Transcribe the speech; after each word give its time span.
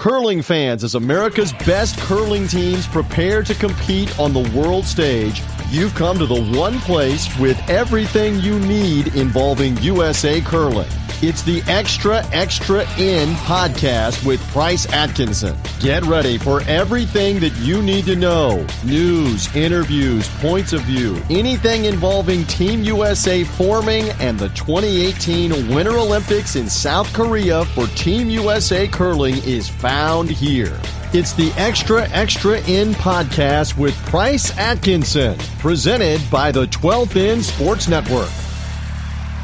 Curling 0.00 0.40
fans, 0.40 0.82
as 0.82 0.94
America's 0.94 1.52
best 1.66 1.98
curling 1.98 2.48
teams 2.48 2.86
prepare 2.86 3.42
to 3.42 3.54
compete 3.54 4.18
on 4.18 4.32
the 4.32 4.50
world 4.58 4.86
stage, 4.86 5.42
you've 5.68 5.94
come 5.94 6.18
to 6.18 6.24
the 6.24 6.42
one 6.58 6.78
place 6.80 7.28
with 7.38 7.58
everything 7.68 8.40
you 8.40 8.58
need 8.60 9.08
involving 9.14 9.76
USA 9.82 10.40
curling. 10.40 10.88
It's 11.22 11.42
the 11.42 11.62
Extra 11.66 12.24
Extra 12.32 12.88
End 12.96 13.36
podcast 13.40 14.24
with 14.24 14.40
Price 14.52 14.90
Atkinson. 14.90 15.54
Get 15.78 16.02
ready 16.04 16.38
for 16.38 16.62
everything 16.62 17.40
that 17.40 17.54
you 17.58 17.82
need 17.82 18.06
to 18.06 18.16
know 18.16 18.66
news, 18.86 19.54
interviews, 19.54 20.26
points 20.38 20.72
of 20.72 20.80
view, 20.80 21.20
anything 21.28 21.84
involving 21.84 22.44
Team 22.44 22.82
USA 22.84 23.44
forming 23.44 24.08
and 24.18 24.38
the 24.38 24.48
2018 24.50 25.74
Winter 25.74 25.98
Olympics 25.98 26.56
in 26.56 26.70
South 26.70 27.12
Korea 27.12 27.66
for 27.66 27.86
Team 27.88 28.30
USA 28.30 28.88
curling 28.88 29.36
is 29.44 29.68
found 29.68 30.30
here. 30.30 30.80
It's 31.12 31.34
the 31.34 31.52
Extra 31.58 32.08
Extra 32.12 32.60
End 32.60 32.94
podcast 32.94 33.76
with 33.76 33.94
Price 34.06 34.56
Atkinson, 34.56 35.36
presented 35.58 36.22
by 36.30 36.50
the 36.50 36.64
12th 36.68 37.14
End 37.16 37.44
Sports 37.44 37.88
Network. 37.88 38.30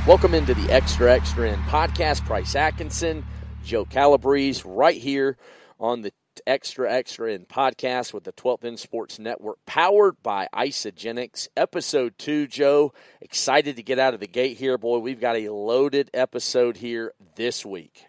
Welcome 0.07 0.35
into 0.35 0.55
the 0.55 0.73
Extra 0.73 1.13
Extra 1.13 1.51
End 1.51 1.61
podcast. 1.63 2.25
Price 2.27 2.55
Atkinson, 2.55 3.27
Joe 3.65 3.85
Calabrese, 3.85 4.63
right 4.65 4.97
here 4.97 5.37
on 5.81 6.03
the 6.03 6.13
Extra 6.47 6.93
Extra 6.93 7.35
End 7.35 7.49
podcast 7.49 8.15
with 8.15 8.23
the 8.23 8.33
12th 8.33 8.65
End 8.65 8.79
Sports 8.79 9.19
Network, 9.19 9.59
powered 9.67 10.23
by 10.23 10.47
Isagenix. 10.55 11.49
Episode 11.57 12.17
two, 12.19 12.47
Joe. 12.47 12.95
Excited 13.21 13.75
to 13.75 13.83
get 13.83 13.99
out 13.99 14.15
of 14.15 14.21
the 14.21 14.29
gate 14.29 14.57
here, 14.57 14.79
boy. 14.79 14.99
We've 14.99 15.21
got 15.21 15.35
a 15.35 15.49
loaded 15.49 16.09
episode 16.15 16.77
here 16.77 17.13
this 17.35 17.67
week. 17.67 18.07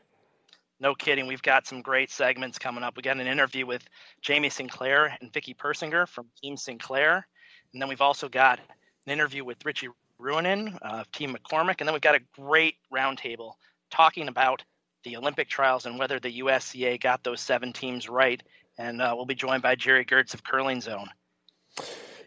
No 0.80 0.94
kidding. 0.94 1.26
We've 1.26 1.42
got 1.42 1.66
some 1.66 1.82
great 1.82 2.12
segments 2.12 2.60
coming 2.60 2.84
up. 2.84 2.96
We 2.96 3.02
got 3.02 3.20
an 3.20 3.26
interview 3.26 3.66
with 3.66 3.84
Jamie 4.22 4.52
Sinclair 4.52 5.18
and 5.20 5.34
Vicky 5.34 5.56
Persinger 5.56 6.08
from 6.08 6.28
Team 6.44 6.58
Sinclair. 6.58 7.26
And 7.74 7.82
then 7.82 7.90
we've 7.90 8.02
also 8.02 8.30
got 8.30 8.60
an 9.08 9.14
interview 9.14 9.44
with 9.44 9.66
Richie 9.66 9.90
Ruohonen, 10.22 10.78
uh, 10.82 11.04
Team 11.12 11.36
McCormick, 11.36 11.76
and 11.80 11.88
then 11.88 11.94
we've 11.94 12.02
got 12.02 12.16
a 12.16 12.22
great 12.36 12.76
roundtable 12.94 13.54
talking 13.92 14.28
about 14.28 14.64
the 15.04 15.18
Olympic 15.18 15.48
trials 15.48 15.86
and 15.86 15.98
whether 15.98 16.20
the 16.20 16.40
USCA 16.40 17.00
got 17.00 17.24
those 17.24 17.42
seven 17.42 17.72
teams 17.74 18.10
right. 18.10 18.42
And 18.78 19.02
uh, 19.02 19.14
we'll 19.16 19.26
be 19.26 19.36
joined 19.36 19.64
by 19.64 19.76
Gerry 19.76 20.06
Geurts 20.06 20.34
of 20.34 20.44
Curling 20.44 20.82
Zone. 20.82 21.10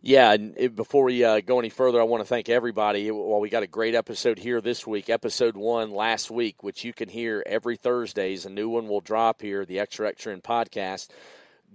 Yeah, 0.03 0.33
and 0.33 0.75
before 0.75 1.05
we 1.05 1.23
uh, 1.23 1.41
go 1.41 1.59
any 1.59 1.69
further, 1.69 2.01
I 2.01 2.05
want 2.05 2.23
to 2.23 2.27
thank 2.27 2.49
everybody. 2.49 3.11
Well, 3.11 3.39
we 3.39 3.51
got 3.51 3.63
a 3.63 3.67
great 3.67 3.95
episode 3.95 4.39
here 4.39 4.63
this 4.63 4.87
week. 4.87 5.11
Episode 5.11 5.57
one 5.57 5.91
last 5.91 6.31
week, 6.31 6.63
which 6.63 6.85
you 6.85 6.95
can 6.95 7.11
hear 7.11 7.43
every 7.45 7.77
Thursdays. 7.77 8.47
A 8.47 8.51
new 8.51 8.71
one 8.71 8.89
will 8.89 9.03
drop 9.03 9.43
here, 9.43 9.67
the 9.67 9.79
Extra 9.79 10.09
Extra 10.09 10.33
End 10.33 10.43
podcast 10.43 11.09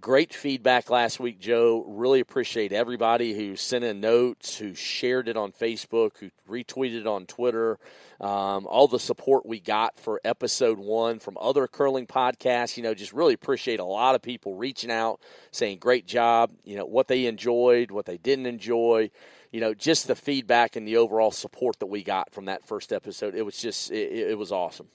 great 0.05 0.35
feedback 0.35 0.91
last 0.91 1.19
week, 1.19 1.39
Joe. 1.39 1.83
Really 1.87 2.19
appreciate 2.19 2.71
everybody 2.71 3.33
who 3.33 3.55
sent 3.55 3.83
in 3.83 4.01
notes, 4.01 4.55
who 4.55 4.75
shared 4.75 5.27
it 5.27 5.35
on 5.35 5.51
Facebook, 5.51 6.11
who 6.19 6.29
retweeted 6.47 6.99
it 6.99 7.07
on 7.07 7.25
Twitter. 7.25 7.79
Um, 8.21 8.67
all 8.67 8.87
the 8.87 8.99
support 8.99 9.47
we 9.47 9.59
got 9.59 9.97
for 9.99 10.21
episode 10.23 10.77
one 10.77 11.17
from 11.17 11.39
other 11.41 11.65
curling 11.65 12.05
podcasts. 12.05 12.77
You 12.77 12.83
know, 12.83 12.93
just 12.93 13.13
really 13.13 13.33
appreciate 13.33 13.79
a 13.79 13.83
lot 13.83 14.13
of 14.13 14.21
people 14.21 14.53
reaching 14.53 14.91
out, 14.91 15.21
saying 15.49 15.79
great 15.79 16.05
job. 16.05 16.51
You 16.63 16.75
know, 16.77 16.85
what 16.85 17.07
they 17.07 17.25
enjoyed, 17.25 17.89
what 17.89 18.05
they 18.05 18.17
didn't 18.17 18.45
enjoy. 18.45 19.09
You 19.51 19.59
know, 19.59 19.73
just 19.73 20.05
the 20.05 20.15
feedback 20.15 20.75
and 20.75 20.87
the 20.87 20.97
overall 20.97 21.31
support 21.31 21.79
that 21.79 21.87
we 21.87 22.03
got 22.03 22.31
from 22.31 22.45
that 22.45 22.63
first 22.63 22.93
episode. 22.93 23.33
It 23.33 23.41
was 23.41 23.57
just, 23.57 23.89
it, 23.89 24.29
it 24.29 24.37
was 24.37 24.51
awesome. 24.51 24.89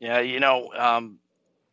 Yeah, 0.00 0.20
you 0.20 0.38
know, 0.38 0.70
um, 0.76 1.18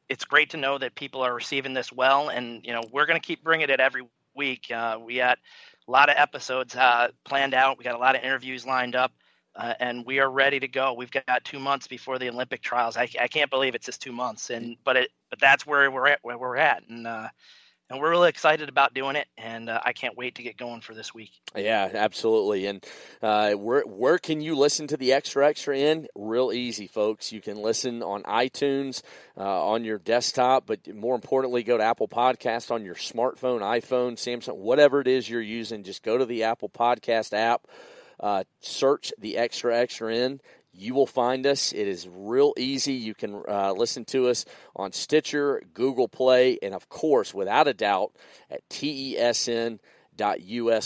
it's 0.09 0.25
great 0.25 0.49
to 0.51 0.57
know 0.57 0.77
that 0.77 0.95
people 0.95 1.21
are 1.21 1.33
receiving 1.33 1.73
this 1.73 1.91
well, 1.91 2.29
and 2.29 2.65
you 2.65 2.73
know 2.73 2.81
we're 2.91 3.05
going 3.05 3.19
to 3.19 3.25
keep 3.25 3.43
bringing 3.43 3.69
it 3.69 3.79
every 3.79 4.03
week. 4.35 4.71
Uh, 4.71 4.99
we 5.03 5.17
got 5.17 5.37
a 5.87 5.91
lot 5.91 6.09
of 6.09 6.15
episodes 6.17 6.75
uh, 6.75 7.09
planned 7.25 7.53
out. 7.53 7.77
We 7.77 7.83
got 7.83 7.95
a 7.95 7.99
lot 7.99 8.15
of 8.15 8.23
interviews 8.23 8.65
lined 8.65 8.95
up, 8.95 9.11
uh, 9.55 9.73
and 9.79 10.05
we 10.05 10.19
are 10.19 10.29
ready 10.29 10.59
to 10.59 10.67
go. 10.67 10.93
We've 10.93 11.11
got 11.11 11.43
two 11.43 11.59
months 11.59 11.87
before 11.87 12.19
the 12.19 12.29
Olympic 12.29 12.61
trials. 12.61 12.97
I, 12.97 13.07
I 13.19 13.27
can't 13.27 13.49
believe 13.49 13.75
it's 13.75 13.85
just 13.85 14.01
two 14.01 14.13
months, 14.13 14.49
and 14.49 14.77
but 14.83 14.97
it 14.97 15.11
but 15.29 15.39
that's 15.39 15.65
where 15.65 15.89
we're 15.91 16.07
at. 16.07 16.19
Where 16.21 16.37
we're 16.37 16.57
at, 16.57 16.83
and 16.87 17.07
uh, 17.07 17.29
and 17.93 18.01
we're 18.01 18.09
really 18.09 18.29
excited 18.29 18.69
about 18.69 18.95
doing 18.95 19.15
it, 19.15 19.27
and 19.37 19.69
uh, 19.69 19.79
I 19.85 19.93
can't 19.93 20.17
wait 20.17 20.35
to 20.35 20.43
get 20.43 20.57
going 20.57 20.81
for 20.81 20.95
this 20.95 21.13
week. 21.13 21.29
Yeah, 21.55 21.91
absolutely. 21.93 22.65
And 22.65 22.83
uh, 23.21 23.51
where 23.51 23.83
where 23.83 24.17
can 24.17 24.41
you 24.41 24.55
listen 24.55 24.87
to 24.87 24.97
the 24.97 25.13
extra 25.13 25.47
extra 25.47 25.77
end? 25.77 26.07
Real 26.15 26.51
easy, 26.51 26.87
folks. 26.87 27.31
You 27.31 27.39
can 27.39 27.57
listen 27.57 28.01
on 28.01 28.23
iTunes 28.23 29.03
uh, 29.37 29.67
on 29.67 29.85
your 29.85 29.99
desktop, 29.99 30.65
but 30.65 30.91
more 30.91 31.13
importantly, 31.13 31.61
go 31.61 31.77
to 31.77 31.83
Apple 31.83 32.07
Podcast 32.07 32.71
on 32.71 32.83
your 32.83 32.95
smartphone, 32.95 33.61
iPhone, 33.61 34.13
Samsung, 34.13 34.57
whatever 34.57 34.99
it 34.99 35.07
is 35.07 35.29
you're 35.29 35.39
using. 35.39 35.83
Just 35.83 36.01
go 36.01 36.17
to 36.17 36.25
the 36.25 36.43
Apple 36.43 36.69
Podcast 36.69 37.31
app. 37.33 37.67
Uh, 38.19 38.43
search 38.61 39.11
the 39.19 39.37
extra 39.37 39.75
extra 39.77 40.15
end 40.15 40.41
you 40.73 40.93
will 40.93 41.07
find 41.07 41.45
us. 41.45 41.71
It 41.71 41.87
is 41.87 42.07
real 42.09 42.53
easy. 42.57 42.93
You 42.93 43.13
can 43.13 43.43
uh, 43.47 43.73
listen 43.73 44.05
to 44.05 44.27
us 44.27 44.45
on 44.75 44.91
Stitcher, 44.91 45.61
Google 45.73 46.07
Play, 46.07 46.57
and 46.61 46.73
of 46.73 46.89
course, 46.89 47.33
without 47.33 47.67
a 47.67 47.73
doubt, 47.73 48.13
at 48.49 48.67
tesn.us 48.69 49.79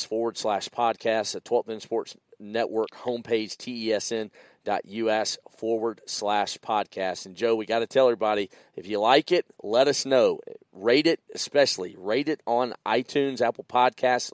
forward 0.03 0.37
slash 0.37 0.69
podcast, 0.69 1.33
the 1.33 1.41
12th 1.41 1.69
In 1.69 1.79
Sports 1.79 2.17
Network 2.39 2.89
homepage, 2.91 3.55
tesn.us 3.55 5.37
forward 5.57 6.01
slash 6.05 6.57
podcast. 6.57 7.25
And 7.25 7.35
Joe, 7.35 7.55
we 7.55 7.65
got 7.65 7.79
to 7.79 7.87
tell 7.87 8.07
everybody 8.07 8.49
if 8.75 8.87
you 8.87 8.99
like 8.99 9.31
it, 9.31 9.45
let 9.63 9.87
us 9.87 10.05
know. 10.05 10.41
Rate 10.73 11.07
it, 11.07 11.21
especially 11.33 11.95
rate 11.97 12.29
it 12.29 12.41
on 12.45 12.73
iTunes, 12.85 13.41
Apple 13.41 13.63
Podcasts. 13.63 14.31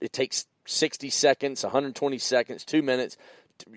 It 0.00 0.12
takes 0.12 0.46
60 0.66 1.08
seconds, 1.08 1.64
120 1.64 2.18
seconds, 2.18 2.64
two 2.64 2.82
minutes 2.82 3.16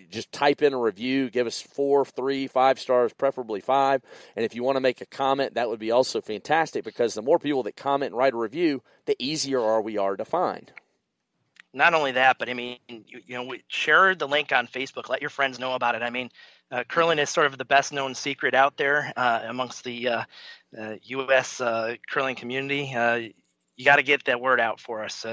just 0.09 0.31
type 0.31 0.61
in 0.61 0.73
a 0.73 0.79
review, 0.79 1.29
give 1.29 1.47
us 1.47 1.61
four, 1.61 2.05
three, 2.05 2.47
five 2.47 2.79
stars, 2.79 3.13
preferably 3.13 3.61
five. 3.61 4.01
And 4.35 4.45
if 4.45 4.55
you 4.55 4.63
want 4.63 4.75
to 4.75 4.81
make 4.81 5.01
a 5.01 5.05
comment, 5.05 5.55
that 5.55 5.69
would 5.69 5.79
be 5.79 5.91
also 5.91 6.21
fantastic 6.21 6.83
because 6.83 7.13
the 7.13 7.21
more 7.21 7.39
people 7.39 7.63
that 7.63 7.75
comment 7.75 8.11
and 8.11 8.17
write 8.17 8.33
a 8.33 8.37
review, 8.37 8.81
the 9.05 9.15
easier 9.19 9.61
are 9.61 9.81
we 9.81 9.97
are 9.97 10.15
to 10.15 10.25
find. 10.25 10.71
Not 11.73 11.93
only 11.93 12.11
that, 12.13 12.37
but 12.37 12.49
I 12.49 12.53
mean, 12.53 12.79
you, 12.89 13.21
you 13.25 13.35
know, 13.35 13.43
we 13.43 13.63
share 13.67 14.13
the 14.13 14.27
link 14.27 14.51
on 14.51 14.67
Facebook. 14.67 15.07
Let 15.07 15.21
your 15.21 15.29
friends 15.29 15.57
know 15.57 15.73
about 15.73 15.95
it. 15.95 16.01
I 16.01 16.09
mean, 16.09 16.29
uh, 16.69 16.83
curling 16.87 17.19
is 17.19 17.29
sort 17.29 17.47
of 17.47 17.57
the 17.57 17.65
best 17.65 17.93
known 17.93 18.13
secret 18.13 18.53
out 18.53 18.75
there 18.75 19.13
uh, 19.15 19.41
amongst 19.45 19.83
the 19.85 20.07
uh, 20.09 20.23
U.S. 21.03 21.61
Uh, 21.61 21.65
uh, 21.65 21.95
curling 22.09 22.35
community. 22.35 22.93
Uh, 22.93 23.29
you 23.75 23.85
got 23.85 23.97
to 23.97 24.03
get 24.03 24.25
that 24.25 24.41
word 24.41 24.59
out 24.59 24.79
for 24.79 25.03
us 25.03 25.25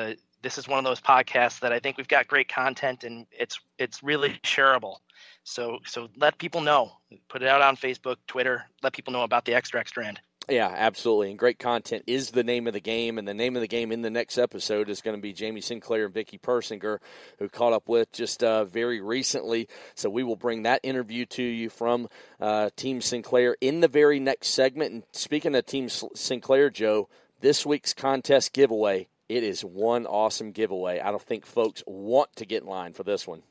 this 0.43 0.59
is 0.59 0.69
one 0.69 0.79
of 0.79 0.85
those 0.85 1.01
podcasts 1.01 1.61
that 1.61 1.73
I 1.73 1.81
think 1.81 1.97
we've 1.97 2.09
got 2.09 2.29
great 2.29 2.49
content 2.49 3.05
and 3.05 3.27
it's 3.31 3.61
it's 3.79 4.03
really 4.03 4.31
shareable. 4.45 4.97
So 5.45 5.79
so 5.85 6.09
let 6.17 6.39
people 6.39 6.61
know. 6.61 6.93
Put 7.29 7.43
it 7.43 7.49
out 7.49 7.63
on 7.63 7.77
Facebook, 7.77 8.17
Twitter. 8.27 8.67
Let 8.83 8.93
people 8.93 9.13
know 9.13 9.23
about 9.23 9.45
the 9.45 9.55
extra 9.55 9.81
extra 9.81 10.07
end. 10.07 10.21
Yeah, 10.49 10.73
absolutely. 10.75 11.29
And 11.29 11.39
great 11.39 11.59
content 11.59 12.05
is 12.07 12.31
the 12.31 12.43
name 12.43 12.67
of 12.67 12.73
the 12.73 12.81
game. 12.81 13.19
And 13.19 13.29
the 13.29 13.35
name 13.35 13.55
of 13.55 13.61
the 13.61 13.69
game 13.69 13.93
in 13.93 14.01
the 14.01 14.09
next 14.09 14.39
episode 14.39 14.89
is 14.89 15.03
going 15.03 15.17
to 15.17 15.21
be 15.21 15.35
Jamie 15.35 15.61
Sinclair 15.61 16.07
and 16.07 16.15
Vicky 16.15 16.39
Persinger, 16.39 17.01
who 17.39 17.51
caught 17.51 17.75
up 17.75 17.87
with 17.87 18.11
just 18.13 18.43
uh, 18.43 18.65
very 18.65 19.03
recently. 19.03 19.69
So 19.95 20.09
we 20.09 20.23
will 20.23 20.37
bring 20.37 20.63
that 20.63 20.81
interview 20.83 21.27
to 21.27 21.43
you 21.43 21.69
from 21.69 22.09
uh, 22.41 22.71
Team 22.77 23.03
Sinclair 23.03 23.57
in 23.61 23.81
the 23.81 23.89
very 23.89 24.21
next 24.21 24.49
segment. 24.49 24.93
And 24.93 25.03
speaking 25.13 25.55
of 25.55 25.67
Team 25.67 25.91
Sinclair, 25.91 26.71
Joe, 26.71 27.11
this 27.41 27.67
week's 27.67 27.93
contest 27.93 28.55
giveaway 28.55 29.09
it 29.29 29.43
is 29.43 29.65
one 29.65 30.07
awesome 30.07 30.53
giveaway. 30.53 31.01
I 31.01 31.11
don't 31.11 31.23
think 31.23 31.47
folks 31.47 31.83
want 31.87 32.35
to 32.37 32.47
get 32.47 32.63
in 32.63 32.69
line 32.69 32.93
for 32.93 33.03
this 33.03 33.27
one. 33.27 33.43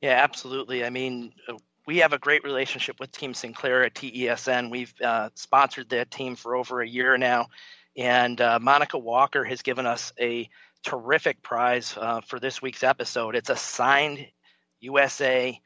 Yeah, 0.00 0.20
absolutely. 0.22 0.84
I 0.84 0.90
mean, 0.90 1.32
uh, 1.48 1.54
we 1.86 1.98
have 1.98 2.12
a 2.12 2.18
great 2.18 2.44
relationship 2.44 3.00
with 3.00 3.10
Team 3.12 3.34
Sinclair 3.34 3.84
at 3.84 3.94
TESN. 3.94 4.70
We've 4.70 4.94
uh, 5.02 5.30
sponsored 5.34 5.88
that 5.90 6.10
team 6.10 6.36
for 6.36 6.54
over 6.54 6.80
a 6.80 6.88
year 6.88 7.16
now, 7.18 7.48
and 7.96 8.40
uh, 8.40 8.58
Monica 8.60 8.98
Walker 8.98 9.44
has 9.44 9.62
given 9.62 9.86
us 9.86 10.12
a 10.20 10.48
terrific 10.84 11.42
prize 11.42 11.96
uh, 11.96 12.20
for 12.20 12.38
this 12.38 12.60
week's 12.60 12.82
episode. 12.82 13.34
It's 13.34 13.50
a 13.50 13.56
signed 13.56 14.26
USA 14.80 15.60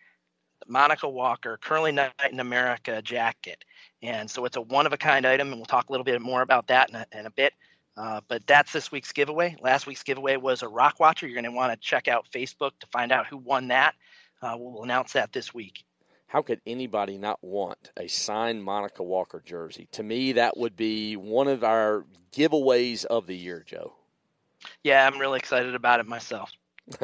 Monica 0.66 1.08
Walker 1.08 1.58
Curling 1.62 1.96
Night 1.96 2.12
in 2.30 2.40
America 2.40 3.02
jacket. 3.02 3.64
And 4.02 4.30
so 4.30 4.44
it's 4.44 4.56
a 4.56 4.60
one 4.60 4.86
of 4.86 4.92
a 4.92 4.96
kind 4.96 5.26
item, 5.26 5.48
and 5.48 5.56
we'll 5.56 5.66
talk 5.66 5.88
a 5.88 5.92
little 5.92 6.04
bit 6.04 6.20
more 6.20 6.42
about 6.42 6.66
that 6.68 6.90
in 6.90 6.96
a, 6.96 7.06
in 7.12 7.26
a 7.26 7.30
bit. 7.30 7.52
Uh, 7.96 8.20
but 8.28 8.46
that's 8.46 8.72
this 8.72 8.92
week's 8.92 9.12
giveaway. 9.12 9.56
Last 9.60 9.86
week's 9.86 10.02
giveaway 10.02 10.36
was 10.36 10.62
a 10.62 10.68
rock 10.68 11.00
watcher. 11.00 11.26
You're 11.26 11.40
going 11.40 11.50
to 11.50 11.56
want 11.56 11.72
to 11.72 11.78
check 11.78 12.08
out 12.08 12.26
Facebook 12.30 12.72
to 12.80 12.86
find 12.88 13.10
out 13.10 13.26
who 13.26 13.38
won 13.38 13.68
that. 13.68 13.94
Uh, 14.42 14.54
we'll 14.58 14.82
announce 14.82 15.14
that 15.14 15.32
this 15.32 15.54
week. 15.54 15.84
How 16.26 16.42
could 16.42 16.60
anybody 16.66 17.16
not 17.16 17.38
want 17.42 17.92
a 17.96 18.08
signed 18.08 18.62
Monica 18.62 19.02
Walker 19.02 19.42
jersey? 19.44 19.88
To 19.92 20.02
me, 20.02 20.32
that 20.32 20.56
would 20.56 20.76
be 20.76 21.16
one 21.16 21.48
of 21.48 21.64
our 21.64 22.04
giveaways 22.32 23.04
of 23.04 23.26
the 23.26 23.36
year, 23.36 23.64
Joe. 23.66 23.94
Yeah, 24.82 25.06
I'm 25.06 25.18
really 25.18 25.38
excited 25.38 25.74
about 25.74 26.00
it 26.00 26.06
myself. 26.06 26.50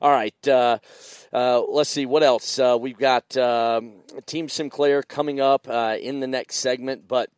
All 0.00 0.10
right. 0.10 0.48
Uh, 0.48 0.78
uh, 1.32 1.62
let's 1.62 1.90
see 1.90 2.06
what 2.06 2.22
else. 2.22 2.58
Uh, 2.58 2.76
we've 2.80 2.98
got 2.98 3.36
um, 3.36 3.94
Team 4.26 4.48
Sinclair 4.48 5.02
coming 5.02 5.40
up 5.40 5.66
uh, 5.68 5.96
in 6.00 6.20
the 6.20 6.26
next 6.26 6.56
segment, 6.56 7.08
but 7.08 7.30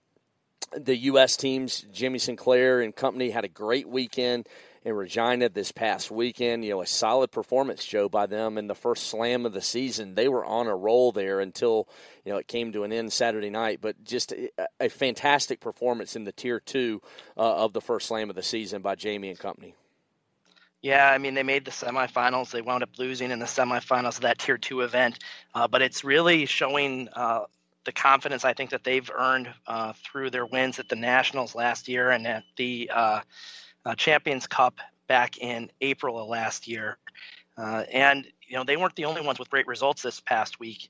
the 0.72 0.96
U.S. 0.96 1.36
teams, 1.36 1.84
Jamie 1.92 2.18
Sinclair 2.18 2.80
and 2.80 2.94
company, 2.94 3.30
had 3.30 3.44
a 3.44 3.48
great 3.48 3.88
weekend 3.88 4.48
in 4.84 4.94
Regina 4.94 5.48
this 5.48 5.72
past 5.72 6.10
weekend. 6.10 6.64
You 6.64 6.70
know, 6.70 6.82
a 6.82 6.86
solid 6.86 7.30
performance, 7.30 7.84
Joe, 7.84 8.08
by 8.08 8.26
them 8.26 8.56
in 8.58 8.66
the 8.66 8.74
first 8.74 9.08
slam 9.08 9.46
of 9.46 9.52
the 9.52 9.60
season. 9.60 10.14
They 10.14 10.28
were 10.28 10.44
on 10.44 10.66
a 10.66 10.74
roll 10.74 11.12
there 11.12 11.40
until 11.40 11.88
you 12.24 12.32
know 12.32 12.38
it 12.38 12.48
came 12.48 12.72
to 12.72 12.84
an 12.84 12.92
end 12.92 13.12
Saturday 13.12 13.50
night. 13.50 13.80
But 13.80 14.02
just 14.04 14.32
a, 14.32 14.50
a 14.78 14.88
fantastic 14.88 15.60
performance 15.60 16.16
in 16.16 16.24
the 16.24 16.32
tier 16.32 16.60
two 16.60 17.02
uh, 17.36 17.64
of 17.64 17.72
the 17.72 17.80
first 17.80 18.08
slam 18.08 18.30
of 18.30 18.36
the 18.36 18.42
season 18.42 18.82
by 18.82 18.94
Jamie 18.94 19.30
and 19.30 19.38
company. 19.38 19.74
Yeah, 20.82 21.10
I 21.10 21.18
mean, 21.18 21.34
they 21.34 21.42
made 21.42 21.66
the 21.66 21.70
semifinals. 21.70 22.50
They 22.50 22.62
wound 22.62 22.82
up 22.82 22.98
losing 22.98 23.30
in 23.30 23.38
the 23.38 23.44
semifinals 23.44 24.16
of 24.16 24.20
that 24.22 24.38
tier 24.38 24.56
two 24.56 24.80
event. 24.80 25.18
Uh, 25.54 25.68
but 25.68 25.82
it's 25.82 26.04
really 26.04 26.46
showing 26.46 27.08
uh, 27.14 27.44
the 27.84 27.92
confidence 27.92 28.44
I 28.44 28.52
think 28.52 28.70
that 28.70 28.84
they've 28.84 29.10
earned 29.14 29.52
uh, 29.66 29.92
through 30.04 30.30
their 30.30 30.46
wins 30.46 30.78
at 30.78 30.88
the 30.88 30.96
Nationals 30.96 31.54
last 31.54 31.88
year 31.88 32.10
and 32.10 32.26
at 32.26 32.44
the 32.56 32.90
uh, 32.92 33.20
uh, 33.84 33.94
Champions 33.94 34.46
Cup 34.46 34.78
back 35.06 35.38
in 35.38 35.70
April 35.80 36.20
of 36.20 36.28
last 36.28 36.68
year. 36.68 36.98
Uh, 37.56 37.84
and, 37.92 38.26
you 38.46 38.56
know, 38.56 38.64
they 38.64 38.76
weren't 38.76 38.96
the 38.96 39.04
only 39.04 39.22
ones 39.22 39.38
with 39.38 39.50
great 39.50 39.66
results 39.66 40.02
this 40.02 40.20
past 40.20 40.60
week. 40.60 40.88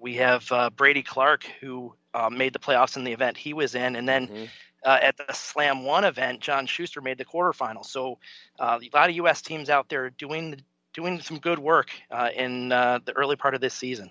we 0.00 0.14
have 0.14 0.50
Brady 0.76 1.02
Clark, 1.02 1.44
who 1.60 1.94
made 2.30 2.52
the 2.52 2.58
playoffs 2.58 2.96
in 2.96 3.04
the 3.04 3.12
event 3.12 3.36
he 3.36 3.52
was 3.52 3.74
in. 3.74 3.96
And 3.96 4.08
then 4.08 4.26
mm-hmm 4.28 4.44
uh, 4.84 4.98
at 5.00 5.16
the 5.16 5.32
Slam 5.32 5.84
One 5.84 6.04
event, 6.04 6.40
John 6.40 6.66
Shuster 6.66 7.00
made 7.00 7.18
the 7.18 7.24
quarterfinals. 7.24 7.86
So 7.86 8.18
uh, 8.58 8.78
a 8.80 8.96
lot 8.96 9.08
of 9.08 9.16
U.S. 9.16 9.42
teams 9.42 9.70
out 9.70 9.88
there 9.88 10.10
doing 10.10 10.60
doing 10.92 11.20
some 11.20 11.38
good 11.38 11.58
work 11.58 11.90
uh, 12.10 12.28
in 12.34 12.70
uh, 12.70 13.00
the 13.04 13.12
early 13.12 13.36
part 13.36 13.54
of 13.54 13.60
this 13.60 13.74
season. 13.74 14.10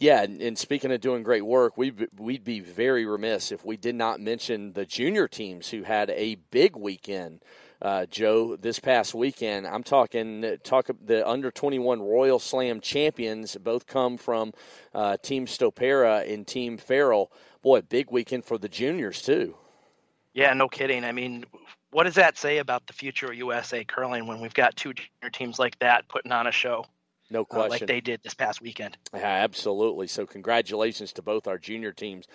Yeah, 0.00 0.22
and, 0.22 0.56
speaking 0.56 0.92
of 0.92 1.00
doing 1.00 1.24
great 1.24 1.44
work, 1.44 1.76
we 1.76 1.92
we'd 2.16 2.44
be 2.44 2.60
very 2.60 3.04
remiss 3.04 3.50
if 3.50 3.64
we 3.64 3.76
did 3.76 3.96
not 3.96 4.20
mention 4.20 4.72
the 4.72 4.86
junior 4.86 5.26
teams 5.26 5.68
who 5.68 5.82
had 5.82 6.10
a 6.10 6.36
big 6.52 6.76
weekend. 6.76 7.42
Uh, 7.82 8.06
Joe, 8.06 8.54
this 8.54 8.78
past 8.78 9.12
weekend, 9.12 9.66
I'm 9.66 9.82
talking 9.82 10.56
talk 10.62 10.88
the 11.04 11.28
under 11.28 11.50
21 11.50 12.00
Royal 12.00 12.38
Slam 12.38 12.80
champions. 12.80 13.56
Both 13.56 13.88
come 13.88 14.16
from 14.16 14.52
uh, 14.94 15.16
Team 15.16 15.46
Stopera 15.46 16.32
and 16.32 16.46
Team 16.46 16.78
Farrell. 16.78 17.32
Boy, 17.62 17.80
big 17.80 18.12
weekend 18.12 18.44
for 18.44 18.56
the 18.56 18.68
juniors 18.68 19.20
too. 19.20 19.56
Yeah, 20.32 20.52
no 20.52 20.68
kidding. 20.68 21.02
I 21.02 21.10
mean, 21.10 21.44
what 21.90 22.04
does 22.04 22.14
that 22.14 22.38
say 22.38 22.58
about 22.58 22.86
the 22.86 22.92
future 22.92 23.26
of 23.26 23.34
USA 23.34 23.82
curling 23.82 24.28
when 24.28 24.38
we've 24.38 24.54
got 24.54 24.76
two 24.76 24.92
junior 24.94 25.30
teams 25.32 25.58
like 25.58 25.76
that 25.80 26.06
putting 26.06 26.30
on 26.30 26.46
a 26.46 26.52
show? 26.52 26.84
No 27.30 27.44
question. 27.44 27.66
Uh, 27.66 27.70
like 27.70 27.86
they 27.86 28.00
did 28.00 28.22
this 28.22 28.34
past 28.34 28.60
weekend. 28.62 28.96
Yeah, 29.12 29.20
absolutely. 29.20 30.06
So, 30.06 30.26
congratulations 30.26 31.12
to 31.14 31.22
both 31.22 31.46
our 31.46 31.58
junior 31.58 31.92
teams. 31.92 32.26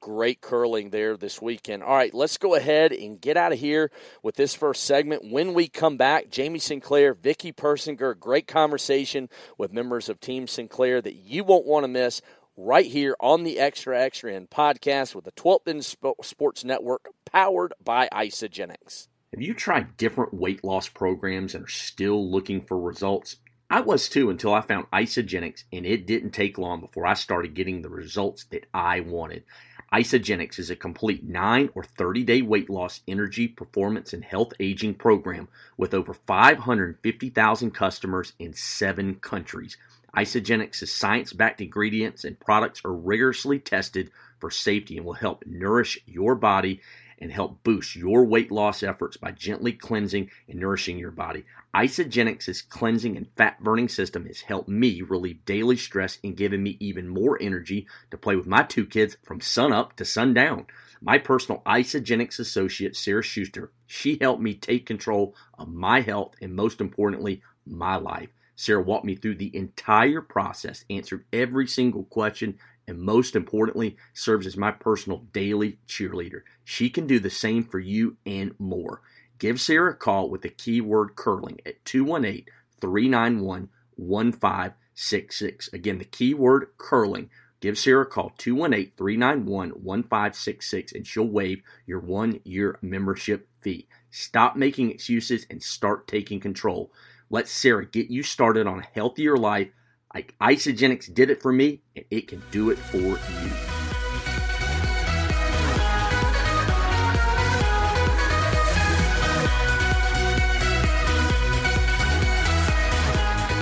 Great 0.00 0.40
curling 0.40 0.90
there 0.90 1.16
this 1.16 1.42
weekend. 1.42 1.82
All 1.82 1.94
right, 1.94 2.14
let's 2.14 2.38
go 2.38 2.54
ahead 2.54 2.90
and 2.92 3.20
get 3.20 3.36
out 3.36 3.52
of 3.52 3.58
here 3.58 3.90
with 4.22 4.34
this 4.34 4.54
first 4.54 4.84
segment. 4.84 5.30
When 5.30 5.52
we 5.52 5.68
come 5.68 5.98
back, 5.98 6.30
Jamie 6.30 6.58
Sinclair, 6.58 7.12
Vicky 7.12 7.52
Persinger, 7.52 8.18
great 8.18 8.46
conversation 8.46 9.28
with 9.58 9.74
members 9.74 10.08
of 10.08 10.18
Team 10.18 10.46
Sinclair 10.46 11.02
that 11.02 11.16
you 11.16 11.44
won't 11.44 11.66
want 11.66 11.84
to 11.84 11.88
miss 11.88 12.22
right 12.56 12.86
here 12.86 13.14
on 13.20 13.44
the 13.44 13.58
Extra 13.58 14.00
Extra 14.00 14.34
End 14.34 14.50
podcast 14.50 15.14
with 15.14 15.24
the 15.24 15.32
12th 15.32 15.68
End 15.68 15.84
Sports 16.22 16.64
Network 16.64 17.08
powered 17.24 17.74
by 17.82 18.08
Isagenix. 18.12 19.08
Have 19.32 19.42
you 19.42 19.54
tried 19.54 19.96
different 19.96 20.34
weight 20.34 20.64
loss 20.64 20.88
programs 20.88 21.54
and 21.54 21.64
are 21.64 21.68
still 21.68 22.30
looking 22.30 22.62
for 22.62 22.78
results? 22.78 23.36
I 23.72 23.80
was 23.80 24.08
too 24.08 24.30
until 24.30 24.52
I 24.52 24.62
found 24.62 24.90
Isagenix, 24.90 25.62
and 25.72 25.86
it 25.86 26.04
didn't 26.04 26.32
take 26.32 26.58
long 26.58 26.80
before 26.80 27.06
I 27.06 27.14
started 27.14 27.54
getting 27.54 27.82
the 27.82 27.88
results 27.88 28.42
that 28.50 28.66
I 28.74 28.98
wanted. 28.98 29.44
Isagenix 29.92 30.58
is 30.58 30.70
a 30.70 30.76
complete 30.76 31.22
9 31.22 31.70
or 31.74 31.84
30 31.84 32.24
day 32.24 32.42
weight 32.42 32.68
loss, 32.68 33.00
energy, 33.06 33.46
performance, 33.46 34.12
and 34.12 34.24
health 34.24 34.52
aging 34.58 34.94
program 34.94 35.46
with 35.76 35.94
over 35.94 36.14
550,000 36.14 37.70
customers 37.70 38.32
in 38.40 38.54
seven 38.54 39.14
countries. 39.14 39.76
Isagenix's 40.16 40.90
science 40.90 41.32
backed 41.32 41.60
ingredients 41.60 42.24
and 42.24 42.40
products 42.40 42.82
are 42.84 42.92
rigorously 42.92 43.60
tested 43.60 44.10
for 44.40 44.50
safety 44.50 44.96
and 44.96 45.06
will 45.06 45.12
help 45.12 45.44
nourish 45.46 45.96
your 46.06 46.34
body 46.34 46.80
and 47.20 47.30
help 47.30 47.62
boost 47.62 47.94
your 47.94 48.24
weight 48.24 48.50
loss 48.50 48.82
efforts 48.82 49.16
by 49.16 49.32
gently 49.32 49.72
cleansing 49.72 50.30
and 50.48 50.58
nourishing 50.58 50.98
your 50.98 51.10
body. 51.10 51.44
Isagenix's 51.74 52.62
cleansing 52.62 53.16
and 53.16 53.28
fat 53.36 53.62
burning 53.62 53.88
system 53.88 54.26
has 54.26 54.40
helped 54.40 54.68
me 54.68 55.02
relieve 55.02 55.44
daily 55.44 55.76
stress 55.76 56.18
and 56.24 56.36
given 56.36 56.62
me 56.62 56.76
even 56.80 57.08
more 57.08 57.40
energy 57.40 57.86
to 58.10 58.18
play 58.18 58.36
with 58.36 58.46
my 58.46 58.62
two 58.62 58.86
kids 58.86 59.16
from 59.22 59.40
sun 59.40 59.72
up 59.72 59.96
to 59.96 60.04
sundown. 60.04 60.66
My 61.02 61.18
personal 61.18 61.62
Isagenix 61.66 62.38
associate, 62.38 62.96
Sarah 62.96 63.22
Schuster, 63.22 63.72
she 63.86 64.18
helped 64.20 64.42
me 64.42 64.54
take 64.54 64.86
control 64.86 65.34
of 65.58 65.68
my 65.68 66.00
health 66.00 66.34
and 66.40 66.54
most 66.54 66.80
importantly, 66.80 67.42
my 67.66 67.96
life. 67.96 68.30
Sarah 68.60 68.82
walked 68.82 69.06
me 69.06 69.16
through 69.16 69.36
the 69.36 69.56
entire 69.56 70.20
process, 70.20 70.84
answered 70.90 71.24
every 71.32 71.66
single 71.66 72.04
question, 72.04 72.58
and 72.90 72.98
most 72.98 73.36
importantly, 73.36 73.96
serves 74.12 74.48
as 74.48 74.56
my 74.56 74.72
personal 74.72 75.18
daily 75.32 75.78
cheerleader. 75.86 76.42
She 76.64 76.90
can 76.90 77.06
do 77.06 77.20
the 77.20 77.30
same 77.30 77.62
for 77.62 77.78
you 77.78 78.16
and 78.26 78.52
more. 78.58 79.00
Give 79.38 79.60
Sarah 79.60 79.92
a 79.92 79.94
call 79.94 80.28
with 80.28 80.42
the 80.42 80.48
keyword 80.48 81.14
curling 81.14 81.60
at 81.64 81.84
218 81.84 82.46
391 82.80 83.68
1566. 83.94 85.72
Again, 85.72 85.98
the 85.98 86.04
keyword 86.04 86.70
curling. 86.78 87.30
Give 87.60 87.78
Sarah 87.78 88.02
a 88.02 88.06
call 88.06 88.32
218 88.38 88.92
391 88.96 89.68
1566 89.70 90.92
and 90.92 91.06
she'll 91.06 91.28
waive 91.28 91.62
your 91.86 92.00
one 92.00 92.40
year 92.42 92.76
membership 92.82 93.48
fee. 93.60 93.86
Stop 94.10 94.56
making 94.56 94.90
excuses 94.90 95.46
and 95.48 95.62
start 95.62 96.08
taking 96.08 96.40
control. 96.40 96.92
Let 97.30 97.46
Sarah 97.46 97.86
get 97.86 98.10
you 98.10 98.24
started 98.24 98.66
on 98.66 98.80
a 98.80 98.88
healthier 98.94 99.36
life 99.36 99.68
like 100.14 100.34
Isagenix 100.40 101.12
did 101.12 101.30
it 101.30 101.40
for 101.40 101.52
me, 101.52 101.80
and 101.94 102.04
it 102.10 102.26
can 102.26 102.42
do 102.50 102.70
it 102.70 102.78
for 102.78 102.98
you. 102.98 103.16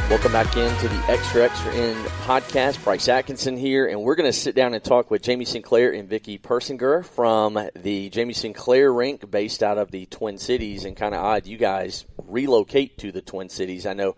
Welcome 0.08 0.32
back 0.32 0.56
into 0.56 0.88
the 0.88 1.04
Extra 1.10 1.44
Extra 1.44 1.74
End 1.74 2.06
podcast. 2.22 2.82
Price 2.82 3.08
Atkinson 3.08 3.58
here, 3.58 3.86
and 3.86 4.02
we're 4.02 4.14
going 4.14 4.30
to 4.30 4.32
sit 4.32 4.54
down 4.54 4.72
and 4.72 4.82
talk 4.82 5.10
with 5.10 5.20
Jamie 5.20 5.44
Sinclair 5.44 5.92
and 5.92 6.08
Vicky 6.08 6.38
Persinger 6.38 7.04
from 7.04 7.58
the 7.76 8.08
Jamie 8.08 8.32
Sinclair 8.32 8.90
rink 8.90 9.30
based 9.30 9.62
out 9.62 9.76
of 9.76 9.90
the 9.90 10.06
Twin 10.06 10.38
Cities. 10.38 10.86
And 10.86 10.96
kind 10.96 11.14
of 11.14 11.22
odd, 11.22 11.46
you 11.46 11.58
guys 11.58 12.06
relocate 12.26 12.96
to 12.98 13.12
the 13.12 13.20
Twin 13.20 13.50
Cities. 13.50 13.84
I 13.84 13.92
know 13.92 14.16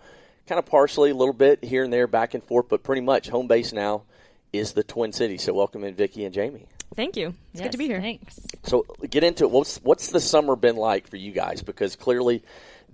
kind 0.50 0.58
of 0.58 0.66
partially, 0.66 1.10
a 1.10 1.14
little 1.14 1.32
bit 1.32 1.62
here 1.62 1.84
and 1.84 1.92
there, 1.92 2.08
back 2.08 2.34
and 2.34 2.42
forth, 2.42 2.68
but 2.68 2.82
pretty 2.82 3.00
much 3.00 3.28
home 3.28 3.46
base 3.46 3.72
now 3.72 4.02
is 4.52 4.72
the 4.72 4.82
Twin 4.82 5.12
Cities. 5.12 5.44
So 5.44 5.52
welcome 5.52 5.84
in, 5.84 5.94
Vicky 5.94 6.24
and 6.24 6.34
Jamie. 6.34 6.66
Thank 6.96 7.16
you. 7.16 7.28
It's 7.52 7.60
yes, 7.60 7.62
good 7.62 7.72
to 7.72 7.78
be 7.78 7.86
here. 7.86 8.00
Thanks. 8.00 8.40
So 8.64 8.84
get 9.08 9.22
into 9.22 9.44
it. 9.44 9.52
What's 9.52 9.76
what's 9.84 10.08
the 10.08 10.18
summer 10.18 10.56
been 10.56 10.74
like 10.74 11.06
for 11.06 11.14
you 11.14 11.30
guys? 11.30 11.62
Because 11.62 11.94
clearly, 11.94 12.42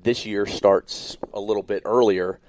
this 0.03 0.27
year 0.27 0.45
starts 0.45 1.17
a 1.33 1.41
little 1.41 1.63
bit 1.63 1.81
earlier 1.87 2.41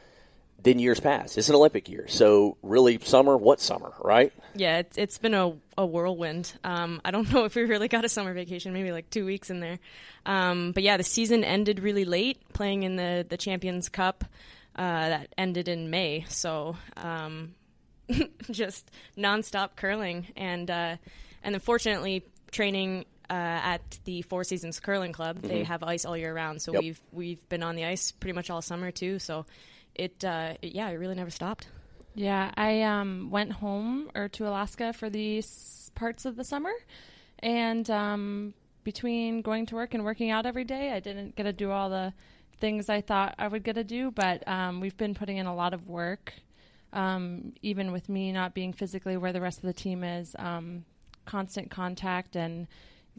than 0.62 0.78
years 0.78 1.00
past. 1.00 1.38
It's 1.38 1.48
an 1.48 1.56
Olympic 1.56 1.88
year, 1.88 2.10
so 2.10 2.58
really 2.62 3.00
summer. 3.02 3.38
What 3.38 3.62
summer, 3.62 3.94
right? 4.02 4.34
Yeah, 4.56 4.80
it's 4.80 4.98
it's 4.98 5.18
been 5.20 5.36
a, 5.36 5.54
a 5.78 5.86
whirlwind. 5.86 6.52
Um, 6.66 7.00
I 7.06 7.12
don't 7.12 7.32
know 7.34 7.46
if 7.46 7.56
we 7.56 7.62
really 7.62 7.88
got 7.88 8.04
a 8.04 8.10
summer 8.10 8.34
vacation, 8.34 8.74
maybe 8.74 8.92
like 8.92 9.10
two 9.10 9.26
weeks 9.26 9.50
in 9.50 9.62
there. 9.62 9.80
Um, 10.26 10.74
but 10.74 10.84
yeah, 10.84 10.98
the 10.98 11.04
season 11.04 11.46
ended 11.46 11.80
really 11.80 12.04
late, 12.04 12.40
playing 12.52 12.84
in 12.84 12.98
the 12.98 13.26
the 13.30 13.38
Champions 13.38 13.88
Cup 13.88 14.26
uh, 14.78 15.10
that 15.10 15.34
ended 15.38 15.68
in 15.68 15.90
May. 15.90 16.26
So 16.30 16.78
um, 16.96 17.56
just 18.52 18.90
nonstop 19.18 19.76
curling, 19.76 20.28
and 20.36 20.70
uh, 20.70 20.98
and 21.44 21.56
unfortunately 21.56 22.24
training 22.52 23.06
uh, 23.30 23.34
at 23.34 24.00
the 24.06 24.22
Four 24.24 24.44
Seasons 24.44 24.80
Curling 24.80 25.14
Club. 25.14 25.38
Mm-hmm. 25.38 25.48
They 25.48 25.64
have 25.64 25.84
ice 25.84 26.06
all 26.06 26.16
year 26.18 26.34
round, 26.34 26.62
so 26.62 26.74
yep. 26.74 26.82
we've 26.82 27.02
we've 27.12 27.50
been 27.50 27.64
on 27.64 27.76
the 27.76 27.86
ice 27.86 28.12
pretty 28.12 28.34
much 28.34 28.50
all 28.50 28.62
summer 28.62 28.92
too. 28.92 29.20
So 29.20 29.46
it, 29.96 30.24
uh, 30.24 30.54
it, 30.62 30.74
yeah, 30.74 30.90
it 30.90 30.96
really 30.96 31.16
never 31.16 31.30
stopped. 31.30 31.68
Yeah, 32.16 32.52
I 32.56 32.82
um, 32.84 33.30
went 33.30 33.52
home 33.52 34.10
or 34.16 34.28
to 34.30 34.48
Alaska 34.48 34.94
for 34.94 35.10
these 35.10 35.92
parts 35.96 36.26
of 36.26 36.36
the 36.36 36.44
summer, 36.44 36.74
and 37.40 37.90
um, 37.90 38.54
between 38.84 39.42
going 39.42 39.66
to 39.68 39.76
work 39.76 39.94
and 39.94 40.04
working 40.04 40.32
out 40.32 40.46
every 40.46 40.64
day, 40.64 40.92
I 40.92 41.00
didn't 41.00 41.36
get 41.36 41.44
to 41.44 41.54
do 41.54 41.72
all 41.72 41.90
the 41.90 42.14
things 42.60 42.90
I 42.90 43.02
thought 43.02 43.36
I 43.38 43.48
would 43.48 43.64
get 43.64 43.76
to 43.76 43.84
do. 43.84 44.12
But 44.12 44.48
um, 44.48 44.80
we've 44.80 44.98
been 44.98 45.16
putting 45.16 45.38
in 45.38 45.46
a 45.46 45.56
lot 45.56 45.74
of 45.74 45.88
work, 45.88 46.34
um, 46.94 47.54
even 47.62 47.92
with 47.92 48.10
me 48.10 48.32
not 48.32 48.54
being 48.54 48.74
physically 48.74 49.18
where 49.18 49.34
the 49.34 49.42
rest 49.42 49.60
of 49.60 49.64
the 49.64 49.74
team 49.74 50.04
is. 50.04 50.36
Um, 50.38 50.86
constant 51.26 51.70
contact 51.70 52.36
and 52.36 52.68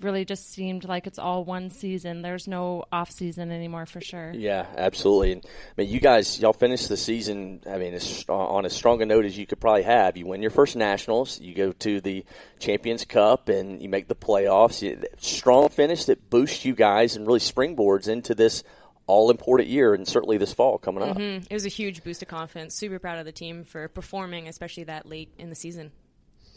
really 0.00 0.24
just 0.24 0.50
seemed 0.50 0.84
like 0.84 1.06
it's 1.06 1.18
all 1.18 1.44
one 1.44 1.70
season. 1.70 2.22
There's 2.22 2.46
no 2.46 2.84
off 2.92 3.10
season 3.10 3.50
anymore 3.50 3.86
for 3.86 4.00
sure. 4.00 4.32
Yeah, 4.34 4.66
absolutely. 4.76 5.32
And 5.32 5.44
I 5.44 5.82
mean, 5.82 5.90
you 5.90 6.00
guys, 6.00 6.40
y'all 6.40 6.52
finished 6.52 6.88
the 6.88 6.96
season. 6.96 7.62
I 7.68 7.78
mean, 7.78 7.98
on 8.28 8.64
as 8.64 8.72
strong 8.72 9.02
a 9.02 9.06
note 9.06 9.24
as 9.24 9.36
you 9.36 9.46
could 9.46 9.60
probably 9.60 9.82
have. 9.82 10.16
You 10.16 10.26
win 10.26 10.42
your 10.42 10.50
first 10.50 10.76
nationals. 10.76 11.40
You 11.40 11.54
go 11.54 11.72
to 11.72 12.00
the 12.00 12.24
Champions 12.58 13.04
Cup 13.04 13.48
and 13.48 13.82
you 13.82 13.88
make 13.88 14.08
the 14.08 14.14
playoffs. 14.14 14.82
You, 14.82 15.02
strong 15.18 15.68
finish 15.68 16.04
that 16.06 16.30
boosts 16.30 16.64
you 16.64 16.74
guys 16.74 17.16
and 17.16 17.26
really 17.26 17.40
springboards 17.40 18.08
into 18.08 18.34
this 18.34 18.62
all 19.08 19.30
important 19.30 19.68
year 19.68 19.94
and 19.94 20.06
certainly 20.06 20.38
this 20.38 20.52
fall 20.52 20.78
coming 20.78 21.02
up. 21.02 21.16
Mm-hmm. 21.16 21.46
It 21.50 21.54
was 21.54 21.66
a 21.66 21.70
huge 21.70 22.04
boost 22.04 22.22
of 22.22 22.28
confidence. 22.28 22.74
Super 22.76 23.00
proud 23.00 23.18
of 23.18 23.24
the 23.24 23.32
team 23.32 23.64
for 23.64 23.88
performing, 23.88 24.46
especially 24.46 24.84
that 24.84 25.06
late 25.06 25.30
in 25.38 25.48
the 25.48 25.56
season. 25.56 25.90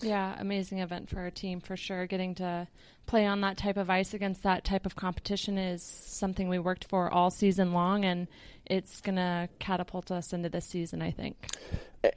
Yeah, 0.02 0.36
amazing 0.40 0.80
event 0.80 1.10
for 1.10 1.20
our 1.20 1.30
team 1.30 1.62
for 1.62 1.78
sure. 1.78 2.08
Getting 2.08 2.36
to 2.36 2.68
play 3.06 3.26
on 3.26 3.42
that 3.42 3.58
type 3.58 3.78
of 3.78 3.90
ice 3.90 4.14
against 4.14 4.44
that 4.44 4.64
type 4.64 4.86
of 4.86 4.96
competition 4.96 5.58
is 5.58 5.84
something 5.84 6.50
we 6.50 6.60
worked 6.60 6.86
for 6.86 7.12
all 7.12 7.30
season 7.30 7.72
long, 7.72 8.04
and 8.04 8.28
it's 8.66 9.00
going 9.02 9.16
to 9.16 9.48
catapult 9.60 10.12
us 10.12 10.34
into 10.34 10.50
this 10.50 10.66
season, 10.66 11.02
I 11.02 11.12
think. 11.12 11.56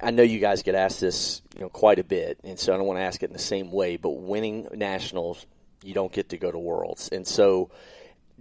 I 0.00 0.10
know 0.12 0.22
you 0.22 0.38
guys 0.38 0.62
get 0.62 0.74
asked 0.74 1.00
this, 1.00 1.42
you 1.54 1.60
know, 1.60 1.68
quite 1.68 1.98
a 1.98 2.04
bit, 2.04 2.38
and 2.42 2.58
so 2.58 2.72
I 2.72 2.78
don't 2.78 2.86
want 2.86 2.98
to 2.98 3.04
ask 3.04 3.22
it 3.22 3.26
in 3.26 3.34
the 3.34 3.38
same 3.38 3.70
way. 3.70 3.98
But 3.98 4.10
winning 4.12 4.66
nationals, 4.72 5.44
you 5.82 5.92
don't 5.92 6.12
get 6.12 6.30
to 6.30 6.38
go 6.38 6.50
to 6.50 6.58
worlds, 6.58 7.10
and 7.12 7.26
so 7.26 7.70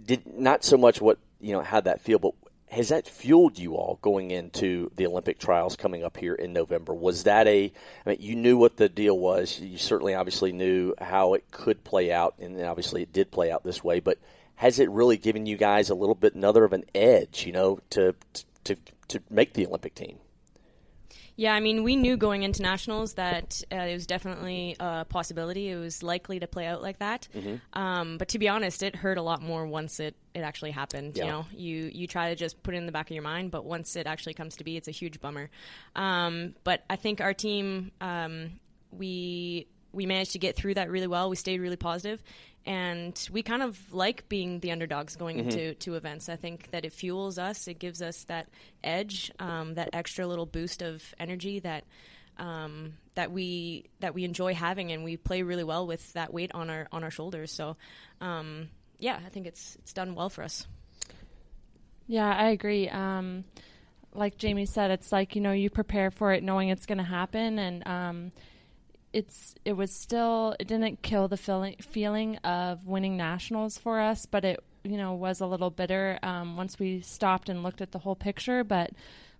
did 0.02 0.26
not 0.26 0.64
so 0.64 0.78
much 0.78 1.02
what 1.02 1.18
you 1.40 1.52
know 1.52 1.62
how 1.62 1.80
that 1.80 2.00
feel, 2.00 2.18
but 2.18 2.34
has 2.70 2.88
that 2.88 3.06
fueled 3.06 3.58
you 3.58 3.76
all 3.76 3.98
going 4.02 4.30
into 4.30 4.90
the 4.96 5.06
Olympic 5.06 5.38
trials 5.38 5.76
coming 5.76 6.02
up 6.02 6.16
here 6.16 6.34
in 6.34 6.52
November? 6.52 6.92
Was 6.92 7.24
that 7.24 7.46
a, 7.46 7.72
I 8.04 8.10
mean, 8.10 8.18
you 8.20 8.34
knew 8.34 8.56
what 8.56 8.76
the 8.76 8.88
deal 8.88 9.16
was. 9.16 9.60
You 9.60 9.78
certainly 9.78 10.14
obviously 10.14 10.52
knew 10.52 10.94
how 11.00 11.34
it 11.34 11.50
could 11.50 11.84
play 11.84 12.12
out, 12.12 12.34
and 12.40 12.60
obviously 12.62 13.02
it 13.02 13.12
did 13.12 13.30
play 13.30 13.50
out 13.50 13.62
this 13.64 13.84
way, 13.84 14.00
but 14.00 14.18
has 14.56 14.78
it 14.78 14.90
really 14.90 15.16
given 15.16 15.46
you 15.46 15.56
guys 15.56 15.90
a 15.90 15.94
little 15.94 16.14
bit 16.14 16.34
another 16.34 16.64
of 16.64 16.72
an 16.72 16.84
edge, 16.94 17.44
you 17.46 17.52
know, 17.52 17.78
to, 17.90 18.14
to, 18.64 18.76
to 19.08 19.20
make 19.30 19.54
the 19.54 19.66
Olympic 19.66 19.94
team? 19.94 20.18
Yeah, 21.36 21.52
I 21.52 21.60
mean, 21.60 21.82
we 21.82 21.96
knew 21.96 22.16
going 22.16 22.44
into 22.44 22.62
nationals 22.62 23.14
that 23.14 23.60
uh, 23.72 23.76
it 23.76 23.94
was 23.94 24.06
definitely 24.06 24.76
a 24.78 25.04
possibility. 25.04 25.68
It 25.68 25.76
was 25.76 26.02
likely 26.02 26.38
to 26.38 26.46
play 26.46 26.66
out 26.66 26.80
like 26.80 26.98
that. 26.98 27.26
Mm-hmm. 27.34 27.78
Um, 27.78 28.18
but 28.18 28.28
to 28.28 28.38
be 28.38 28.48
honest, 28.48 28.82
it 28.84 28.94
hurt 28.94 29.18
a 29.18 29.22
lot 29.22 29.42
more 29.42 29.66
once 29.66 29.98
it, 29.98 30.14
it 30.32 30.40
actually 30.40 30.70
happened. 30.70 31.16
Yeah. 31.16 31.24
You 31.24 31.30
know, 31.30 31.46
you 31.52 31.90
you 31.92 32.06
try 32.06 32.30
to 32.30 32.36
just 32.36 32.62
put 32.62 32.74
it 32.74 32.78
in 32.78 32.86
the 32.86 32.92
back 32.92 33.10
of 33.10 33.14
your 33.14 33.24
mind, 33.24 33.50
but 33.50 33.64
once 33.64 33.96
it 33.96 34.06
actually 34.06 34.34
comes 34.34 34.56
to 34.56 34.64
be, 34.64 34.76
it's 34.76 34.88
a 34.88 34.92
huge 34.92 35.20
bummer. 35.20 35.50
Um, 35.96 36.54
but 36.62 36.84
I 36.88 36.96
think 36.96 37.20
our 37.20 37.34
team, 37.34 37.90
um, 38.00 38.60
we 38.92 39.66
we 39.92 40.06
managed 40.06 40.32
to 40.32 40.38
get 40.38 40.56
through 40.56 40.74
that 40.74 40.90
really 40.90 41.06
well. 41.06 41.30
We 41.30 41.36
stayed 41.36 41.60
really 41.60 41.76
positive, 41.76 42.22
and 42.66 43.28
we 43.30 43.42
kind 43.42 43.62
of 43.62 43.78
like 43.92 44.28
being 44.28 44.60
the 44.60 44.72
underdogs 44.72 45.16
going 45.16 45.36
mm-hmm. 45.36 45.48
into 45.48 45.74
to 45.74 45.94
events. 45.94 46.28
I 46.28 46.36
think 46.36 46.70
that 46.70 46.84
it 46.84 46.92
fuels 46.92 47.38
us. 47.38 47.68
It 47.68 47.78
gives 47.78 48.00
us 48.00 48.24
that 48.24 48.48
edge, 48.82 49.30
um, 49.38 49.74
that 49.74 49.90
extra 49.92 50.26
little 50.26 50.46
boost 50.46 50.82
of 50.82 51.02
energy 51.18 51.60
that 51.60 51.84
um, 52.38 52.94
that 53.14 53.30
we 53.30 53.84
that 54.00 54.14
we 54.14 54.24
enjoy 54.24 54.54
having, 54.54 54.92
and 54.92 55.04
we 55.04 55.16
play 55.16 55.42
really 55.42 55.64
well 55.64 55.86
with 55.86 56.12
that 56.14 56.32
weight 56.32 56.52
on 56.54 56.70
our 56.70 56.88
on 56.90 57.04
our 57.04 57.10
shoulders. 57.10 57.52
So, 57.52 57.76
um, 58.20 58.68
yeah, 58.98 59.18
I 59.24 59.28
think 59.28 59.46
it's 59.46 59.76
it's 59.80 59.92
done 59.92 60.14
well 60.14 60.30
for 60.30 60.42
us. 60.42 60.66
Yeah, 62.06 62.34
I 62.34 62.50
agree. 62.50 62.88
Um, 62.88 63.44
like 64.12 64.36
Jamie 64.36 64.66
said, 64.66 64.90
it's 64.90 65.12
like 65.12 65.34
you 65.34 65.40
know 65.40 65.52
you 65.52 65.70
prepare 65.70 66.10
for 66.10 66.32
it 66.32 66.42
knowing 66.42 66.70
it's 66.70 66.86
going 66.86 66.98
to 66.98 67.04
happen, 67.04 67.58
and 67.58 67.86
um, 67.86 68.32
it's 69.14 69.54
it 69.64 69.74
was 69.74 69.92
still 69.92 70.56
it 70.58 70.66
didn't 70.66 71.00
kill 71.00 71.28
the 71.28 71.36
feeling 71.36 71.76
feeling 71.80 72.36
of 72.38 72.84
winning 72.84 73.16
nationals 73.16 73.78
for 73.78 74.00
us, 74.00 74.26
but 74.26 74.44
it 74.44 74.62
you 74.82 74.96
know 74.96 75.14
was 75.14 75.40
a 75.40 75.46
little 75.46 75.70
bitter 75.70 76.18
um, 76.24 76.56
once 76.56 76.80
we 76.80 77.00
stopped 77.00 77.48
and 77.48 77.62
looked 77.62 77.80
at 77.80 77.92
the 77.92 78.00
whole 78.00 78.16
picture. 78.16 78.64
But 78.64 78.90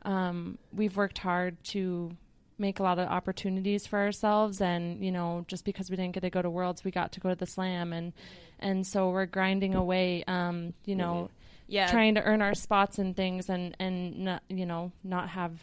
um, 0.03 0.59
we've 0.73 0.97
worked 0.97 1.19
hard 1.19 1.63
to 1.65 2.17
make 2.57 2.79
a 2.79 2.85
lot 2.85 3.01
of 3.01 3.09
opportunities 3.09 3.85
for 3.85 3.99
ourselves, 3.99 4.61
and 4.61 5.05
you 5.05 5.11
know 5.11 5.45
just 5.49 5.65
because 5.65 5.91
we 5.91 5.97
didn't 5.97 6.15
get 6.15 6.21
to 6.21 6.31
go 6.31 6.41
to 6.41 6.49
Worlds, 6.49 6.85
we 6.85 6.93
got 6.93 7.11
to 7.13 7.21
go 7.21 7.31
to 7.31 7.35
the 7.35 7.47
Slam, 7.47 7.93
and 7.93 8.13
and 8.61 8.87
so 8.87 9.11
we're 9.11 9.27
grinding 9.27 9.75
away. 9.75 10.23
Um, 10.29 10.73
you 10.85 10.95
know, 10.95 11.15
mm-hmm. 11.15 11.33
yeah, 11.67 11.91
trying 11.91 12.15
to 12.15 12.23
earn 12.23 12.43
our 12.43 12.55
spots 12.55 13.01
and 13.01 13.17
things, 13.17 13.51
and 13.51 13.77
and 13.81 14.19
not, 14.21 14.43
you 14.49 14.67
know 14.67 14.93
not 15.03 15.31
have 15.31 15.61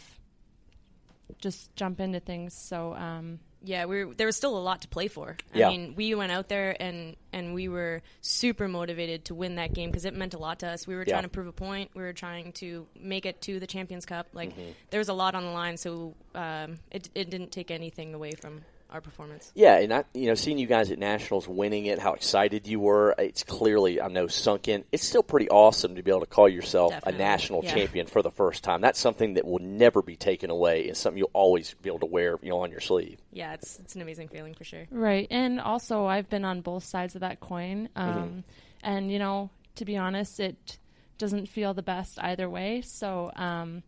just 1.40 1.74
jump 1.78 2.02
into 2.02 2.20
things. 2.20 2.54
So 2.54 2.94
um, 2.94 3.40
yeah, 3.64 3.86
we 3.86 4.04
there 4.16 4.28
was 4.28 4.36
still 4.36 4.58
a 4.58 4.60
lot 4.60 4.82
to 4.82 4.88
play 4.88 5.08
for. 5.08 5.38
Yeah. 5.54 5.68
I 5.68 5.72
mean, 5.72 5.94
we 5.96 6.16
went 6.16 6.32
out 6.32 6.50
there 6.50 6.76
and 6.80 7.16
and 7.32 7.54
we 7.54 7.68
were 7.68 8.02
super 8.22 8.68
motivated 8.68 9.26
to 9.26 9.36
win 9.36 9.56
that 9.56 9.74
game 9.74 9.90
because 9.90 10.06
it 10.06 10.16
meant 10.16 10.34
a 10.34 10.38
lot 10.38 10.60
to 10.60 10.68
us. 10.68 10.88
We 10.88 10.96
were 10.96 11.04
yeah. 11.04 11.14
trying 11.14 11.24
to 11.24 11.30
prove 11.30 11.48
a 11.48 11.52
point. 11.52 11.92
We 11.94 12.02
were 12.02 12.14
trying 12.14 12.54
to 12.54 12.88
make 13.00 13.26
it 13.26 13.42
to 13.44 13.60
the 13.60 13.68
Champions 13.68 14.06
Cup. 14.06 14.28
Like 14.34 14.52
mm-hmm. 14.52 14.72
there 14.90 15.00
was 15.00 15.10
a 15.10 15.14
lot 15.14 15.36
on 15.36 15.44
the 15.44 15.52
line, 15.52 15.78
so 15.78 16.16
um, 16.34 16.80
it 16.90 17.10
it 17.14 17.30
didn't 17.30 17.52
take 17.52 17.72
anything 17.72 18.14
away 18.14 18.32
from 18.32 18.62
our 18.92 19.02
performance. 19.02 19.52
Yeah, 19.56 19.78
and 19.78 19.94
I, 19.94 20.04
you 20.14 20.28
know, 20.28 20.36
seeing 20.36 20.58
you 20.58 20.68
guys 20.68 20.92
at 20.92 21.00
nationals 21.00 21.48
winning 21.48 21.86
it, 21.86 22.00
how 22.00 22.14
excited 22.14 22.68
you 22.68 22.80
were, 22.80 23.16
it's 23.18 23.44
clearly 23.44 24.02
I 24.02 24.08
know 24.08 24.28
sunk 24.28 24.68
in. 24.68 24.84
It's 24.92 25.06
still 25.06 25.24
pretty 25.24 25.50
awesome 25.50 25.96
to 25.96 26.04
be 26.04 26.12
able 26.12 26.22
to 26.22 26.26
call 26.26 26.50
yourself 26.50 26.92
Definitely. 26.92 27.16
a 27.16 27.18
national 27.26 27.64
yeah. 27.64 27.74
champion 27.74 28.08
for 28.08 28.22
the 28.22 28.32
first 28.32 28.64
time. 28.64 28.82
That's 28.82 29.00
something 29.00 29.36
that 29.36 29.46
will 29.46 29.60
never 29.60 30.02
be 30.02 30.16
taken 30.16 30.50
away. 30.50 30.84
It's 30.84 31.00
something 31.00 31.18
you'll 31.18 31.32
always 31.34 31.74
be 31.82 31.90
able 31.90 32.00
to 32.00 32.06
wear, 32.06 32.38
you 32.42 32.50
know, 32.50 32.60
on 32.60 32.72
your 32.72 32.82
sleeve. 32.82 33.20
Yeah, 33.32 33.54
it's 33.54 33.80
it's 33.80 33.96
an 33.96 34.02
amazing 34.02 34.28
feeling 34.28 34.54
for 34.54 34.64
sure. 34.64 34.86
Right, 34.92 35.28
and 35.32 35.60
also 35.60 36.06
I've 36.06 36.30
been 36.30 36.46
on 36.46 36.62
both 36.62 36.84
sides 36.84 37.16
of 37.16 37.22
that 37.22 37.40
coin, 37.40 37.90
um, 37.96 38.14
mm-hmm. 38.14 38.40
and 38.84 39.12
you 39.12 39.20
know, 39.20 39.50
to 39.76 39.86
be 39.86 39.98
honest, 39.98 40.40
it 40.40 40.78
doesn't 41.18 41.48
feel 41.48 41.74
the 41.74 41.84
best 41.84 42.20
either 42.22 42.50
way. 42.50 42.82
So. 42.82 43.32
Um, 43.36 43.84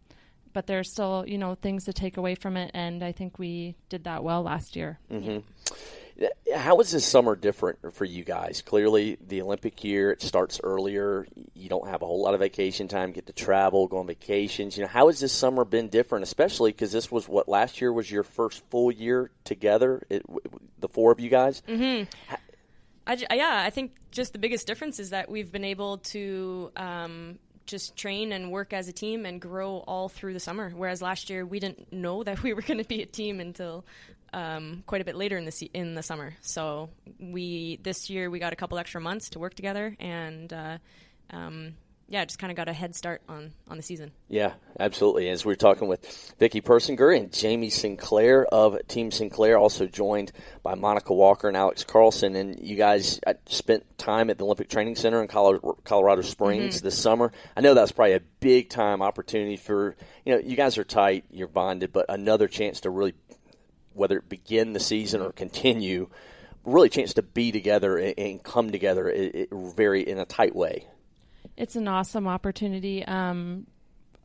but 0.54 0.68
there's 0.68 0.92
still 0.92 1.26
you 1.28 1.38
know 1.38 1.56
things 1.56 1.86
to 1.86 1.94
take 1.94 2.18
away 2.18 2.36
from 2.36 2.58
it, 2.58 2.72
and 2.74 3.04
I 3.04 3.12
think 3.12 3.40
we 3.40 3.76
did 3.90 4.06
that 4.06 4.24
well 4.24 4.44
last 4.44 4.76
year. 4.76 5.00
Mm-hmm. 5.12 5.40
How 6.56 6.80
is 6.80 6.92
this 6.92 7.04
summer 7.04 7.36
different 7.36 7.96
for 7.96 8.06
you 8.06 8.24
guys? 8.24 8.62
Clearly, 8.62 9.18
the 9.28 9.42
Olympic 9.42 9.84
year 9.84 10.12
it 10.12 10.22
starts 10.22 10.62
earlier. 10.64 11.26
You 11.56 11.70
don't 11.70 11.88
have 11.88 12.04
a 12.04 12.06
whole 12.06 12.22
lot 12.22 12.36
of 12.36 12.40
vacation 12.40 12.88
time, 12.88 13.12
get 13.12 13.26
to 13.26 13.34
travel, 13.34 13.88
go 13.88 13.98
on 13.98 14.08
vacations. 14.08 14.78
You 14.78 14.84
know, 14.84 14.90
how 14.90 15.08
has 15.08 15.20
this 15.20 15.34
summer 15.34 15.66
been 15.66 15.90
different? 15.90 16.24
Especially 16.24 16.72
because 16.72 16.92
this 16.92 17.12
was 17.12 17.28
what 17.28 17.50
last 17.50 17.82
year 17.82 17.92
was 17.92 18.10
your 18.10 18.24
first 18.24 18.64
full 18.70 18.92
year 18.92 19.32
together. 19.44 20.06
It, 20.10 20.24
the 20.80 20.88
four 20.88 21.12
of 21.12 21.20
you 21.20 21.30
guys. 21.30 21.64
Mm-hmm. 21.68 22.36
I, 23.06 23.36
yeah, 23.36 23.64
I 23.66 23.70
think 23.70 23.96
just 24.12 24.34
the 24.34 24.40
biggest 24.40 24.66
difference 24.68 25.00
is 25.00 25.10
that 25.10 25.30
we've 25.30 25.52
been 25.52 25.66
able 25.66 25.98
to 25.98 26.72
um, 26.78 27.40
just 27.66 27.96
train 27.96 28.32
and 28.32 28.52
work 28.52 28.74
as 28.74 28.88
a 28.88 28.94
team 28.94 29.26
and 29.26 29.40
grow 29.40 29.78
all 29.88 30.10
through 30.10 30.34
the 30.34 30.40
summer. 30.40 30.72
Whereas 30.76 31.02
last 31.02 31.30
year 31.30 31.46
we 31.46 31.60
didn't 31.60 31.92
know 31.92 32.24
that 32.24 32.44
we 32.44 32.54
were 32.54 32.62
going 32.68 32.80
to 32.80 32.88
be 32.88 33.02
a 33.02 33.06
team 33.06 33.40
until 33.40 33.86
um, 34.34 34.84
quite 34.88 35.02
a 35.02 35.06
bit 35.06 35.16
later 35.16 35.38
in 35.38 35.46
the 35.46 35.72
in 35.74 35.96
the 35.96 36.04
summer. 36.04 36.34
So 36.42 36.90
we 37.20 37.80
this 37.84 38.10
year 38.10 38.30
we 38.30 38.40
got 38.40 38.54
a 38.54 38.56
couple 38.56 38.78
extra 38.78 39.02
months 39.02 39.30
to 39.32 39.40
work 39.40 39.54
together 39.54 39.96
and. 40.00 40.52
Uh, 40.52 40.78
um, 41.30 41.76
yeah, 42.08 42.26
just 42.26 42.38
kind 42.38 42.52
of 42.52 42.58
got 42.58 42.68
a 42.68 42.74
head 42.74 42.96
start 42.96 43.22
on, 43.30 43.54
on 43.68 43.78
the 43.78 43.84
season. 43.84 44.12
Yeah, 44.28 44.54
absolutely. 44.80 45.30
As 45.30 45.46
we 45.46 45.54
are 45.54 45.58
talking 45.58 45.88
with 45.88 46.34
Vicky 46.38 46.62
Persinger 46.62 47.18
and 47.18 47.32
Jamie 47.32 47.70
Sinclair 47.70 48.46
of 48.46 48.78
Team 48.88 49.10
Sinclair, 49.10 49.58
also 49.58 49.88
joined 49.88 50.32
by 50.62 50.76
Monica 50.76 51.14
Walker 51.14 51.48
and 51.48 51.56
Alex 51.58 51.84
Carlson. 51.84 52.36
And 52.36 52.60
you 52.60 52.76
guys 52.76 53.20
uh, 53.26 53.34
spent 53.48 53.98
time 53.98 54.30
at 54.30 54.38
the 54.38 54.46
Olympic 54.46 54.70
Training 54.70 54.96
Center 54.96 55.22
in 55.22 55.28
Colorado, 55.28 56.22
Springs 56.22 56.78
mm-hmm. 56.78 56.86
this 56.86 56.98
summer. 56.98 57.32
I 57.56 57.62
know 57.62 57.74
that's 57.74 57.94
probably 57.94 58.14
a 58.14 58.22
big 58.40 58.70
time 58.70 59.02
opportunity 59.02 59.58
for, 59.58 59.96
you 60.26 60.34
know, 60.34 60.40
you 60.40 60.56
guys 60.56 60.78
are 60.78 60.84
tight, 60.84 61.26
you're 61.32 61.48
bonded, 61.48 61.94
but 61.94 62.08
another 62.10 62.48
chance 62.48 62.82
to 62.82 62.90
really, 62.90 63.14
whether 63.94 64.18
it 64.18 64.30
begin 64.30 64.74
the 64.74 64.80
season 64.80 65.22
or 65.22 65.32
continue, 65.32 66.10
really 66.66 66.90
chance 66.90 67.16
to 67.16 67.24
be 67.24 67.52
together 67.52 67.98
and 67.98 68.44
come 68.44 68.72
together 68.72 69.48
very 69.52 70.02
in 70.02 70.20
a 70.20 70.26
tight 70.26 70.56
way 70.56 70.88
it's 71.58 71.76
an 71.76 71.88
awesome 71.88 72.28
opportunity. 72.28 73.06
Um, 73.06 73.68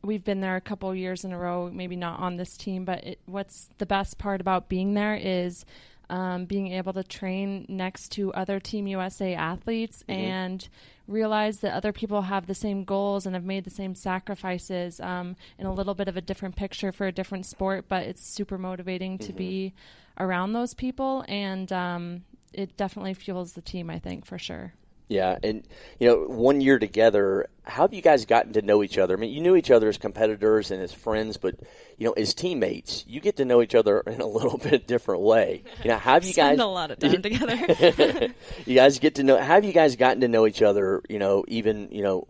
we've 0.03 0.23
been 0.23 0.39
there 0.39 0.55
a 0.55 0.61
couple 0.61 0.93
years 0.95 1.25
in 1.25 1.33
a 1.33 1.37
row, 1.37 1.69
maybe 1.71 1.95
not 1.95 2.19
on 2.19 2.37
this 2.37 2.55
team, 2.57 2.85
but 2.85 3.03
it, 3.03 3.19
what's 3.25 3.69
the 3.77 3.85
best 3.85 4.17
part 4.17 4.41
about 4.41 4.69
being 4.69 4.93
there 4.93 5.15
is 5.15 5.65
um, 6.09 6.45
being 6.45 6.71
able 6.73 6.93
to 6.93 7.03
train 7.03 7.65
next 7.69 8.13
to 8.13 8.33
other 8.33 8.59
Team 8.59 8.87
USA 8.87 9.35
athletes 9.35 10.03
Mm-hmm. 10.09 10.21
and 10.21 10.69
realize 11.07 11.57
that 11.61 11.73
other 11.73 11.91
people 11.91 12.21
have 12.21 12.45
the 12.45 12.53
same 12.53 12.83
goals 12.83 13.25
and 13.25 13.33
have 13.33 13.43
made 13.43 13.63
the 13.63 13.71
same 13.71 13.95
sacrifices 13.95 14.99
um, 14.99 15.35
in 15.57 15.65
a 15.65 15.73
little 15.73 15.95
bit 15.95 16.07
of 16.07 16.15
a 16.17 16.21
different 16.21 16.55
picture 16.55 16.91
for 16.91 17.07
a 17.07 17.11
different 17.11 17.47
sport, 17.47 17.85
but 17.89 18.03
it's 18.03 18.21
super 18.35 18.57
motivating 18.59 19.17
Mm-hmm. 19.17 19.27
to 19.27 19.33
be 19.33 19.73
around 20.19 20.53
those 20.53 20.73
people 20.73 21.23
and 21.27 21.71
um, 21.71 22.23
it 22.53 22.75
definitely 22.77 23.13
fuels 23.13 23.53
the 23.53 23.61
team, 23.61 23.89
I 23.89 23.99
think, 23.99 24.25
for 24.25 24.37
sure. 24.37 24.73
Yeah, 25.09 25.39
and 25.41 25.63
you 25.99 26.07
know, 26.07 26.25
one 26.25 26.61
year 26.61 26.77
together, 26.77 27.47
how 27.63 27.81
have 27.81 27.95
you 27.95 28.01
guys 28.01 28.25
gotten 28.25 28.53
to 28.53 28.61
know 28.61 28.83
each 28.83 28.99
other? 28.99 29.15
I 29.15 29.17
mean, 29.17 29.31
you 29.31 29.41
knew 29.41 29.55
each 29.55 29.71
other 29.71 29.89
as 29.89 29.97
competitors 29.97 30.69
and 30.69 30.83
as 30.83 30.93
friends, 30.93 31.35
but 31.35 31.55
you 31.97 32.05
know, 32.05 32.11
as 32.13 32.35
teammates, 32.35 33.05
you 33.07 33.19
get 33.19 33.37
to 33.37 33.45
know 33.45 33.63
each 33.63 33.73
other 33.73 34.01
in 34.01 34.21
a 34.21 34.27
little 34.27 34.57
bit 34.63 34.85
different 34.85 35.21
way. 35.21 35.63
You 35.83 35.89
know, 35.89 35.97
how 35.97 36.13
have 36.13 36.25
you 36.25 36.33
guys 36.33 36.49
Spend 36.49 36.61
a 36.61 36.67
lot 36.67 36.91
of 36.91 36.99
time 36.99 37.21
together. 37.23 38.33
you 38.67 38.75
guys 38.75 38.99
get 38.99 39.15
to 39.15 39.23
know? 39.23 39.37
How 39.37 39.55
have 39.55 39.65
you 39.65 39.73
guys 39.73 39.95
gotten 39.95 40.21
to 40.21 40.27
know 40.27 40.45
each 40.45 40.61
other? 40.61 41.01
You 41.09 41.17
know, 41.17 41.43
even 41.47 41.89
you 41.91 42.03
know. 42.03 42.27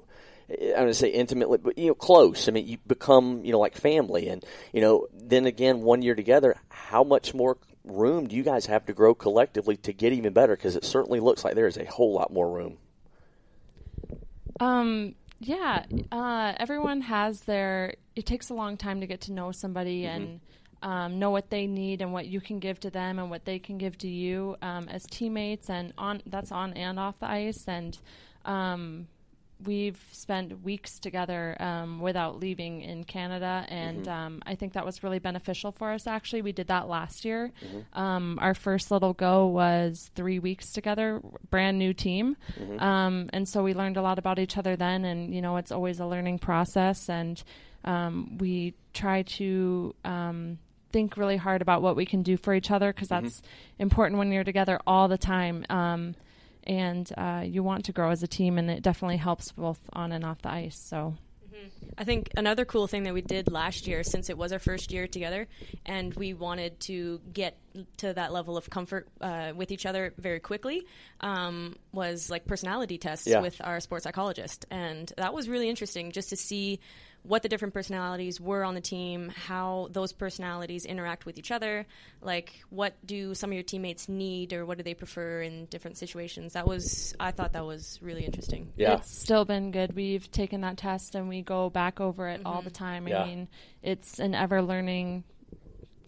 I'm 0.51 0.57
going 0.57 0.88
to 0.88 0.95
say 0.95 1.09
intimately, 1.09 1.59
but 1.59 1.77
you 1.77 1.89
know, 1.89 1.93
close. 1.93 2.50
I 2.50 2.51
mean, 2.51 2.67
you 2.67 2.79
become 2.88 3.45
you 3.45 3.51
know 3.51 3.59
like 3.59 3.75
family, 3.75 4.29
and 4.29 4.43
you 4.74 4.81
know, 4.81 5.05
then 5.13 5.45
again, 5.45 5.81
one 5.81 6.01
year 6.01 6.15
together, 6.15 6.55
how 6.69 7.03
much 7.03 7.36
more 7.36 7.59
room 7.89 8.27
do 8.27 8.36
you 8.36 8.43
guys 8.43 8.65
have 8.67 8.86
to 8.86 8.93
grow 8.93 9.13
collectively 9.13 9.77
to 9.77 9.93
get 9.93 10.13
even 10.13 10.34
better? 10.34 10.55
Because 10.55 10.75
it 10.75 10.86
certainly 10.86 11.19
looks 11.19 11.43
like 11.43 11.55
there 11.55 11.67
is 11.67 11.77
a 11.77 11.86
whole 11.86 12.13
lot 12.13 12.31
more 12.31 12.50
room. 12.50 12.77
Um, 14.60 15.15
yeah, 15.39 15.86
uh, 16.12 16.53
everyone 16.58 17.01
has 17.01 17.41
their. 17.41 17.93
It 18.15 18.25
takes 18.25 18.50
a 18.50 18.53
long 18.53 18.77
time 18.77 19.00
to 19.01 19.08
get 19.08 19.22
to 19.22 19.31
know 19.31 19.51
somebody 19.51 20.05
and 20.05 20.41
um, 20.81 21.19
know 21.19 21.29
what 21.29 21.50
they 21.50 21.67
need 21.67 22.01
and 22.01 22.12
what 22.12 22.27
you 22.27 22.41
can 22.41 22.60
give 22.60 22.79
to 22.81 22.89
them 22.89 23.19
and 23.19 23.29
what 23.29 23.46
they 23.46 23.60
can 23.60 23.77
give 23.77 23.98
to 24.00 24.08
you 24.08 24.58
um, 24.62 24.89
as 24.89 25.05
teammates 25.05 25.69
and 25.69 25.93
on 25.98 26.22
that's 26.25 26.51
on 26.51 26.74
and 26.74 27.00
off 27.00 27.19
the 27.19 27.29
ice 27.29 27.65
and. 27.67 27.98
Um, 28.46 29.08
We've 29.65 29.99
spent 30.13 30.63
weeks 30.63 30.99
together 30.99 31.55
um, 31.59 31.99
without 31.99 32.39
leaving 32.39 32.81
in 32.81 33.03
Canada, 33.03 33.65
and 33.67 34.07
um, 34.07 34.41
I 34.45 34.55
think 34.55 34.73
that 34.73 34.85
was 34.85 35.03
really 35.03 35.19
beneficial 35.19 35.73
for 35.73 35.91
us. 35.91 36.07
Actually, 36.07 36.43
we 36.43 36.53
did 36.53 36.67
that 36.67 36.87
last 36.87 37.25
year. 37.25 37.51
Um, 37.93 38.39
our 38.41 38.53
first 38.53 38.89
little 38.89 39.11
go 39.13 39.47
was 39.47 40.11
three 40.15 40.39
weeks 40.39 40.71
together, 40.71 41.21
brand 41.49 41.77
new 41.77 41.93
team, 41.93 42.37
um, 42.79 43.29
and 43.33 43.47
so 43.49 43.61
we 43.61 43.73
learned 43.73 43.97
a 43.97 44.01
lot 44.01 44.17
about 44.17 44.39
each 44.39 44.57
other 44.57 44.77
then. 44.77 45.03
And 45.03 45.35
you 45.35 45.41
know, 45.41 45.57
it's 45.57 45.71
always 45.73 45.99
a 45.99 46.05
learning 46.05 46.39
process, 46.39 47.09
and 47.09 47.41
um, 47.83 48.37
we 48.37 48.75
try 48.93 49.23
to. 49.23 49.93
Um, 50.05 50.59
think 50.91 51.17
really 51.17 51.37
hard 51.37 51.61
about 51.61 51.83
what 51.83 51.95
we 51.95 52.03
can 52.03 52.23
do 52.23 52.35
for 52.35 52.51
each 52.55 52.71
other 52.71 52.91
because 52.91 53.09
that's 53.09 53.43
important 53.77 54.17
when 54.17 54.31
you're 54.31 54.43
together 54.43 54.79
all 54.87 55.07
the 55.07 55.19
time 55.19 55.63
um, 55.69 56.15
and 56.63 57.11
uh, 57.17 57.43
you 57.45 57.63
want 57.63 57.85
to 57.85 57.91
grow 57.91 58.11
as 58.11 58.23
a 58.23 58.27
team, 58.27 58.57
and 58.57 58.69
it 58.69 58.81
definitely 58.83 59.17
helps 59.17 59.51
both 59.51 59.79
on 59.93 60.11
and 60.11 60.23
off 60.25 60.41
the 60.41 60.49
ice. 60.51 60.77
So, 60.77 61.15
I 61.97 62.05
think 62.05 62.29
another 62.37 62.63
cool 62.63 62.87
thing 62.87 63.03
that 63.03 63.13
we 63.13 63.21
did 63.21 63.51
last 63.51 63.85
year, 63.85 64.03
since 64.03 64.29
it 64.29 64.37
was 64.37 64.53
our 64.53 64.59
first 64.59 64.91
year 64.93 65.07
together, 65.07 65.47
and 65.85 66.13
we 66.13 66.33
wanted 66.33 66.79
to 66.81 67.19
get 67.33 67.57
to 67.97 68.13
that 68.13 68.31
level 68.31 68.55
of 68.55 68.69
comfort 68.69 69.07
uh, 69.19 69.51
with 69.55 69.71
each 69.71 69.85
other 69.85 70.13
very 70.17 70.39
quickly, 70.39 70.85
um, 71.19 71.75
was 71.91 72.29
like 72.29 72.45
personality 72.45 72.97
tests 72.97 73.27
Yeah. 73.27 73.41
with 73.41 73.59
our 73.63 73.79
sports 73.81 74.03
psychologist, 74.05 74.65
and 74.71 75.11
that 75.17 75.33
was 75.33 75.49
really 75.49 75.69
interesting 75.69 76.11
just 76.11 76.29
to 76.29 76.37
see 76.37 76.79
what 77.23 77.43
the 77.43 77.49
different 77.49 77.73
personalities 77.73 78.39
were 78.39 78.63
on 78.63 78.75
the 78.75 78.81
team, 78.81 79.29
how 79.29 79.89
those 79.91 80.13
personalities 80.13 80.85
interact 80.85 81.25
with 81.25 81.38
each 81.38 81.51
other, 81.51 81.85
like 82.21 82.53
what 82.69 82.95
do 83.05 83.35
some 83.35 83.49
of 83.51 83.53
your 83.53 83.63
teammates 83.63 84.07
need 84.09 84.53
or 84.53 84.65
what 84.65 84.77
do 84.77 84.83
they 84.83 84.93
prefer 84.93 85.41
in 85.41 85.65
different 85.65 85.97
situations. 85.97 86.53
That 86.53 86.67
was 86.67 87.13
I 87.19 87.31
thought 87.31 87.53
that 87.53 87.65
was 87.65 87.99
really 88.01 88.23
interesting. 88.23 88.71
Yeah. 88.75 88.93
it's 88.93 89.11
still 89.11 89.45
been 89.45 89.71
good. 89.71 89.95
We've 89.95 90.29
taken 90.31 90.61
that 90.61 90.77
test 90.77 91.15
and 91.15 91.29
we 91.29 91.41
go 91.41 91.69
back 91.69 91.99
over 91.99 92.27
it 92.27 92.41
all 92.45 92.61
the 92.61 92.71
time. 92.71 93.07
Yeah. 93.07 93.23
I 93.23 93.27
mean, 93.27 93.47
it's 93.83 94.19
an 94.19 94.33
ever 94.33 94.61
learning 94.61 95.23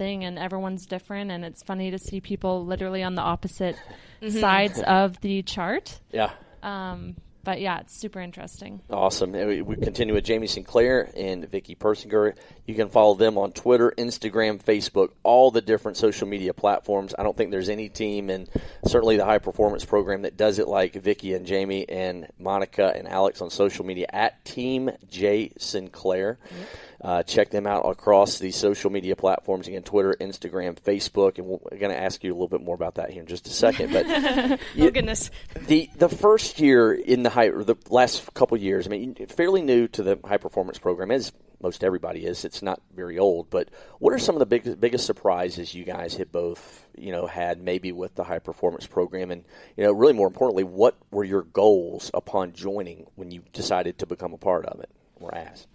thing, 0.02 0.24
and 0.24 0.40
everyone's 0.40 0.88
different, 0.88 1.30
and 1.30 1.46
it's 1.46 1.62
funny 1.62 1.92
to 1.92 2.00
see 2.00 2.22
people 2.22 2.66
literally 2.66 3.04
on 3.04 3.14
the 3.14 3.22
opposite 3.22 3.76
sides 4.30 4.82
of 4.82 5.22
the 5.22 5.44
chart. 5.44 6.00
Yeah. 6.12 6.32
Um, 6.64 7.18
but 7.44 7.60
yeah, 7.60 7.80
it's 7.80 7.96
super 7.96 8.20
interesting. 8.20 8.82
Awesome. 8.90 9.32
We 9.32 9.76
continue 9.76 10.14
with 10.14 10.24
Jamie 10.24 10.48
Sinclair 10.48 11.10
and 11.16 11.50
Vicky 11.50 11.76
Persinger. 11.76 12.36
You 12.66 12.76
can 12.76 12.90
follow 12.90 13.16
them 13.16 13.38
on 13.38 13.52
Twitter, 13.52 13.94
Instagram, 13.98 14.64
Facebook, 14.64 15.10
all 15.24 15.52
the 15.52 15.62
different 15.62 15.98
social 15.98 16.28
media 16.28 16.54
platforms. 16.54 17.14
I 17.18 17.24
don't 17.24 17.36
think 17.36 17.52
there's 17.52 17.70
any 17.70 17.90
team, 17.90 18.30
and 18.30 18.50
certainly 18.86 19.18
the 19.18 19.26
high 19.26 19.40
performance 19.40 19.84
program 19.86 20.22
that 20.22 20.38
does 20.38 20.60
it 20.60 20.68
like 20.68 20.94
Vicky 20.94 21.34
and 21.34 21.46
Jamie 21.46 21.88
and 21.90 22.28
Monica 22.40 22.94
and 22.96 23.08
Alex 23.08 23.42
on 23.42 23.50
social 23.50 23.86
media 23.86 24.08
at 24.12 24.44
Team 24.46 24.92
J 25.10 25.52
Sinclair. 25.58 26.38
Uh, 27.04 27.24
check 27.24 27.50
them 27.50 27.66
out 27.66 27.82
across 27.90 28.38
the 28.38 28.52
social 28.52 28.92
media 28.92 29.16
platforms 29.16 29.68
again 29.68 29.82
Twitter, 29.82 30.16
Instagram, 30.22 30.80
Facebook, 30.80 31.40
and 31.40 31.48
we're 31.48 31.58
going 31.80 31.92
to 31.92 32.00
ask 32.00 32.24
you 32.24 32.32
a 32.32 32.36
little 32.36 32.48
bit 32.48 32.62
more 32.62 32.76
about 32.76 32.96
that 32.96 33.10
here 33.10 33.22
in 33.22 33.28
just 33.28 33.48
a 33.48 33.50
second. 33.50 33.92
But 33.92 34.06
Oh 34.78 34.92
goodness. 34.92 35.32
the 35.68 35.90
the 35.96 36.10
first 36.10 36.60
year 36.60 36.94
in 36.94 37.24
the 37.24 37.32
high 37.32 37.48
or 37.48 37.64
the 37.64 37.76
last 37.90 38.32
couple 38.36 38.56
years, 38.58 38.86
I 38.86 38.92
mean, 38.92 39.16
fairly 39.16 39.64
new 39.64 39.88
to 39.90 40.04
the 40.04 40.20
high 40.24 40.38
performance 40.38 40.78
program 40.78 41.10
as 41.10 41.32
most 41.60 41.84
everybody 41.84 42.26
is. 42.26 42.46
It's 42.46 42.62
not 42.62 42.82
very 42.96 43.18
old, 43.18 43.50
but 43.50 43.70
what 43.98 44.14
are 44.14 44.20
some 44.20 44.36
of 44.36 44.40
the 44.40 44.46
big, 44.46 44.80
biggest 44.80 45.06
surprises 45.06 45.74
you 45.74 45.84
guys 45.84 46.16
have 46.16 46.32
both 46.32 46.88
you 46.96 47.12
know 47.12 47.26
had 47.26 47.62
maybe 47.62 47.92
with 47.92 48.14
the 48.14 48.24
high 48.24 48.40
performance 48.40 48.86
program, 48.86 49.32
and 49.32 49.44
you 49.76 49.84
know 49.84 49.92
really 49.92 50.14
more 50.14 50.28
importantly, 50.28 50.64
what 50.64 50.96
were 51.10 51.24
your 51.24 51.44
goals 51.44 52.12
upon 52.14 52.54
joining 52.54 53.08
when 53.16 53.32
you 53.32 53.42
decided 53.54 53.98
to 54.00 54.06
become 54.06 54.34
a 54.34 54.38
part 54.38 54.66
of 54.68 54.80
it 54.82 54.90
or 55.20 55.34
as? 55.34 55.66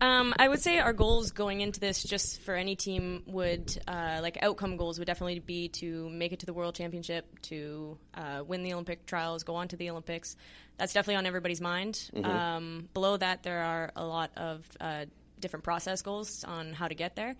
Um, 0.00 0.32
I 0.38 0.48
would 0.48 0.62
say 0.62 0.78
our 0.78 0.94
goals 0.94 1.30
going 1.30 1.60
into 1.60 1.78
this, 1.78 2.02
just 2.02 2.40
for 2.40 2.54
any 2.54 2.74
team, 2.74 3.22
would 3.26 3.76
uh, 3.86 4.20
like 4.22 4.38
outcome 4.42 4.78
goals 4.78 4.98
would 4.98 5.04
definitely 5.04 5.40
be 5.40 5.68
to 5.68 6.08
make 6.08 6.32
it 6.32 6.38
to 6.38 6.46
the 6.46 6.54
World 6.54 6.74
Championship, 6.74 7.26
to 7.42 7.98
uh, 8.14 8.42
win 8.46 8.62
the 8.62 8.72
Olympic 8.72 9.04
trials, 9.04 9.44
go 9.44 9.56
on 9.56 9.68
to 9.68 9.76
the 9.76 9.90
Olympics. 9.90 10.36
That's 10.78 10.94
definitely 10.94 11.16
on 11.16 11.26
everybody's 11.26 11.60
mind. 11.60 12.10
Um, 12.24 12.88
below 12.94 13.18
that, 13.18 13.42
there 13.42 13.62
are 13.62 13.92
a 13.94 14.04
lot 14.04 14.30
of 14.38 14.66
uh, 14.80 15.04
different 15.38 15.64
process 15.64 16.00
goals 16.00 16.44
on 16.44 16.72
how 16.72 16.88
to 16.88 16.94
get 16.94 17.14
there, 17.14 17.36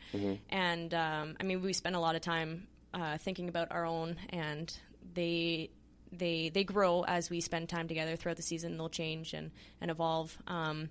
and 0.51 0.93
um, 0.93 1.37
I 1.41 1.45
mean 1.45 1.63
we 1.63 1.73
spend 1.73 1.97
a 1.97 2.01
lot 2.01 2.15
of 2.15 2.21
time 2.21 2.67
uh, 2.93 3.17
thinking 3.17 3.49
about 3.49 3.69
our 3.73 3.87
own, 3.87 4.17
and 4.31 4.71
they 5.15 5.71
they 6.13 6.49
they 6.51 6.65
grow 6.65 7.03
as 7.05 7.31
we 7.31 7.41
spend 7.41 7.69
time 7.69 7.89
together 7.89 8.17
throughout 8.17 8.37
the 8.37 8.43
season. 8.43 8.77
They'll 8.77 8.89
change 8.89 9.33
and 9.35 9.51
and 9.81 9.91
evolve. 9.91 10.37
Um, 10.47 10.91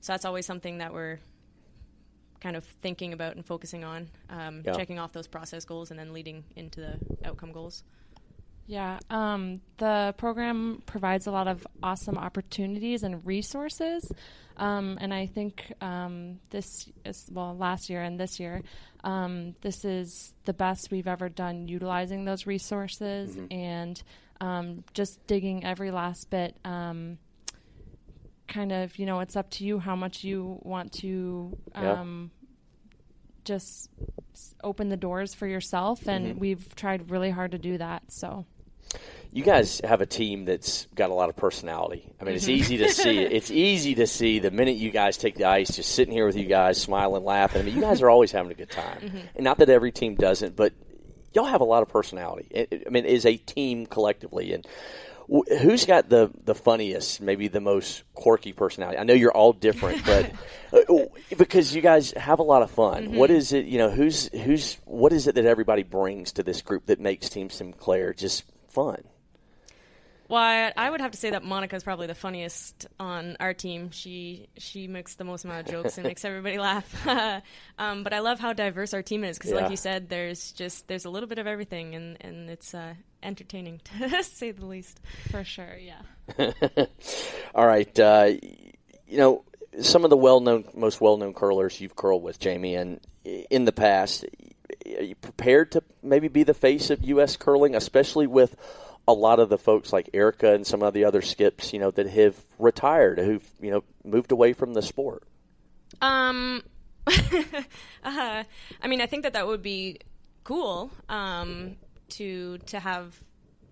so 0.00 0.12
that's 0.12 0.24
always 0.24 0.46
something 0.46 0.78
that 0.78 0.92
we're 0.92 1.18
kind 2.40 2.54
of 2.54 2.64
thinking 2.82 3.12
about 3.12 3.34
and 3.34 3.44
focusing 3.44 3.82
on, 3.82 4.08
um, 4.28 4.62
Yeah. 4.64 4.74
checking 4.74 4.98
off 4.98 5.12
those 5.12 5.26
process 5.26 5.64
goals 5.64 5.90
and 5.90 5.98
then 5.98 6.12
leading 6.12 6.44
into 6.54 6.80
the 6.80 7.00
outcome 7.24 7.50
goals. 7.50 7.82
Yeah, 8.68 8.98
um, 9.10 9.60
the 9.78 10.12
program 10.18 10.82
provides 10.86 11.26
a 11.28 11.30
lot 11.30 11.46
of 11.46 11.64
awesome 11.84 12.18
opportunities 12.18 13.04
and 13.04 13.24
resources, 13.24 14.10
um, 14.56 14.98
and 15.00 15.14
I 15.14 15.26
think 15.26 15.72
um, 15.80 16.40
this 16.50 16.90
is 17.04 17.28
well 17.32 17.56
last 17.56 17.88
year 17.88 18.02
and 18.02 18.18
this 18.18 18.40
year, 18.40 18.62
um, 19.04 19.54
this 19.60 19.84
is 19.84 20.34
the 20.46 20.52
best 20.52 20.90
we've 20.90 21.06
ever 21.06 21.28
done 21.28 21.68
utilizing 21.68 22.24
those 22.24 22.44
resources 22.46 23.38
and 23.52 24.02
um, 24.40 24.84
just 24.94 25.26
digging 25.26 25.64
every 25.64 25.90
last 25.90 26.30
bit. 26.30 26.56
Um, 26.64 27.18
kind 28.48 28.72
of, 28.72 28.96
you 28.98 29.06
know, 29.06 29.20
it's 29.20 29.36
up 29.36 29.50
to 29.50 29.64
you 29.64 29.78
how 29.78 29.96
much 29.96 30.22
you 30.24 30.58
want 30.62 30.92
to 30.94 31.56
Yeah. 31.74 32.00
um, 32.00 32.30
just 33.44 33.90
open 34.62 34.88
the 34.88 34.96
doors 34.96 35.34
for 35.34 35.46
yourself, 35.46 36.06
and 36.08 36.38
we've 36.38 36.74
tried 36.74 37.10
really 37.10 37.30
hard 37.30 37.52
to 37.52 37.58
do 37.58 37.78
that. 37.78 38.02
So. 38.12 38.44
you 39.32 39.42
guys 39.42 39.80
have 39.84 40.00
a 40.00 40.06
team 40.06 40.44
that's 40.44 40.86
got 40.94 41.10
a 41.10 41.14
lot 41.14 41.28
of 41.28 41.36
personality. 41.36 42.10
I 42.20 42.24
mean, 42.24 42.36
it's 42.36 42.48
easy 42.48 42.78
to 42.78 42.88
see. 42.88 43.18
It's 43.18 43.50
easy 43.68 43.94
to 43.96 44.06
see 44.06 44.38
the 44.38 44.50
minute 44.50 44.76
you 44.76 44.90
guys 44.90 45.16
take 45.18 45.34
the 45.36 45.44
ice, 45.44 45.74
just 45.76 45.92
sitting 45.92 46.14
here 46.14 46.24
with 46.26 46.36
you 46.36 46.46
guys, 46.46 46.80
smiling, 46.80 47.24
laughing. 47.24 47.60
I 47.62 47.64
mean, 47.64 47.74
you 47.74 47.80
guys 47.80 48.00
are 48.00 48.08
always 48.08 48.30
having 48.32 48.50
a 48.52 48.54
good 48.54 48.70
time. 48.70 49.12
And 49.34 49.44
not 49.44 49.58
that 49.58 49.68
every 49.68 49.92
team 49.92 50.14
doesn't, 50.14 50.54
but 50.56 50.72
y'all 51.36 51.44
have 51.44 51.60
a 51.60 51.64
lot 51.64 51.82
of 51.82 51.88
personality. 51.88 52.48
It- 52.50 52.68
it- 52.72 52.82
I 52.86 52.90
mean, 52.90 53.06
as 53.06 53.24
a 53.26 53.36
team 53.36 53.86
collectively, 53.86 54.52
and 54.54 54.66
who's 55.28 55.84
got 55.86 56.08
the 56.08 56.30
the 56.44 56.54
funniest, 56.54 57.20
maybe 57.20 57.48
the 57.48 57.60
most 57.60 58.02
quirky 58.14 58.52
personality? 58.52 58.98
I 58.98 59.04
know 59.04 59.12
you're 59.14 59.32
all 59.32 59.52
different, 59.52 60.04
but 60.04 60.30
uh, 60.72 61.04
because 61.36 61.74
you 61.74 61.82
guys 61.82 62.12
have 62.12 62.38
a 62.38 62.44
lot 62.44 62.62
of 62.62 62.70
fun. 62.70 63.14
What 63.16 63.30
is 63.30 63.52
it? 63.52 63.66
You 63.66 63.78
know, 63.78 63.90
who's 63.90 64.28
who's 64.32 64.78
what 64.84 65.12
is 65.12 65.26
it 65.26 65.34
that 65.34 65.44
everybody 65.44 65.82
brings 65.82 66.32
to 66.32 66.42
this 66.42 66.62
group 66.62 66.86
that 66.86 67.00
makes 67.00 67.28
Team 67.28 67.50
Sinclair 67.50 68.12
just 68.14 68.44
fun? 68.68 69.02
Well, 70.28 70.42
I, 70.42 70.72
I 70.76 70.90
would 70.90 71.00
have 71.00 71.12
to 71.12 71.18
say 71.18 71.30
that 71.30 71.44
Monica 71.44 71.76
is 71.76 71.84
probably 71.84 72.08
the 72.08 72.14
funniest 72.14 72.86
on 72.98 73.36
our 73.38 73.54
team. 73.54 73.90
She 73.90 74.48
she 74.58 74.88
makes 74.88 75.14
the 75.14 75.24
most 75.24 75.44
amount 75.44 75.66
of 75.66 75.72
jokes 75.72 75.98
and 75.98 76.06
makes 76.06 76.24
everybody 76.24 76.58
laugh. 76.58 77.06
um, 77.78 78.02
but 78.02 78.12
I 78.12 78.18
love 78.18 78.40
how 78.40 78.52
diverse 78.52 78.92
our 78.92 79.02
team 79.02 79.22
is 79.24 79.38
because, 79.38 79.52
Yeah. 79.52 79.60
like 79.60 79.70
you 79.70 79.76
said, 79.76 80.08
there's 80.08 80.52
just 80.52 80.88
there's 80.88 81.04
a 81.04 81.10
little 81.10 81.28
bit 81.28 81.38
of 81.38 81.46
everything, 81.46 81.94
and 81.94 82.16
and 82.20 82.50
it's 82.50 82.74
uh, 82.74 82.94
entertaining 83.22 83.80
to 84.00 84.22
say 84.24 84.50
the 84.50 84.66
least. 84.66 85.00
For 85.30 85.44
sure, 85.44 85.76
yeah. 85.78 86.00
All 87.54 87.66
right. 87.66 87.98
Uh, 87.98 88.32
you 89.06 89.18
know, 89.18 89.44
some 89.80 90.02
of 90.04 90.10
the 90.10 90.16
well-known, 90.16 90.64
most 90.74 91.00
well-known 91.00 91.34
curlers 91.34 91.80
you've 91.80 91.94
curled 91.94 92.22
with, 92.24 92.40
Jamie, 92.40 92.74
and 92.74 92.98
in 93.24 93.64
the 93.64 93.72
past, 93.72 94.24
are 94.86 95.02
you 95.02 95.14
prepared 95.14 95.70
to 95.72 95.82
maybe 96.02 96.26
be 96.28 96.42
the 96.42 96.54
face 96.54 96.90
of 96.90 97.04
U.S. 97.04 97.36
curling, 97.36 97.76
especially 97.76 98.26
with 98.26 98.56
a 99.08 99.12
lot 99.12 99.38
of 99.38 99.48
the 99.48 99.58
folks 99.58 99.92
like 99.92 100.10
Erika 100.12 100.52
and 100.52 100.66
some 100.66 100.82
of 100.82 100.94
the 100.94 101.04
other 101.04 101.22
skips, 101.22 101.72
you 101.72 101.78
know, 101.78 101.90
that 101.92 102.06
have 102.08 102.36
retired, 102.58 103.18
who've 103.18 103.48
you 103.60 103.70
know 103.70 103.84
moved 104.04 104.32
away 104.32 104.52
from 104.52 104.74
the 104.74 104.82
sport? 104.82 105.24
Um, 106.00 106.62
uh, 107.06 107.12
I 108.04 108.88
mean, 108.88 109.00
I 109.00 109.06
think 109.06 109.22
that 109.22 109.34
that 109.34 109.46
would 109.46 109.62
be 109.62 110.00
cool 110.44 110.90
um, 111.08 111.76
to 112.10 112.58
to 112.58 112.80
have 112.80 113.20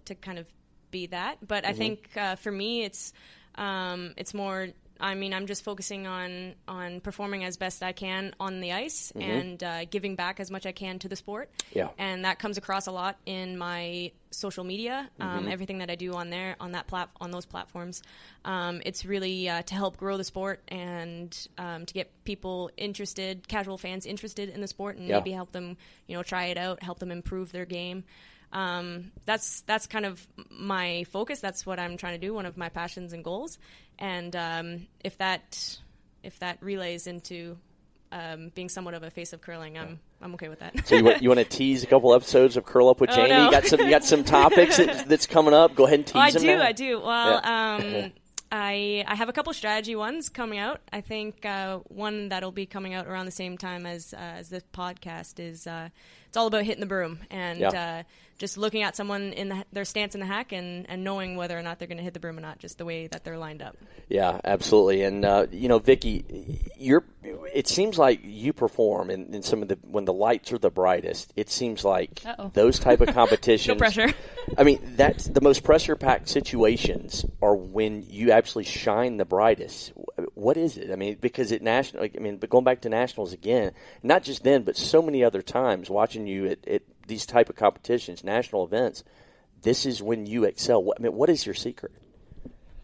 to 0.06 0.14
kind 0.14 0.38
of 0.38 0.46
be 0.90 1.06
that. 1.06 1.38
But 1.46 1.66
I 1.66 1.72
think 1.72 2.10
uh, 2.16 2.36
for 2.36 2.52
me, 2.52 2.84
it's 2.84 3.12
um, 3.56 4.14
it's 4.16 4.34
more. 4.34 4.68
I 5.00 5.14
mean, 5.14 5.34
I'm 5.34 5.46
just 5.46 5.64
focusing 5.64 6.06
on 6.06 6.54
on 6.68 7.00
performing 7.00 7.44
as 7.44 7.56
best 7.56 7.82
I 7.82 7.92
can 7.92 8.34
on 8.38 8.60
the 8.60 8.72
ice 8.72 9.12
and 9.16 9.62
uh, 9.62 9.84
giving 9.86 10.14
back 10.14 10.38
as 10.40 10.50
much 10.50 10.66
I 10.66 10.72
can 10.72 10.98
to 11.00 11.08
the 11.08 11.16
sport. 11.16 11.50
Yeah. 11.72 11.88
and 11.98 12.24
that 12.24 12.38
comes 12.38 12.56
across 12.58 12.86
a 12.86 12.92
lot 12.92 13.18
in 13.26 13.58
my 13.58 14.12
social 14.30 14.64
media. 14.64 15.08
Um, 15.20 15.48
Everything 15.48 15.78
that 15.78 15.90
I 15.90 15.94
do 15.96 16.14
on 16.14 16.30
there, 16.30 16.56
on 16.60 16.72
that 16.72 16.86
plat, 16.86 17.08
on 17.20 17.30
those 17.32 17.44
platforms, 17.46 18.02
um, 18.44 18.80
it's 18.84 19.04
really 19.04 19.48
uh, 19.48 19.62
to 19.62 19.74
help 19.74 19.96
grow 19.96 20.16
the 20.16 20.24
sport 20.24 20.60
and 20.68 21.36
um, 21.58 21.86
to 21.86 21.94
get 21.94 22.10
people 22.24 22.70
interested, 22.76 23.46
casual 23.48 23.78
fans 23.78 24.06
interested 24.06 24.48
in 24.48 24.60
the 24.60 24.66
sport, 24.68 24.96
and 24.96 25.08
Yeah. 25.08 25.16
maybe 25.18 25.32
help 25.32 25.52
them, 25.52 25.76
you 26.06 26.16
know, 26.16 26.22
try 26.22 26.46
it 26.46 26.56
out, 26.58 26.82
help 26.82 26.98
them 26.98 27.10
improve 27.10 27.52
their 27.52 27.66
game. 27.66 28.04
Um, 28.54 29.10
that's 29.26 29.62
that's 29.62 29.86
kind 29.86 30.06
of 30.06 30.26
my 30.48 31.04
focus. 31.10 31.40
That's 31.40 31.66
what 31.66 31.78
I'm 31.78 31.96
trying 31.96 32.18
to 32.18 32.24
do. 32.26 32.32
One 32.32 32.46
of 32.46 32.56
my 32.56 32.68
passions 32.70 33.12
and 33.12 33.22
goals. 33.24 33.58
And 33.98 34.34
um, 34.36 34.86
if 35.02 35.18
that 35.18 35.78
if 36.22 36.38
that 36.38 36.58
relays 36.62 37.06
into 37.06 37.58
um, 38.12 38.52
being 38.54 38.68
somewhat 38.68 38.94
of 38.94 39.02
a 39.02 39.10
face 39.10 39.32
of 39.32 39.40
curling, 39.40 39.76
I'm 39.76 39.98
I'm 40.22 40.34
okay 40.34 40.48
with 40.48 40.60
that. 40.60 40.86
So 40.86 40.94
you 40.94 41.04
want, 41.04 41.22
you 41.22 41.28
want 41.28 41.40
to 41.40 41.44
tease 41.58 41.82
a 41.82 41.86
couple 41.86 42.14
episodes 42.14 42.56
of 42.56 42.64
Curl 42.64 42.88
Up 42.88 43.00
with 43.00 43.10
Oh, 43.10 43.16
Jamie? 43.16 43.30
no. 43.30 43.44
You 43.46 43.50
got 43.50 43.66
some 43.66 43.80
you 43.80 43.90
got 43.90 44.04
some 44.04 44.22
topics 44.40 44.76
that, 44.76 45.08
that's 45.08 45.26
coming 45.26 45.52
up. 45.52 45.74
Go 45.74 45.84
ahead 45.86 45.98
and 45.98 46.06
tease 46.06 46.14
Oh, 46.16 46.20
I 46.20 46.30
them 46.30 46.42
do, 46.42 46.56
now. 46.56 46.62
I 46.62 46.72
do. 46.72 47.00
Well, 47.00 47.36
um, 47.44 48.12
I 48.52 49.04
I 49.08 49.14
have 49.16 49.28
a 49.28 49.32
couple 49.32 49.52
strategy 49.52 49.96
ones 49.96 50.28
coming 50.28 50.60
out. 50.60 50.80
I 50.92 51.00
think 51.00 51.44
uh, 51.44 51.78
one 51.88 52.28
that'll 52.28 52.52
be 52.52 52.66
coming 52.66 52.94
out 52.94 53.08
around 53.08 53.26
the 53.26 53.32
same 53.32 53.58
time 53.58 53.84
as 53.84 54.14
uh, 54.14 54.18
as 54.18 54.48
this 54.48 54.62
podcast 54.72 55.40
is. 55.40 55.66
Uh, 55.66 55.88
it's 56.34 56.36
all 56.36 56.48
about 56.48 56.64
hitting 56.64 56.80
the 56.80 56.86
broom 56.86 57.20
and 57.30 57.60
Yeah. 57.60 57.68
uh, 57.68 58.02
just 58.36 58.58
looking 58.58 58.82
at 58.82 58.96
someone 58.96 59.32
in 59.34 59.50
the, 59.50 59.64
their 59.72 59.84
stance 59.84 60.14
in 60.16 60.20
the 60.20 60.26
hack 60.26 60.50
and, 60.50 60.90
and 60.90 61.04
knowing 61.04 61.36
whether 61.36 61.56
or 61.56 61.62
not 61.62 61.78
they're 61.78 61.86
going 61.86 61.98
to 61.98 62.02
hit 62.02 62.12
the 62.14 62.18
broom 62.18 62.36
or 62.36 62.40
not, 62.40 62.58
just 62.58 62.76
the 62.78 62.84
way 62.84 63.06
that 63.06 63.22
they're 63.22 63.38
lined 63.38 63.62
up. 63.62 63.76
Yeah, 64.08 64.40
absolutely. 64.44 65.02
And 65.04 65.24
uh, 65.24 65.46
you 65.52 65.68
know, 65.68 65.78
Vicky, 65.78 66.60
you're. 66.76 67.04
It 67.54 67.68
seems 67.68 67.96
like 67.96 68.20
you 68.22 68.52
perform 68.52 69.08
in, 69.10 69.32
in 69.32 69.42
some 69.42 69.62
of 69.62 69.68
the 69.68 69.78
when 69.82 70.04
the 70.04 70.12
lights 70.12 70.52
are 70.52 70.58
the 70.58 70.68
brightest. 70.70 71.32
It 71.36 71.48
seems 71.48 71.84
like 71.84 72.20
Uh-oh. 72.26 72.50
those 72.52 72.78
type 72.80 73.00
of 73.00 73.08
competitions. 73.14 73.68
No 73.68 73.78
pressure. 73.78 74.12
I 74.58 74.64
mean, 74.64 74.80
that's 74.96 75.26
the 75.26 75.40
most 75.40 75.62
pressure 75.62 75.94
packed 75.96 76.28
situations 76.28 77.24
are 77.40 77.54
when 77.56 78.04
you 78.10 78.32
actually 78.32 78.64
shine 78.64 79.16
the 79.16 79.24
brightest. 79.24 79.92
What 80.34 80.56
is 80.58 80.76
it? 80.76 80.90
I 80.90 80.96
mean, 80.96 81.16
because 81.20 81.50
at 81.52 81.62
national, 81.62 82.04
I 82.04 82.18
mean, 82.18 82.36
but 82.36 82.50
going 82.50 82.64
back 82.64 82.82
to 82.82 82.88
nationals 82.90 83.32
again, 83.32 83.72
not 84.02 84.22
just 84.22 84.42
then, 84.44 84.62
but 84.64 84.76
so 84.76 85.00
many 85.00 85.24
other 85.24 85.40
times, 85.40 85.88
watching 85.88 86.23
you 86.26 86.46
at, 86.46 86.66
at 86.66 86.82
these 87.06 87.26
type 87.26 87.48
of 87.48 87.56
competitions, 87.56 88.24
national 88.24 88.64
events. 88.64 89.04
This 89.62 89.86
is 89.86 90.02
when 90.02 90.26
you 90.26 90.44
excel. 90.44 90.82
What, 90.82 90.98
I 91.00 91.02
mean, 91.02 91.14
what 91.14 91.30
is 91.30 91.46
your 91.46 91.54
secret 91.54 91.92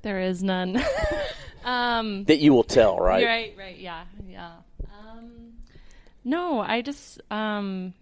There 0.03 0.21
is 0.21 0.43
none. 0.43 0.83
um, 1.65 2.25
that 2.25 2.39
you 2.39 2.53
will 2.53 2.65
tell? 2.65 2.99
Right. 2.99 3.27
Right, 3.27 3.55
right, 3.59 3.79
yeah, 3.79 4.05
yeah. 4.27 4.53
Um, 4.85 5.53
no, 6.25 6.61
I 6.61 6.83
just 6.83 7.21
um, 7.31 7.95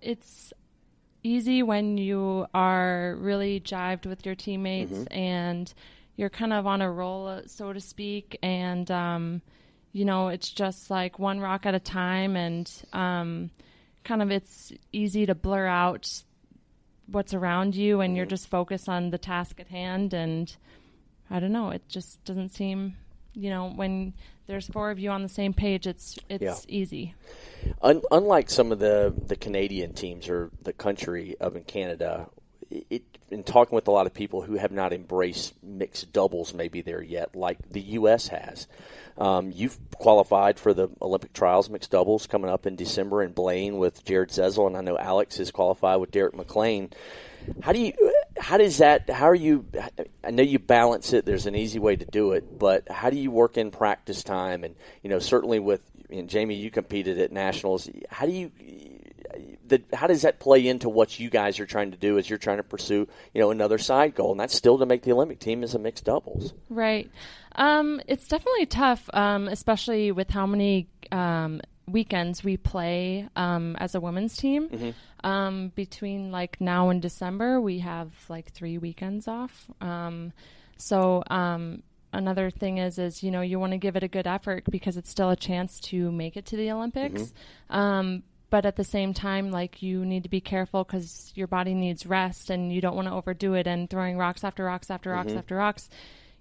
it's 0.00 0.52
easy 1.22 1.62
when 1.62 1.98
you 1.98 2.46
are 2.52 3.16
really 3.18 3.60
jived 3.60 4.06
with 4.06 4.26
your 4.26 4.34
teammates 4.34 5.06
and 5.10 5.72
you're 6.16 6.30
kind 6.30 6.52
of 6.52 6.66
on 6.66 6.82
a 6.82 6.90
roll, 6.90 7.26
uh, 7.26 7.42
so 7.46 7.72
to 7.72 7.80
speak, 7.80 8.38
and 8.42 8.90
um, 8.90 9.42
you 9.92 10.04
know 10.04 10.28
it's 10.28 10.50
just 10.50 10.90
like 10.90 11.18
one 11.18 11.40
rock 11.40 11.64
at 11.64 11.74
a 11.74 11.80
time, 11.80 12.36
and 12.36 12.70
um, 12.92 13.50
kind 14.04 14.22
of 14.22 14.30
it's 14.30 14.72
easy 14.92 15.26
to 15.26 15.34
blur 15.34 15.66
out 15.66 16.22
what's 17.06 17.34
around 17.34 17.74
you, 17.74 18.00
and 18.00 18.16
you're 18.16 18.26
just 18.26 18.48
focused 18.48 18.88
on 18.88 19.10
the 19.10 19.18
task 19.18 19.60
at 19.60 19.68
hand, 19.68 20.14
and 20.14 20.54
I 21.30 21.40
don't 21.40 21.52
know. 21.52 21.70
It 21.70 21.88
just 21.88 22.22
doesn't 22.24 22.50
seem, 22.50 22.96
you 23.34 23.50
know, 23.50 23.70
when 23.70 24.14
there's 24.46 24.66
four 24.68 24.90
of 24.90 24.98
you 24.98 25.10
on 25.10 25.22
the 25.22 25.28
same 25.28 25.52
page, 25.52 25.86
it's 25.86 26.18
it's 26.28 26.42
Yeah. 26.42 26.56
easy. 26.68 27.14
Un- 27.82 28.02
unlike 28.10 28.50
some 28.50 28.72
of 28.72 28.78
the, 28.78 29.14
the 29.26 29.36
Canadian 29.36 29.94
teams 29.94 30.28
or 30.28 30.50
the 30.62 30.72
country 30.72 31.36
up 31.40 31.54
in 31.56 31.64
Canada, 31.64 32.28
it, 32.90 33.02
in 33.30 33.42
talking 33.42 33.74
with 33.74 33.88
a 33.88 33.90
lot 33.90 34.06
of 34.06 34.14
people 34.14 34.42
who 34.42 34.56
have 34.56 34.72
not 34.72 34.92
embraced 34.92 35.54
mixed 35.62 36.12
doubles, 36.12 36.54
maybe 36.54 36.82
there 36.82 37.02
yet, 37.02 37.34
like 37.34 37.58
the 37.70 37.80
U.S. 37.80 38.28
has. 38.28 38.66
Um, 39.18 39.52
you've 39.54 39.78
qualified 39.94 40.58
for 40.58 40.72
the 40.72 40.88
Olympic 41.00 41.32
trials 41.32 41.68
mixed 41.68 41.90
doubles 41.90 42.26
coming 42.26 42.50
up 42.50 42.66
in 42.66 42.76
December 42.76 43.22
in 43.22 43.32
Blaine 43.32 43.78
with 43.78 44.04
Jared 44.04 44.30
Zezel, 44.30 44.66
and 44.66 44.76
I 44.76 44.80
know 44.80 44.98
Alex 44.98 45.38
is 45.38 45.50
qualified 45.50 46.00
with 46.00 46.10
Derek 46.10 46.34
McLean. 46.34 46.90
How 47.60 47.72
do 47.72 47.80
you? 47.80 47.92
How 48.38 48.56
does 48.56 48.78
that? 48.78 49.10
How 49.10 49.26
are 49.26 49.34
you? 49.34 49.66
I 50.24 50.30
know 50.30 50.42
you 50.42 50.58
balance 50.58 51.12
it. 51.12 51.26
There's 51.26 51.46
an 51.46 51.56
easy 51.56 51.78
way 51.78 51.96
to 51.96 52.04
do 52.04 52.32
it, 52.32 52.58
but 52.58 52.88
how 52.88 53.10
do 53.10 53.16
you 53.16 53.30
work 53.30 53.58
in 53.58 53.70
practice 53.70 54.22
time? 54.22 54.64
And 54.64 54.76
you 55.02 55.10
know, 55.10 55.18
certainly 55.18 55.58
with 55.58 55.82
and 56.12 56.28
Jamie, 56.28 56.54
you 56.54 56.70
competed 56.70 57.18
at 57.18 57.32
nationals. 57.32 57.88
How 58.08 58.26
do 58.26 58.32
you? 58.32 58.50
The, 59.66 59.82
how 59.92 60.06
does 60.06 60.22
that 60.22 60.38
play 60.38 60.66
into 60.66 60.88
what 60.88 61.18
you 61.18 61.30
guys 61.30 61.60
are 61.60 61.66
trying 61.66 61.92
to 61.92 61.96
do 61.96 62.18
as 62.18 62.28
you're 62.28 62.38
trying 62.38 62.58
to 62.58 62.62
pursue, 62.62 63.08
you 63.32 63.40
know, 63.40 63.50
another 63.50 63.78
side 63.78 64.14
goal, 64.14 64.32
and 64.32 64.40
that's 64.40 64.54
still 64.54 64.78
to 64.78 64.86
make 64.86 65.02
the 65.02 65.12
Olympic 65.12 65.38
team 65.38 65.62
as 65.62 65.74
a 65.74 65.78
mixed 65.78 66.04
doubles. 66.04 66.52
Right. 66.68 67.10
Um, 67.54 68.00
it's 68.06 68.28
definitely 68.28 68.66
tough, 68.66 69.08
um, 69.12 69.48
especially 69.48 70.12
with 70.12 70.30
how 70.30 70.46
many 70.46 70.88
um, 71.10 71.60
weekends 71.86 72.42
we 72.42 72.56
play 72.56 73.28
um, 73.36 73.76
as 73.76 73.94
a 73.94 74.00
women's 74.00 74.36
team. 74.36 74.94
Um, 75.24 75.72
between 75.74 76.32
like 76.32 76.60
now 76.60 76.88
and 76.88 77.00
December, 77.00 77.60
we 77.60 77.78
have 77.80 78.10
like 78.28 78.52
three 78.52 78.78
weekends 78.78 79.28
off. 79.28 79.68
Um, 79.80 80.32
so 80.76 81.22
um, 81.30 81.82
another 82.12 82.50
thing 82.50 82.78
is, 82.78 82.98
is 82.98 83.22
you 83.22 83.30
know, 83.30 83.40
you 83.40 83.58
want 83.58 83.72
to 83.72 83.78
give 83.78 83.96
it 83.96 84.02
a 84.02 84.08
good 84.08 84.26
effort 84.26 84.64
because 84.70 84.96
it's 84.96 85.10
still 85.10 85.30
a 85.30 85.36
chance 85.36 85.78
to 85.80 86.10
make 86.10 86.36
it 86.36 86.46
to 86.46 86.56
the 86.56 86.70
Olympics. 86.70 87.32
Um, 87.70 88.22
but 88.52 88.66
at 88.66 88.76
the 88.76 88.84
same 88.84 89.14
time, 89.14 89.50
like 89.50 89.80
you 89.80 90.04
need 90.04 90.24
to 90.24 90.28
be 90.28 90.42
careful 90.42 90.84
because 90.84 91.32
your 91.34 91.46
body 91.46 91.72
needs 91.72 92.04
rest, 92.04 92.50
and 92.50 92.70
you 92.70 92.82
don't 92.82 92.94
want 92.94 93.08
to 93.08 93.14
overdo 93.14 93.54
it. 93.54 93.66
And 93.66 93.88
throwing 93.88 94.18
rocks 94.18 94.44
after 94.44 94.62
rocks 94.64 94.90
after 94.90 95.08
rocks 95.08 95.32
after 95.38 95.56
rocks, 95.56 95.88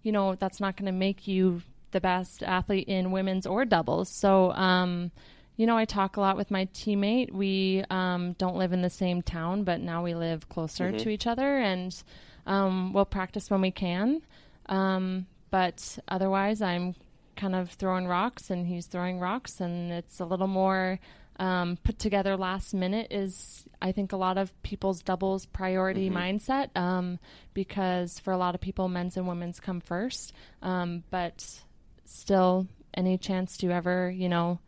you 0.03 0.11
know, 0.11 0.35
that's 0.35 0.59
not 0.59 0.75
going 0.75 0.87
to 0.87 0.91
make 0.91 1.25
you 1.25 1.61
the 1.91 2.01
best 2.01 2.43
athlete 2.43 2.89
in 2.89 3.11
women's 3.11 3.47
or 3.47 3.63
doubles. 3.63 4.09
So, 4.09 4.51
um, 4.51 5.11
you 5.55 5.65
know, 5.65 5.77
I 5.77 5.85
talk 5.85 6.17
a 6.17 6.19
lot 6.19 6.35
with 6.35 6.51
my 6.51 6.65
teammate. 6.73 7.31
We 7.31 7.85
um, 7.89 8.33
don't 8.33 8.57
live 8.57 8.73
in 8.73 8.81
the 8.81 8.89
same 8.89 9.21
town, 9.21 9.63
but 9.63 9.79
now 9.79 10.03
we 10.03 10.13
live 10.13 10.49
closer 10.49 10.91
to 10.91 11.09
each 11.09 11.27
other, 11.27 11.59
and 11.59 11.95
um, 12.45 12.91
we'll 12.91 13.05
practice 13.05 13.49
when 13.49 13.61
we 13.61 13.71
can. 13.71 14.21
Um, 14.65 15.27
but 15.49 15.97
otherwise, 16.09 16.61
I'm 16.61 16.93
kind 17.37 17.55
of 17.55 17.69
throwing 17.69 18.05
rocks, 18.05 18.49
and 18.49 18.67
he's 18.67 18.87
throwing 18.87 19.21
rocks, 19.21 19.61
and 19.61 19.93
it's 19.93 20.19
a 20.19 20.25
little 20.25 20.47
more 20.47 20.99
um, 21.41 21.77
put 21.83 21.97
together 21.99 22.37
last 22.37 22.73
minute. 22.73 23.07
Is 23.09 23.65
I 23.81 23.91
think 23.91 24.13
a 24.13 24.17
lot 24.17 24.37
of 24.37 24.53
people's 24.61 25.01
doubles 25.01 25.45
priority 25.47 26.09
mindset 26.09 26.69
um, 26.77 27.19
because 27.53 28.19
for 28.19 28.31
a 28.31 28.37
lot 28.37 28.55
of 28.55 28.61
people, 28.61 28.87
men's 28.87 29.17
and 29.17 29.27
women's 29.27 29.59
come 29.59 29.81
first. 29.81 30.33
Um, 30.61 31.03
but 31.09 31.61
still, 32.05 32.67
any 32.93 33.17
chance 33.17 33.57
to 33.57 33.71
ever, 33.71 34.09
you 34.09 34.29
know, 34.29 34.59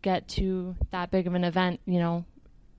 get 0.00 0.26
to 0.28 0.74
that 0.90 1.10
big 1.10 1.26
of 1.26 1.34
an 1.34 1.44
event, 1.44 1.80
you 1.84 1.98
know, 1.98 2.24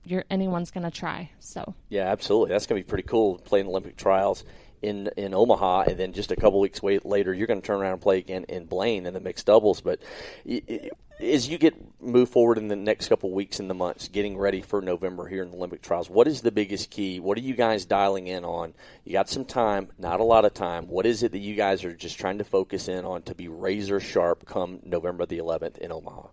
you're 0.04 0.24
anyone's 0.28 0.72
going 0.72 0.84
to 0.84 0.90
try. 0.90 1.30
So 1.38 1.74
Yeah, 1.88 2.10
absolutely. 2.10 2.50
That's 2.50 2.66
going 2.66 2.80
to 2.80 2.84
be 2.84 2.88
pretty 2.88 3.06
cool 3.06 3.38
playing 3.38 3.68
Olympic 3.68 3.96
trials 3.96 4.44
in 4.82 5.08
in 5.16 5.34
Omaha, 5.34 5.84
and 5.88 5.98
then 5.98 6.12
just 6.12 6.32
a 6.32 6.36
couple 6.36 6.60
weeks 6.60 6.82
wait, 6.82 7.06
later, 7.06 7.32
you're 7.32 7.46
going 7.46 7.60
to 7.60 7.66
turn 7.66 7.80
around 7.80 7.92
and 7.92 8.02
play 8.02 8.18
again 8.18 8.44
in 8.48 8.66
Blaine 8.66 9.06
in 9.06 9.14
the 9.14 9.20
mixed 9.20 9.46
doubles. 9.46 9.80
But 9.80 10.00
y- 10.44 10.90
as 11.18 11.48
you 11.48 11.56
get 11.56 11.74
move 12.00 12.28
forward 12.28 12.58
in 12.58 12.68
the 12.68 12.76
next 12.76 13.08
couple 13.08 13.30
weeks 13.30 13.58
and 13.58 13.70
the 13.70 13.74
months, 13.74 14.08
getting 14.08 14.36
ready 14.36 14.60
for 14.60 14.82
November 14.82 15.26
here 15.26 15.42
in 15.42 15.50
the 15.50 15.56
Olympic 15.56 15.82
trials, 15.82 16.10
what 16.10 16.28
is 16.28 16.42
the 16.42 16.52
biggest 16.52 16.90
key? 16.90 17.20
What 17.20 17.38
are 17.38 17.42
you 17.42 17.54
guys 17.54 17.86
dialing 17.86 18.26
in 18.26 18.44
on? 18.44 18.74
You 19.04 19.12
got 19.12 19.28
some 19.28 19.44
time, 19.44 19.88
not 19.98 20.20
a 20.20 20.24
lot 20.24 20.44
of 20.44 20.52
time. 20.52 20.88
What 20.88 21.06
is 21.06 21.22
it 21.22 21.32
that 21.32 21.38
you 21.38 21.54
guys 21.54 21.84
are 21.84 21.94
just 21.94 22.18
trying 22.18 22.38
to 22.38 22.44
focus 22.44 22.88
in 22.88 23.04
on 23.04 23.22
to 23.22 23.34
be 23.34 23.48
razor 23.48 24.00
sharp 24.00 24.46
come 24.46 24.80
November 24.84 25.26
the 25.26 25.38
11th 25.38 25.78
in 25.78 25.90
Omaha? 25.90 26.28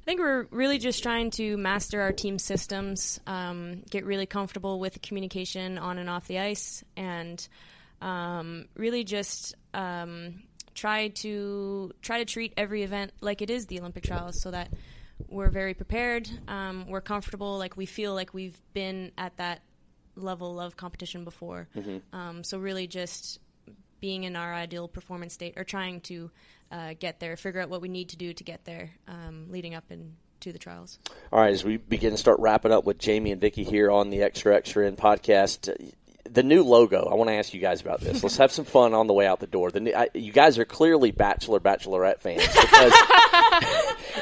I 0.00 0.02
think 0.04 0.20
we're 0.20 0.46
really 0.50 0.78
just 0.78 1.02
trying 1.02 1.30
to 1.32 1.56
master 1.56 2.00
our 2.00 2.12
team 2.12 2.38
systems, 2.38 3.20
um, 3.26 3.82
get 3.90 4.06
really 4.06 4.26
comfortable 4.26 4.80
with 4.80 5.02
communication 5.02 5.78
on 5.78 5.98
and 5.98 6.08
off 6.08 6.26
the 6.26 6.38
ice, 6.38 6.82
and 6.96 7.46
um, 8.00 8.66
really 8.74 9.04
just 9.04 9.54
um, 9.74 10.42
try 10.74 11.08
to 11.08 11.92
try 12.02 12.18
to 12.18 12.24
treat 12.24 12.52
every 12.56 12.82
event 12.82 13.12
like 13.20 13.42
it 13.42 13.50
is 13.50 13.66
the 13.66 13.80
Olympic 13.80 14.04
trials, 14.04 14.40
so 14.40 14.50
that 14.50 14.68
we're 15.28 15.50
very 15.50 15.74
prepared, 15.74 16.30
um, 16.48 16.86
we're 16.88 17.02
comfortable, 17.02 17.58
like 17.58 17.76
we 17.76 17.86
feel 17.86 18.14
like 18.14 18.32
we've 18.32 18.58
been 18.72 19.12
at 19.18 19.36
that 19.36 19.60
level 20.16 20.58
of 20.58 20.76
competition 20.76 21.24
before. 21.24 21.68
Mm-hmm. 21.76 22.16
Um, 22.16 22.42
so 22.42 22.58
really, 22.58 22.86
just 22.86 23.38
being 24.00 24.24
in 24.24 24.34
our 24.34 24.54
ideal 24.54 24.88
performance 24.88 25.34
state, 25.34 25.54
or 25.58 25.64
trying 25.64 26.00
to 26.00 26.30
uh, 26.72 26.94
get 26.98 27.20
there, 27.20 27.36
figure 27.36 27.60
out 27.60 27.68
what 27.68 27.82
we 27.82 27.88
need 27.88 28.08
to 28.08 28.16
do 28.16 28.32
to 28.32 28.44
get 28.44 28.64
there, 28.64 28.90
um, 29.08 29.46
leading 29.50 29.74
up 29.74 29.84
into 29.90 30.52
the 30.52 30.58
trials. 30.58 30.98
All 31.30 31.40
right, 31.40 31.52
as 31.52 31.64
we 31.64 31.76
begin 31.76 32.12
to 32.12 32.16
start 32.16 32.40
wrapping 32.40 32.72
up 32.72 32.84
with 32.84 32.98
Jamie 32.98 33.30
and 33.30 33.40
Vicky 33.40 33.62
here 33.62 33.90
on 33.90 34.08
the 34.08 34.22
Extra 34.22 34.56
Extra 34.56 34.86
End 34.86 34.96
podcast, 34.96 35.68
the 36.24 36.42
new 36.42 36.62
logo. 36.62 37.08
I 37.10 37.14
want 37.14 37.28
to 37.28 37.34
ask 37.34 37.54
you 37.54 37.60
guys 37.60 37.80
about 37.80 38.00
this. 38.00 38.22
Let's 38.22 38.36
have 38.36 38.52
some 38.52 38.64
fun 38.64 38.94
on 38.94 39.06
the 39.06 39.12
way 39.12 39.26
out 39.26 39.40
the 39.40 39.46
door. 39.46 39.70
The 39.70 39.80
new, 39.80 39.94
I, 39.94 40.08
you 40.14 40.32
guys 40.32 40.58
are 40.58 40.64
clearly 40.64 41.10
Bachelor 41.10 41.60
Bachelorette 41.60 42.20
fans 42.20 42.46
because 42.46 42.92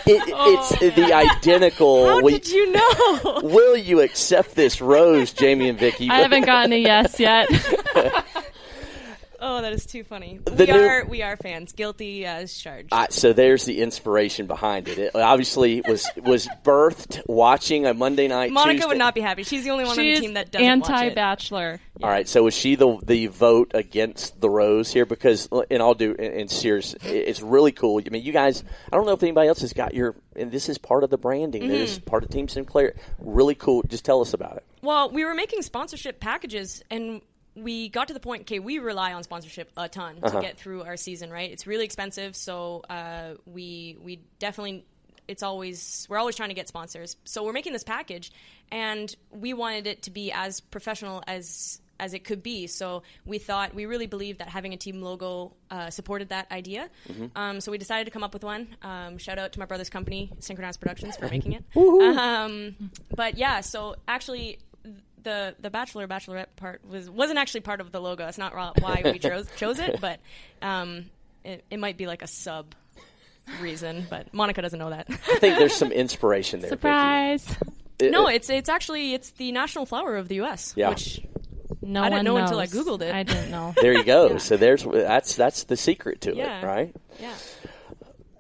it, 0.06 0.32
oh, 0.34 0.70
it's 0.80 0.96
the 0.96 1.12
identical. 1.12 2.06
How 2.06 2.20
will, 2.20 2.30
did 2.30 2.48
you 2.48 2.72
know? 2.72 3.40
Will 3.42 3.76
you 3.76 4.00
accept 4.00 4.54
this 4.54 4.80
rose, 4.80 5.32
Jamie 5.32 5.68
and 5.68 5.78
Vicky? 5.78 6.08
I 6.08 6.18
haven't 6.18 6.46
gotten 6.46 6.72
a 6.72 6.80
yes 6.80 7.18
yet. 7.18 7.48
Oh, 9.40 9.62
that 9.62 9.72
is 9.72 9.87
too 9.87 10.03
funny. 10.03 10.40
The 10.44 10.64
we 10.64 10.72
new, 10.72 10.87
are 10.87 11.05
we 11.05 11.22
are 11.22 11.37
fans. 11.37 11.72
Guilty 11.72 12.27
as 12.27 12.57
charged. 12.57 12.88
Uh, 12.92 13.07
so 13.11 13.33
there's 13.33 13.64
the 13.64 13.81
inspiration 13.81 14.46
behind 14.46 14.88
it. 14.88 14.98
It 14.98 15.14
obviously 15.14 15.81
was 15.87 16.09
was 16.16 16.48
birthed 16.64 17.22
watching 17.27 17.87
a 17.87 17.94
Monday 17.94 18.27
night. 18.27 18.51
Monica 18.51 18.74
Tuesday. 18.74 18.88
would 18.88 18.98
not 18.98 19.14
be 19.14 19.20
happy. 19.20 19.44
She's 19.44 19.62
the 19.62 19.70
only 19.70 19.85
one 19.85 19.96
She's 19.96 20.16
on 20.16 20.22
the 20.22 20.27
team 20.27 20.35
that 20.35 20.51
doesn't 20.51 20.66
anti-bachelor. 20.66 21.81
Yeah. 21.98 22.07
All 22.07 22.11
right. 22.11 22.29
So 22.29 22.42
was 22.42 22.55
she 22.55 22.74
the 22.74 22.98
the 23.05 23.29
vote 23.29 23.72
against 23.74 24.40
the 24.40 24.51
rose 24.51 24.92
here? 24.92 25.07
Because 25.07 25.48
and 25.70 25.83
I'll 25.83 25.94
do 25.94 26.16
and 26.18 26.35
in 26.35 26.48
serious. 26.48 26.94
It's 27.05 27.40
really 27.40 27.72
cool. 27.72 28.01
I 28.05 28.11
mean, 28.11 28.24
you 28.24 28.33
guys. 28.33 28.64
I 28.92 28.96
don't 28.96 29.07
know 29.07 29.12
if 29.12 29.22
anybody 29.22 29.48
else 29.48 29.61
has 29.61 29.72
got 29.72 29.94
your. 29.94 30.16
And 30.35 30.51
this 30.51 30.68
is 30.68 30.79
part 30.79 31.05
of 31.05 31.11
the 31.11 31.18
branding. 31.18 31.62
Mm-hmm. 31.62 31.70
This 31.70 31.92
is 31.92 31.98
part 31.98 32.24
of 32.24 32.31
Team 32.31 32.48
Sinclair. 32.48 32.94
Really 33.18 33.55
cool. 33.55 33.83
Just 33.83 34.05
tell 34.05 34.20
us 34.20 34.35
about 34.35 34.57
it. 34.57 34.64
Well, 34.83 35.11
we 35.11 35.24
were 35.24 35.35
making 35.35 35.62
sponsorship 35.62 36.20
packages 36.20 36.83
and 36.90 37.20
we 37.62 37.88
got 37.88 38.08
to 38.08 38.14
the 38.14 38.20
point, 38.20 38.42
okay, 38.42 38.58
we 38.58 38.78
rely 38.78 39.12
on 39.12 39.22
sponsorship 39.22 39.70
a 39.76 39.88
ton 39.88 40.16
to 40.16 40.26
uh-huh. 40.26 40.40
get 40.40 40.58
through 40.58 40.82
our 40.82 40.96
season, 40.96 41.30
right? 41.30 41.50
It's 41.50 41.66
really 41.66 41.84
expensive, 41.84 42.36
so 42.36 42.82
uh, 42.88 43.34
we 43.46 43.96
we 44.02 44.20
definitely 44.38 44.84
it's 45.28 45.42
always 45.42 46.06
we're 46.08 46.18
always 46.18 46.36
trying 46.36 46.48
to 46.48 46.54
get 46.54 46.68
sponsors. 46.68 47.16
So 47.24 47.44
we're 47.44 47.52
making 47.52 47.74
this 47.74 47.84
package, 47.84 48.32
and 48.72 49.14
we 49.30 49.54
wanted 49.54 49.86
it 49.86 50.02
to 50.04 50.10
be 50.10 50.32
as 50.32 50.60
professional 50.60 51.22
as 51.26 51.80
as 52.00 52.14
it 52.14 52.24
could 52.24 52.42
be. 52.42 52.66
So 52.66 53.02
we 53.24 53.38
thought 53.38 53.74
we 53.74 53.86
really 53.86 54.06
believed 54.06 54.38
that 54.38 54.48
having 54.48 54.72
a 54.72 54.76
team 54.76 55.02
logo 55.02 55.54
uh, 55.70 55.90
supported 55.90 56.30
that 56.30 56.50
idea. 56.50 56.88
Mm-hmm. 57.08 57.26
Um, 57.36 57.60
so 57.60 57.72
we 57.72 57.78
decided 57.78 58.04
to 58.04 58.10
come 58.10 58.22
up 58.22 58.32
with 58.32 58.44
one. 58.44 58.68
Um, 58.82 59.18
shout 59.18 59.38
out 59.38 59.52
to 59.52 59.58
my 59.58 59.66
brother's 59.66 59.90
company, 59.90 60.32
Synchronized 60.38 60.80
Productions, 60.80 61.16
for 61.16 61.28
making 61.30 61.52
it. 61.52 61.64
um, 61.76 62.76
but 63.14 63.36
yeah, 63.36 63.60
so 63.60 63.96
actually 64.06 64.58
the 65.22 65.54
the 65.61 65.70
bachelor 65.70 66.07
bachelorette 66.07 66.46
part 66.57 66.81
was 66.88 67.09
wasn't 67.11 67.38
actually 67.38 67.61
part 67.61 67.81
of 67.81 67.92
the 67.92 68.00
logo. 68.00 68.24
That's 68.24 68.38
not 68.38 68.54
why 68.54 69.02
we 69.04 69.18
chose 69.18 69.48
chose 69.57 69.78
it, 69.78 70.00
but 70.00 70.20
um, 70.62 71.11
it, 71.44 71.64
it 71.70 71.78
might 71.78 71.96
be 71.96 72.07
like 72.07 72.22
a 72.22 72.26
sub 72.26 72.74
reason. 73.61 74.07
But 74.09 74.33
Monica 74.33 74.62
doesn't 74.62 74.78
know 74.78 74.90
that. 74.90 75.07
I 75.11 75.38
think 75.38 75.59
there's 75.59 75.74
some 75.74 75.92
inspiration 75.92 76.61
there. 76.61 76.70
Surprise! 76.70 77.46
It, 77.98 78.11
no, 78.11 78.28
it's 78.28 78.50
it's 78.50 78.68
actually 78.68 79.14
it's 79.14 79.31
the 79.31 79.52
national 79.52 79.87
flower 79.87 80.16
of 80.16 80.28
the 80.28 80.37
U.S. 80.37 80.74
Yeah. 80.76 80.90
Which 80.90 81.20
no 81.83 82.02
I 82.02 82.11
didn't 82.11 82.24
know 82.24 82.37
knows. 82.37 82.50
until 82.50 82.61
I 82.61 82.66
googled 82.66 83.02
it. 83.02 83.14
I 83.14 83.22
didn't 83.22 83.50
know. 83.50 83.74
There 83.81 83.92
you 83.92 84.04
go. 84.04 84.28
yeah. 84.31 84.38
So 84.38 84.57
there's 84.57 84.85
that's 84.85 85.37
that's 85.37 85.64
the 85.64 85.76
secret 85.76 86.22
to 86.22 86.35
yeah. 86.35 86.61
it, 86.61 86.64
right? 86.64 86.96
Yeah 87.20 87.35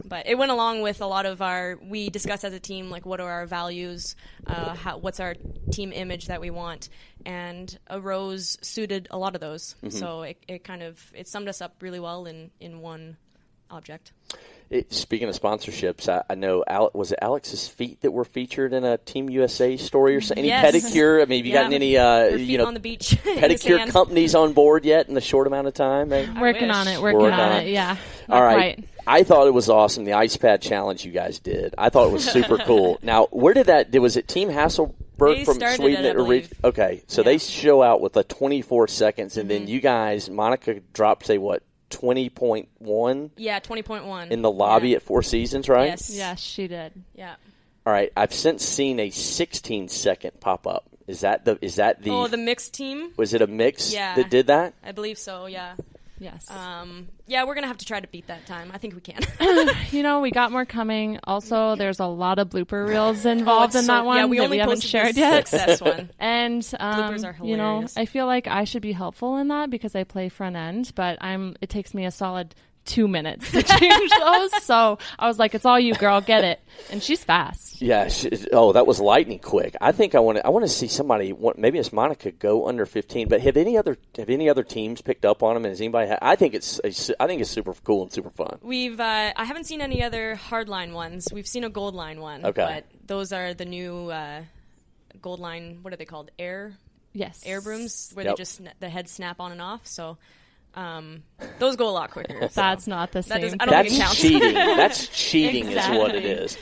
but 0.08 0.26
it 0.26 0.36
went 0.36 0.50
along 0.50 0.82
with 0.82 1.00
a 1.00 1.06
lot 1.06 1.26
of 1.26 1.42
our 1.42 1.78
we 1.82 2.10
discussed 2.10 2.44
as 2.44 2.52
a 2.52 2.60
team 2.60 2.90
like 2.90 3.06
what 3.06 3.20
are 3.20 3.30
our 3.30 3.46
values 3.46 4.16
uh, 4.46 4.74
how, 4.74 4.98
what's 4.98 5.20
our 5.20 5.34
team 5.70 5.92
image 5.92 6.26
that 6.26 6.40
we 6.40 6.50
want 6.50 6.88
and 7.26 7.78
a 7.88 8.00
rose 8.00 8.56
suited 8.62 9.08
a 9.10 9.18
lot 9.18 9.34
of 9.34 9.40
those 9.40 9.74
mm-hmm. 9.76 9.90
so 9.90 10.22
it, 10.22 10.42
it 10.48 10.64
kind 10.64 10.82
of 10.82 11.12
it 11.14 11.28
summed 11.28 11.48
us 11.48 11.60
up 11.60 11.76
really 11.80 12.00
well 12.00 12.26
in 12.26 12.50
in 12.60 12.80
one 12.80 13.16
object 13.70 14.12
it, 14.70 14.92
speaking 14.92 15.28
of 15.28 15.40
sponsorships, 15.40 16.08
I, 16.08 16.22
I 16.28 16.34
know 16.34 16.62
Al, 16.66 16.90
was 16.92 17.12
it 17.12 17.18
Alex's 17.22 17.66
feet 17.66 18.02
that 18.02 18.10
were 18.10 18.24
featured 18.24 18.72
in 18.72 18.84
a 18.84 18.98
Team 18.98 19.30
USA 19.30 19.76
story 19.76 20.14
or 20.14 20.20
something? 20.20 20.38
Any 20.38 20.48
yes. 20.48 20.74
pedicure? 20.74 21.22
I 21.22 21.24
mean, 21.24 21.38
have 21.38 21.46
you 21.46 21.52
yeah. 21.52 21.58
gotten 21.58 21.72
any 21.72 21.96
uh, 21.96 22.28
you 22.36 22.58
know 22.58 22.66
on 22.66 22.74
the 22.74 22.80
beach 22.80 23.16
pedicure 23.24 23.88
companies 23.88 24.34
on 24.34 24.52
board 24.52 24.84
yet 24.84 25.08
in 25.08 25.16
a 25.16 25.20
short 25.20 25.46
amount 25.46 25.68
of 25.68 25.74
time? 25.74 26.12
Eh? 26.12 26.40
Working 26.40 26.70
on 26.70 26.86
it. 26.86 27.00
Working, 27.00 27.20
working 27.20 27.38
on, 27.38 27.62
it. 27.62 27.68
Yeah. 27.68 27.96
All 28.28 28.42
right. 28.42 28.76
Quite. 28.76 28.88
I 29.06 29.22
thought 29.22 29.46
it 29.46 29.54
was 29.54 29.70
awesome 29.70 30.04
the 30.04 30.12
ice 30.12 30.36
pad 30.36 30.60
challenge 30.60 31.02
you 31.02 31.12
guys 31.12 31.38
did. 31.38 31.74
I 31.78 31.88
thought 31.88 32.08
it 32.08 32.12
was 32.12 32.28
super 32.28 32.58
cool. 32.66 32.98
Now, 33.02 33.26
where 33.30 33.54
did 33.54 33.66
that? 33.66 33.90
Was 33.98 34.18
it 34.18 34.28
Team 34.28 34.50
Hasselborg 34.50 34.92
they 35.18 35.44
from 35.46 35.60
Sweden? 35.60 36.04
It, 36.04 36.52
okay, 36.62 37.02
so 37.06 37.22
yeah. 37.22 37.24
they 37.24 37.38
show 37.38 37.82
out 37.82 38.02
with 38.02 38.18
a 38.18 38.24
24 38.24 38.88
seconds, 38.88 39.38
and 39.38 39.48
mm-hmm. 39.48 39.60
then 39.60 39.68
you 39.68 39.80
guys, 39.80 40.28
Monica 40.28 40.80
dropped 40.92 41.24
say 41.24 41.38
what 41.38 41.62
twenty 41.90 42.28
point 42.28 42.68
one. 42.78 43.30
Yeah, 43.36 43.58
twenty 43.58 43.82
point 43.82 44.04
one 44.04 44.30
in 44.30 44.42
the 44.42 44.50
lobby 44.50 44.90
yeah. 44.90 44.96
at 44.96 45.02
Four 45.02 45.22
Seasons, 45.22 45.68
right? 45.68 45.88
Yes, 45.88 46.10
yes, 46.10 46.40
she 46.40 46.68
did. 46.68 46.92
Yeah. 47.14 47.36
All 47.86 47.92
right, 47.92 48.12
I've 48.16 48.34
since 48.34 48.64
seen 48.64 49.00
a 49.00 49.10
sixteen 49.10 49.88
second 49.88 50.40
pop 50.40 50.66
up. 50.66 50.84
Is 51.06 51.20
that 51.20 51.44
the? 51.44 51.58
Is 51.62 51.76
that 51.76 52.02
the? 52.02 52.10
Oh, 52.10 52.28
the 52.28 52.36
mixed 52.36 52.74
team. 52.74 53.12
Was 53.16 53.32
it 53.32 53.40
a 53.40 53.46
mix 53.46 53.92
yeah, 53.92 54.14
that 54.16 54.28
did 54.28 54.48
that? 54.48 54.74
I 54.84 54.92
believe 54.92 55.18
so. 55.18 55.46
Yeah. 55.46 55.74
Yes. 56.18 56.50
Um, 56.50 57.08
yeah, 57.26 57.44
we're 57.44 57.54
gonna 57.54 57.66
have 57.66 57.78
to 57.78 57.86
try 57.86 58.00
to 58.00 58.06
beat 58.08 58.26
that 58.26 58.46
time. 58.46 58.70
I 58.72 58.78
think 58.78 58.94
we 58.94 59.00
can. 59.00 59.20
you 59.90 60.02
know, 60.02 60.20
we 60.20 60.30
got 60.30 60.52
more 60.52 60.64
coming. 60.64 61.18
Also, 61.24 61.76
there's 61.76 62.00
a 62.00 62.06
lot 62.06 62.38
of 62.38 62.48
blooper 62.48 62.88
reels 62.88 63.24
oh, 63.26 63.30
involved 63.30 63.76
oh, 63.76 63.80
in 63.80 63.84
so, 63.84 63.92
that 63.92 64.04
one 64.04 64.16
yeah, 64.16 64.24
we 64.26 64.38
that 64.38 64.44
only 64.44 64.56
we 64.56 64.60
haven't 64.60 64.82
shared 64.82 65.16
yet. 65.16 65.48
Success 65.48 65.80
one. 65.80 66.10
and 66.18 66.68
um, 66.80 66.94
bloopers 66.94 67.24
are 67.24 67.32
hilarious. 67.32 67.42
You 67.42 67.56
know, 67.56 67.86
I 67.96 68.06
feel 68.06 68.26
like 68.26 68.46
I 68.46 68.64
should 68.64 68.82
be 68.82 68.92
helpful 68.92 69.36
in 69.36 69.48
that 69.48 69.70
because 69.70 69.94
I 69.94 70.04
play 70.04 70.28
front 70.28 70.56
end, 70.56 70.92
but 70.94 71.18
I'm. 71.20 71.56
It 71.60 71.68
takes 71.68 71.94
me 71.94 72.04
a 72.04 72.10
solid 72.10 72.54
two 72.88 73.06
minutes 73.06 73.52
to 73.52 73.62
change 73.62 74.10
those. 74.18 74.62
so 74.64 74.98
I 75.18 75.28
was 75.28 75.38
like, 75.38 75.54
"It's 75.54 75.64
all 75.64 75.78
you, 75.78 75.94
girl. 75.94 76.20
Get 76.20 76.42
it." 76.42 76.60
And 76.90 77.00
she's 77.02 77.22
fast. 77.22 77.80
Yeah. 77.80 78.08
She, 78.08 78.30
oh, 78.52 78.72
that 78.72 78.86
was 78.86 78.98
lightning 78.98 79.38
quick. 79.38 79.76
I 79.80 79.92
think 79.92 80.14
I 80.14 80.20
want 80.20 80.38
to. 80.38 80.46
I 80.46 80.48
want 80.50 80.64
to 80.64 80.68
see 80.68 80.88
somebody. 80.88 81.32
Maybe 81.56 81.78
it's 81.78 81.92
Monica 81.92 82.32
go 82.32 82.66
under 82.66 82.84
fifteen. 82.86 83.28
But 83.28 83.40
have 83.42 83.56
any 83.56 83.76
other 83.78 83.96
have 84.16 84.30
any 84.30 84.48
other 84.50 84.64
teams 84.64 85.00
picked 85.02 85.24
up 85.24 85.42
on 85.44 85.54
them? 85.54 85.64
And 85.64 85.70
has 85.72 85.80
anybody? 85.80 86.12
I 86.20 86.34
think 86.34 86.54
it's. 86.54 86.80
I 87.20 87.26
think 87.26 87.40
it's 87.40 87.50
super 87.50 87.74
cool 87.84 88.02
and 88.02 88.12
super 88.12 88.30
fun. 88.30 88.58
We've. 88.62 88.98
Uh, 88.98 89.32
I 89.36 89.44
haven't 89.44 89.64
seen 89.64 89.80
any 89.80 90.02
other 90.02 90.36
hardline 90.36 90.92
ones. 90.92 91.28
We've 91.32 91.46
seen 91.46 91.62
a 91.64 91.70
Goldline 91.70 92.18
one. 92.18 92.44
Okay. 92.46 92.64
But 92.64 92.84
those 93.06 93.32
are 93.32 93.54
the 93.54 93.64
new 93.66 94.10
uh, 94.10 94.42
Goldline. 95.20 95.82
What 95.82 95.92
are 95.92 95.96
they 95.96 96.04
called? 96.04 96.30
Air. 96.38 96.74
Yes. 97.12 97.42
Air 97.44 97.60
brooms 97.60 98.10
where 98.14 98.24
Yep. 98.24 98.36
they 98.36 98.40
just 98.40 98.60
the 98.80 98.88
heads 98.88 99.10
snap 99.10 99.40
on 99.40 99.52
and 99.52 99.60
off. 99.62 99.86
So 99.86 100.18
um, 100.74 101.22
those 101.58 101.76
go 101.76 101.88
a 101.88 101.90
lot 101.90 102.10
quicker. 102.10 102.48
so. 102.48 102.60
That's 102.60 102.86
not 102.86 103.12
the 103.12 103.22
That 103.22 103.40
same. 103.42 103.56
I 103.60 103.66
don't 103.66 103.84
think 103.88 103.94
it 103.94 103.98
That's 103.98 104.16
cheating. 104.16 104.54
That's 104.54 105.08
cheating 105.08 105.68
is 105.68 105.88
what 105.88 106.14
it 106.14 106.24
is. 106.24 106.56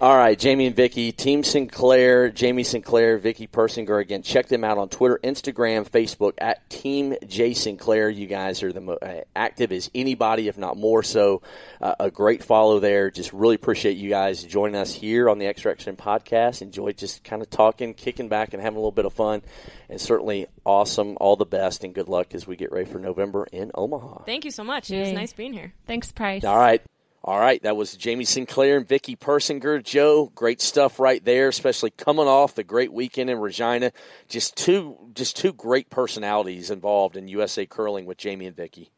All 0.00 0.16
right, 0.16 0.36
Jamie 0.36 0.66
and 0.66 0.74
Vicky, 0.74 1.12
Team 1.12 1.44
Sinclair, 1.44 2.28
Jamie 2.28 2.64
Sinclair, 2.64 3.16
Vicky 3.16 3.46
Persinger. 3.46 4.00
Again, 4.00 4.22
check 4.22 4.48
them 4.48 4.64
out 4.64 4.76
on 4.76 4.88
Twitter, 4.88 5.20
Instagram, 5.22 5.88
Facebook 5.88 6.32
at 6.38 6.68
Team 6.68 7.14
J 7.28 7.54
Sinclair. 7.54 8.10
You 8.10 8.26
guys 8.26 8.64
are 8.64 8.72
the 8.72 8.80
mo- 8.80 8.98
uh, 9.00 9.20
active 9.36 9.70
as 9.70 9.92
anybody, 9.94 10.48
if 10.48 10.58
not 10.58 10.76
more 10.76 11.04
so. 11.04 11.42
Uh, 11.80 11.94
a 12.00 12.10
great 12.10 12.42
follow 12.42 12.80
there. 12.80 13.08
Just 13.12 13.32
really 13.32 13.54
appreciate 13.54 13.96
you 13.96 14.10
guys 14.10 14.42
joining 14.42 14.74
us 14.74 14.92
here 14.92 15.30
on 15.30 15.38
the 15.38 15.46
Extra 15.46 15.70
Extra 15.70 15.92
podcast. 15.92 16.60
Enjoy 16.60 16.90
just 16.90 17.22
kind 17.22 17.40
of 17.40 17.48
talking, 17.48 17.94
kicking 17.94 18.28
back, 18.28 18.52
and 18.52 18.60
having 18.60 18.76
a 18.76 18.80
little 18.80 18.90
bit 18.90 19.06
of 19.06 19.12
fun. 19.12 19.42
And 19.88 20.00
certainly 20.00 20.46
awesome. 20.64 21.16
All 21.20 21.36
the 21.36 21.44
best 21.44 21.84
and 21.84 21.94
good 21.94 22.08
luck 22.08 22.34
as 22.34 22.46
we 22.46 22.56
get 22.56 22.72
ready 22.72 22.90
for 22.90 22.98
November 22.98 23.46
in 23.52 23.70
Omaha. 23.74 24.24
Thank 24.24 24.44
you 24.44 24.50
so 24.50 24.64
much. 24.64 24.90
It 24.90 25.00
was 25.00 25.12
nice 25.12 25.32
being 25.32 25.52
here. 25.52 25.74
Thanks, 25.86 26.12
Price. 26.12 26.44
All 26.44 26.58
right. 26.58 26.82
All 27.26 27.40
right, 27.40 27.62
that 27.62 27.74
was 27.74 27.96
Jamie 27.96 28.26
Sinclair 28.26 28.76
and 28.76 28.86
Vicky 28.86 29.16
Persinger. 29.16 29.82
Joe, 29.82 30.30
great 30.34 30.60
stuff 30.60 31.00
right 31.00 31.24
there, 31.24 31.48
especially 31.48 31.88
coming 31.88 32.26
off 32.26 32.54
the 32.54 32.62
great 32.62 32.92
weekend 32.92 33.30
in 33.30 33.38
Regina. 33.38 33.92
Just 34.28 34.58
two 34.58 34.98
just 35.14 35.34
two 35.34 35.54
great 35.54 35.88
personalities 35.88 36.70
involved 36.70 37.16
in 37.16 37.26
USA 37.28 37.64
curling 37.64 38.04
with 38.04 38.18
Jamie 38.18 38.44
and 38.44 38.54
Vicky. 38.54 38.90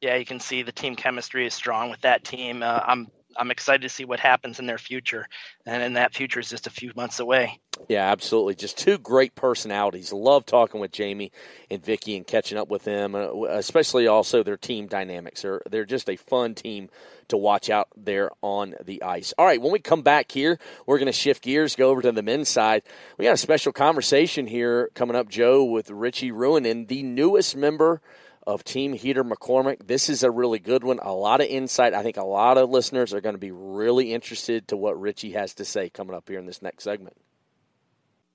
Yeah, 0.00 0.16
you 0.16 0.24
can 0.24 0.40
see 0.40 0.62
the 0.62 0.72
team 0.72 0.96
chemistry 0.96 1.46
is 1.46 1.54
strong 1.54 1.90
with 1.90 2.00
that 2.00 2.24
team. 2.24 2.64
Uh, 2.64 2.80
I'm 2.84 3.06
I'm 3.38 3.50
excited 3.50 3.82
to 3.82 3.88
see 3.88 4.04
what 4.04 4.20
happens 4.20 4.58
in 4.58 4.66
their 4.66 4.78
future, 4.78 5.26
and, 5.64 5.82
and 5.82 5.96
that 5.96 6.14
future 6.14 6.40
is 6.40 6.50
just 6.50 6.66
a 6.66 6.70
few 6.70 6.92
months 6.96 7.20
away. 7.20 7.60
Yeah, 7.88 8.10
absolutely. 8.10 8.56
Just 8.56 8.76
two 8.76 8.98
great 8.98 9.34
personalities. 9.36 10.12
Love 10.12 10.44
talking 10.44 10.80
with 10.80 10.90
Jamie 10.90 11.30
and 11.70 11.84
Vicky 11.84 12.16
and 12.16 12.26
catching 12.26 12.58
up 12.58 12.68
with 12.68 12.82
them, 12.82 13.14
uh, 13.14 13.30
especially 13.44 14.08
also 14.08 14.42
their 14.42 14.56
team 14.56 14.88
dynamics. 14.88 15.42
They're 15.42 15.62
they're 15.70 15.84
just 15.84 16.10
a 16.10 16.16
fun 16.16 16.54
team 16.54 16.90
to 17.28 17.36
watch 17.36 17.70
out 17.70 17.88
there 17.96 18.30
on 18.42 18.74
the 18.84 19.02
ice. 19.02 19.32
All 19.38 19.46
right, 19.46 19.60
when 19.60 19.72
we 19.72 19.78
come 19.78 20.02
back 20.02 20.32
here, 20.32 20.58
we're 20.86 20.98
going 20.98 21.06
to 21.06 21.12
shift 21.12 21.42
gears, 21.42 21.76
go 21.76 21.90
over 21.90 22.02
to 22.02 22.10
the 22.10 22.22
men's 22.22 22.48
side. 22.48 22.82
We 23.16 23.26
got 23.26 23.34
a 23.34 23.38
special 23.38 23.72
conversation 23.72 24.46
here 24.46 24.90
coming 24.94 25.14
up, 25.14 25.28
Joe, 25.28 25.62
with 25.64 25.90
Richie 25.90 26.32
Ruohonen, 26.32 26.88
the 26.88 27.02
newest 27.02 27.54
member 27.54 28.00
of 28.48 28.64
Team 28.64 28.94
Heater 28.94 29.22
McCormick. 29.22 29.86
This 29.86 30.08
is 30.08 30.22
a 30.22 30.30
really 30.30 30.58
good 30.58 30.82
one. 30.82 30.98
A 31.02 31.12
lot 31.12 31.42
of 31.42 31.48
insight. 31.48 31.92
I 31.92 32.02
think 32.02 32.16
a 32.16 32.24
lot 32.24 32.56
of 32.56 32.70
listeners 32.70 33.12
are 33.12 33.20
going 33.20 33.34
to 33.34 33.38
be 33.38 33.50
really 33.50 34.14
interested 34.14 34.68
to 34.68 34.76
what 34.76 34.98
Richie 34.98 35.32
has 35.32 35.52
to 35.56 35.66
say 35.66 35.90
coming 35.90 36.16
up 36.16 36.26
here 36.26 36.38
in 36.38 36.46
this 36.46 36.62
next 36.62 36.84
segment. 36.84 37.14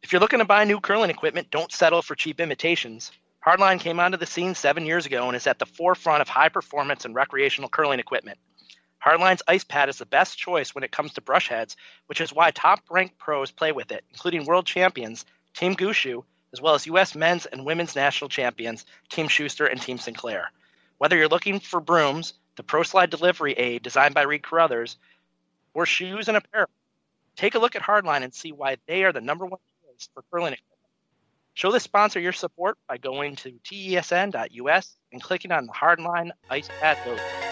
If 0.03 0.11
you're 0.11 0.21
looking 0.21 0.37
to 0.37 0.45
buy 0.45 0.65
new 0.65 0.79
curling 0.79 1.09
equipment, 1.09 1.49
don't 1.49 1.71
settle 1.71 2.03
for 2.03 2.13
cheap 2.13 2.39
imitations. 2.39 3.11
Hardline 3.43 3.79
came 3.79 3.99
onto 3.99 4.17
the 4.17 4.27
scene 4.27 4.53
seven 4.53 4.85
years 4.85 5.07
ago 5.07 5.25
and 5.25 5.35
is 5.35 5.47
at 5.47 5.57
the 5.57 5.65
forefront 5.65 6.21
of 6.21 6.29
high 6.29 6.49
performance 6.49 7.05
and 7.05 7.15
recreational 7.15 7.71
curling 7.71 7.99
equipment. 7.99 8.37
Hardline's 9.03 9.41
ice 9.47 9.63
pad 9.63 9.89
is 9.89 9.97
the 9.97 10.05
best 10.05 10.37
choice 10.37 10.75
when 10.75 10.83
it 10.83 10.91
comes 10.91 11.13
to 11.13 11.21
brush 11.21 11.49
heads, 11.49 11.75
which 12.05 12.21
is 12.21 12.31
why 12.31 12.51
top 12.51 12.81
ranked 12.91 13.17
pros 13.17 13.49
play 13.49 13.71
with 13.71 13.91
it, 13.91 14.05
including 14.11 14.45
world 14.45 14.67
champions 14.67 15.25
Team 15.55 15.75
Gushue, 15.75 16.23
as 16.53 16.61
well 16.61 16.75
as 16.75 16.85
U.S. 16.85 17.15
men's 17.15 17.45
and 17.45 17.65
women's 17.65 17.95
national 17.95 18.29
champions 18.29 18.85
Team 19.09 19.27
Shuster 19.27 19.65
and 19.65 19.81
Team 19.81 19.97
Sinclair. 19.97 20.51
Whether 20.99 21.17
you're 21.17 21.27
looking 21.27 21.59
for 21.59 21.79
brooms, 21.79 22.33
the 22.55 22.63
Pro 22.63 22.83
Slide 22.83 23.09
delivery 23.09 23.53
aid 23.53 23.83
designed 23.83 24.13
by 24.13 24.21
Reid 24.21 24.43
Carruthers, 24.43 24.97
or 25.73 25.85
shoes 25.85 26.27
and 26.27 26.37
apparel, 26.37 26.69
take 27.35 27.55
a 27.55 27.59
look 27.59 27.75
at 27.75 27.81
Hardline 27.81 28.23
and 28.23 28.33
see 28.33 28.51
why 28.51 28.77
they 28.87 29.03
are 29.03 29.11
the 29.11 29.21
number 29.21 29.45
one 29.45 29.59
choice 29.83 30.07
for 30.13 30.23
curling 30.31 30.53
equipment. 30.53 30.69
Show 31.55 31.71
the 31.71 31.79
sponsor 31.79 32.19
your 32.19 32.33
support 32.33 32.77
by 32.87 32.97
going 32.97 33.35
to 33.37 33.51
tesn.us 33.63 34.95
and 35.11 35.21
clicking 35.21 35.51
on 35.51 35.65
the 35.65 35.73
Hardline 35.73 36.31
Ice 36.49 36.69
Pad 36.79 36.97
logo. 37.05 37.42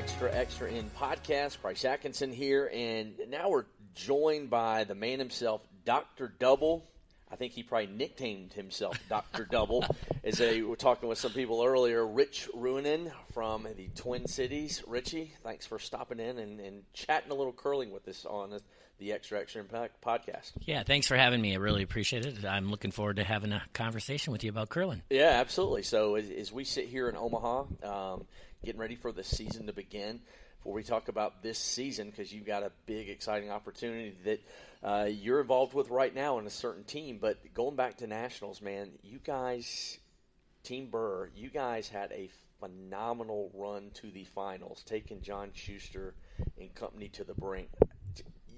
Extra 0.00 0.32
Extra 0.32 0.72
End 0.72 0.90
podcast. 0.96 1.60
Price 1.60 1.84
Atkinson 1.84 2.32
here, 2.32 2.70
and 2.72 3.12
now 3.28 3.50
we're 3.50 3.66
joined 3.94 4.48
by 4.48 4.84
the 4.84 4.94
man 4.94 5.18
himself, 5.18 5.60
Dr. 5.84 6.32
Double. 6.38 6.88
I 7.30 7.36
think 7.36 7.52
he 7.52 7.62
probably 7.62 7.88
nicknamed 7.88 8.54
himself 8.54 8.98
Dr. 9.10 9.44
Double. 9.50 9.84
As 10.24 10.40
a, 10.40 10.54
we 10.54 10.62
were 10.62 10.76
talking 10.76 11.06
with 11.06 11.18
some 11.18 11.32
people 11.32 11.62
earlier, 11.62 12.06
Rich 12.06 12.48
Ruohonen 12.56 13.12
from 13.34 13.68
the 13.76 13.88
Twin 13.94 14.26
Cities. 14.26 14.82
Richie, 14.86 15.34
thanks 15.42 15.66
for 15.66 15.78
stopping 15.78 16.18
in 16.18 16.38
and, 16.38 16.60
and 16.60 16.82
chatting 16.94 17.30
a 17.30 17.34
little 17.34 17.52
curling 17.52 17.90
with 17.90 18.08
us 18.08 18.24
on 18.24 18.58
the 19.00 19.12
Extra 19.12 19.38
Extra 19.38 19.60
Impact 19.60 20.02
podcast. 20.02 20.52
Yeah, 20.60 20.82
thanks 20.82 21.08
for 21.08 21.16
having 21.16 21.42
me. 21.42 21.52
I 21.52 21.56
really 21.58 21.82
appreciate 21.82 22.24
it. 22.24 22.42
I'm 22.46 22.70
looking 22.70 22.90
forward 22.90 23.16
to 23.16 23.24
having 23.24 23.52
a 23.52 23.62
conversation 23.74 24.32
with 24.32 24.44
you 24.44 24.50
about 24.50 24.70
curling. 24.70 25.02
Yeah, 25.10 25.40
absolutely. 25.40 25.82
So 25.82 26.14
as, 26.14 26.30
as 26.30 26.50
we 26.50 26.64
sit 26.64 26.86
here 26.86 27.10
in 27.10 27.16
Omaha, 27.16 27.64
um, 27.82 28.26
getting 28.64 28.80
ready 28.80 28.96
for 28.96 29.12
the 29.12 29.24
season 29.24 29.66
to 29.66 29.72
begin, 29.72 30.20
before 30.58 30.74
we 30.74 30.82
talk 30.82 31.08
about 31.08 31.42
this 31.42 31.58
season, 31.58 32.10
because 32.10 32.32
you've 32.32 32.44
got 32.44 32.62
a 32.62 32.70
big, 32.84 33.08
exciting 33.08 33.50
opportunity 33.50 34.14
that 34.24 34.40
uh, 34.82 35.04
you're 35.04 35.40
involved 35.40 35.72
with 35.72 35.88
right 35.88 36.14
now 36.14 36.38
in 36.38 36.46
a 36.46 36.50
certain 36.50 36.84
team. 36.84 37.18
But 37.18 37.54
going 37.54 37.76
back 37.76 37.98
to 37.98 38.06
nationals, 38.06 38.60
man, 38.60 38.90
you 39.02 39.18
guys, 39.24 39.98
Team 40.62 40.90
Birr, 40.90 41.30
you 41.34 41.48
guys 41.48 41.88
had 41.88 42.12
a 42.12 42.28
phenomenal 42.60 43.50
run 43.54 43.90
to 43.94 44.10
the 44.10 44.24
finals, 44.24 44.82
taking 44.84 45.22
John 45.22 45.50
Shuster 45.54 46.14
and 46.58 46.74
company 46.74 47.08
to 47.08 47.24
the 47.24 47.32
brink. 47.32 47.70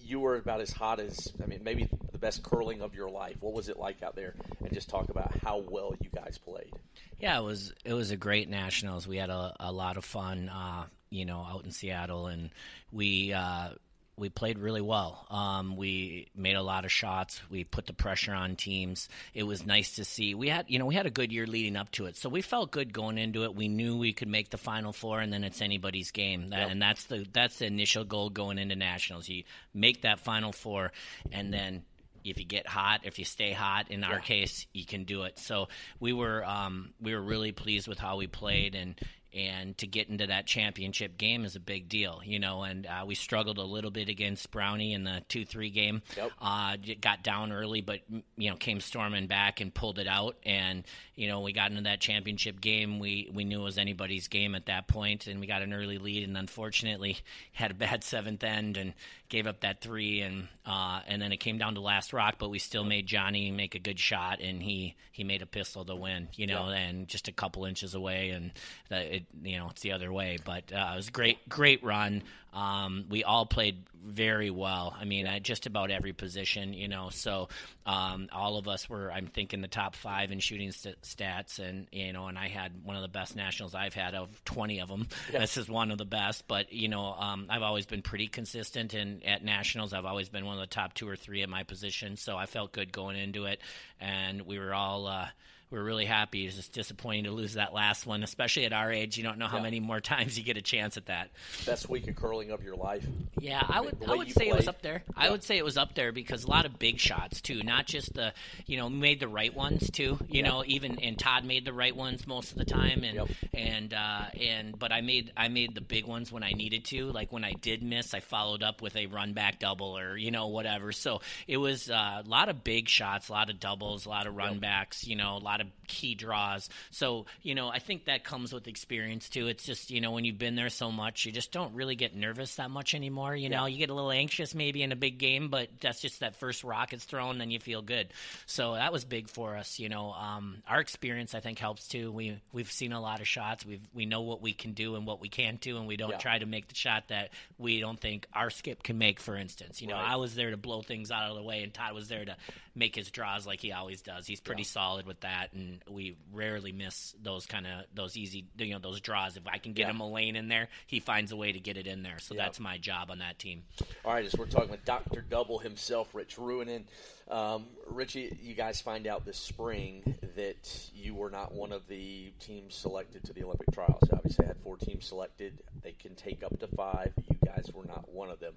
You 0.05 0.21
were 0.21 0.37
about 0.37 0.61
as 0.61 0.73
hot 0.73 1.01
as 1.01 1.33
I 1.43 1.47
mean, 1.47 1.61
maybe 1.63 1.89
the 2.11 2.19
best 2.19 2.43
curling 2.43 2.83
of 2.83 2.95
your 2.95 3.09
life. 3.09 3.37
What 3.41 3.53
was 3.55 3.69
it 3.69 3.79
like 3.79 4.03
out 4.03 4.17
there? 4.17 4.35
And 4.61 4.73
just 4.73 4.89
talk 4.89 5.09
about 5.09 5.33
how 5.43 5.65
well 5.69 5.95
you 6.01 6.11
guys 6.15 6.39
played. 6.39 6.73
Yeah, 7.19 7.39
it 7.39 7.43
was 7.43 7.73
it 7.85 7.95
was 7.95 8.11
a 8.11 8.17
great 8.17 8.49
nationals. 8.49 9.07
We 9.07 9.17
had 9.17 9.31
a, 9.31 9.55
a 9.61 9.73
lot 9.73 9.97
of 9.97 10.05
fun, 10.05 10.49
uh, 10.49 10.85
you 11.11 11.25
know, 11.25 11.47
out 11.49 11.65
in 11.65 11.71
Seattle, 11.71 12.27
and 12.27 12.51
we 12.91 13.33
uh, 13.33 13.71
we 14.17 14.29
played 14.29 14.59
really 14.59 14.81
well. 14.81 15.27
Um, 15.31 15.77
we 15.77 16.29
made 16.37 16.55
a 16.55 16.63
lot 16.63 16.85
of 16.85 16.93
shots. 16.93 17.41
We 17.51 17.65
put 17.65 17.87
the 17.87 17.93
pressure 17.93 18.33
on 18.35 18.57
teams. 18.57 19.09
It 19.35 19.45
was 19.45 19.65
nice 19.65 19.97
to 19.97 20.05
see. 20.05 20.35
We 20.35 20.49
had, 20.49 20.67
you 20.69 20.79
know, 20.79 20.87
we 20.87 20.95
had 20.95 21.07
a 21.07 21.11
good 21.11 21.33
year 21.33 21.47
leading 21.47 21.77
up 21.77 21.91
to 21.93 22.07
it, 22.07 22.17
so 22.17 22.29
we 22.29 22.43
felt 22.43 22.71
good 22.71 22.93
going 22.93 23.19
into 23.19 23.45
it. 23.45 23.55
We 23.55 23.69
knew 23.69 23.97
we 23.97 24.13
could 24.13 24.29
make 24.29 24.51
the 24.51 24.59
final 24.59 24.93
four, 24.93 25.21
and 25.21 25.33
then 25.33 25.45
it's 25.45 25.63
anybody's 25.63 26.11
game. 26.11 26.49
That, 26.49 26.63
Yep. 26.63 26.71
And 26.71 26.83
that's 26.83 27.05
the 27.05 27.27
that's 27.33 27.59
the 27.59 27.67
initial 27.67 28.05
goal 28.05 28.31
going 28.31 28.59
into 28.59 28.77
nationals. 28.77 29.29
You 29.29 29.45
make 29.75 30.03
that 30.03 30.21
final 30.21 30.53
four, 30.53 30.93
and 31.33 31.53
then 31.53 31.83
if 32.25 32.39
you 32.39 32.45
get 32.45 32.67
hot, 32.67 33.01
if 33.05 33.19
you 33.19 33.25
stay 33.25 33.53
hot, 33.53 33.91
in 33.91 34.05
our 34.05 34.21
case, 34.21 34.67
you 34.73 34.85
can 34.85 35.05
do 35.05 35.23
it. 35.23 35.39
So 35.39 35.69
we 35.99 36.13
were 36.13 36.45
um, 36.45 36.91
we 37.01 37.15
were 37.15 37.21
really 37.21 37.53
pleased 37.53 37.89
with 37.89 37.99
how 37.99 38.17
we 38.17 38.27
played, 38.27 38.75
and 38.75 38.95
and 39.35 39.77
to 39.79 39.87
get 39.87 40.09
into 40.09 40.27
that 40.27 40.47
championship 40.47 41.17
game 41.17 41.45
is 41.45 41.57
a 41.57 41.61
big 41.61 41.89
deal, 41.89 42.21
you 42.25 42.39
know. 42.39 42.63
And 42.63 42.87
uh, 42.87 43.05
we 43.07 43.15
struggled 43.15 43.59
a 43.59 43.65
little 43.65 43.91
bit 43.91 44.09
against 44.09 44.51
Brownie 44.51 44.93
in 44.93 45.05
the 45.05 45.23
two 45.29 45.45
three 45.45 45.71
game. 45.71 46.03
Yep. 46.17 46.31
Uh, 46.41 46.77
got 47.01 47.23
down 47.23 47.53
early, 47.53 47.81
but 47.81 48.01
you 48.37 48.51
know 48.51 48.57
came 48.57 48.81
storming 48.81 49.27
back 49.27 49.61
and 49.61 49.73
pulled 49.73 49.99
it 49.99 50.07
out. 50.07 50.37
And 50.45 50.85
you 51.23 51.29
know 51.29 51.39
we 51.39 51.53
got 51.53 51.71
into 51.71 51.85
that 51.85 52.01
championship 52.01 52.61
game. 52.61 52.99
We 52.99 53.31
we 53.33 53.45
knew 53.45 53.61
it 53.61 53.63
was 53.63 53.79
anybody's 53.79 54.27
game 54.27 54.57
at 54.57 54.67
that 54.67 54.89
point, 54.89 55.29
and 55.29 55.39
we 55.39 55.47
got 55.47 55.63
an 55.63 55.73
early 55.73 55.99
lead. 55.99 56.27
And 56.27 56.37
unfortunately, 56.37 57.19
had 57.53 57.71
a 57.71 57.75
bad 57.75 58.03
seventh 58.03 58.43
end 58.43 58.77
and 58.77 58.93
gave 59.29 59.47
up 59.47 59.61
that 59.61 59.81
three. 59.81 60.21
And 60.21 60.49
uh, 60.67 61.03
and 61.07 61.23
then 61.23 61.31
it 61.31 61.37
came 61.37 61.59
down 61.59 61.77
to 61.77 61.81
last 61.81 62.13
rock, 62.13 62.37
but 62.41 62.49
we 62.49 62.59
still 62.59 62.83
made 62.83 63.07
Johnny 63.07 63.53
make 63.53 63.77
a 63.77 63.79
good 63.79 64.01
shot, 64.01 64.41
and 64.41 64.61
he 64.61 64.97
he 65.13 65.23
made 65.23 65.43
a 65.43 65.47
pistol 65.47 65.85
to 65.85 65.95
win. 65.95 66.27
You 66.35 66.49
know, 66.49 66.71
and 66.71 67.07
just 67.07 67.29
a 67.29 67.33
couple 67.33 67.67
inches 67.67 67.95
away, 67.95 68.31
and 68.31 68.51
the, 68.89 69.19
it 69.19 69.27
you 69.45 69.59
know 69.59 69.69
it's 69.71 69.83
the 69.83 69.93
other 69.93 70.13
way. 70.13 70.39
But 70.45 70.73
uh, 70.73 70.91
it 70.95 70.97
was 70.97 71.07
a 71.07 71.13
great 71.13 71.49
great 71.49 71.85
run. 71.85 72.25
Um, 72.53 73.07
we 73.09 73.25
all 73.25 73.47
played 73.47 73.79
very 74.05 74.51
well. 74.51 74.95
I 74.99 75.05
mean, 75.05 75.27
at 75.27 75.43
just 75.43 75.67
about 75.67 75.91
every 75.91 76.13
position, 76.13 76.75
you 76.75 76.89
know. 76.89 77.09
So 77.11 77.49
um, 77.87 78.29
all 78.33 78.59
of 78.59 78.69
us 78.69 78.89
were, 78.89 79.11
I'm 79.11 79.27
thinking, 79.27 79.61
the 79.61 79.69
top 79.69 79.95
five 79.95 80.33
in 80.33 80.41
shooting 80.41 80.73
st- 80.73 81.01
stats, 81.03 81.59
and 81.59 81.87
you 81.93 82.13
know, 82.13 82.27
and 82.27 82.39
I 82.39 82.49
had 82.49 82.85
one 82.85 82.97
of 82.97 83.03
the 83.03 83.09
best 83.09 83.37
nationals 83.37 83.75
I've 83.75 83.95
had 83.95 84.15
of 84.15 84.45
20 84.45 84.81
of 84.81 84.89
them. 84.89 85.09
This 85.31 85.57
is 85.57 85.69
one 85.69 85.91
of 85.91 85.99
the 85.99 86.05
best. 86.05 86.47
But 86.47 86.73
you 86.73 86.89
know, 86.89 87.15
um, 87.15 87.47
I've 87.49 87.63
always 87.63 87.87
been 87.87 88.03
pretty 88.03 88.29
consistent, 88.29 88.95
and 88.95 89.25
at 89.25 89.45
nationals, 89.45 89.93
I've 89.93 90.05
always 90.07 90.29
been 90.29 90.45
one 90.45 90.57
of 90.57 90.61
the 90.61 90.67
top 90.67 90.95
two 90.95 91.09
or 91.09 91.17
three 91.17 91.43
at 91.43 91.49
my 91.49 91.63
position. 91.63 92.17
So 92.17 92.37
I 92.37 92.47
felt 92.47 92.73
good 92.73 92.93
going 92.93 93.17
into 93.17 93.47
it, 93.47 93.61
and 94.01 94.43
we 94.43 94.59
were 94.59 94.75
all. 94.75 95.07
Uh, 95.07 95.29
were 95.73 95.83
really 95.85 96.05
happy. 96.05 96.47
It's 96.47 96.57
just 96.57 96.73
disappointing 96.73 97.25
to 97.25 97.31
lose 97.31 97.55
that 97.55 97.73
last 97.75 98.07
one, 98.07 98.23
especially 98.23 98.65
at 98.67 98.73
our 98.73 98.93
age. 98.93 99.17
You 99.17 99.23
don't 99.25 99.39
know 99.39 99.47
how 99.49 99.57
Yeah. 99.57 99.63
many 99.65 99.81
more 99.81 100.01
times 100.01 100.39
you 100.39 100.45
get 100.45 100.57
a 100.57 100.63
chance 100.63 100.97
at 100.97 101.07
that. 101.07 101.31
Best 101.67 101.89
week 101.89 102.07
of 102.09 102.17
curling 102.17 102.51
of 102.51 102.63
your 102.63 102.77
life. 102.77 103.05
Yeah, 103.41 103.63
I 103.67 103.81
would 103.81 103.97
I 104.07 104.15
would 104.15 104.31
say 104.31 104.49
it 104.49 104.57
was 104.57 104.69
up 104.69 104.83
there. 104.83 105.03
I 105.17 105.31
would 105.31 105.43
say 105.43 105.57
it 105.59 105.65
was 105.65 105.77
up 105.77 105.95
there 105.95 106.13
because 106.13 106.45
a 106.45 106.51
lot 106.51 106.67
of 106.67 106.79
big 106.79 106.99
shots 107.01 107.41
too, 107.41 107.63
not 107.63 107.87
just 107.87 108.15
the 108.15 108.33
you 108.67 108.77
know, 108.77 108.89
made 108.91 109.19
the 109.21 109.29
right 109.29 109.55
ones 109.55 109.91
too. 109.91 110.19
You 110.29 110.43
know, 110.43 110.63
even 110.67 110.99
and 111.01 111.19
Todd 111.19 111.45
made 111.45 111.65
the 111.65 111.73
right 111.73 111.95
ones 111.97 112.27
most 112.27 112.53
of 112.53 112.59
the 112.59 112.65
time 112.65 113.03
and 113.05 113.15
Yep. 113.17 113.29
and 113.55 113.95
uh 113.95 114.25
and 114.41 114.79
but 114.79 114.93
I 114.93 115.01
made 115.01 115.33
I 115.37 115.49
made 115.49 115.75
the 115.75 115.81
big 115.81 116.07
ones 116.07 116.31
when 116.31 116.43
I 116.43 116.53
needed 116.53 116.85
to. 116.87 117.11
Like 117.11 117.33
when 117.33 117.45
I 117.45 117.53
did 117.53 117.83
miss, 117.83 118.13
I 118.15 118.21
followed 118.21 118.63
up 118.63 118.83
with 118.83 118.95
a 118.97 119.07
run 119.07 119.33
back 119.33 119.59
double 119.59 119.97
or, 119.99 120.17
you 120.17 120.31
know, 120.31 120.49
whatever. 120.49 120.93
So 120.93 121.21
it 121.47 121.57
was 121.57 121.89
uh, 121.91 122.23
a 122.25 122.29
lot 122.29 122.49
of 122.49 122.63
big 122.63 122.89
shots, 122.89 123.29
a 123.29 123.33
lot 123.33 123.49
of 123.51 123.59
doubles, 123.59 124.05
a 124.07 124.09
lot 124.11 124.27
of 124.27 124.37
run 124.37 124.59
backs, 124.59 125.07
you 125.07 125.17
know, 125.17 125.37
a 125.37 125.39
lot 125.39 125.61
of 125.63 125.69
key 125.87 126.15
draws. 126.15 126.69
So, 126.91 127.27
you 127.43 127.55
know, 127.55 127.69
I 127.69 127.79
think 127.79 128.05
that 128.05 128.23
comes 128.25 128.53
with 128.53 128.69
experience 128.69 129.29
too. 129.29 129.47
It's 129.49 129.65
just, 129.65 129.91
you 129.91 130.01
know, 130.03 130.11
when 130.13 130.25
you've 130.25 130.39
been 130.39 130.57
there 130.57 130.69
so 130.71 130.93
much, 130.93 131.25
you 131.25 131.33
just 131.33 131.53
don't 131.53 131.75
really 131.75 131.97
get 131.97 132.15
nervous 132.15 132.57
that 132.57 132.71
much 132.71 132.95
anymore. 132.95 133.35
You 133.35 133.49
know, 133.49 133.67
you 133.67 133.79
get 133.79 133.89
a 133.91 133.95
little 133.95 134.11
anxious 134.13 134.55
maybe 134.55 134.83
in 134.83 134.93
a 134.93 134.97
big 134.97 135.19
game, 135.19 135.49
but 135.49 135.69
that's 135.81 136.01
just 136.01 136.21
that 136.21 136.37
first 136.37 136.63
rock 136.65 136.83
rocket's 136.83 137.05
thrown, 137.05 137.39
then 137.39 137.51
you 137.53 137.61
feel 137.61 137.81
good. 137.81 138.09
So 138.47 138.75
that 138.75 138.93
was 138.93 139.05
big 139.05 139.29
for 139.31 139.57
us. 139.57 139.79
You 139.79 139.89
know, 139.89 140.13
um, 140.13 140.63
our 140.67 140.81
experience 140.81 141.33
I 141.35 141.39
think 141.41 141.61
helps 141.61 141.87
too. 141.87 142.11
We 142.11 142.41
we've 142.53 142.71
seen 142.73 142.93
a 142.93 143.01
lot 143.01 143.21
of 143.21 143.29
shots. 143.29 143.65
We've 143.65 143.87
we 143.95 144.05
know 144.05 144.23
what 144.23 144.43
we 144.43 144.53
can 144.53 144.73
do 144.73 144.97
and 144.97 145.07
what 145.07 145.21
we 145.21 145.29
can't 145.29 145.61
do, 145.61 145.77
and 145.77 145.87
we 145.87 145.97
don't 145.97 146.11
Yeah. 146.11 146.19
try 146.19 146.39
to 146.39 146.47
make 146.47 146.67
the 146.69 146.75
shot 146.75 147.09
that 147.09 147.31
we 147.59 147.79
don't 147.79 148.01
think 148.01 148.27
our 148.33 148.51
skip 148.51 148.83
can 148.83 148.99
make. 148.99 149.21
For 149.21 149.37
instance, 149.37 149.81
you 149.81 149.87
know, 149.87 149.95
Right. 149.95 150.11
I 150.11 150.17
was 150.17 150.35
there 150.35 150.51
to 150.51 150.57
blow 150.57 150.83
things 150.83 151.11
out 151.13 151.31
of 151.31 151.37
the 151.37 151.43
way, 151.43 151.63
and 151.63 151.73
Todd 151.73 151.95
was 151.95 152.09
there 152.09 152.25
to 152.25 152.37
make 152.75 152.95
his 152.97 153.11
draws 153.11 153.47
like 153.47 153.61
he 153.61 153.71
always 153.73 154.01
does. 154.01 154.27
He's 154.27 154.41
pretty 154.41 154.65
solid 154.65 155.07
with 155.07 155.21
that. 155.21 155.53
and 155.53 155.81
we 155.89 156.17
rarely 156.33 156.73
miss 156.73 157.15
those 157.23 157.45
kind 157.47 157.67
of 157.67 157.85
those 157.95 158.17
easy, 158.17 158.47
you 158.57 158.73
know, 158.73 158.79
those 158.79 159.01
draws. 159.01 159.37
If 159.37 159.47
I 159.47 159.59
can 159.59 159.73
get 159.75 159.83
Yeah. 159.83 159.91
him 159.91 160.01
a 160.01 160.09
lane 160.11 160.37
in 160.37 160.49
there, 160.49 160.69
he 160.87 161.01
finds 161.01 161.33
a 161.33 161.37
way 161.37 161.53
to 161.53 161.61
get 161.61 161.77
it 161.77 161.87
in 161.87 162.03
there. 162.03 162.19
So 162.19 162.35
Yeah. 162.35 162.45
that's 162.45 162.59
my 162.61 162.79
job 162.79 163.11
on 163.11 163.19
that 163.19 163.39
team. 163.39 163.65
All 164.05 164.15
right, 164.15 164.25
as 164.25 164.35
we're 164.35 164.47
talking 164.47 164.71
with 164.71 164.85
Dr. 164.87 165.21
Double 165.21 165.59
himself, 165.59 166.15
Rich 166.15 166.37
Ruohonen. 166.37 166.85
Um, 167.29 167.67
Richie, 167.87 168.37
you 168.43 168.55
guys 168.55 168.81
find 168.81 169.07
out 169.07 169.25
this 169.25 169.39
spring 169.39 170.19
that 170.37 170.91
you 170.95 171.15
were 171.15 171.31
not 171.31 171.53
one 171.53 171.73
of 171.73 171.87
the 171.89 172.31
teams 172.41 172.75
selected 172.75 173.23
to 173.25 173.33
the 173.33 173.45
Olympic 173.45 173.71
trials. 173.73 174.01
You 174.11 174.17
obviously 174.17 174.47
had 174.47 174.57
four 174.63 174.77
teams 174.77 175.07
selected. 175.07 175.63
They 175.83 175.93
can 175.93 176.15
take 176.15 176.43
up 176.43 176.59
to 176.61 176.67
five. 176.69 177.13
You 177.31 177.37
guys 177.45 177.71
were 177.73 177.85
not 177.85 178.09
one 178.11 178.31
of 178.31 178.41
them. 178.41 178.55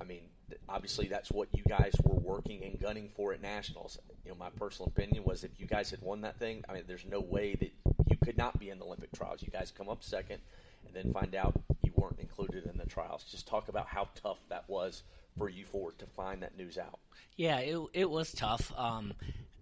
I 0.00 0.04
mean, 0.04 0.22
obviously 0.68 1.08
that's 1.08 1.30
what 1.30 1.48
you 1.52 1.62
guys 1.68 1.94
were 2.04 2.18
working 2.18 2.64
and 2.64 2.80
gunning 2.80 3.10
for 3.14 3.32
at 3.32 3.40
nationals. 3.40 3.98
You 4.24 4.32
know, 4.32 4.36
my 4.36 4.50
personal 4.50 4.88
opinion 4.88 5.24
was 5.24 5.44
if 5.44 5.52
you 5.58 5.66
guys 5.66 5.90
had 5.90 6.02
won 6.02 6.22
that 6.22 6.38
thing, 6.38 6.64
I 6.68 6.74
mean, 6.74 6.84
there's 6.86 7.06
no 7.06 7.20
way 7.20 7.54
that 7.54 7.72
you 8.08 8.16
could 8.22 8.36
not 8.36 8.58
be 8.58 8.70
in 8.70 8.78
the 8.78 8.84
Olympic 8.84 9.12
trials. 9.12 9.42
You 9.42 9.48
guys 9.50 9.72
come 9.76 9.88
up 9.88 10.02
second, 10.02 10.40
and 10.86 10.94
then 10.94 11.12
find 11.12 11.34
out 11.34 11.60
you 11.82 11.92
weren't 11.96 12.18
included 12.18 12.66
in 12.66 12.78
the 12.78 12.86
trials. 12.86 13.24
Just 13.24 13.46
talk 13.46 13.68
about 13.68 13.86
how 13.86 14.08
tough 14.14 14.38
that 14.48 14.64
was 14.68 15.02
for 15.38 15.48
you 15.48 15.64
four 15.64 15.92
to 15.92 16.06
find 16.06 16.42
that 16.42 16.56
news 16.56 16.78
out. 16.78 16.98
Yeah, 17.36 17.58
it 17.58 17.78
it 17.92 18.10
was 18.10 18.32
tough. 18.32 18.72
Um, 18.76 19.14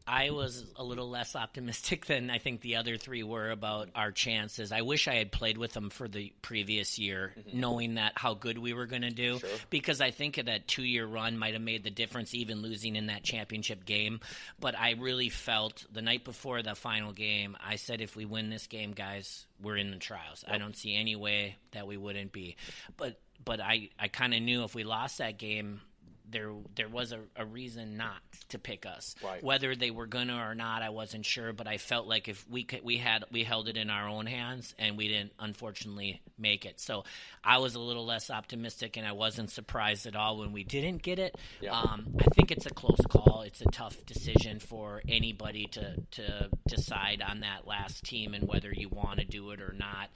I 0.06 0.30
was 0.30 0.64
a 0.76 0.84
little 0.84 1.08
less 1.08 1.36
optimistic 1.36 2.06
than 2.06 2.30
I 2.30 2.38
think 2.38 2.60
the 2.60 2.76
other 2.76 2.96
three 2.96 3.22
were 3.22 3.50
about 3.50 3.88
our 3.94 4.10
chances. 4.10 4.72
I 4.72 4.82
wish 4.82 5.08
I 5.08 5.14
had 5.14 5.32
played 5.32 5.58
with 5.58 5.72
them 5.72 5.90
for 5.90 6.08
the 6.08 6.32
previous 6.42 6.98
year, 6.98 7.34
mm-hmm. 7.38 7.60
knowing 7.60 7.94
that 7.94 8.12
how 8.16 8.34
good 8.34 8.58
we 8.58 8.72
were 8.72 8.86
going 8.86 9.02
to 9.02 9.10
do. 9.10 9.40
Because 9.70 10.00
I 10.00 10.10
think 10.10 10.36
that 10.36 10.68
two 10.68 10.84
year 10.84 11.06
run 11.06 11.38
might 11.38 11.54
have 11.54 11.62
made 11.62 11.84
the 11.84 11.90
difference, 11.90 12.34
even 12.34 12.62
losing 12.62 12.96
in 12.96 13.06
that 13.06 13.22
championship 13.22 13.84
game. 13.84 14.20
But 14.60 14.78
I 14.78 14.92
really 14.92 15.28
felt 15.28 15.84
the 15.92 16.02
night 16.02 16.24
before 16.24 16.62
the 16.62 16.74
final 16.74 17.12
game, 17.12 17.56
I 17.64 17.76
said, 17.76 18.00
if 18.00 18.16
we 18.16 18.24
win 18.24 18.50
this 18.50 18.66
game, 18.66 18.92
guys, 18.92 19.46
we're 19.60 19.76
in 19.76 19.90
the 19.90 19.96
trials. 19.96 20.44
I 20.48 20.58
don't 20.58 20.76
see 20.76 20.96
any 20.96 21.16
way 21.16 21.56
that 21.72 21.86
we 21.86 21.96
wouldn't 21.96 22.32
be. 22.32 22.56
But 22.96 23.18
but 23.44 23.60
I, 23.60 23.90
I 23.98 24.08
kind 24.08 24.34
of 24.34 24.42
knew 24.42 24.64
if 24.64 24.74
we 24.74 24.84
lost 24.84 25.18
that 25.18 25.38
game, 25.38 25.80
there 26.32 26.52
there 26.74 26.88
was 26.88 27.12
a, 27.12 27.20
a 27.36 27.44
reason 27.44 27.96
not 27.96 28.18
to 28.48 28.58
pick 28.58 28.86
us. 28.86 29.14
Right. 29.22 29.42
Whether 29.42 29.74
they 29.74 29.90
were 29.90 30.06
gonna 30.06 30.36
or 30.36 30.54
not, 30.54 30.82
I 30.82 30.90
wasn't 30.90 31.24
sure. 31.24 31.52
But 31.52 31.66
I 31.68 31.78
felt 31.78 32.06
like 32.06 32.28
if 32.28 32.44
we 32.48 32.64
could, 32.64 32.82
we 32.82 32.96
had 32.96 33.24
we 33.30 33.44
held 33.44 33.68
it 33.68 33.76
in 33.76 33.90
our 33.90 34.08
own 34.08 34.26
hands, 34.26 34.74
and 34.78 34.96
we 34.96 35.08
didn't 35.08 35.32
unfortunately 35.38 36.20
make 36.38 36.64
it. 36.64 36.80
So 36.80 37.04
I 37.44 37.58
was 37.58 37.74
a 37.74 37.80
little 37.80 38.04
less 38.04 38.30
optimistic, 38.30 38.96
and 38.96 39.06
I 39.06 39.12
wasn't 39.12 39.50
surprised 39.50 40.06
at 40.06 40.16
all 40.16 40.38
when 40.38 40.52
we 40.52 40.64
didn't 40.64 41.02
get 41.02 41.18
it. 41.18 41.36
Yeah. 41.60 41.78
Um, 41.78 42.16
I 42.18 42.24
think 42.34 42.50
it's 42.50 42.66
a 42.66 42.70
close 42.70 43.00
call. 43.08 43.42
It's 43.46 43.60
a 43.60 43.70
tough 43.70 44.04
decision 44.06 44.58
for 44.58 45.02
anybody 45.08 45.66
to 45.72 45.96
to 46.12 46.48
decide 46.66 47.22
on 47.22 47.40
that 47.40 47.66
last 47.66 48.04
team 48.04 48.34
and 48.34 48.48
whether 48.48 48.72
you 48.72 48.88
want 48.88 49.20
to 49.20 49.24
do 49.24 49.50
it 49.50 49.60
or 49.60 49.74
not. 49.78 50.08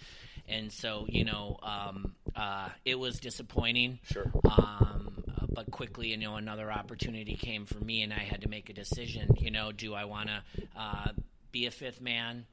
And 0.48 0.72
so 0.72 1.06
you 1.08 1.24
know, 1.24 1.58
um, 1.62 2.14
uh, 2.34 2.68
it 2.84 2.98
was 2.98 3.18
disappointing. 3.18 3.98
Sure. 4.04 4.30
Um, 4.44 5.15
but 5.56 5.70
quickly, 5.70 6.08
you 6.08 6.18
know, 6.18 6.36
another 6.36 6.70
opportunity 6.70 7.34
came 7.34 7.64
for 7.64 7.82
me, 7.82 8.02
and 8.02 8.12
I 8.12 8.18
had 8.18 8.42
to 8.42 8.48
make 8.48 8.68
a 8.68 8.74
decision. 8.74 9.34
You 9.38 9.50
know, 9.50 9.72
do 9.72 9.94
I 9.94 10.04
want 10.04 10.28
to 10.28 10.42
uh, 10.78 11.08
be 11.50 11.64
a 11.64 11.70
fifth 11.70 12.00
man, 12.00 12.44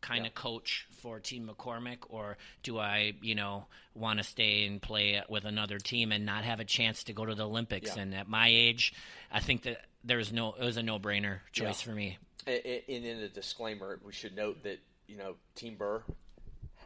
kind 0.00 0.24
of 0.26 0.34
coach 0.34 0.86
for 1.00 1.18
Team 1.18 1.50
McCormick, 1.52 1.98
or 2.08 2.38
do 2.62 2.78
I, 2.78 3.14
you 3.20 3.34
know, 3.34 3.66
want 3.94 4.20
to 4.20 4.24
stay 4.24 4.64
and 4.64 4.80
play 4.80 5.20
with 5.28 5.44
another 5.44 5.78
team 5.78 6.12
and 6.12 6.24
not 6.24 6.44
have 6.44 6.60
a 6.60 6.64
chance 6.64 7.02
to 7.04 7.12
go 7.12 7.26
to 7.26 7.34
the 7.34 7.44
Olympics? 7.44 7.96
Yeah. 7.96 8.02
And 8.02 8.14
at 8.14 8.28
my 8.28 8.46
age, 8.48 8.94
I 9.32 9.40
think 9.40 9.64
that 9.64 9.78
there's 10.04 10.32
no, 10.32 10.54
it 10.54 10.64
was 10.64 10.76
a 10.76 10.82
no-brainer 10.84 11.40
choice 11.50 11.84
Yeah. 11.84 11.90
for 11.90 11.96
me. 11.96 12.18
And 12.46 12.56
in 12.88 13.18
a 13.18 13.28
disclaimer, 13.28 13.98
we 14.04 14.12
should 14.12 14.36
note 14.36 14.62
that 14.62 14.78
you 15.08 15.16
know 15.16 15.34
Team 15.56 15.74
Birr 15.76 16.02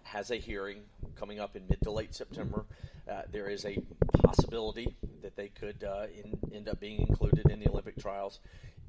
has 0.05 0.31
a 0.31 0.37
hearing 0.37 0.79
coming 1.17 1.39
up 1.39 1.55
in 1.55 1.65
mid 1.69 1.81
to 1.83 1.91
late 1.91 2.15
September. 2.15 2.65
Uh, 3.11 3.23
there 3.31 3.49
is 3.49 3.65
a 3.65 3.79
possibility 4.23 4.97
that 5.23 5.37
they 5.37 5.49
could 5.49 5.85
uh, 5.85 6.07
in, 6.17 6.39
end 6.55 6.69
up 6.69 6.81
being 6.81 7.01
included 7.09 7.51
in 7.51 7.61
the 7.61 7.69
Olympic 7.69 8.01
trials 8.01 8.41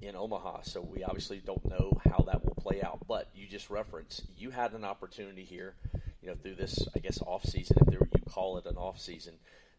in 0.02 0.16
Omaha. 0.16 0.62
So 0.64 0.82
we 0.82 1.04
obviously 1.04 1.42
don't 1.46 1.64
know 1.70 2.00
how 2.10 2.24
that 2.28 2.44
will 2.44 2.56
play 2.56 2.82
out. 2.82 3.00
But 3.08 3.30
you 3.36 3.48
just 3.48 3.70
referenced 3.70 4.24
you 4.38 4.52
had 4.52 4.74
an 4.74 4.84
opportunity 4.84 5.44
here, 5.44 5.76
you 6.22 6.30
know, 6.30 6.36
through 6.36 6.56
this 6.56 6.88
I 6.96 7.00
guess 7.00 7.22
off 7.22 7.44
season, 7.46 7.78
if 7.82 7.88
there, 7.88 8.08
you 8.16 8.24
call 8.30 8.58
it 8.58 8.66
an 8.66 8.78
off 8.78 9.00
season, 9.00 9.34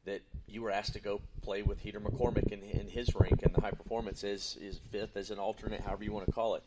that 0.05 0.23
you 0.47 0.63
were 0.63 0.71
asked 0.71 0.95
to 0.95 1.01
go 1.01 1.21
play 1.43 1.63
with 1.63 1.81
Heater 1.81 2.01
McCormick 2.01 2.53
in, 2.53 2.63
in 2.63 2.89
his 2.89 3.15
rank 3.15 3.43
and 3.43 3.55
the 3.55 3.61
high 3.61 3.73
performance 3.73 4.25
is 4.25 4.57
is 4.61 4.79
fifth 4.91 5.17
as 5.17 5.31
an 5.31 5.39
alternate, 5.39 5.81
however 5.81 6.05
you 6.05 6.13
want 6.13 6.27
to 6.27 6.33
call 6.33 6.55
it 6.55 6.63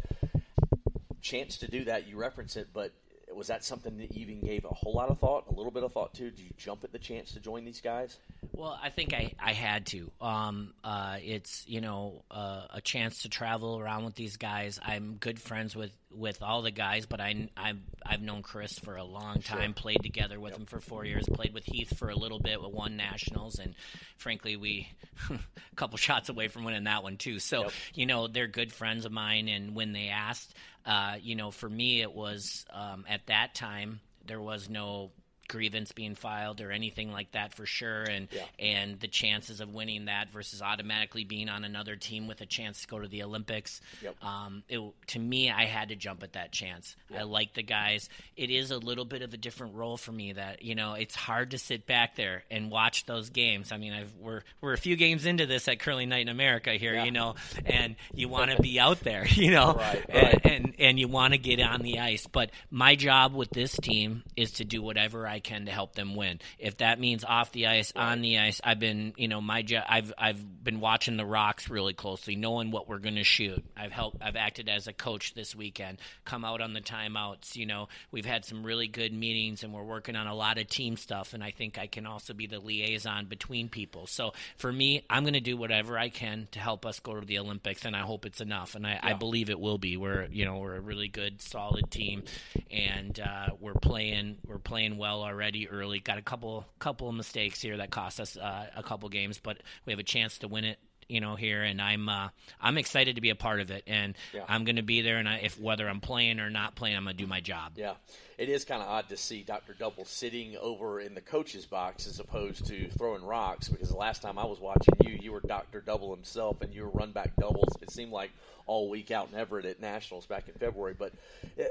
chance 1.21 1.57
to 1.57 1.67
do 1.69 1.85
that. 1.85 2.07
You 2.07 2.17
reference 2.17 2.55
it, 2.57 2.69
but 2.73 2.91
was 3.35 3.47
that 3.47 3.63
something 3.63 3.97
that 3.97 4.15
you 4.15 4.21
even 4.21 4.41
gave 4.41 4.65
a 4.65 4.69
whole 4.69 4.93
lot 4.93 5.09
of 5.09 5.19
thought, 5.19 5.45
a 5.49 5.53
little 5.53 5.71
bit 5.71 5.83
of 5.83 5.93
thought 5.93 6.13
to? 6.15 6.29
Did 6.29 6.39
you 6.39 6.51
jump 6.57 6.83
at 6.83 6.91
the 6.91 6.99
chance 6.99 7.33
to 7.33 7.39
join 7.39 7.65
these 7.65 7.81
guys? 7.81 8.17
Well, 8.51 8.77
I 8.81 8.89
think 8.89 9.13
I, 9.13 9.33
I 9.39 9.53
had 9.53 9.85
to. 9.87 10.11
Um, 10.19 10.73
uh, 10.83 11.17
it's 11.21 11.63
you 11.67 11.81
know 11.81 12.23
uh, 12.29 12.67
a 12.71 12.81
chance 12.81 13.23
to 13.23 13.29
travel 13.29 13.79
around 13.79 14.05
with 14.05 14.15
these 14.15 14.37
guys. 14.37 14.79
I'm 14.83 15.15
good 15.19 15.39
friends 15.39 15.75
with, 15.75 15.91
with 16.13 16.41
all 16.43 16.61
the 16.61 16.71
guys, 16.71 17.05
but 17.05 17.19
I 17.21 17.49
I've, 17.55 17.79
I've 18.05 18.21
known 18.21 18.41
Chris 18.41 18.77
for 18.79 18.95
a 18.95 19.03
long 19.03 19.41
time. 19.41 19.73
Played 19.73 20.03
together 20.03 20.39
with 20.39 20.55
him 20.57 20.65
for 20.65 20.79
four 20.79 21.05
years. 21.05 21.25
Played 21.31 21.53
with 21.53 21.63
Heath 21.65 21.97
for 21.97 22.09
a 22.09 22.15
little 22.15 22.39
bit. 22.39 22.61
with 22.61 22.71
won 22.73 22.97
nationals, 22.97 23.59
and 23.59 23.73
frankly, 24.17 24.55
we 24.55 24.89
a 25.29 25.39
couple 25.75 25.97
shots 25.97 26.29
away 26.29 26.47
from 26.47 26.63
winning 26.63 26.83
that 26.85 27.03
one 27.03 27.17
too. 27.17 27.39
So 27.39 27.63
Yep. 27.63 27.71
you 27.95 28.05
know 28.05 28.27
they're 28.27 28.47
good 28.47 28.71
friends 28.73 29.05
of 29.05 29.11
mine. 29.11 29.47
And 29.47 29.75
when 29.75 29.93
they 29.93 30.09
asked, 30.09 30.53
uh, 30.85 31.15
you 31.21 31.35
know, 31.35 31.51
for 31.51 31.69
me 31.69 32.01
it 32.01 32.13
was 32.13 32.65
um, 32.73 33.05
at 33.07 33.27
that 33.27 33.55
time 33.55 33.99
there 34.25 34.41
was 34.41 34.69
no 34.69 35.11
grievance 35.51 35.91
being 35.91 36.15
filed 36.15 36.61
or 36.61 36.71
anything 36.71 37.11
like 37.11 37.29
that 37.33 37.53
for 37.53 37.65
sure 37.65 38.03
and 38.03 38.29
Yeah. 38.31 38.45
and 38.57 38.99
the 39.01 39.07
chances 39.09 39.59
of 39.59 39.73
winning 39.73 40.05
that 40.05 40.29
versus 40.31 40.61
automatically 40.61 41.25
being 41.25 41.49
on 41.49 41.65
another 41.65 41.97
team 41.97 42.25
with 42.27 42.39
a 42.39 42.45
chance 42.45 42.81
to 42.83 42.87
go 42.87 42.99
to 42.99 43.07
the 43.09 43.21
Olympics 43.23 43.81
Yep. 44.01 44.23
um, 44.23 44.63
it, 44.69 44.79
to 45.07 45.19
me 45.19 45.51
I 45.51 45.65
had 45.65 45.89
to 45.89 45.95
jump 45.97 46.23
at 46.23 46.33
that 46.33 46.53
chance 46.53 46.95
I 47.15 47.23
like 47.23 47.53
the 47.53 47.63
guys 47.63 48.07
it 48.37 48.49
is 48.49 48.71
a 48.71 48.77
little 48.77 49.03
bit 49.05 49.21
of 49.21 49.33
a 49.33 49.37
different 49.37 49.75
role 49.75 49.97
for 49.97 50.13
me 50.13 50.31
that 50.33 50.61
you 50.63 50.73
know 50.73 50.93
it's 50.93 51.15
hard 51.15 51.51
to 51.51 51.57
sit 51.57 51.85
back 51.85 52.15
there 52.15 52.43
and 52.49 52.71
watch 52.71 53.05
those 53.05 53.29
games 53.29 53.73
I 53.73 53.77
mean 53.77 53.91
I've, 53.91 54.13
we're 54.21 54.43
we're 54.61 54.73
a 54.73 54.77
few 54.77 54.95
games 54.95 55.25
into 55.25 55.45
this 55.45 55.67
at 55.67 55.79
Curling 55.79 56.07
Night 56.09 56.21
in 56.21 56.29
America 56.29 56.71
here 56.71 56.93
Yeah. 56.95 57.03
you 57.03 57.11
know 57.11 57.35
and 57.65 57.97
you 58.13 58.29
want 58.29 58.51
to 58.51 58.61
be 58.61 58.79
out 58.79 59.01
there 59.01 59.27
you 59.29 59.51
know 59.51 59.73
Right, 59.73 60.05
And- 60.09 60.45
and 60.45 60.73
and 60.79 60.99
you 60.99 61.09
want 61.09 61.33
to 61.33 61.37
get 61.37 61.59
on 61.59 61.81
the 61.81 61.99
ice. 61.99 62.25
But 62.27 62.51
my 62.69 62.95
job 62.95 63.33
with 63.35 63.49
this 63.51 63.75
team 63.77 64.23
is 64.35 64.51
to 64.53 64.65
do 64.65 64.81
whatever 64.81 65.27
I 65.27 65.39
can 65.41 65.65
to 65.65 65.71
help 65.71 65.95
them 65.95 66.15
win. 66.15 66.39
If 66.59 66.77
that 66.77 66.99
means 66.99 67.23
off 67.23 67.51
the 67.51 67.67
ice, 67.67 67.91
on 67.95 68.21
the 68.21 68.39
ice, 68.39 68.61
I've 68.63 68.79
been 68.79 69.13
you 69.17 69.27
know 69.27 69.41
my 69.41 69.61
job. 69.61 69.83
I've 69.87 70.13
I've 70.17 70.63
been 70.63 70.79
watching 70.79 71.17
the 71.17 71.25
rocks 71.25 71.69
really 71.69 71.93
closely, 71.93 72.35
knowing 72.35 72.71
what 72.71 72.87
we're 72.87 72.99
going 72.99 73.15
to 73.15 73.23
shoot. 73.23 73.63
I've 73.75 73.91
helped. 73.91 74.17
I've 74.21 74.35
acted 74.35 74.69
as 74.69 74.87
a 74.87 74.93
coach 74.93 75.33
this 75.33 75.55
weekend. 75.55 75.99
Come 76.25 76.45
out 76.45 76.61
on 76.61 76.73
the 76.73 76.81
timeouts. 76.81 77.55
You 77.55 77.65
know 77.65 77.87
we've 78.11 78.25
had 78.25 78.45
some 78.45 78.63
really 78.63 78.87
good 78.87 79.13
meetings, 79.13 79.63
and 79.63 79.73
we're 79.73 79.83
working 79.83 80.15
on 80.15 80.27
a 80.27 80.35
lot 80.35 80.57
of 80.57 80.67
team 80.67 80.97
stuff. 80.97 81.33
And 81.33 81.43
I 81.43 81.51
think 81.51 81.77
I 81.77 81.87
can 81.87 82.05
also 82.05 82.33
be 82.33 82.47
the 82.47 82.59
liaison 82.59 83.25
between 83.25 83.69
people. 83.69 84.07
So 84.07 84.33
for 84.57 84.71
me, 84.71 85.05
I'm 85.09 85.23
going 85.23 85.33
to 85.33 85.39
do 85.39 85.57
whatever 85.57 85.97
I 85.97 86.09
can 86.09 86.47
to 86.51 86.59
help 86.59 86.85
us 86.85 86.99
go 86.99 87.19
to 87.19 87.25
the 87.25 87.39
Olympics, 87.39 87.85
and 87.85 87.95
I 87.95 88.01
hope 88.01 88.25
it's 88.25 88.41
enough. 88.41 88.75
And 88.75 88.85
I, 88.85 88.99
I 89.01 89.13
believe 89.13 89.49
it 89.49 89.59
will 89.59 89.77
be. 89.77 89.97
We're 89.97 90.27
you 90.31 90.45
know 90.45 90.59
we're 90.59 90.75
a 90.75 90.81
really 90.81 91.07
good, 91.07 91.41
solid 91.41 91.89
team, 91.91 92.23
and 92.69 93.19
uh, 93.19 93.47
we're 93.59 93.73
playing 93.73 94.37
we're 94.45 94.59
playing 94.59 94.97
well 94.97 95.23
already 95.31 95.67
early. 95.69 95.99
Got 95.99 96.17
a 96.17 96.21
couple 96.21 96.65
couple 96.79 97.09
of 97.09 97.15
mistakes 97.15 97.61
here 97.61 97.77
that 97.77 97.89
cost 97.89 98.19
us 98.19 98.37
uh, 98.37 98.67
a 98.75 98.83
couple 98.83 99.09
games, 99.09 99.39
but 99.41 99.57
we 99.85 99.93
have 99.93 99.99
a 99.99 100.03
chance 100.03 100.37
to 100.39 100.47
win 100.47 100.63
it. 100.65 100.77
You 101.09 101.19
know 101.19 101.35
here, 101.35 101.61
and 101.61 101.81
I'm 101.81 102.07
uh, 102.07 102.29
I'm 102.61 102.77
excited 102.77 103.15
to 103.15 103.21
be 103.21 103.31
a 103.31 103.35
part 103.35 103.59
of 103.59 103.69
it, 103.69 103.83
and 103.85 104.15
Yeah. 104.33 104.45
I'm 104.47 104.63
going 104.63 104.77
to 104.77 104.81
be 104.81 105.01
there. 105.01 105.17
And 105.17 105.27
I, 105.27 105.39
if 105.39 105.59
whether 105.59 105.89
I'm 105.89 105.99
playing 105.99 106.39
or 106.39 106.49
not 106.49 106.75
playing, 106.75 106.95
I'm 106.95 107.03
going 107.03 107.17
to 107.17 107.21
do 107.23 107.27
my 107.27 107.41
job. 107.41 107.73
Yeah, 107.75 107.95
it 108.41 108.49
is 108.49 108.65
kind 108.65 108.81
of 108.81 108.87
odd 108.87 109.07
to 109.07 109.17
see 109.17 109.43
Dr. 109.43 109.75
Double 109.77 110.03
sitting 110.03 110.57
over 110.57 110.99
in 110.99 111.13
the 111.13 111.21
coach's 111.21 111.67
box 111.67 112.07
as 112.07 112.19
opposed 112.19 112.65
to 112.65 112.89
throwing 112.97 113.23
rocks. 113.23 113.69
Because 113.69 113.89
the 113.89 113.95
last 113.95 114.23
time 114.23 114.39
I 114.39 114.45
was 114.45 114.59
watching 114.59 114.95
you, 115.03 115.15
you 115.21 115.31
were 115.31 115.41
Dr. 115.41 115.79
Double 115.79 116.15
himself, 116.15 116.63
and 116.63 116.73
you 116.73 116.81
were 116.81 116.89
run 116.89 117.11
back 117.11 117.35
doubles. 117.35 117.71
It 117.83 117.91
seemed 117.91 118.11
like 118.11 118.31
all 118.65 118.89
week 118.89 119.11
out 119.11 119.29
in 119.31 119.37
Everett 119.37 119.65
at 119.65 119.79
Nationals 119.79 120.25
back 120.25 120.47
in 120.47 120.55
February. 120.55 120.95
But 120.97 121.13
uh, 121.59 121.65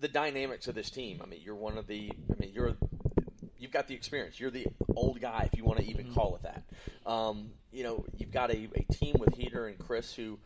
the 0.00 0.08
dynamics 0.08 0.68
of 0.68 0.74
this 0.74 0.90
team. 0.90 1.22
I 1.24 1.26
mean, 1.26 1.40
you're 1.42 1.54
one 1.54 1.78
of 1.78 1.86
the. 1.86 2.12
I 2.30 2.34
mean, 2.38 2.52
you're. 2.52 2.76
You've 3.58 3.72
got 3.72 3.88
the 3.88 3.94
experience. 3.94 4.38
You're 4.38 4.50
the 4.50 4.66
old 4.94 5.22
guy, 5.22 5.48
if 5.50 5.56
you 5.56 5.64
want 5.64 5.78
to 5.80 5.86
even 5.86 6.12
call 6.12 6.36
it 6.36 6.42
that. 6.42 6.64
Um, 7.10 7.50
you 7.72 7.82
know, 7.82 8.04
you've 8.18 8.32
got 8.32 8.50
a, 8.50 8.68
a 8.74 8.92
team 8.92 9.16
with 9.18 9.34
Heater 9.36 9.68
and 9.68 9.78
Chris 9.78 10.12
who 10.14 10.38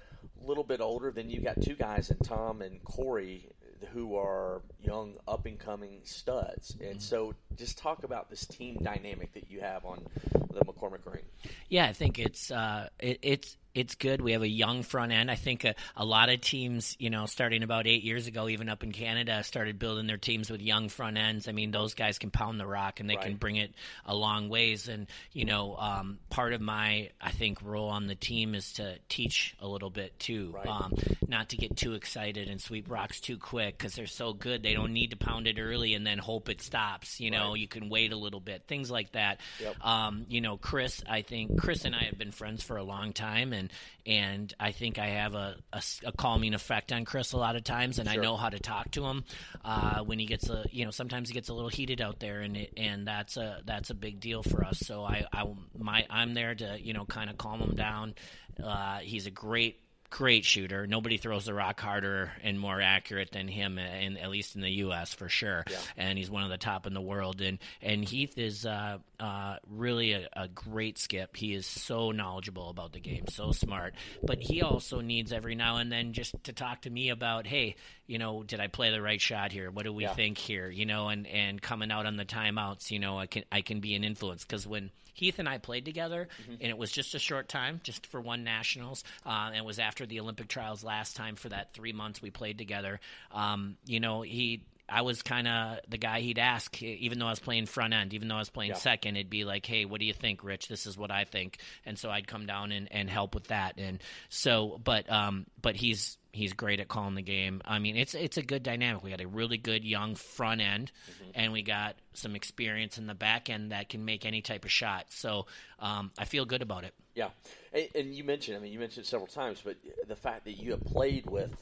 a 0.44 0.46
little 0.46 0.64
bit 0.64 0.80
older. 0.80 1.10
Then 1.10 1.30
you've 1.30 1.44
got 1.44 1.60
two 1.60 1.74
guys 1.74 2.10
in 2.10 2.18
Tom 2.18 2.62
and 2.62 2.82
Corey 2.84 3.48
who 3.92 4.16
are 4.16 4.62
young, 4.82 5.14
up 5.26 5.46
and 5.46 5.58
coming 5.58 6.00
studs. 6.04 6.76
And 6.80 7.00
so 7.00 7.34
just 7.56 7.78
talk 7.78 8.04
about 8.04 8.30
this 8.30 8.46
team 8.46 8.78
dynamic 8.82 9.32
that 9.34 9.50
you 9.50 9.60
have 9.60 9.84
on 9.84 10.04
the 10.32 10.60
McCormick 10.60 11.04
Ring. 11.06 11.24
Yeah, 11.68 11.86
I 11.86 11.92
think 11.92 12.18
it's 12.18 12.50
uh, 12.50 12.88
it, 12.98 13.18
it's 13.22 13.56
it's 13.74 13.96
good. 13.96 14.20
We 14.20 14.32
have 14.32 14.42
a 14.42 14.48
young 14.48 14.84
front 14.84 15.12
end. 15.12 15.30
I 15.30 15.34
think 15.34 15.64
a, 15.64 15.74
a, 15.96 16.04
lot 16.04 16.28
of 16.28 16.40
teams, 16.40 16.96
you 17.00 17.10
know, 17.10 17.26
starting 17.26 17.62
about 17.62 17.86
eight 17.86 18.04
years 18.04 18.28
ago, 18.28 18.48
even 18.48 18.68
up 18.68 18.84
in 18.84 18.92
Canada, 18.92 19.42
started 19.42 19.78
building 19.78 20.06
their 20.06 20.16
teams 20.16 20.48
with 20.48 20.62
young 20.62 20.88
front 20.88 21.18
ends. 21.18 21.48
I 21.48 21.52
mean, 21.52 21.72
those 21.72 21.94
guys 21.94 22.18
can 22.18 22.30
pound 22.30 22.60
the 22.60 22.66
rock 22.66 23.00
and 23.00 23.10
they 23.10 23.16
right. 23.16 23.26
can 23.26 23.36
bring 23.36 23.56
it 23.56 23.74
a 24.06 24.14
long 24.14 24.48
ways. 24.48 24.88
And 24.88 25.08
you 25.32 25.44
know, 25.44 25.76
um, 25.76 26.18
part 26.30 26.52
of 26.52 26.60
my, 26.60 27.10
I 27.20 27.32
think, 27.32 27.62
role 27.62 27.88
on 27.88 28.06
the 28.06 28.14
team 28.14 28.54
is 28.54 28.74
to 28.74 28.96
teach 29.08 29.56
a 29.60 29.66
little 29.66 29.90
bit 29.90 30.18
too, 30.20 30.54
right. 30.54 30.66
um, 30.66 30.94
not 31.26 31.48
to 31.48 31.56
get 31.56 31.76
too 31.76 31.94
excited 31.94 32.48
and 32.48 32.60
sweep 32.60 32.88
rocks 32.88 33.20
too 33.20 33.38
quick 33.38 33.76
because 33.76 33.94
they're 33.94 34.06
so 34.06 34.32
good. 34.32 34.62
They 34.62 34.74
don't 34.74 34.92
need 34.92 35.10
to 35.10 35.16
pound 35.16 35.48
it 35.48 35.58
early 35.58 35.94
and 35.94 36.06
then 36.06 36.18
hope 36.18 36.48
it 36.48 36.62
stops. 36.62 37.20
You 37.20 37.32
know, 37.32 37.50
right. 37.50 37.60
you 37.60 37.66
can 37.66 37.88
wait 37.88 38.12
a 38.12 38.16
little 38.16 38.40
bit, 38.40 38.62
things 38.68 38.90
like 38.90 39.12
that. 39.12 39.40
Yep. 39.60 39.84
Um, 39.84 40.26
you 40.28 40.40
know, 40.40 40.56
Chris, 40.56 41.02
I 41.08 41.22
think 41.22 41.58
Chris 41.58 41.84
and 41.84 41.94
I 41.94 42.04
have 42.04 42.18
been 42.18 42.30
friends 42.30 42.62
for 42.62 42.76
a 42.76 42.84
long 42.84 43.12
time, 43.12 43.52
and 43.52 43.63
and 44.06 44.52
I 44.58 44.72
think 44.72 44.98
I 44.98 45.06
have 45.08 45.34
a, 45.34 45.56
a, 45.72 45.82
a 46.06 46.12
calming 46.12 46.54
effect 46.54 46.92
on 46.92 47.04
Chris 47.04 47.32
a 47.32 47.36
lot 47.36 47.56
of 47.56 47.64
times, 47.64 47.98
and 47.98 48.08
sure. 48.08 48.20
I 48.20 48.22
know 48.22 48.36
how 48.36 48.48
to 48.48 48.58
talk 48.58 48.90
to 48.92 49.04
him 49.04 49.24
uh, 49.64 50.00
when 50.00 50.18
he 50.18 50.26
gets 50.26 50.48
a 50.48 50.64
you 50.70 50.84
know 50.84 50.90
sometimes 50.90 51.28
he 51.28 51.34
gets 51.34 51.48
a 51.48 51.54
little 51.54 51.70
heated 51.70 52.00
out 52.00 52.20
there, 52.20 52.40
and 52.40 52.56
it, 52.56 52.72
and 52.76 53.06
that's 53.06 53.36
a 53.36 53.60
that's 53.64 53.90
a 53.90 53.94
big 53.94 54.20
deal 54.20 54.42
for 54.42 54.64
us. 54.64 54.78
So 54.80 55.04
I, 55.04 55.26
I 55.32 55.44
my 55.78 56.06
I'm 56.10 56.34
there 56.34 56.54
to 56.54 56.78
you 56.80 56.92
know 56.92 57.04
kind 57.04 57.30
of 57.30 57.38
calm 57.38 57.60
him 57.60 57.74
down. 57.74 58.14
Uh, 58.62 58.98
he's 58.98 59.26
a 59.26 59.30
great 59.30 59.80
great 60.14 60.44
shooter. 60.44 60.86
Nobody 60.86 61.16
throws 61.16 61.46
the 61.46 61.52
rock 61.52 61.80
harder 61.80 62.30
and 62.44 62.58
more 62.58 62.80
accurate 62.80 63.32
than 63.32 63.48
him, 63.48 63.78
in, 63.78 64.16
at 64.16 64.30
least 64.30 64.54
in 64.54 64.60
the 64.60 64.70
U.S. 64.70 65.12
for 65.12 65.28
sure. 65.28 65.64
Yeah. 65.68 65.76
And 65.96 66.16
he's 66.16 66.30
one 66.30 66.44
of 66.44 66.50
the 66.50 66.56
top 66.56 66.86
in 66.86 66.94
the 66.94 67.00
world. 67.00 67.40
And 67.40 67.58
and 67.82 68.04
Heath 68.04 68.38
is 68.38 68.64
uh, 68.64 68.98
uh, 69.18 69.56
really 69.68 70.12
a, 70.12 70.28
a, 70.34 70.46
great 70.46 70.98
skip. 70.98 71.36
He 71.36 71.52
is 71.52 71.66
so 71.66 72.12
knowledgeable 72.12 72.70
about 72.70 72.92
the 72.92 73.00
game, 73.00 73.24
so 73.28 73.50
smart. 73.50 73.94
But 74.22 74.38
he 74.40 74.62
also 74.62 75.00
needs 75.00 75.32
every 75.32 75.56
now 75.56 75.78
and 75.78 75.90
then 75.90 76.12
just 76.12 76.34
to 76.44 76.52
talk 76.52 76.82
to 76.82 76.90
me 76.90 77.08
about, 77.08 77.48
hey, 77.48 77.74
you 78.06 78.18
know, 78.18 78.42
did 78.42 78.60
I 78.60 78.66
play 78.66 78.90
the 78.90 79.00
right 79.00 79.20
shot 79.20 79.52
here? 79.52 79.70
What 79.70 79.84
do 79.84 79.92
we 79.92 80.04
yeah. 80.04 80.14
think 80.14 80.38
here? 80.38 80.68
You 80.70 80.86
know, 80.86 81.08
and 81.08 81.26
and 81.26 81.60
coming 81.60 81.90
out 81.90 82.06
on 82.06 82.16
the 82.16 82.24
timeouts, 82.24 82.90
you 82.90 82.98
know, 82.98 83.18
I 83.18 83.26
can 83.26 83.44
I 83.50 83.62
can 83.62 83.80
be 83.80 83.94
an 83.94 84.04
influence 84.04 84.44
because 84.44 84.66
when 84.66 84.90
Heath 85.14 85.38
and 85.38 85.48
I 85.48 85.58
played 85.58 85.84
together, 85.84 86.28
mm-hmm. 86.42 86.54
and 86.60 86.70
it 86.70 86.76
was 86.76 86.90
just 86.90 87.14
a 87.14 87.18
short 87.18 87.48
time, 87.48 87.80
just 87.82 88.06
for 88.06 88.20
one 88.20 88.44
nationals, 88.44 89.04
uh, 89.24 89.46
and 89.48 89.56
it 89.56 89.64
was 89.64 89.78
after 89.78 90.06
the 90.06 90.20
Olympic 90.20 90.48
trials 90.48 90.82
last 90.82 91.16
time 91.16 91.36
for 91.36 91.48
that 91.48 91.72
three 91.72 91.92
months 91.92 92.20
we 92.20 92.30
played 92.30 92.58
together. 92.58 93.00
Um, 93.32 93.76
you 93.86 94.00
know, 94.00 94.22
he 94.22 94.64
I 94.88 95.02
was 95.02 95.22
kind 95.22 95.48
of 95.48 95.78
the 95.88 95.98
guy 95.98 96.20
he'd 96.20 96.38
ask, 96.38 96.82
even 96.82 97.18
though 97.18 97.26
I 97.26 97.30
was 97.30 97.40
playing 97.40 97.66
front 97.66 97.94
end, 97.94 98.12
even 98.12 98.28
though 98.28 98.36
I 98.36 98.40
was 98.40 98.50
playing 98.50 98.72
yeah. 98.72 98.76
second, 98.76 99.16
it'd 99.16 99.30
be 99.30 99.44
like, 99.44 99.64
hey, 99.64 99.86
what 99.86 99.98
do 99.98 100.06
you 100.06 100.12
think, 100.12 100.44
Rich? 100.44 100.68
This 100.68 100.86
is 100.86 100.98
what 100.98 101.10
I 101.10 101.24
think. 101.24 101.58
And 101.86 101.98
so 101.98 102.10
I'd 102.10 102.26
come 102.26 102.44
down 102.44 102.70
and, 102.70 102.88
and 102.90 103.08
help 103.08 103.34
with 103.34 103.48
that. 103.48 103.78
And 103.78 104.02
so, 104.28 104.78
but, 104.82 105.10
um, 105.10 105.46
but 105.60 105.74
he's, 105.74 106.18
he's 106.34 106.52
great 106.52 106.80
at 106.80 106.88
calling 106.88 107.14
the 107.14 107.22
game. 107.22 107.62
I 107.64 107.78
mean, 107.78 107.96
it's, 107.96 108.14
it's 108.14 108.36
a 108.36 108.42
good 108.42 108.62
dynamic. 108.62 109.02
We 109.02 109.10
got 109.10 109.20
a 109.20 109.26
really 109.26 109.56
good 109.56 109.84
young 109.84 110.14
front 110.14 110.60
end 110.60 110.92
mm-hmm. 111.10 111.30
and 111.34 111.52
we 111.52 111.62
got 111.62 111.96
some 112.12 112.34
experience 112.36 112.98
in 112.98 113.06
the 113.06 113.14
back 113.14 113.48
end 113.48 113.72
that 113.72 113.88
can 113.88 114.04
make 114.04 114.26
any 114.26 114.42
type 114.42 114.64
of 114.64 114.70
shot. 114.70 115.06
So, 115.10 115.46
um, 115.78 116.10
I 116.18 116.24
feel 116.24 116.44
good 116.44 116.62
about 116.62 116.84
it. 116.84 116.94
Yeah. 117.14 117.28
And, 117.72 117.88
and 117.94 118.14
you 118.14 118.24
mentioned, 118.24 118.56
I 118.56 118.60
mean, 118.60 118.72
you 118.72 118.78
mentioned 118.78 119.06
several 119.06 119.28
times, 119.28 119.62
but 119.64 119.76
the 120.06 120.16
fact 120.16 120.44
that 120.44 120.52
you 120.52 120.72
have 120.72 120.84
played 120.84 121.30
with 121.30 121.54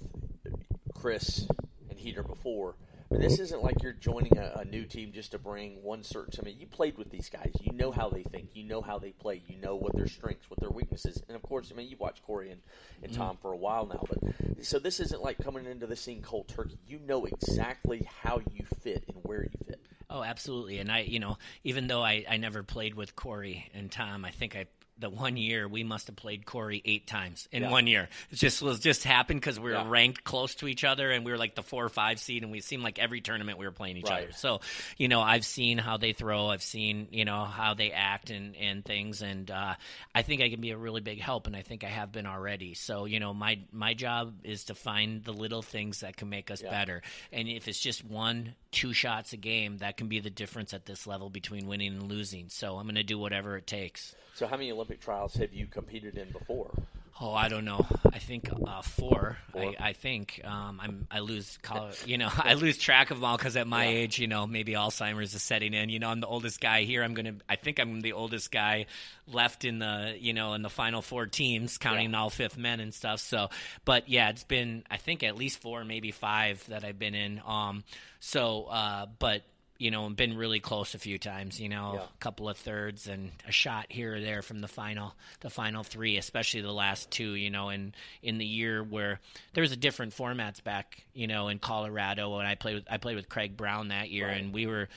Chris 0.94 1.46
and 1.90 1.98
Heater 1.98 2.22
before, 2.22 2.74
this 3.20 3.34
mm-hmm. 3.34 3.42
isn't 3.42 3.62
like 3.62 3.82
you're 3.82 3.92
joining 3.92 4.38
a, 4.38 4.60
a, 4.60 4.64
new 4.64 4.84
team 4.84 5.12
just 5.12 5.32
to 5.32 5.38
bring 5.38 5.82
one 5.82 6.02
certain. 6.02 6.40
I 6.40 6.44
mean, 6.44 6.56
you 6.58 6.66
played 6.66 6.98
with 6.98 7.10
these 7.10 7.28
guys. 7.28 7.52
You 7.60 7.72
know 7.72 7.90
how 7.90 8.08
they 8.08 8.22
think. 8.22 8.50
You 8.54 8.64
know 8.64 8.80
how 8.80 8.98
they 8.98 9.10
play. 9.10 9.42
You 9.46 9.56
know 9.56 9.76
what 9.76 9.94
their 9.94 10.06
strengths, 10.06 10.48
what 10.50 10.60
their 10.60 10.70
weaknesses, 10.70 11.22
and 11.28 11.36
of 11.36 11.42
course, 11.42 11.70
I 11.72 11.76
mean, 11.76 11.88
you've 11.88 12.00
watched 12.00 12.22
Corey 12.24 12.50
and, 12.50 12.60
and 13.02 13.12
mm-hmm. 13.12 13.20
Tom 13.20 13.38
for 13.40 13.52
a 13.52 13.56
while 13.56 13.86
now. 13.86 14.04
But 14.08 14.64
so 14.64 14.78
this 14.78 15.00
isn't 15.00 15.22
like 15.22 15.38
coming 15.38 15.66
into 15.66 15.86
the 15.86 15.96
scene 15.96 16.22
cold 16.22 16.48
turkey. 16.48 16.78
You 16.86 17.00
know 17.06 17.24
exactly 17.24 18.08
how 18.22 18.40
you 18.52 18.64
fit 18.82 19.04
and 19.08 19.18
where 19.22 19.42
you 19.42 19.58
fit. 19.66 19.80
Oh, 20.10 20.22
absolutely. 20.22 20.78
And 20.78 20.92
I, 20.92 21.00
you 21.00 21.20
know, 21.20 21.38
even 21.64 21.86
though 21.86 22.02
I, 22.02 22.26
I 22.28 22.36
never 22.36 22.62
played 22.62 22.94
with 22.94 23.16
Corey 23.16 23.70
and 23.72 23.90
Tom, 23.90 24.26
I 24.26 24.30
think 24.30 24.54
I 24.54 24.66
the 24.98 25.10
one 25.10 25.36
year 25.36 25.66
we 25.66 25.84
must 25.84 26.06
have 26.06 26.16
played 26.16 26.46
Corey 26.46 26.82
eight 26.84 27.06
times 27.06 27.48
in 27.50 27.62
yeah. 27.62 27.70
one 27.70 27.86
year. 27.86 28.08
It 28.30 28.36
just 28.36 28.62
was 28.62 28.80
just 28.80 29.04
happened 29.04 29.40
because 29.40 29.58
we 29.58 29.70
were 29.70 29.76
yeah. 29.76 29.88
ranked 29.88 30.24
close 30.24 30.54
to 30.56 30.68
each 30.68 30.84
other 30.84 31.10
and 31.10 31.24
we 31.24 31.32
were 31.32 31.38
like 31.38 31.54
the 31.54 31.62
four 31.62 31.84
or 31.84 31.88
five 31.88 32.20
seed 32.20 32.42
and 32.42 32.52
we 32.52 32.60
seemed 32.60 32.82
like 32.82 32.98
every 32.98 33.20
tournament 33.20 33.58
we 33.58 33.66
were 33.66 33.72
playing 33.72 33.96
each 33.96 34.08
right. 34.08 34.24
other. 34.24 34.32
So, 34.32 34.60
you 34.96 35.08
know, 35.08 35.20
I've 35.20 35.44
seen 35.44 35.78
how 35.78 35.96
they 35.96 36.12
throw, 36.12 36.48
I've 36.48 36.62
seen 36.62 37.08
you 37.10 37.24
know 37.24 37.44
how 37.44 37.74
they 37.74 37.90
act 37.92 38.30
and 38.30 38.56
and 38.56 38.84
things, 38.84 39.22
and 39.22 39.50
uh, 39.50 39.74
I 40.14 40.22
think 40.22 40.42
I 40.42 40.48
can 40.48 40.60
be 40.60 40.70
a 40.70 40.76
really 40.76 41.00
big 41.00 41.20
help, 41.20 41.46
and 41.46 41.56
I 41.56 41.62
think 41.62 41.84
I 41.84 41.88
have 41.88 42.12
been 42.12 42.26
already. 42.26 42.74
So, 42.74 43.04
you 43.04 43.20
know, 43.20 43.34
my 43.34 43.60
my 43.72 43.94
job 43.94 44.34
is 44.44 44.64
to 44.64 44.74
find 44.74 45.24
the 45.24 45.32
little 45.32 45.62
things 45.62 46.00
that 46.00 46.16
can 46.16 46.28
make 46.28 46.50
us 46.50 46.62
yeah. 46.62 46.70
better, 46.70 47.02
and 47.32 47.48
if 47.48 47.68
it's 47.68 47.80
just 47.80 48.04
one 48.04 48.54
two 48.72 48.92
shots 48.92 49.32
a 49.32 49.36
game, 49.36 49.78
that 49.78 49.96
can 49.96 50.08
be 50.08 50.18
the 50.18 50.30
difference 50.30 50.74
at 50.74 50.86
this 50.86 51.06
level 51.06 51.30
between 51.30 51.66
winning 51.66 51.92
and 51.92 52.10
losing. 52.10 52.48
So 52.48 52.76
I'm 52.78 52.84
going 52.84 52.96
to 52.96 53.02
do 53.02 53.18
whatever 53.18 53.56
it 53.56 53.66
takes. 53.66 54.14
So, 54.34 54.46
how 54.46 54.56
many 54.56 54.72
Olympic 54.82 55.00
trials 55.00 55.34
have 55.34 55.54
you 55.54 55.66
competed 55.66 56.18
in 56.18 56.32
before? 56.32 56.72
Oh, 57.20 57.32
I 57.32 57.48
don't 57.48 57.64
know. 57.64 57.86
I 58.12 58.18
think 58.18 58.50
uh, 58.50 58.82
four. 58.82 59.38
four. 59.52 59.62
I, 59.62 59.76
I, 59.78 59.92
think 59.92 60.40
um, 60.42 60.80
I'm. 60.82 61.06
I 61.08 61.20
lose. 61.20 61.56
College, 61.62 62.02
you 62.06 62.18
know, 62.18 62.28
I 62.36 62.54
lose 62.54 62.78
track 62.78 63.12
of 63.12 63.18
them 63.18 63.24
all 63.24 63.36
because 63.36 63.56
at 63.56 63.68
my 63.68 63.84
yeah. 63.84 63.98
age, 63.98 64.18
you 64.18 64.26
know, 64.26 64.44
maybe 64.44 64.72
Alzheimer's 64.72 65.32
is 65.32 65.42
setting 65.42 65.72
in. 65.72 65.88
You 65.88 66.00
know, 66.00 66.08
I'm 66.08 66.18
the 66.18 66.26
oldest 66.26 66.60
guy 66.60 66.82
here. 66.82 67.04
I'm 67.04 67.14
gonna. 67.14 67.34
I 67.48 67.54
think 67.54 67.78
I'm 67.78 68.00
the 68.00 68.14
oldest 68.14 68.50
guy 68.50 68.86
left 69.28 69.64
in 69.64 69.78
the. 69.78 70.16
You 70.18 70.32
know, 70.32 70.54
in 70.54 70.62
the 70.62 70.70
final 70.70 71.00
four 71.00 71.26
teams, 71.26 71.78
counting 71.78 72.10
yeah. 72.10 72.18
all 72.18 72.28
fifth 72.28 72.58
men 72.58 72.80
and 72.80 72.92
stuff. 72.92 73.20
So, 73.20 73.50
but 73.84 74.08
yeah, 74.08 74.30
it's 74.30 74.42
been. 74.42 74.82
I 74.90 74.96
think 74.96 75.22
at 75.22 75.36
least 75.36 75.60
four, 75.60 75.84
maybe 75.84 76.10
five 76.10 76.66
that 76.70 76.82
I've 76.82 76.98
been 76.98 77.14
in. 77.14 77.40
Um. 77.46 77.84
So, 78.18 78.64
uh, 78.64 79.06
but 79.20 79.42
you 79.82 79.90
know, 79.90 80.06
and 80.06 80.14
been 80.14 80.36
really 80.36 80.60
close 80.60 80.94
a 80.94 80.98
few 80.98 81.18
times. 81.18 81.60
You 81.60 81.68
know, 81.68 81.94
yeah. 81.94 82.04
a 82.04 82.18
couple 82.20 82.48
of 82.48 82.56
thirds 82.56 83.08
and 83.08 83.32
a 83.48 83.50
shot 83.50 83.86
here 83.88 84.14
or 84.14 84.20
there 84.20 84.40
from 84.40 84.60
the 84.60 84.68
final, 84.68 85.12
the 85.40 85.50
final 85.50 85.82
three, 85.82 86.16
especially 86.18 86.60
the 86.60 86.72
last 86.72 87.10
two. 87.10 87.32
You 87.34 87.50
know, 87.50 87.68
in 87.68 87.92
in 88.22 88.38
the 88.38 88.46
year 88.46 88.84
where 88.84 89.18
there 89.54 89.62
was 89.62 89.72
a 89.72 89.76
different 89.76 90.14
formats 90.14 90.62
back, 90.62 91.04
you 91.14 91.26
know, 91.26 91.48
in 91.48 91.58
Colorado, 91.58 92.38
and 92.38 92.46
I 92.46 92.54
played 92.54 92.76
with 92.76 92.84
I 92.88 92.98
played 92.98 93.16
with 93.16 93.28
Craig 93.28 93.56
Brown 93.56 93.88
that 93.88 94.08
year, 94.08 94.28
right. 94.28 94.40
and 94.40 94.54
we 94.54 94.66
were. 94.66 94.88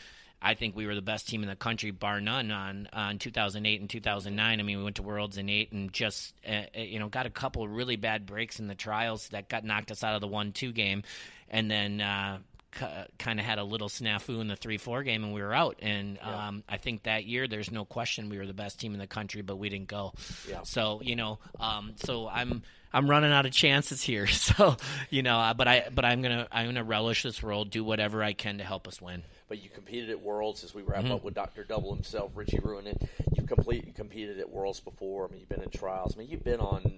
I 0.42 0.54
think 0.54 0.76
we 0.76 0.86
were 0.86 0.94
the 0.94 1.02
best 1.02 1.28
team 1.28 1.42
in 1.42 1.50
the 1.50 1.56
country, 1.56 1.90
bar 1.90 2.22
none, 2.22 2.52
on 2.52 2.88
on 2.94 3.18
2008 3.18 3.80
and 3.82 3.90
2009. 3.90 4.60
I 4.60 4.62
mean, 4.62 4.78
we 4.78 4.84
went 4.84 4.98
to 4.98 5.02
Worlds 5.02 5.40
in 5.40 5.50
eight 5.50 5.72
and 5.72 5.92
just 5.92 6.36
uh, 6.48 6.52
uh, 6.78 6.82
you 6.82 7.00
know 7.00 7.08
got 7.08 7.26
a 7.26 7.32
couple 7.32 7.68
really 7.68 7.96
bad 7.96 8.28
breaks 8.28 8.60
in 8.60 8.68
the 8.68 8.76
trials 8.76 9.30
that 9.30 9.50
got 9.50 9.64
knocked 9.64 9.90
us 9.90 10.04
out 10.04 10.14
of 10.14 10.22
the 10.22 10.28
one-two 10.28 10.72
game, 10.72 11.02
and 11.50 11.72
then 11.72 12.00
uh, 12.00 12.38
kind 13.18 13.40
of 13.40 13.46
had 13.46 13.60
a 13.60 13.64
little 13.64 13.90
snafu 13.90 14.42
in 14.42 14.48
the 14.48 14.56
three 14.56 14.78
four 14.78 15.04
game 15.04 15.24
and 15.24 15.34
we 15.34 15.42
were 15.42 15.54
out. 15.54 15.78
And 15.82 16.18
yeah. 16.18 16.48
um, 16.48 16.64
I 16.68 16.78
think 16.78 17.04
that 17.04 17.26
year 17.26 17.48
there's 17.48 17.72
no 17.72 17.86
question 17.86 18.30
we 18.30 18.38
were 18.38 18.46
the 18.46 18.54
best 18.54 18.80
team 18.80 18.94
in 18.94 19.00
the 19.00 19.08
country, 19.08 19.42
but 19.42 19.58
we 19.58 19.70
didn't 19.70 19.88
go. 19.88 20.14
Yeah. 20.48 20.62
So 20.64 21.02
you 21.04 21.16
know, 21.16 21.40
um, 21.60 21.94
so 21.98 22.28
I'm. 22.28 22.64
I'm 22.94 23.10
running 23.10 23.34
out 23.34 23.46
of 23.46 23.52
chances 23.52 24.02
here, 24.02 24.26
so 24.28 24.78
you 25.10 25.22
know. 25.22 25.38
Uh, 25.38 25.54
but 25.54 25.68
I, 25.68 25.90
but 25.94 26.06
I'm 26.06 26.22
gonna, 26.22 26.48
I'm 26.50 26.68
gonna 26.68 26.86
relish 26.86 27.24
this 27.24 27.44
role, 27.44 27.66
do 27.66 27.84
whatever 27.84 28.24
I 28.24 28.32
can 28.32 28.60
to 28.60 28.64
help 28.64 28.88
us 28.88 29.02
win. 29.02 29.22
But 29.50 29.62
you 29.62 29.70
competed 29.70 30.12
at 30.12 30.22
Worlds 30.22 30.64
as 30.64 30.74
we 30.74 30.82
wrap 30.82 31.04
mm-hmm. 31.04 31.12
up 31.12 31.26
with 31.26 31.34
Doctor 31.34 31.66
Double 31.66 31.94
himself, 31.94 32.32
Richie 32.36 32.60
Ruohonen. 32.60 33.06
You've 33.36 33.48
complete, 33.48 33.94
competed 33.96 34.40
at 34.40 34.50
Worlds 34.50 34.80
before. 34.80 35.28
I 35.28 35.32
mean, 35.32 35.42
you've 35.42 35.50
been 35.50 35.62
in 35.62 35.72
trials. 35.72 36.16
I 36.16 36.20
mean, 36.20 36.30
you've 36.30 36.46
been 36.46 36.62
on 36.62 36.98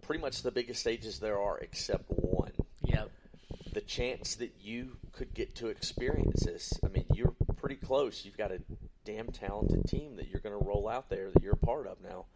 pretty 0.00 0.22
much 0.22 0.40
the 0.40 0.50
biggest 0.50 0.80
stages 0.80 1.18
there 1.18 1.38
are, 1.38 1.58
except 1.58 2.04
one. 2.08 2.52
Yep 2.84 3.10
the 3.74 3.80
chance 3.80 4.36
that 4.36 4.54
you 4.60 4.96
could 5.12 5.34
get 5.34 5.54
to 5.56 5.68
experience 5.68 6.44
this. 6.44 6.72
I 6.84 6.88
mean, 6.88 7.06
you're 7.12 7.34
pretty 7.56 7.76
close. 7.76 8.24
You've 8.24 8.36
got 8.36 8.52
a 8.52 8.60
damn 9.04 9.28
talented 9.28 9.84
team 9.86 10.16
that 10.16 10.28
you're 10.28 10.40
going 10.40 10.58
to 10.58 10.64
roll 10.64 10.88
out 10.88 11.10
there 11.10 11.30
that 11.30 11.42
you're 11.42 11.54
a 11.54 11.66
part 11.66 11.86
of 11.86 11.98
now. 12.02 12.26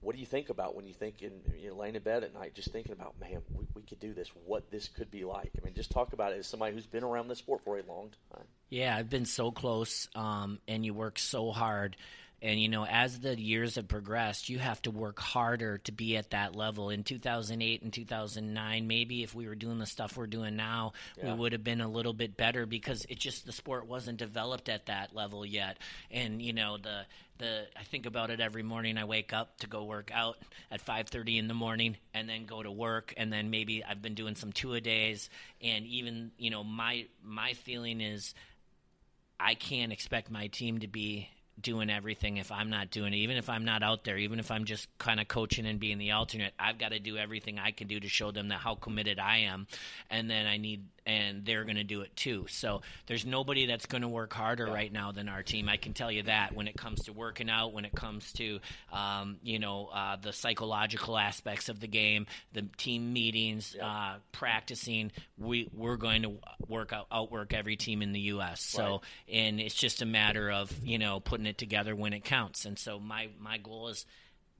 What 0.00 0.14
do 0.14 0.20
you 0.20 0.26
think 0.26 0.50
about 0.50 0.76
when 0.76 0.86
you 0.86 0.92
think 0.92 1.22
in 1.22 1.32
you 1.58 1.70
know, 1.70 1.76
laying 1.76 1.94
in 1.94 2.02
bed 2.02 2.24
at 2.24 2.34
night, 2.34 2.54
just 2.54 2.70
thinking 2.70 2.92
about, 2.92 3.18
man, 3.18 3.40
we, 3.50 3.64
we 3.74 3.82
could 3.82 4.00
do 4.00 4.12
this, 4.12 4.28
what 4.44 4.70
this 4.70 4.88
could 4.88 5.10
be 5.10 5.24
like? 5.24 5.50
I 5.58 5.64
mean, 5.64 5.72
just 5.72 5.90
talk 5.90 6.12
about 6.12 6.32
it 6.32 6.38
as 6.40 6.46
somebody 6.46 6.74
who's 6.74 6.86
been 6.86 7.04
around 7.04 7.28
this 7.28 7.38
sport 7.38 7.62
for 7.64 7.78
a 7.78 7.82
long 7.88 8.10
time. 8.34 8.44
Yeah, 8.68 8.94
I've 8.94 9.08
been 9.08 9.24
so 9.24 9.50
close, 9.50 10.08
um, 10.14 10.58
and 10.68 10.84
you 10.84 10.92
work 10.92 11.18
so 11.18 11.52
hard 11.52 11.96
and 12.44 12.60
you 12.60 12.68
know, 12.68 12.84
as 12.84 13.20
the 13.20 13.40
years 13.40 13.76
have 13.76 13.88
progressed, 13.88 14.50
you 14.50 14.58
have 14.58 14.80
to 14.82 14.90
work 14.90 15.18
harder 15.18 15.78
to 15.78 15.92
be 15.92 16.18
at 16.18 16.30
that 16.32 16.54
level. 16.54 16.90
In 16.90 17.02
2008 17.02 17.80
and 17.80 17.90
2009, 17.90 18.86
maybe 18.86 19.22
if 19.22 19.34
we 19.34 19.48
were 19.48 19.54
doing 19.54 19.78
the 19.78 19.86
stuff 19.86 20.18
we're 20.18 20.26
doing 20.26 20.54
now, 20.54 20.92
yeah. 21.16 21.32
we 21.32 21.38
would 21.38 21.52
have 21.52 21.64
been 21.64 21.80
a 21.80 21.88
little 21.88 22.12
bit 22.12 22.36
better 22.36 22.66
because 22.66 23.06
it 23.08 23.18
just 23.18 23.46
the 23.46 23.52
sport 23.52 23.86
wasn't 23.86 24.18
developed 24.18 24.68
at 24.68 24.86
that 24.86 25.14
level 25.14 25.46
yet. 25.46 25.78
And 26.10 26.42
you 26.42 26.52
know, 26.52 26.76
the 26.76 27.06
the 27.38 27.62
I 27.78 27.84
think 27.84 28.04
about 28.04 28.28
it 28.28 28.40
every 28.40 28.62
morning. 28.62 28.98
I 28.98 29.04
wake 29.04 29.32
up 29.32 29.56
to 29.60 29.66
go 29.66 29.84
work 29.84 30.10
out 30.12 30.36
at 30.70 30.84
5:30 30.84 31.38
in 31.38 31.48
the 31.48 31.54
morning, 31.54 31.96
and 32.12 32.28
then 32.28 32.44
go 32.44 32.62
to 32.62 32.70
work, 32.70 33.14
and 33.16 33.32
then 33.32 33.48
maybe 33.48 33.82
I've 33.82 34.02
been 34.02 34.14
doing 34.14 34.34
some 34.34 34.52
two 34.52 34.74
a 34.74 34.82
days, 34.82 35.30
and 35.62 35.86
even 35.86 36.30
you 36.36 36.50
know, 36.50 36.62
my 36.62 37.06
my 37.22 37.54
feeling 37.54 38.02
is 38.02 38.34
I 39.40 39.54
can't 39.54 39.92
expect 39.92 40.30
my 40.30 40.48
team 40.48 40.80
to 40.80 40.88
be 40.88 41.30
doing 41.60 41.90
everything 41.90 42.36
if 42.36 42.50
I'm 42.50 42.70
not 42.70 42.90
doing 42.90 43.12
it. 43.12 43.18
Even 43.18 43.36
if 43.36 43.48
I'm 43.48 43.64
not 43.64 43.82
out 43.82 44.04
there, 44.04 44.18
even 44.18 44.38
if 44.38 44.50
I'm 44.50 44.64
just 44.64 44.88
kind 44.98 45.20
of 45.20 45.28
coaching 45.28 45.66
and 45.66 45.78
being 45.78 45.98
the 45.98 46.12
alternate, 46.12 46.52
I've 46.58 46.78
got 46.78 46.90
to 46.90 46.98
do 46.98 47.16
everything 47.16 47.58
I 47.58 47.70
can 47.70 47.86
do 47.86 48.00
to 48.00 48.08
show 48.08 48.30
them 48.30 48.48
that 48.48 48.58
how 48.58 48.74
committed 48.74 49.18
I 49.18 49.38
am. 49.38 49.66
And 50.10 50.28
then 50.28 50.46
I 50.46 50.56
need, 50.56 50.84
and 51.06 51.44
they're 51.44 51.64
going 51.64 51.76
to 51.76 51.84
do 51.84 52.00
it 52.00 52.14
too. 52.16 52.46
So 52.48 52.82
there's 53.06 53.26
nobody 53.26 53.66
that's 53.66 53.86
going 53.86 54.02
to 54.02 54.08
work 54.08 54.32
harder 54.32 54.66
yeah. 54.66 54.72
right 54.72 54.92
now 54.92 55.12
than 55.12 55.28
our 55.28 55.42
team. 55.42 55.68
I 55.68 55.76
can 55.76 55.92
tell 55.92 56.10
you 56.10 56.24
that 56.24 56.54
when 56.54 56.68
it 56.68 56.76
comes 56.76 57.04
to 57.04 57.12
working 57.12 57.50
out, 57.50 57.72
when 57.72 57.84
it 57.84 57.94
comes 57.94 58.32
to, 58.34 58.60
um, 58.92 59.36
you 59.42 59.58
know, 59.58 59.88
uh, 59.92 60.16
the 60.16 60.32
psychological 60.32 61.16
aspects 61.16 61.68
of 61.68 61.80
the 61.80 61.86
game, 61.86 62.26
the 62.52 62.62
team 62.76 63.12
meetings, 63.12 63.74
yeah. 63.76 63.86
uh, 63.86 64.14
practicing, 64.32 65.12
we, 65.36 65.68
we're 65.74 65.96
going 65.96 66.22
to 66.22 66.32
work 66.68 66.92
out, 66.92 67.06
outwork 67.12 67.52
every 67.52 67.76
team 67.76 68.02
in 68.02 68.12
the 68.12 68.20
U.S. 68.20 68.62
So, 68.62 68.82
right. 68.82 69.00
and 69.28 69.60
it's 69.60 69.74
just 69.74 70.02
a 70.02 70.06
matter 70.06 70.50
of, 70.50 70.72
you 70.82 70.98
know, 70.98 71.20
putting 71.20 71.46
it 71.46 71.58
together 71.58 71.94
when 71.94 72.12
it 72.12 72.24
counts. 72.24 72.64
And 72.64 72.78
so 72.78 72.98
my, 72.98 73.28
my 73.38 73.58
goal 73.58 73.88
is 73.88 74.06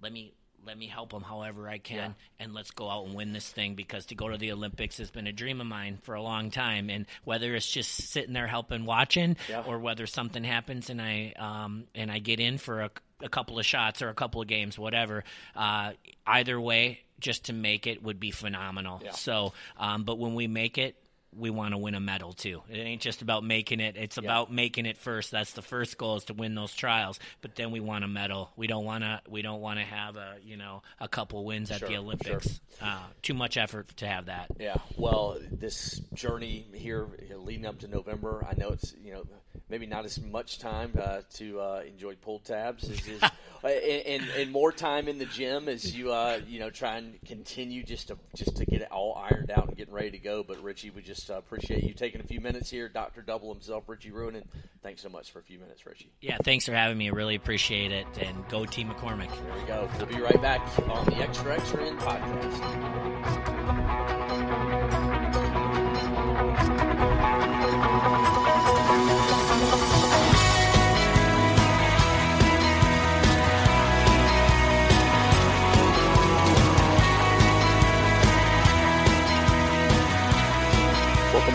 let 0.02 0.12
me 0.12 0.34
let 0.66 0.78
me 0.78 0.86
help 0.86 1.10
them 1.10 1.22
however 1.22 1.68
I 1.68 1.78
can, 1.78 1.96
yeah. 1.96 2.44
and 2.44 2.54
let's 2.54 2.70
go 2.70 2.88
out 2.88 3.06
and 3.06 3.14
win 3.14 3.32
this 3.32 3.48
thing 3.48 3.74
because 3.74 4.06
to 4.06 4.14
go 4.14 4.28
to 4.28 4.38
the 4.38 4.52
Olympics 4.52 4.98
has 4.98 5.10
been 5.10 5.26
a 5.26 5.32
dream 5.32 5.60
of 5.60 5.66
mine 5.66 5.98
for 6.02 6.14
a 6.14 6.22
long 6.22 6.50
time. 6.50 6.90
And 6.90 7.06
whether 7.24 7.54
it's 7.54 7.70
just 7.70 7.90
sitting 8.10 8.32
there 8.32 8.46
helping, 8.46 8.84
watching, 8.84 9.36
yeah. 9.48 9.62
or 9.66 9.78
whether 9.78 10.06
something 10.06 10.44
happens 10.44 10.90
and 10.90 11.00
I 11.00 11.32
um, 11.38 11.84
and 11.94 12.10
I 12.10 12.18
get 12.18 12.40
in 12.40 12.58
for 12.58 12.82
a, 12.82 12.90
a, 13.22 13.28
couple 13.28 13.58
of 13.58 13.66
shots 13.66 14.02
or 14.02 14.08
a 14.08 14.14
couple 14.14 14.40
of 14.40 14.48
games, 14.48 14.78
whatever. 14.78 15.24
Uh, 15.54 15.92
either 16.26 16.60
way, 16.60 17.00
just 17.20 17.46
to 17.46 17.52
make 17.52 17.86
it 17.86 18.02
would 18.02 18.20
be 18.20 18.30
phenomenal. 18.30 19.00
Yeah. 19.04 19.12
So, 19.12 19.52
um, 19.78 20.04
but 20.04 20.18
when 20.18 20.34
we 20.34 20.46
make 20.46 20.78
it, 20.78 20.96
we 21.36 21.50
want 21.50 21.72
to 21.72 21.78
win 21.78 21.94
a 21.94 22.00
medal 22.00 22.32
too. 22.32 22.62
It 22.68 22.78
ain't 22.78 23.00
just 23.00 23.22
about 23.22 23.44
making 23.44 23.80
it. 23.80 23.96
It's 23.96 24.16
about 24.16 24.52
making 24.52 24.86
it 24.86 24.96
first. 24.96 25.30
That's 25.30 25.52
the 25.52 25.62
first 25.62 25.98
goal 25.98 26.16
is 26.16 26.24
to 26.24 26.34
win 26.34 26.54
those 26.54 26.74
trials. 26.74 27.18
But 27.40 27.56
then 27.56 27.70
we 27.70 27.80
want 27.80 28.04
a 28.04 28.08
medal. 28.08 28.50
We 28.56 28.66
don't 28.66 28.84
want 28.84 29.04
to. 29.04 29.20
We 29.28 29.42
don't 29.42 29.60
want 29.60 29.78
to 29.78 29.84
have 29.84 30.16
a 30.16 30.36
you 30.42 30.56
know 30.56 30.82
a 31.00 31.08
couple 31.08 31.44
wins 31.44 31.70
at 31.70 31.80
sure, 31.80 31.88
the 31.88 31.96
Olympics. 31.96 32.60
Sure. 32.78 32.88
Uh, 32.88 33.02
too 33.22 33.34
much 33.34 33.56
effort 33.56 33.88
to 33.98 34.06
have 34.06 34.26
that. 34.26 34.48
Yeah. 34.58 34.76
Well, 34.96 35.38
this 35.50 36.00
journey 36.14 36.66
here 36.74 37.06
leading 37.36 37.66
up 37.66 37.80
to 37.80 37.88
November, 37.88 38.46
I 38.48 38.54
know 38.58 38.70
it's 38.70 38.94
you 39.02 39.12
know 39.12 39.24
maybe 39.68 39.86
not 39.86 40.04
as 40.04 40.20
much 40.20 40.58
time 40.58 40.92
uh, 41.00 41.20
to 41.34 41.60
uh, 41.60 41.82
enjoy 41.86 42.14
pull 42.16 42.38
tabs 42.40 42.88
as, 42.88 43.00
as 43.08 43.22
uh, 43.64 43.66
and, 43.66 44.22
and, 44.36 44.52
more 44.52 44.72
time 44.72 45.08
in 45.08 45.18
the 45.18 45.26
gym 45.26 45.68
as 45.68 45.96
you 45.96 46.12
uh, 46.12 46.40
you 46.46 46.60
know 46.60 46.70
try 46.70 46.96
and 46.96 47.18
continue 47.24 47.82
just 47.82 48.08
to 48.08 48.18
just 48.34 48.56
to 48.56 48.66
get 48.66 48.82
it 48.82 48.90
all 48.90 49.14
ironed 49.14 49.50
out 49.50 49.68
and 49.68 49.76
getting 49.76 49.94
ready 49.94 50.10
to 50.10 50.18
go. 50.18 50.42
But 50.42 50.62
Richie, 50.62 50.90
we 50.90 51.02
just 51.02 51.23
uh, 51.30 51.34
appreciate 51.34 51.84
you 51.84 51.94
taking 51.94 52.20
a 52.20 52.24
few 52.24 52.40
minutes 52.40 52.70
here, 52.70 52.88
Doctor 52.88 53.22
Double 53.22 53.52
himself, 53.52 53.88
Richie 53.88 54.10
Ruohonen. 54.10 54.44
Thanks 54.82 55.02
so 55.02 55.08
much 55.08 55.30
for 55.30 55.38
a 55.38 55.42
few 55.42 55.58
minutes, 55.58 55.86
Richie. 55.86 56.10
Yeah, 56.20 56.38
thanks 56.44 56.66
for 56.66 56.72
having 56.72 56.98
me. 56.98 57.08
I 57.08 57.12
really 57.12 57.34
appreciate 57.34 57.92
it. 57.92 58.06
And 58.20 58.48
go 58.48 58.64
Team 58.64 58.90
McCormick. 58.90 59.30
There 59.30 59.54
we 59.60 59.66
go. 59.66 59.88
We'll 59.98 60.06
be 60.06 60.20
right 60.20 60.40
back 60.42 60.60
on 60.88 61.06
the 61.06 61.16
Extra 61.16 61.54
Extra 61.54 61.86
End 61.86 61.98
podcast. 62.00 63.04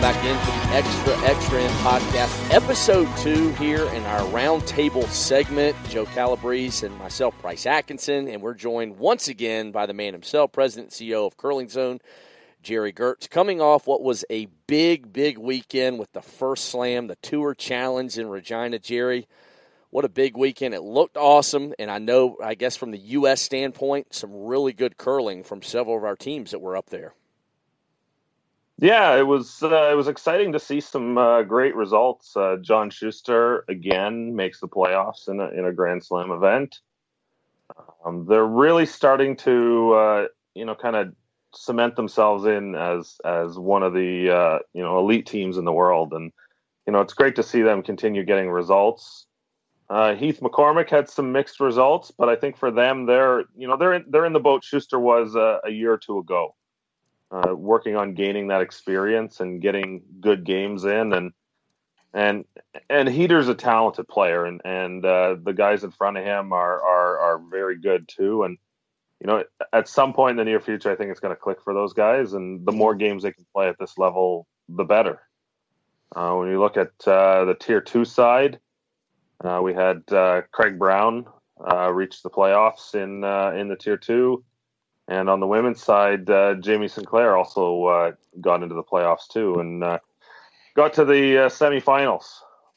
Welcome 0.00 0.22
back 0.22 0.30
into 0.30 0.68
the 0.70 0.76
Extra 0.76 1.28
Extra 1.28 1.62
End 1.62 1.74
podcast, 1.80 2.54
episode 2.54 3.06
two 3.18 3.50
here 3.62 3.84
in 3.90 4.02
our 4.04 4.20
roundtable 4.30 5.06
segment. 5.08 5.76
Joe 5.90 6.06
Calabrese 6.06 6.86
and 6.86 6.96
myself, 6.96 7.38
Price 7.40 7.66
Atkinson, 7.66 8.26
and 8.26 8.40
we're 8.40 8.54
joined 8.54 8.96
once 8.98 9.28
again 9.28 9.72
by 9.72 9.84
the 9.84 9.92
man 9.92 10.14
himself, 10.14 10.52
President 10.52 10.98
and 10.98 11.08
CEO 11.08 11.26
of 11.26 11.36
Curling 11.36 11.68
Zone, 11.68 11.98
Gerry 12.62 12.94
Geurts, 12.94 13.28
coming 13.28 13.60
off 13.60 13.86
what 13.86 14.02
was 14.02 14.24
a 14.30 14.46
big, 14.66 15.12
big 15.12 15.36
weekend 15.36 15.98
with 15.98 16.10
the 16.12 16.22
first 16.22 16.70
slam, 16.70 17.06
the 17.06 17.16
Tour 17.16 17.54
Challenge 17.54 18.16
in 18.16 18.30
Regina. 18.30 18.78
Gerry, 18.78 19.28
what 19.90 20.06
a 20.06 20.08
big 20.08 20.34
weekend. 20.34 20.72
It 20.72 20.82
looked 20.82 21.18
awesome, 21.18 21.74
and 21.78 21.90
I 21.90 21.98
know, 21.98 22.38
I 22.42 22.54
guess, 22.54 22.74
from 22.74 22.90
the 22.90 22.98
U.S. 22.98 23.42
standpoint, 23.42 24.14
some 24.14 24.32
really 24.32 24.72
good 24.72 24.96
curling 24.96 25.44
from 25.44 25.60
several 25.60 25.98
of 25.98 26.04
our 26.04 26.16
teams 26.16 26.52
that 26.52 26.60
were 26.60 26.74
up 26.76 26.88
there. 26.88 27.12
Yeah, 28.80 29.16
it 29.16 29.26
was 29.26 29.62
uh, 29.62 29.90
it 29.92 29.94
was 29.94 30.08
exciting 30.08 30.52
to 30.52 30.58
see 30.58 30.80
some 30.80 31.18
uh, 31.18 31.42
great 31.42 31.76
results. 31.76 32.34
Uh, 32.34 32.56
John 32.62 32.88
Shuster 32.88 33.66
again 33.68 34.34
makes 34.34 34.58
the 34.58 34.68
playoffs 34.68 35.28
in 35.28 35.38
a 35.38 35.48
in 35.48 35.66
a 35.66 35.72
Grand 35.72 36.02
Slam 36.02 36.30
event. 36.30 36.80
Um, 38.04 38.24
they're 38.24 38.46
really 38.46 38.86
starting 38.86 39.36
to 39.36 39.92
uh, 39.92 40.26
you 40.54 40.64
know 40.64 40.74
kind 40.74 40.96
of 40.96 41.14
cement 41.54 41.94
themselves 41.94 42.46
in 42.46 42.74
as 42.74 43.20
as 43.22 43.58
one 43.58 43.82
of 43.82 43.92
the 43.92 44.30
uh, 44.30 44.58
you 44.72 44.82
know 44.82 44.98
elite 44.98 45.26
teams 45.26 45.58
in 45.58 45.66
the 45.66 45.72
world, 45.72 46.14
and 46.14 46.32
you 46.86 46.94
know 46.94 47.00
it's 47.00 47.12
great 47.12 47.36
to 47.36 47.42
see 47.42 47.60
them 47.60 47.82
continue 47.82 48.24
getting 48.24 48.48
results. 48.48 49.26
Uh, 49.90 50.14
Heath 50.14 50.40
McCormick 50.40 50.88
had 50.88 51.10
some 51.10 51.32
mixed 51.32 51.60
results, 51.60 52.12
but 52.16 52.30
I 52.30 52.36
think 52.36 52.56
for 52.56 52.70
them, 52.70 53.04
they're 53.04 53.40
you 53.54 53.68
know 53.68 53.76
they're 53.76 53.92
in, 53.92 54.06
they're 54.08 54.24
in 54.24 54.32
the 54.32 54.40
boat 54.40 54.64
Shuster 54.64 54.98
was 54.98 55.34
a 55.34 55.68
year 55.68 55.92
or 55.92 55.98
two 55.98 56.16
ago 56.16 56.54
uh, 57.30 57.54
working 57.54 57.96
on 57.96 58.14
gaining 58.14 58.48
that 58.48 58.60
experience 58.60 59.40
and 59.40 59.62
getting 59.62 60.02
good 60.20 60.44
games 60.44 60.84
in 60.84 61.12
and 61.12 61.32
and 62.12 62.44
and 62.88 63.08
Heater's 63.08 63.48
a 63.48 63.54
talented 63.54 64.08
player 64.08 64.44
and 64.44 64.60
and 64.64 65.04
uh, 65.04 65.36
the 65.42 65.52
guys 65.52 65.84
in 65.84 65.90
front 65.90 66.16
of 66.16 66.24
him 66.24 66.52
are 66.52 66.82
are 66.82 67.18
are 67.18 67.38
very 67.50 67.78
good 67.78 68.08
too 68.08 68.42
and 68.42 68.58
you 69.20 69.26
know 69.26 69.44
at 69.72 69.88
some 69.88 70.12
point 70.12 70.32
in 70.32 70.36
the 70.38 70.44
near 70.44 70.60
future 70.60 70.90
I 70.90 70.96
think 70.96 71.10
it's 71.10 71.20
going 71.20 71.34
to 71.34 71.40
click 71.40 71.62
for 71.62 71.72
those 71.72 71.92
guys 71.92 72.32
and 72.32 72.66
the 72.66 72.72
more 72.72 72.94
games 72.94 73.22
they 73.22 73.32
can 73.32 73.46
play 73.54 73.68
at 73.68 73.78
this 73.78 73.96
level 73.96 74.46
the 74.68 74.84
better. 74.84 75.20
Uh, 76.14 76.34
when 76.34 76.48
you 76.48 76.58
look 76.58 76.76
at 76.76 76.90
uh, 77.06 77.44
the 77.44 77.54
tier 77.54 77.80
two 77.80 78.04
side, 78.04 78.58
uh, 79.44 79.60
we 79.62 79.72
had 79.72 80.02
uh, 80.12 80.42
Craig 80.50 80.78
Brown 80.78 81.26
reach 81.92 82.22
the 82.22 82.30
playoffs 82.30 82.94
in 82.94 83.22
in 83.58 83.68
the 83.68 83.76
tier 83.76 83.96
two. 83.96 84.44
And 85.10 85.28
on 85.28 85.40
the 85.40 85.46
women's 85.46 85.82
side, 85.82 86.30
uh, 86.30 86.54
Jamie 86.54 86.86
Sinclair 86.86 87.36
also 87.36 87.84
uh, 87.84 88.12
got 88.40 88.62
into 88.62 88.76
the 88.76 88.84
playoffs 88.84 89.26
too 89.28 89.58
and 89.58 89.82
uh, 89.82 89.98
got 90.76 90.94
to 90.94 91.04
the 91.04 91.46
uh, 91.46 91.48
semifinals 91.48 92.26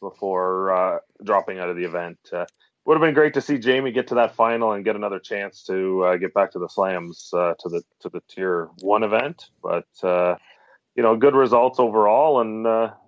before 0.02 0.74
uh, 0.74 1.00
dropping 1.24 1.60
out 1.60 1.70
of 1.70 1.76
the 1.76 1.84
event. 1.84 2.18
Uh, 2.34 2.46
would 2.86 2.96
have 2.96 3.02
been 3.02 3.14
great 3.14 3.36
to 3.36 3.42
see 3.42 3.60
Jamie 3.60 3.92
get 3.92 4.08
to 4.08 4.16
that 4.16 4.36
final 4.36 4.74
and 4.74 4.84
get 4.84 4.96
another 4.96 5.20
chance 5.20 5.64
to 5.66 6.18
get 6.20 6.34
back 6.34 6.52
to 6.52 6.60
the 6.60 6.68
slams 6.68 7.30
to 7.30 7.56
the 7.64 7.82
to 8.02 8.10
the 8.10 8.22
tier 8.28 8.68
one 8.82 9.04
event. 9.04 9.52
But 9.62 9.86
you 10.04 11.02
know, 11.02 11.16
good 11.16 11.34
results 11.34 11.80
overall, 11.80 12.42
and 12.42 12.66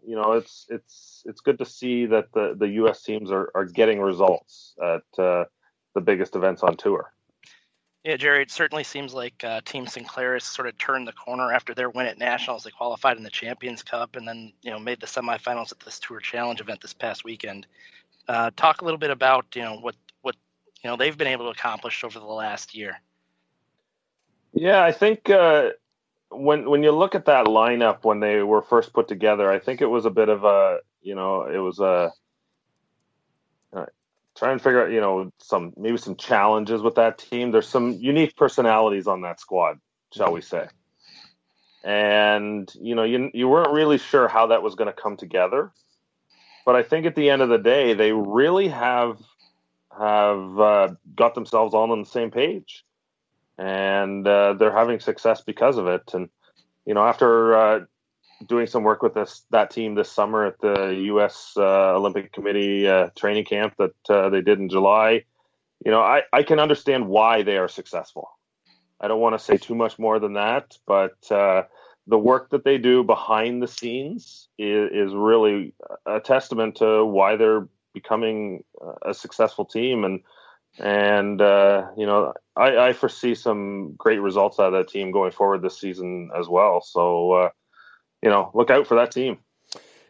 you 0.07 0.15
know, 0.15 0.32
it's 0.32 0.65
it's 0.69 1.23
it's 1.26 1.41
good 1.41 1.57
to 1.57 1.65
see 1.65 2.05
that 2.05 2.32
the 2.32 2.55
the 2.57 2.69
U.S. 2.69 3.03
teams 3.03 3.32
are 3.32 3.51
are 3.53 3.65
getting 3.65 3.99
results 3.99 4.76
at 4.82 5.01
the 5.17 6.01
biggest 6.01 6.38
events 6.38 6.63
on 6.63 6.78
tour. 6.78 7.11
Yeah, 8.06 8.18
Gerry, 8.18 8.43
it 8.43 8.51
certainly 8.51 8.84
seems 8.84 9.16
like 9.16 9.43
uh, 9.43 9.62
Team 9.66 9.88
Sinclair 9.88 10.34
has 10.36 10.43
sort 10.43 10.68
of 10.68 10.78
turned 10.78 11.08
the 11.08 11.12
corner 11.12 11.51
after 11.51 11.74
their 11.74 11.89
win 11.89 12.06
at 12.06 12.20
Nationals. 12.20 12.64
They 12.64 12.70
qualified 12.70 13.18
in 13.18 13.24
the 13.24 13.32
Champions 13.32 13.82
Cup 13.82 14.16
and 14.16 14.28
then, 14.28 14.53
you 14.62 14.70
know, 14.70 14.78
made 14.78 14.99
the 14.99 15.08
semifinals 15.08 15.72
at 15.72 15.80
this 15.80 15.97
Tour 15.97 16.20
Challenge 16.20 16.62
event 16.62 16.82
this 16.82 16.93
past 16.93 17.24
weekend. 17.24 17.66
Uh, 18.28 18.51
talk 18.56 18.84
a 18.84 18.86
little 18.86 18.99
bit 18.99 19.10
about, 19.10 19.47
you 19.56 19.64
know, 19.64 19.78
what 19.78 19.95
what 20.22 20.36
you 20.84 20.89
know 20.89 20.95
they've 20.95 21.18
been 21.18 21.28
able 21.28 21.45
to 21.45 21.51
accomplish 21.51 22.03
over 22.03 22.20
the 22.20 22.26
last 22.26 22.76
year. 22.76 23.01
Yeah, 24.53 24.84
I 24.84 24.91
think 24.91 25.32
uh, 25.32 25.72
when 26.30 26.70
when 26.70 26.84
you 26.84 26.91
look 26.91 27.16
at 27.16 27.26
that 27.26 27.47
lineup 27.47 28.03
when 28.03 28.20
they 28.20 28.43
were 28.43 28.62
first 28.62 28.93
put 28.93 29.08
together, 29.08 29.49
I 29.49 29.58
think 29.58 29.82
it 29.82 29.88
was 29.88 30.06
a 30.06 30.12
bit 30.12 30.30
of 30.30 30.43
a, 30.43 30.78
you 31.01 31.16
know, 31.16 31.47
it 31.47 31.58
was 31.58 31.80
a 31.80 32.14
try 34.36 34.52
and 34.52 34.62
figure 34.62 34.84
out, 34.84 34.92
you 34.92 35.02
know, 35.02 35.32
some 35.40 35.74
maybe 35.78 35.98
some 35.98 36.16
challenges 36.16 36.82
with 36.82 36.96
that 36.96 37.18
team. 37.18 37.52
There's 37.52 37.68
some 37.68 37.94
unique 37.94 38.36
personalities 38.36 39.08
on 39.08 39.22
that 39.22 39.40
squad, 39.40 39.80
shall 40.14 40.32
we 40.32 40.42
say? 40.42 40.68
And 41.84 42.72
you 42.80 42.96
know, 42.96 43.04
you 43.04 43.30
you 43.34 43.48
weren't 43.48 43.72
really 43.72 43.98
sure 43.98 44.28
how 44.28 44.48
that 44.48 44.64
was 44.64 44.76
going 44.76 44.88
to 44.88 45.02
come 45.02 45.18
together, 45.18 45.72
but 46.66 46.76
I 46.76 46.84
think 46.84 47.06
at 47.06 47.16
the 47.16 47.30
end 47.30 47.42
of 47.42 47.50
the 47.50 47.60
day, 47.60 47.94
they 47.94 48.12
really 48.12 48.68
have 48.70 49.20
have 49.98 50.60
uh, 50.60 50.94
got 51.16 51.36
themselves 51.36 51.74
all 51.74 51.92
on 51.92 52.00
the 52.00 52.10
same 52.10 52.32
page, 52.32 52.84
and 53.58 54.28
uh, 54.28 54.54
they're 54.54 54.72
having 54.72 55.00
success 55.00 55.42
because 55.42 55.78
of 55.78 55.88
it. 55.88 56.12
And 56.14 56.30
you 56.86 56.96
know, 56.96 57.06
after 57.06 57.56
uh, 57.56 57.80
doing 58.48 58.68
some 58.68 58.84
work 58.84 59.02
with 59.02 59.14
this 59.14 59.43
that 59.52 59.72
team 59.72 59.96
this 59.96 60.12
summer 60.12 60.46
at 60.46 60.60
the 60.60 60.93
U.S. 61.06 61.54
Uh, 61.58 61.96
Olympic 61.96 62.32
Committee 62.32 62.88
uh, 62.88 63.10
training 63.16 63.46
camp 63.46 63.76
that 63.78 63.96
uh, 64.10 64.30
they 64.30 64.41
did 64.41 64.60
in 64.60 64.70
July. 64.70 65.24
You 65.84 65.91
know, 65.91 66.02
I, 66.02 66.24
I 66.32 66.43
can 66.43 66.60
understand 66.60 67.08
why 67.08 67.43
they 67.43 67.58
are 67.58 67.68
successful. 67.68 68.30
I 69.00 69.08
don't 69.08 69.20
want 69.20 69.38
to 69.38 69.43
say 69.43 69.58
too 69.58 69.76
much 69.76 70.00
more 70.00 70.20
than 70.20 70.34
that, 70.34 70.78
but 70.88 71.32
uh, 71.32 71.64
the 72.08 72.18
work 72.18 72.50
that 72.52 72.64
they 72.64 72.78
do 72.78 73.04
behind 73.04 73.62
the 73.62 73.68
scenes 73.68 74.48
is, 74.58 74.89
is 74.91 75.14
really 75.14 75.74
a 76.06 76.20
testament 76.20 76.76
to 76.78 77.04
why 77.06 77.36
they're 77.36 77.68
becoming 77.93 78.64
a 79.06 79.14
successful 79.14 79.66
team 79.66 80.04
and 80.04 80.22
and 80.78 81.41
uh, 81.41 81.88
you 81.98 82.06
know 82.06 82.34
I, 82.56 82.78
I, 82.78 82.93
foresee 82.93 83.36
some 83.36 83.93
great 83.98 84.20
results 84.20 84.60
out 84.60 84.74
of 84.74 84.74
that 84.74 84.89
team 84.89 85.12
going 85.12 85.32
forward 85.32 85.62
this 85.62 85.80
season 85.80 86.30
as 86.38 86.50
well. 86.50 86.82
So 86.82 87.32
uh, 87.32 87.50
you 88.26 88.32
know 88.32 88.51
look 88.53 88.69
out 88.69 88.88
for 88.88 88.95
that 88.95 89.11
team. 89.11 89.38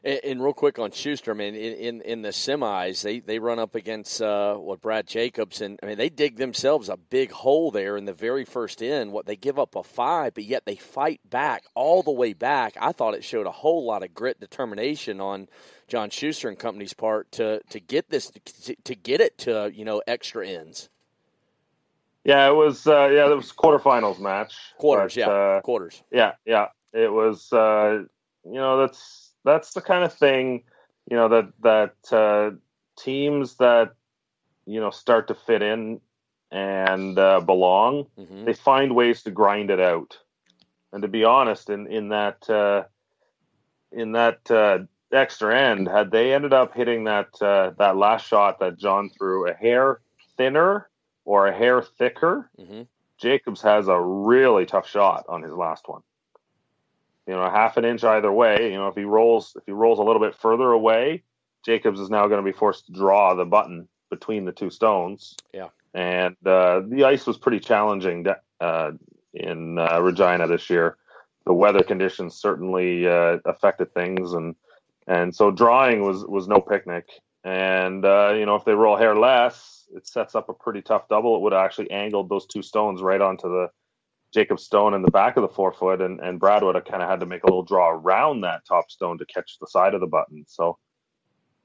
And, 0.03 0.19
and, 0.23 0.43
real 0.43 0.53
quick 0.53 0.77
on 0.77 0.91
Shuster, 0.91 1.31
I 1.31 1.33
mean, 1.33 1.55
in, 1.55 1.73
in, 1.73 2.01
in 2.01 2.21
the 2.21 2.29
semis, 2.29 3.01
they, 3.01 3.21
they 3.21 3.39
run 3.39 3.57
up 3.57 3.73
against 3.73 4.21
uh, 4.21 4.53
what 4.53 4.79
Brad 4.79 5.07
Jacobs, 5.07 5.61
and 5.61 5.79
I 5.81 5.87
mean, 5.87 5.97
they 5.97 6.09
dig 6.09 6.37
themselves 6.37 6.89
a 6.89 6.95
big 6.95 7.31
hole 7.31 7.71
there 7.71 7.97
in 7.97 8.05
the 8.05 8.13
very 8.13 8.45
first 8.45 8.83
end. 8.83 9.11
What 9.11 9.25
they 9.25 9.35
give 9.35 9.57
up 9.57 9.75
a 9.75 9.81
five, 9.81 10.35
but 10.35 10.43
yet 10.43 10.63
they 10.63 10.75
fight 10.75 11.21
back 11.27 11.63
all 11.73 12.03
the 12.03 12.11
way 12.11 12.33
back. 12.33 12.77
I 12.79 12.91
thought 12.91 13.15
it 13.15 13.23
showed 13.23 13.47
a 13.47 13.51
whole 13.51 13.83
lot 13.83 14.03
of 14.03 14.13
grit, 14.13 14.39
determination 14.39 15.19
on 15.19 15.47
John 15.87 16.11
Shuster 16.11 16.49
and 16.49 16.59
company's 16.59 16.93
part 16.93 17.31
to 17.33 17.61
to 17.71 17.79
get 17.79 18.11
this 18.11 18.31
to, 18.65 18.75
to 18.75 18.95
get 18.95 19.21
it 19.21 19.39
to 19.39 19.71
you 19.73 19.85
know 19.85 20.03
extra 20.05 20.47
ends. 20.47 20.89
Yeah, 22.23 22.47
it 22.47 22.55
was 22.55 22.87
uh, 22.87 23.09
yeah, 23.11 23.29
it 23.29 23.35
was 23.35 23.51
quarterfinals 23.51 24.19
match. 24.19 24.55
Quarters, 24.77 25.15
but, 25.15 25.19
yeah, 25.19 25.27
uh, 25.27 25.61
quarters. 25.61 26.03
Yeah, 26.11 26.33
yeah, 26.45 26.67
it 26.93 27.11
was. 27.11 27.51
Uh, 27.51 28.03
you 28.45 28.53
know, 28.53 28.77
that's 28.77 29.31
that's 29.43 29.73
the 29.73 29.81
kind 29.81 30.03
of 30.03 30.13
thing, 30.13 30.63
you 31.09 31.17
know, 31.17 31.27
that 31.29 31.51
that 31.61 32.15
uh, 32.15 32.55
teams 32.97 33.55
that 33.55 33.93
you 34.65 34.79
know 34.79 34.91
start 34.91 35.27
to 35.27 35.35
fit 35.35 35.61
in 35.61 35.99
and 36.51 37.17
uh, 37.17 37.39
belong, 37.41 38.05
mm-hmm. 38.17 38.45
they 38.45 38.53
find 38.53 38.95
ways 38.95 39.23
to 39.23 39.31
grind 39.31 39.71
it 39.71 39.79
out. 39.79 40.17
And 40.93 41.01
to 41.01 41.07
be 41.07 41.23
honest, 41.23 41.69
in 41.69 41.87
in 41.87 42.09
that 42.09 42.49
uh, 42.49 42.83
in 43.91 44.11
that 44.13 44.49
uh, 44.51 44.79
extra 45.11 45.59
end, 45.59 45.87
had 45.87 46.11
they 46.11 46.33
ended 46.33 46.53
up 46.53 46.75
hitting 46.75 47.05
that 47.05 47.41
uh, 47.41 47.71
that 47.77 47.97
last 47.97 48.27
shot 48.27 48.59
that 48.59 48.77
John 48.77 49.09
threw 49.09 49.49
a 49.49 49.53
hair 49.53 50.01
thinner 50.37 50.87
or 51.25 51.47
a 51.47 51.57
hair 51.57 51.81
thicker, 51.81 52.49
mm-hmm. 52.59 52.83
Jacobs 53.17 53.61
has 53.63 53.87
a 53.87 53.99
really 53.99 54.67
tough 54.67 54.87
shot 54.87 55.25
on 55.27 55.41
his 55.41 55.53
last 55.53 55.87
one 55.87 56.03
you 57.27 57.33
know, 57.33 57.49
half 57.49 57.77
an 57.77 57.85
inch 57.85 58.03
either 58.03 58.31
way. 58.31 58.71
You 58.71 58.77
know, 58.77 58.87
if 58.87 58.95
he 58.95 59.03
rolls 59.03 59.55
if 59.55 59.63
he 59.65 59.71
rolls 59.71 59.99
a 59.99 60.03
little 60.03 60.21
bit 60.21 60.35
further 60.35 60.71
away, 60.71 61.23
Jacobs 61.65 61.99
is 61.99 62.09
now 62.09 62.27
going 62.27 62.43
to 62.43 62.51
be 62.51 62.57
forced 62.57 62.85
to 62.87 62.91
draw 62.91 63.33
the 63.33 63.45
button 63.45 63.87
between 64.09 64.45
the 64.45 64.51
two 64.51 64.69
stones. 64.69 65.35
Yeah, 65.53 65.69
and 65.93 66.35
uh, 66.45 66.81
the 66.87 67.05
ice 67.05 67.25
was 67.25 67.37
pretty 67.37 67.59
challenging 67.59 68.25
uh, 68.59 68.91
in 69.33 69.79
uh, 69.79 69.99
Regina 70.01 70.47
this 70.47 70.69
year. 70.69 70.97
The 71.45 71.53
weather 71.53 71.83
conditions 71.83 72.35
certainly 72.35 73.07
uh, 73.07 73.37
affected 73.45 73.93
things, 73.93 74.33
and 74.33 74.55
and 75.07 75.35
so 75.35 75.51
drawing 75.51 76.01
was 76.01 76.25
was 76.25 76.47
no 76.47 76.59
picnic. 76.59 77.07
And 77.43 78.03
uh, 78.03 78.33
you 78.35 78.45
know, 78.45 78.55
if 78.55 78.65
they 78.65 78.73
roll 78.73 78.97
hair 78.97 79.15
less, 79.15 79.87
it 79.95 80.07
sets 80.07 80.33
up 80.33 80.49
a 80.49 80.53
pretty 80.53 80.81
tough 80.81 81.07
double. 81.07 81.35
It 81.35 81.41
would 81.41 81.53
have 81.53 81.63
actually 81.63 81.91
angled 81.91 82.29
those 82.29 82.47
two 82.47 82.63
stones 82.63 83.01
right 83.01 83.21
onto 83.21 83.47
the 83.47 83.69
Jacob 84.35 84.59
Stone 84.59 84.93
in 84.93 85.01
the 85.01 85.09
back 85.09 85.37
of 85.37 85.43
the 85.43 85.55
forefoot, 85.55 86.01
and, 86.01 86.19
and 86.19 86.41
Brad 86.41 86.61
would 86.61 86.75
have 86.75 86.83
kind 86.83 87.01
of 87.01 87.09
had 87.09 87.21
to 87.21 87.25
make 87.25 87.43
a 87.43 87.47
little 87.47 87.63
draw 87.63 87.89
around 87.89 88.41
that 88.41 88.65
top 88.67 88.91
stone 88.91 89.17
to 89.17 89.25
catch 89.25 89.57
the 89.61 89.67
side 89.67 89.93
of 89.93 90.01
the 90.01 90.07
button. 90.07 90.43
So, 90.45 90.77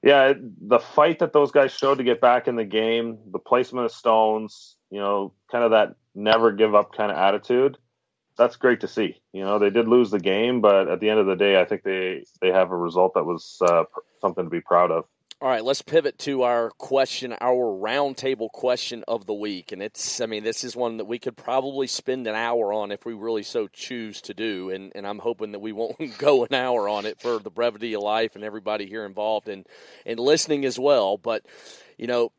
yeah, 0.05 0.35
the 0.37 0.79
fight 0.79 1.19
that 1.19 1.33
those 1.33 1.51
guys 1.51 1.73
showed 1.73 1.99
to 1.99 2.05
get 2.05 2.21
back 2.21 2.47
in 2.47 2.55
the 2.55 2.65
game, 2.65 3.19
the 3.33 3.41
placement 3.41 3.87
of 3.87 3.93
stones, 3.93 4.77
you 4.89 5.01
know, 5.01 5.35
kind 5.51 5.65
of 5.65 5.73
that 5.73 5.97
never 6.15 6.53
give 6.53 6.77
up 6.77 6.95
kind 6.95 7.11
of 7.11 7.19
attitude. 7.19 7.77
That's 8.39 8.55
great 8.55 8.83
to 8.83 8.89
see. 8.89 9.21
You 9.33 9.43
know, 9.43 9.59
they 9.59 9.71
did 9.71 9.89
lose 9.89 10.13
the 10.13 10.21
game, 10.21 10.61
but 10.61 10.89
at 10.89 11.01
the 11.01 11.11
end 11.11 11.19
of 11.19 11.27
the 11.27 11.35
day, 11.35 11.61
I 11.61 11.65
think 11.65 11.83
they 11.83 12.25
they 12.41 12.53
have 12.53 12.71
a 12.71 12.77
result 12.77 13.15
that 13.15 13.25
was 13.25 13.59
uh, 13.61 13.83
something 14.21 14.45
to 14.45 14.51
be 14.51 14.61
proud 14.61 14.93
of. 14.93 15.07
All 15.43 15.49
right, 15.49 15.65
let's 15.65 15.81
pivot 15.81 16.19
to 16.19 16.43
our 16.43 16.69
question, 16.73 17.35
our 17.41 17.65
roundtable 17.75 18.53
question 18.53 19.03
of 19.09 19.25
the 19.25 19.33
week. 19.33 19.73
And 19.73 19.81
it's, 19.81 20.21
I 20.21 20.27
mean, 20.27 20.45
this 20.45 20.65
is 20.65 20.77
one 20.77 20.99
that 20.99 21.07
we 21.07 21.19
could 21.19 21.35
probably 21.35 21.87
spend 21.87 22.27
an 22.27 22.35
hour 22.35 22.75
on 22.75 22.93
if 22.93 23.07
we 23.07 23.15
really 23.15 23.43
so 23.43 23.67
choose 23.67 24.21
to 24.21 24.35
do. 24.35 24.69
And, 24.69 24.93
and 24.95 25.07
I'm 25.07 25.19
hoping 25.19 25.53
that 25.53 25.61
we 25.61 25.73
won't 25.73 25.97
go 26.19 26.45
an 26.45 26.53
hour 26.53 26.91
on 26.91 27.07
it 27.07 27.19
for 27.23 27.39
the 27.39 27.49
brevity 27.49 27.95
of 27.95 28.03
life 28.03 28.35
and 28.35 28.45
everybody 28.45 28.85
here 28.85 29.07
involved 29.07 29.49
and, 29.49 29.67
and 30.05 30.21
listening 30.21 30.67
as 30.67 30.79
well. 30.79 31.17
But, 31.17 31.47
you 31.97 32.07
know, 32.07 32.33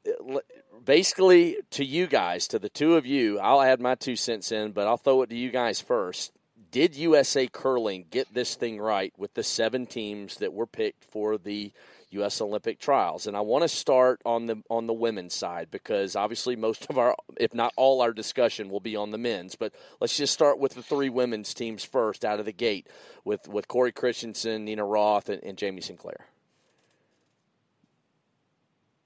basically 0.86 1.58
to 1.72 1.84
you 1.84 2.06
guys, 2.06 2.47
to 2.49 2.60
the 2.60 2.70
two 2.70 2.97
of 2.97 3.08
you, 3.08 3.39
I'll 3.39 3.64
add 3.64 3.82
my 3.82 3.95
two 3.95 4.16
cents 4.16 4.52
in, 4.52 4.74
but 4.74 4.86
I'll 4.86 4.97
throw 4.97 5.24
it 5.24 5.32
to 5.32 5.36
you 5.36 5.49
guys 5.49 5.82
first. 5.82 6.34
Did 6.70 6.95
USA 6.95 7.47
Curling 7.47 8.06
get 8.12 8.32
this 8.32 8.54
thing 8.54 8.80
right 8.80 9.12
with 9.18 9.34
the 9.34 9.43
seven 9.43 9.88
teams 9.88 10.36
that 10.36 10.54
were 10.54 10.68
picked 10.68 11.04
for 11.04 11.39
the 11.39 11.72
U.S. 12.12 12.41
Olympic 12.41 12.80
trials. 12.80 13.28
And 13.28 13.36
I 13.36 13.41
want 13.41 13.64
to 13.64 13.68
start 13.68 14.22
on 14.26 14.45
the 14.45 14.62
on 14.70 14.88
the 14.88 14.93
women's 14.93 15.34
side 15.34 15.70
because 15.72 16.16
obviously 16.16 16.55
most 16.55 16.88
of 16.89 16.97
our, 16.97 17.16
if 17.38 17.53
not 17.53 17.74
all 17.78 18.01
our 18.01 18.14
discussion, 18.14 18.70
will 18.70 18.80
be 18.80 18.95
on 18.95 19.12
the 19.12 19.18
men's. 19.18 19.55
But 19.55 19.74
let's 19.99 20.18
just 20.18 20.34
start 20.34 20.59
with 20.59 20.74
the 20.74 20.84
three 20.84 21.09
women's 21.09 21.53
teams 21.53 21.84
first 21.84 22.26
out 22.26 22.39
of 22.39 22.45
the 22.45 22.51
gate 22.51 22.88
with 23.24 23.47
with 23.47 23.68
Cory 23.68 23.91
Christensen, 23.91 24.66
Nina 24.66 24.86
Roth, 24.86 25.30
and, 25.30 25.43
and 25.43 25.57
Jamie 25.57 25.82
Sinclair. 25.82 26.26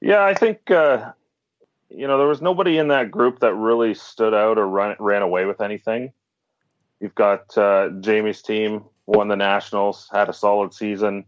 Yeah, 0.02 0.24
I 0.24 0.34
think 0.34 0.70
uh, 0.70 1.12
you 1.90 2.08
know 2.08 2.18
there 2.18 2.28
was 2.28 2.42
nobody 2.42 2.78
in 2.78 2.90
that 2.90 3.12
group 3.12 3.40
that 3.40 3.54
really 3.54 3.94
stood 3.94 4.34
out 4.34 4.58
or 4.58 4.68
run, 4.68 4.96
ran 5.00 5.22
away 5.22 5.46
with 5.46 5.62
anything. 5.62 6.12
You've 7.00 7.16
got 7.16 7.58
uh, 7.58 7.90
Jamie's 8.00 8.42
team 8.42 8.86
won 9.06 9.28
the 9.28 9.36
nationals, 9.36 10.10
had 10.12 10.30
a 10.30 10.34
solid 10.34 10.74
season. 10.74 11.26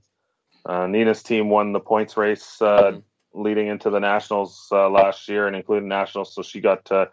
Uh, 0.68 0.86
Nina's 0.86 1.24
team 1.24 1.50
won 1.50 1.72
the 1.72 1.80
points 1.80 2.18
race 2.18 2.62
uh, 2.62 2.92
mm-hmm. 2.92 3.42
leading 3.42 3.68
into 3.68 3.90
the 3.90 4.00
nationals 4.00 4.68
uh, 4.72 4.90
last 4.90 5.30
year 5.30 5.48
and 5.48 5.56
including 5.56 5.88
nationals, 5.88 6.36
so 6.36 6.42
she 6.42 6.60
got 6.60 6.86
to 6.86 7.10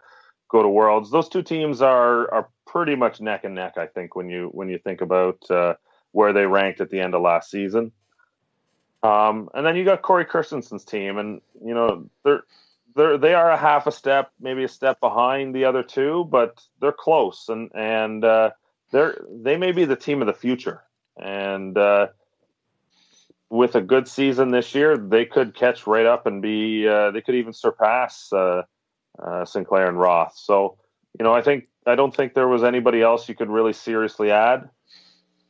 go 0.49 0.61
to 0.61 0.67
worlds. 0.67 1.09
Those 1.09 1.29
two 1.29 1.41
teams 1.41 1.81
are 1.81 2.31
are 2.33 2.49
pretty 2.65 2.95
much 2.95 3.21
neck 3.21 3.45
and 3.45 3.55
neck, 3.55 3.77
I 3.77 3.87
think, 3.87 4.15
when 4.15 4.29
you 4.29 4.49
when 4.51 4.67
you 4.67 4.77
think 4.77 5.01
about 5.01 5.49
uh, 5.49 5.75
where 6.11 6.33
they 6.33 6.45
ranked 6.45 6.81
at 6.81 6.89
the 6.89 6.99
end 6.99 7.15
of 7.15 7.21
last 7.21 7.49
season. 7.49 7.91
Um, 9.01 9.49
and 9.53 9.65
then 9.65 9.75
you 9.75 9.85
got 9.85 10.01
Cory 10.01 10.25
Christensen's 10.25 10.83
team, 10.83 11.17
and 11.17 11.41
you 11.63 11.73
know 11.73 12.09
they're 12.23 12.43
they're 12.95 13.17
they 13.17 13.33
are 13.33 13.51
a 13.51 13.57
half 13.57 13.87
a 13.87 13.91
step, 13.91 14.31
maybe 14.39 14.63
a 14.63 14.69
step 14.69 14.99
behind 14.99 15.55
the 15.55 15.65
other 15.65 15.83
two, 15.83 16.25
but 16.29 16.61
they're 16.81 16.91
close, 16.91 17.47
and 17.47 17.71
and 17.73 18.25
uh, 18.25 18.51
they're 18.91 19.17
they 19.29 19.57
may 19.57 19.71
be 19.71 19.85
the 19.85 19.95
team 19.95 20.21
of 20.21 20.27
the 20.27 20.33
future. 20.33 20.81
And 21.17 21.77
uh, 21.77 22.07
with 23.49 23.75
a 23.75 23.81
good 23.81 24.07
season 24.07 24.51
this 24.51 24.73
year, 24.73 24.97
they 24.97 25.25
could 25.25 25.55
catch 25.55 25.87
right 25.87 26.05
up 26.05 26.25
and 26.25 26.41
be. 26.41 26.87
Uh, 26.87 27.11
they 27.11 27.21
could 27.21 27.35
even 27.35 27.53
surpass 27.53 28.31
uh, 28.33 28.63
uh, 29.21 29.45
Sinclair 29.45 29.87
and 29.87 29.99
Roth. 29.99 30.33
So, 30.35 30.77
you 31.17 31.23
know, 31.23 31.33
I 31.33 31.41
think 31.41 31.67
I 31.85 31.95
don't 31.95 32.15
think 32.15 32.33
there 32.33 32.47
was 32.47 32.63
anybody 32.63 33.01
else 33.01 33.29
you 33.29 33.35
could 33.35 33.49
really 33.49 33.73
seriously 33.73 34.31
add, 34.31 34.69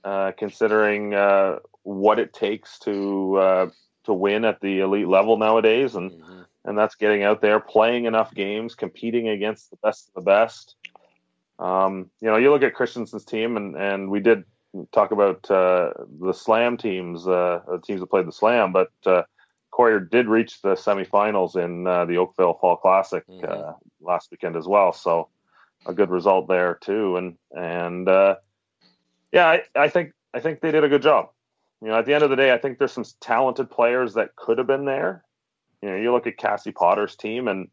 uh, 0.04 0.34
considering 0.38 1.14
uh, 1.14 1.60
what 1.84 2.20
it 2.20 2.34
takes 2.34 2.80
to 2.80 3.36
uh, 3.38 3.70
to 4.04 4.14
win 4.14 4.46
at 4.46 4.60
the 4.62 4.80
elite 4.80 5.08
level 5.08 5.38
nowadays, 5.38 5.96
and 5.96 6.12
mm-hmm. 6.12 6.42
and 6.66 6.78
that's 6.78 6.96
getting 6.96 7.24
out 7.24 7.42
there, 7.42 7.60
playing 7.60 8.06
enough 8.06 8.34
games, 8.34 8.76
competing 8.76 9.30
against 9.30 9.70
the 9.70 9.78
best 9.78 10.10
of 10.10 10.14
the 10.16 10.22
best. 10.30 10.76
Um, 11.58 12.12
you 12.20 12.30
know, 12.30 12.36
you 12.36 12.52
look 12.52 12.64
at 12.64 12.74
Christensen's 12.74 13.24
team, 13.24 13.56
and 13.56 13.76
and 13.78 14.12
we 14.12 14.20
did 14.20 14.44
talk 14.92 15.12
about 15.12 15.50
uh, 15.50 15.92
the 16.20 16.34
Slam 16.34 16.78
teams, 16.78 17.28
uh, 17.28 17.60
teams 17.84 18.00
that 18.02 18.08
played 18.08 18.28
the 18.28 18.32
Slam, 18.32 18.72
but 18.72 18.92
uh, 19.06 19.24
Cory 19.72 20.00
did 20.10 20.28
reach 20.28 20.62
the 20.62 20.76
semifinals 20.76 21.56
in 21.56 21.86
uh, 21.86 22.06
the 22.06 22.18
Oakville 22.18 22.54
Fall 22.56 22.78
Classic 22.78 23.28
mm-hmm. 23.28 23.46
Uh, 23.46 23.74
last 24.02 24.32
weekend 24.32 24.56
as 24.56 24.68
well. 24.68 24.94
So 24.94 25.30
a 25.86 25.94
good 25.94 26.10
result 26.10 26.48
there 26.48 26.76
too. 26.76 27.18
And 27.18 27.38
and 27.52 28.08
uh, 28.08 28.36
yeah, 29.32 29.48
I, 29.48 29.64
I 29.76 29.90
think 29.90 30.14
I 30.34 30.40
think 30.40 30.62
they 30.62 30.72
did 30.72 30.84
a 30.84 30.90
good 30.90 31.02
job. 31.02 31.30
You 31.82 31.90
know, 31.90 31.96
at 31.96 32.06
the 32.06 32.14
end 32.14 32.24
of 32.24 32.30
the 32.30 32.36
day, 32.36 32.54
I 32.54 32.58
think 32.58 32.80
there's 32.80 32.94
some 32.94 33.06
talented 33.20 33.70
players 33.70 34.14
that 34.14 34.36
could 34.36 34.58
have 34.58 34.68
been 34.68 34.86
there. 34.86 35.24
You 35.82 35.90
know, 35.90 35.98
you 35.98 36.12
look 36.12 36.26
at 36.26 36.38
Cassie 36.38 36.72
Potter's 36.72 37.16
team, 37.16 37.48
and 37.48 37.68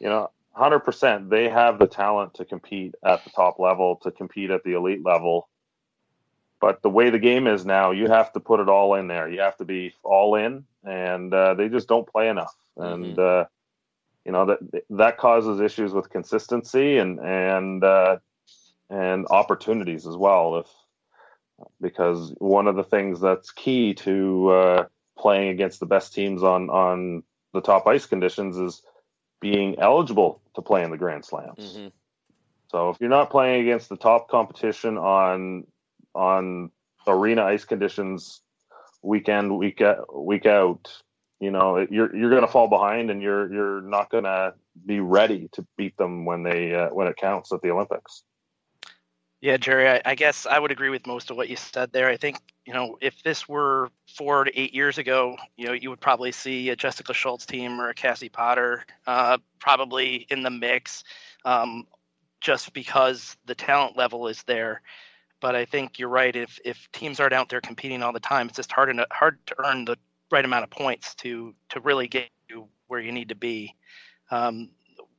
you 0.00 0.08
know, 0.08 0.30
100% 0.56 1.30
they 1.30 1.48
have 1.48 1.78
the 1.78 1.86
talent 1.86 2.34
to 2.34 2.44
compete 2.44 2.94
at 3.04 3.24
the 3.24 3.30
top 3.30 3.58
level, 3.58 3.96
to 4.02 4.10
compete 4.10 4.50
at 4.50 4.62
the 4.64 4.74
elite 4.74 5.04
level 5.04 5.47
but 6.60 6.82
the 6.82 6.90
way 6.90 7.10
the 7.10 7.18
game 7.18 7.46
is 7.46 7.64
now, 7.64 7.90
you 7.92 8.08
have 8.08 8.32
to 8.32 8.40
put 8.40 8.60
it 8.60 8.68
all 8.68 8.94
in 8.94 9.06
there. 9.06 9.28
You 9.28 9.40
have 9.40 9.56
to 9.58 9.64
be 9.64 9.94
all 10.02 10.34
in, 10.34 10.64
and 10.84 11.32
uh, 11.32 11.54
they 11.54 11.68
just 11.68 11.88
don't 11.88 12.08
play 12.08 12.28
enough. 12.28 12.54
Mm-hmm. 12.78 13.04
And 13.04 13.18
uh, 13.18 13.44
you 14.24 14.32
know 14.32 14.46
that 14.46 14.58
that 14.90 15.18
causes 15.18 15.60
issues 15.60 15.92
with 15.92 16.10
consistency 16.10 16.98
and 16.98 17.20
and 17.20 17.84
uh, 17.84 18.18
and 18.90 19.26
opportunities 19.30 20.06
as 20.06 20.16
well. 20.16 20.58
If 20.58 20.66
because 21.80 22.34
one 22.38 22.66
of 22.66 22.76
the 22.76 22.84
things 22.84 23.20
that's 23.20 23.50
key 23.50 23.94
to 23.94 24.50
uh, 24.50 24.84
playing 25.18 25.48
against 25.48 25.80
the 25.80 25.86
best 25.86 26.14
teams 26.14 26.42
on 26.42 26.70
on 26.70 27.22
the 27.54 27.60
top 27.60 27.86
ice 27.86 28.06
conditions 28.06 28.56
is 28.56 28.82
being 29.40 29.78
eligible 29.78 30.42
to 30.54 30.62
play 30.62 30.82
in 30.82 30.90
the 30.90 30.98
Grand 30.98 31.24
Slams. 31.24 31.76
Mm-hmm. 31.76 31.88
So 32.70 32.90
if 32.90 32.98
you're 33.00 33.08
not 33.08 33.30
playing 33.30 33.62
against 33.62 33.88
the 33.88 33.96
top 33.96 34.28
competition 34.28 34.98
on 34.98 35.66
on 36.14 36.70
arena 37.06 37.44
ice 37.44 37.64
conditions 37.64 38.40
weekend 39.02 39.56
week 39.56 39.82
week 40.14 40.46
out, 40.46 41.02
you 41.40 41.50
know 41.50 41.86
you're 41.90 42.14
you're 42.14 42.30
going 42.30 42.42
to 42.42 42.48
fall 42.48 42.68
behind 42.68 43.10
and 43.10 43.22
you're 43.22 43.52
you're 43.52 43.80
not 43.82 44.10
going 44.10 44.24
to 44.24 44.54
be 44.86 45.00
ready 45.00 45.48
to 45.52 45.66
beat 45.76 45.96
them 45.96 46.24
when 46.24 46.42
they 46.42 46.74
uh, 46.74 46.88
when 46.88 47.06
it 47.06 47.16
counts 47.16 47.52
at 47.52 47.62
the 47.62 47.70
Olympics. 47.70 48.22
Yeah, 49.40 49.56
Gerry, 49.56 49.88
I, 49.88 50.02
I, 50.04 50.14
guess 50.16 50.46
I 50.46 50.58
would 50.58 50.72
agree 50.72 50.90
with 50.90 51.06
most 51.06 51.30
of 51.30 51.36
what 51.36 51.48
you 51.48 51.54
said 51.54 51.92
there. 51.92 52.08
I 52.08 52.16
think, 52.16 52.38
you 52.66 52.72
know, 52.72 52.98
if 53.00 53.22
this 53.22 53.48
were 53.48 53.88
four 54.16 54.42
to 54.42 54.58
eight 54.58 54.74
years 54.74 54.98
ago, 54.98 55.36
you 55.56 55.66
know, 55.66 55.72
you 55.72 55.90
would 55.90 56.00
probably 56.00 56.32
see 56.32 56.70
a 56.70 56.76
Jessica 56.76 57.14
Schultz 57.14 57.46
team 57.46 57.80
or 57.80 57.88
a 57.88 57.94
Cassie 57.94 58.28
Potter 58.28 58.84
uh, 59.06 59.38
probably 59.60 60.26
in 60.28 60.42
the 60.42 60.50
mix 60.50 61.04
um, 61.44 61.86
just 62.40 62.72
because 62.72 63.36
the 63.46 63.54
talent 63.54 63.96
level 63.96 64.26
is 64.26 64.42
there. 64.42 64.82
But 65.40 65.54
I 65.54 65.64
think 65.64 65.98
you're 65.98 66.08
right. 66.08 66.34
If 66.34 66.58
if 66.64 66.90
teams 66.92 67.20
aren't 67.20 67.32
out 67.32 67.48
there 67.48 67.60
competing 67.60 68.02
all 68.02 68.12
the 68.12 68.20
time, 68.20 68.48
it's 68.48 68.56
just 68.56 68.72
hard 68.72 68.94
to, 68.94 69.06
hard 69.10 69.38
to 69.46 69.54
earn 69.64 69.84
the 69.84 69.96
right 70.30 70.44
amount 70.44 70.64
of 70.64 70.70
points 70.70 71.14
to 71.16 71.54
to 71.70 71.80
really 71.80 72.08
get 72.08 72.28
you 72.48 72.68
where 72.88 73.00
you 73.00 73.12
need 73.12 73.28
to 73.28 73.34
be. 73.34 73.74
Um, 74.30 74.70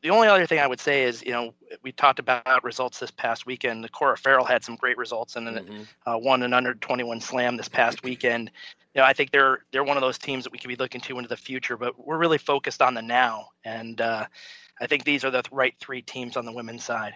the 0.01 0.11
only 0.11 0.27
other 0.27 0.45
thing 0.45 0.59
I 0.59 0.67
would 0.67 0.79
say 0.79 1.03
is, 1.03 1.21
you 1.23 1.31
know, 1.31 1.53
we 1.83 1.91
talked 1.91 2.19
about 2.19 2.63
results 2.63 2.99
this 2.99 3.11
past 3.11 3.45
weekend. 3.45 3.83
The 3.83 3.89
Cora 3.89 4.17
Farrell 4.17 4.45
had 4.45 4.63
some 4.63 4.77
great 4.77 4.97
results 4.97 5.35
and 5.35 5.47
mm-hmm. 5.47 5.81
uh, 6.09 6.17
won 6.17 6.41
an 6.43 6.53
under 6.53 6.73
21 6.73 7.19
slam 7.19 7.57
this 7.57 7.67
past 7.67 8.01
weekend. 8.01 8.49
You 8.95 9.01
know, 9.01 9.05
I 9.05 9.13
think 9.13 9.31
they're 9.31 9.65
they're 9.71 9.83
one 9.83 9.97
of 9.97 10.01
those 10.01 10.17
teams 10.17 10.45
that 10.45 10.53
we 10.53 10.59
could 10.59 10.69
be 10.69 10.77
looking 10.77 11.01
to 11.01 11.17
into 11.17 11.27
the 11.27 11.37
future, 11.37 11.75
but 11.75 12.05
we're 12.05 12.17
really 12.17 12.37
focused 12.37 12.81
on 12.81 12.93
the 12.93 13.01
now, 13.01 13.49
and 13.65 13.99
uh, 13.99 14.25
I 14.79 14.87
think 14.87 15.03
these 15.03 15.23
are 15.25 15.31
the 15.31 15.43
right 15.51 15.75
three 15.79 16.01
teams 16.01 16.37
on 16.37 16.45
the 16.45 16.53
women's 16.53 16.83
side. 16.83 17.15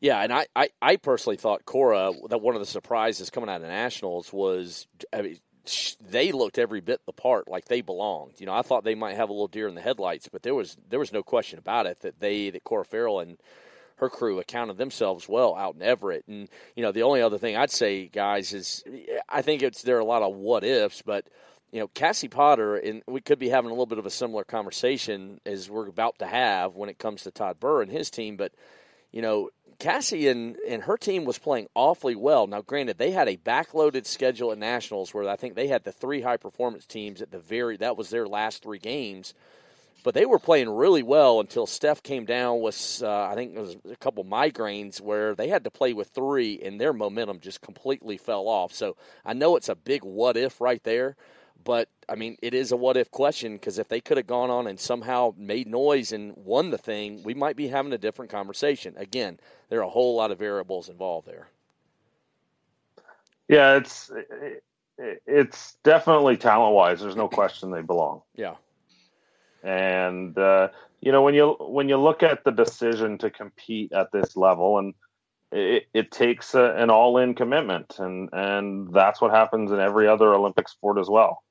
Yeah, 0.00 0.20
and 0.20 0.32
I, 0.32 0.46
I, 0.56 0.70
I 0.80 0.96
personally 0.96 1.36
thought 1.36 1.66
Cora 1.66 2.12
that 2.30 2.40
one 2.40 2.54
of 2.54 2.60
the 2.60 2.66
surprises 2.66 3.28
coming 3.30 3.50
out 3.50 3.60
of 3.60 3.68
nationals 3.68 4.32
was 4.32 4.86
I 5.12 5.22
mean, 5.22 5.38
they 6.08 6.32
looked 6.32 6.58
every 6.58 6.80
bit 6.80 7.00
the 7.04 7.12
part, 7.12 7.48
like 7.48 7.66
they 7.66 7.82
belonged. 7.82 8.34
You 8.38 8.46
know, 8.46 8.54
I 8.54 8.62
thought 8.62 8.84
they 8.84 8.94
might 8.94 9.16
have 9.16 9.28
a 9.28 9.32
little 9.32 9.48
deer 9.48 9.68
in 9.68 9.74
the 9.74 9.80
headlights, 9.82 10.28
but 10.28 10.42
there 10.42 10.54
was 10.54 10.76
there 10.88 10.98
was 10.98 11.12
no 11.12 11.22
question 11.22 11.58
about 11.58 11.86
it 11.86 12.00
that 12.00 12.18
they 12.18 12.50
that 12.50 12.64
Cora 12.64 12.84
Farrell 12.84 13.20
and 13.20 13.36
her 13.96 14.08
crew 14.08 14.38
accounted 14.38 14.78
themselves 14.78 15.28
well 15.28 15.54
out 15.54 15.74
in 15.74 15.82
Everett. 15.82 16.24
And 16.26 16.48
you 16.74 16.82
know, 16.82 16.92
the 16.92 17.02
only 17.02 17.20
other 17.20 17.38
thing 17.38 17.56
I'd 17.56 17.70
say, 17.70 18.06
guys, 18.06 18.54
is 18.54 18.82
I 19.28 19.42
think 19.42 19.62
it's 19.62 19.82
there 19.82 19.98
are 19.98 20.00
a 20.00 20.04
lot 20.04 20.22
of 20.22 20.34
what 20.34 20.64
ifs, 20.64 21.02
but 21.02 21.26
you 21.72 21.78
know, 21.78 21.88
Cassie 21.88 22.28
Potter, 22.28 22.76
and 22.76 23.02
we 23.06 23.20
could 23.20 23.38
be 23.38 23.50
having 23.50 23.70
a 23.70 23.74
little 23.74 23.86
bit 23.86 23.98
of 23.98 24.06
a 24.06 24.10
similar 24.10 24.44
conversation 24.44 25.40
as 25.46 25.70
we're 25.70 25.86
about 25.86 26.18
to 26.18 26.26
have 26.26 26.74
when 26.74 26.88
it 26.88 26.98
comes 26.98 27.22
to 27.22 27.30
Todd 27.30 27.60
Birr 27.60 27.82
and 27.82 27.92
his 27.92 28.10
team, 28.10 28.36
but 28.36 28.52
you 29.12 29.22
know, 29.22 29.50
Cassie 29.80 30.28
and, 30.28 30.56
and 30.68 30.82
her 30.82 30.96
team 30.96 31.24
was 31.24 31.38
playing 31.38 31.68
awfully 31.74 32.14
well. 32.14 32.46
Now, 32.46 32.60
granted, 32.60 32.98
they 32.98 33.10
had 33.10 33.28
a 33.28 33.36
backloaded 33.36 34.06
schedule 34.06 34.52
at 34.52 34.58
Nationals 34.58 35.12
where 35.12 35.28
I 35.28 35.36
think 35.36 35.54
they 35.54 35.66
had 35.66 35.82
the 35.84 35.90
three 35.90 36.20
high 36.20 36.36
performance 36.36 36.86
teams 36.86 37.20
at 37.22 37.32
the 37.32 37.38
very 37.38 37.78
that 37.78 37.96
was 37.96 38.10
their 38.10 38.28
last 38.28 38.62
three 38.62 38.78
games, 38.78 39.34
but 40.04 40.14
they 40.14 40.26
were 40.26 40.38
playing 40.38 40.68
really 40.68 41.02
well 41.02 41.40
until 41.40 41.66
Steph 41.66 42.02
came 42.02 42.26
down 42.26 42.60
with 42.60 43.02
uh, 43.02 43.24
I 43.24 43.34
think 43.34 43.56
it 43.56 43.60
was 43.60 43.76
a 43.90 43.96
couple 43.96 44.24
migraines 44.24 45.00
where 45.00 45.34
they 45.34 45.48
had 45.48 45.64
to 45.64 45.70
play 45.70 45.94
with 45.94 46.08
three 46.08 46.60
and 46.62 46.80
their 46.80 46.92
momentum 46.92 47.40
just 47.40 47.62
completely 47.62 48.18
fell 48.18 48.48
off. 48.48 48.72
So 48.74 48.96
I 49.24 49.32
know 49.32 49.56
it's 49.56 49.70
a 49.70 49.74
big 49.74 50.04
what 50.04 50.36
if 50.36 50.60
right 50.60 50.82
there, 50.84 51.16
but 51.64 51.88
I 52.08 52.14
mean, 52.14 52.36
it 52.42 52.54
is 52.54 52.72
a 52.72 52.76
what 52.76 52.96
if 52.96 53.10
question 53.10 53.54
because 53.54 53.78
if 53.78 53.88
they 53.88 54.00
could 54.00 54.16
have 54.16 54.26
gone 54.26 54.50
on 54.50 54.66
and 54.66 54.78
somehow 54.78 55.34
made 55.36 55.68
noise 55.68 56.12
and 56.12 56.34
won 56.36 56.70
the 56.70 56.78
thing, 56.78 57.22
we 57.22 57.34
might 57.34 57.56
be 57.56 57.68
having 57.68 57.92
a 57.92 57.98
different 57.98 58.30
conversation. 58.30 58.94
Again, 58.96 59.38
there 59.68 59.80
are 59.80 59.84
a 59.84 59.90
whole 59.90 60.16
lot 60.16 60.30
of 60.30 60.38
variables 60.38 60.88
involved 60.88 61.26
there. 61.26 61.48
Yeah, 63.48 63.76
it's 63.76 64.10
it's 64.98 65.76
definitely 65.82 66.36
talent 66.36 66.74
wise. 66.74 67.00
There's 67.00 67.16
no 67.16 67.28
question 67.28 67.70
they 67.70 67.82
belong. 67.82 68.22
Yeah, 68.36 68.54
and 69.62 70.36
uh, 70.38 70.68
you 71.00 71.12
know 71.12 71.22
when 71.22 71.34
you 71.34 71.56
when 71.60 71.88
you 71.88 71.96
look 71.96 72.22
at 72.22 72.44
the 72.44 72.50
decision 72.50 73.18
to 73.18 73.30
compete 73.30 73.92
at 73.92 74.12
this 74.12 74.36
level 74.36 74.78
and 74.78 74.94
it, 75.52 75.86
it 75.92 76.10
takes 76.10 76.54
a, 76.54 76.74
an 76.76 76.90
all-in 76.90 77.34
commitment 77.34 77.98
and 77.98 78.28
and 78.32 78.92
that's 78.92 79.20
what 79.20 79.32
happens 79.32 79.72
in 79.72 79.80
every 79.80 80.06
other 80.06 80.32
olympic 80.32 80.68
sport 80.68 80.98
as 80.98 81.08
well 81.08 81.42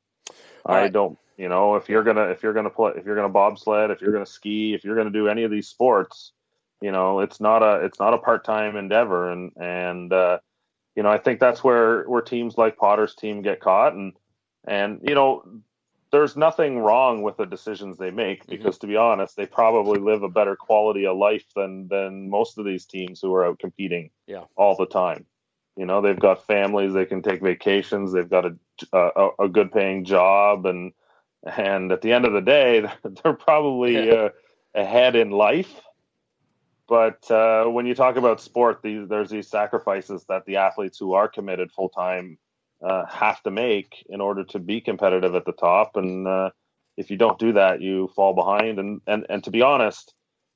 i 0.65 0.87
don't 0.87 1.17
you 1.37 1.49
know 1.49 1.75
if 1.75 1.89
you're 1.89 2.03
gonna 2.03 2.23
if 2.23 2.43
you're 2.43 2.53
gonna 2.53 2.69
play 2.69 2.91
if 2.95 3.05
you're 3.05 3.15
gonna 3.15 3.29
bobsled 3.29 3.91
if 3.91 4.01
you're 4.01 4.11
gonna 4.11 4.25
ski 4.25 4.73
if 4.73 4.83
you're 4.83 4.95
gonna 4.95 5.09
do 5.09 5.27
any 5.27 5.43
of 5.43 5.51
these 5.51 5.67
sports 5.67 6.33
you 6.81 6.91
know 6.91 7.19
it's 7.19 7.39
not 7.39 7.63
a 7.63 7.85
it's 7.85 7.99
not 7.99 8.13
a 8.13 8.17
part-time 8.17 8.75
endeavor 8.75 9.31
and 9.31 9.51
and 9.57 10.13
uh, 10.13 10.37
you 10.95 11.03
know 11.03 11.09
i 11.09 11.17
think 11.17 11.39
that's 11.39 11.63
where 11.63 12.03
where 12.03 12.21
teams 12.21 12.57
like 12.57 12.77
potter's 12.77 13.15
team 13.15 13.41
get 13.41 13.59
caught 13.59 13.93
and 13.93 14.13
and 14.67 14.99
you 15.03 15.15
know 15.15 15.43
there's 16.11 16.35
nothing 16.35 16.79
wrong 16.79 17.21
with 17.21 17.37
the 17.37 17.45
decisions 17.45 17.97
they 17.97 18.11
make 18.11 18.41
mm-hmm. 18.41 18.51
because 18.51 18.75
mm-hmm. 18.75 18.87
to 18.87 18.93
be 18.93 18.97
honest 18.97 19.35
they 19.35 19.45
probably 19.45 19.99
live 19.99 20.23
a 20.23 20.29
better 20.29 20.55
quality 20.55 21.05
of 21.05 21.17
life 21.17 21.45
than 21.55 21.87
than 21.87 22.29
most 22.29 22.57
of 22.57 22.65
these 22.65 22.85
teams 22.85 23.21
who 23.21 23.33
are 23.33 23.45
out 23.45 23.59
competing 23.59 24.09
yeah. 24.27 24.43
all 24.55 24.75
the 24.75 24.87
time 24.87 25.25
you 25.79 25.85
know 25.85 26.01
they've 26.01 26.19
got 26.19 26.45
families 26.45 26.93
they 26.93 27.05
can 27.05 27.21
take 27.21 27.41
vacations 27.41 28.11
they've 28.11 28.29
got 28.29 28.45
a 28.45 28.55
a, 28.93 29.29
a 29.39 29.47
good 29.47 29.71
paying 29.71 30.03
job 30.03 30.65
and 30.65 30.91
and 31.57 31.91
at 31.91 32.01
the 32.01 32.11
end 32.11 32.25
of 32.25 32.33
the 32.33 32.41
day 32.41 32.85
they're 33.23 33.33
probably 33.33 34.11
uh, 34.11 34.29
ahead 34.75 35.15
in 35.15 35.31
life 35.31 35.81
but 36.89 37.29
uh, 37.29 37.65
when 37.65 37.85
you 37.85 37.93
talk 37.93 38.15
about 38.15 38.41
sport 38.41 38.79
these, 38.81 39.07
there's 39.07 39.29
these 39.29 39.47
sacrifices 39.47 40.25
that 40.27 40.45
the 40.45 40.55
athletes 40.55 40.97
who 40.97 41.13
are 41.13 41.27
committed 41.27 41.71
full 41.71 41.89
time 41.89 42.39
uh, 42.83 43.05
have 43.05 43.43
to 43.43 43.51
make 43.51 44.03
in 44.09 44.19
order 44.19 44.43
to 44.45 44.57
be 44.57 44.81
competitive 44.81 45.35
at 45.35 45.45
the 45.45 45.51
top. 45.51 45.97
And 45.97 46.27
uh, 46.27 46.49
if 46.97 47.11
you 47.11 47.17
don't 47.17 47.37
do 47.37 47.53
that, 47.53 47.79
you 47.79 48.09
fall 48.15 48.33
behind. 48.33 48.79
And, 48.79 49.01
and 49.05 49.23
and 49.29 49.43
to 49.43 49.51
be 49.51 49.61
honest, 49.61 50.15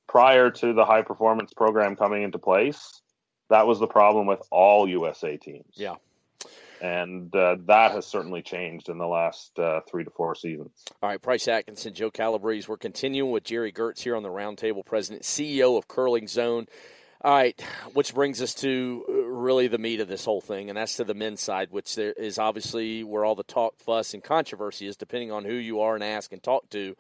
prior 0.10 0.50
to 0.50 0.74
the 0.74 0.86
high 0.86 1.04
performance 1.04 1.54
program 1.54 1.96
coming 1.96 2.24
into 2.24 2.40
place, 2.40 3.03
that 3.54 3.68
was 3.68 3.80
the 3.80 3.88
problem 3.88 4.26
with 4.26 4.42
all 4.50 4.90
USA 4.90 5.38
teams. 5.38 5.74
Yeah. 5.76 5.96
And 6.82 7.34
uh, 7.36 7.58
that 7.68 7.92
has 7.92 8.08
certainly 8.08 8.42
changed 8.42 8.90
in 8.90 8.98
the 8.98 9.06
last 9.06 9.58
uh, 9.60 9.82
three 9.88 10.04
to 10.04 10.10
four 10.10 10.34
seasons. 10.34 10.72
All 11.04 11.10
right, 11.10 11.22
Price 11.22 11.48
Atkinson, 11.48 11.94
Joe 11.94 12.10
Calabrese. 12.10 12.66
We're 12.68 12.78
continuing 12.78 13.30
with 13.32 13.44
Gerry 13.44 13.72
Geurts 13.72 14.00
here 14.00 14.16
on 14.16 14.24
the 14.24 14.30
Roundtable, 14.30 14.84
President, 14.84 15.22
CEO 15.22 15.78
of 15.78 15.88
Curling 15.88 16.28
Zone. 16.28 16.66
All 17.22 17.32
right, 17.32 17.62
which 17.94 18.16
brings 18.16 18.42
us 18.42 18.56
to 18.56 19.06
uh, 19.08 19.14
really 19.14 19.68
the 19.68 19.78
meat 19.78 20.02
of 20.02 20.08
this 20.08 20.26
whole 20.26 20.42
thing, 20.42 20.70
and 20.70 20.76
that's 20.76 20.98
to 20.98 21.04
the 21.04 21.14
men's 21.14 21.40
side, 21.40 21.70
which 21.70 21.96
there 21.96 22.12
is 22.12 22.40
obviously 22.40 23.04
where 23.04 23.24
all 23.24 23.36
the 23.36 23.44
talk, 23.44 23.78
fuss, 23.78 24.16
and 24.16 24.24
controversy 24.24 24.88
is, 24.88 24.98
depending 24.98 25.32
on 25.32 25.46
who 25.46 25.54
you 25.54 25.80
are 25.82 25.94
and 25.94 26.04
ask 26.04 26.34
and 26.34 26.42
talk 26.42 26.70
to. 26.72 26.98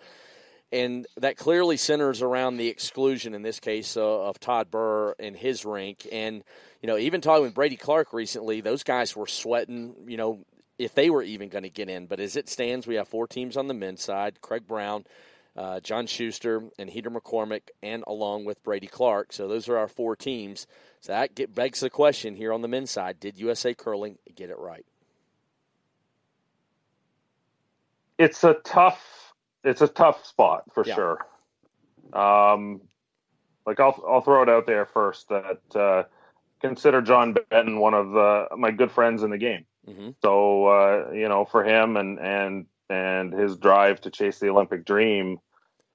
And 0.74 1.06
that 1.18 1.38
clearly 1.38 1.78
centers 1.78 2.24
around 2.24 2.58
the 2.58 2.68
exclusion, 2.68 3.36
in 3.36 3.44
this 3.44 3.60
case, 3.60 3.96
uh, 3.96 4.24
of 4.24 4.40
Todd 4.40 4.72
Birr 4.72 5.14
and 5.20 5.36
his 5.36 5.66
rink. 5.66 6.08
And, 6.12 6.44
you 6.82 6.88
know, 6.88 6.98
even 6.98 7.22
talking 7.22 7.44
with 7.44 7.54
Brady 7.54 7.76
Clark 7.76 8.12
recently, 8.12 8.60
those 8.60 8.82
guys 8.82 9.16
were 9.16 9.28
sweating, 9.28 9.94
you 10.08 10.18
know, 10.18 10.40
if 10.80 10.96
they 10.96 11.12
were 11.12 11.22
even 11.22 11.50
going 11.50 11.62
to 11.64 11.70
get 11.70 11.90
in. 11.90 12.08
But 12.08 12.20
as 12.20 12.36
it 12.36 12.50
stands, 12.50 12.88
we 12.88 12.96
have 12.96 13.08
four 13.08 13.28
teams 13.28 13.56
on 13.56 13.68
the 13.68 13.76
men's 13.76 14.02
side 14.02 14.42
Craig 14.42 14.68
Brown, 14.68 15.06
uh, 15.56 15.80
John 15.80 16.08
Shuster 16.08 16.64
and 16.80 16.90
Heater 16.90 17.12
McCormick, 17.12 17.70
and 17.84 18.04
along 18.08 18.46
with 18.46 18.64
Brady 18.64 18.88
Clark. 18.88 19.32
So 19.32 19.48
those 19.48 19.70
are 19.70 19.78
our 19.78 19.88
four 19.88 20.16
teams. 20.16 20.66
So 21.02 21.12
that 21.12 21.36
get, 21.36 21.54
begs 21.54 21.82
the 21.82 21.92
question 21.92 22.36
here 22.36 22.52
on 22.52 22.64
the 22.64 22.68
men's 22.68 22.90
side: 22.90 23.20
Did 23.20 23.38
USA 23.38 23.76
Curling 23.76 24.18
get 24.36 24.50
it 24.50 24.58
right? 24.58 24.86
It's 28.18 28.44
a 28.44 28.56
tough, 28.64 29.23
it's 29.64 29.82
a 29.82 29.88
tough 29.88 30.26
spot 30.26 30.64
for 30.74 30.86
yeah. 30.86 30.96
sure. 30.96 31.26
Um, 32.14 32.82
like 33.66 33.80
I'll 33.80 34.02
I'll 34.08 34.22
throw 34.22 34.44
it 34.44 34.50
out 34.50 34.66
there 34.66 34.86
first 34.86 35.30
that 35.30 35.62
uh, 35.76 36.04
consider 36.62 37.02
John 37.02 37.36
Benton 37.50 37.80
one 37.80 37.94
of 37.94 38.12
the, 38.12 38.48
my 38.58 38.72
good 38.72 38.92
friends 38.92 39.24
in 39.24 39.30
the 39.30 39.38
game. 39.38 39.66
Mm-hmm. 39.88 40.12
So 40.22 40.68
uh, 40.68 41.12
you 41.14 41.28
know, 41.28 41.46
for 41.46 41.64
him 41.64 41.98
and 41.98 42.20
and 42.20 42.66
and 42.90 43.34
his 43.34 43.58
drive 43.58 44.02
to 44.02 44.10
chase 44.10 44.40
the 44.40 44.50
Olympic 44.50 44.86
dream, 44.86 45.40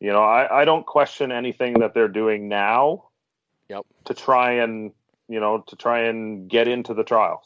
you 0.01 0.11
know, 0.11 0.23
I, 0.23 0.63
I 0.63 0.65
don't 0.65 0.87
question 0.87 1.33
anything 1.33 1.81
that 1.81 1.95
they're 1.95 2.09
doing 2.09 2.49
now. 2.49 3.05
Yep. 3.69 3.85
To 4.07 4.15
try 4.15 4.53
and 4.53 4.93
you 5.29 5.41
know 5.41 5.63
to 5.67 5.77
try 5.77 6.01
and 6.05 6.49
get 6.49 6.69
into 6.69 6.95
the 6.95 7.05
trials. 7.05 7.45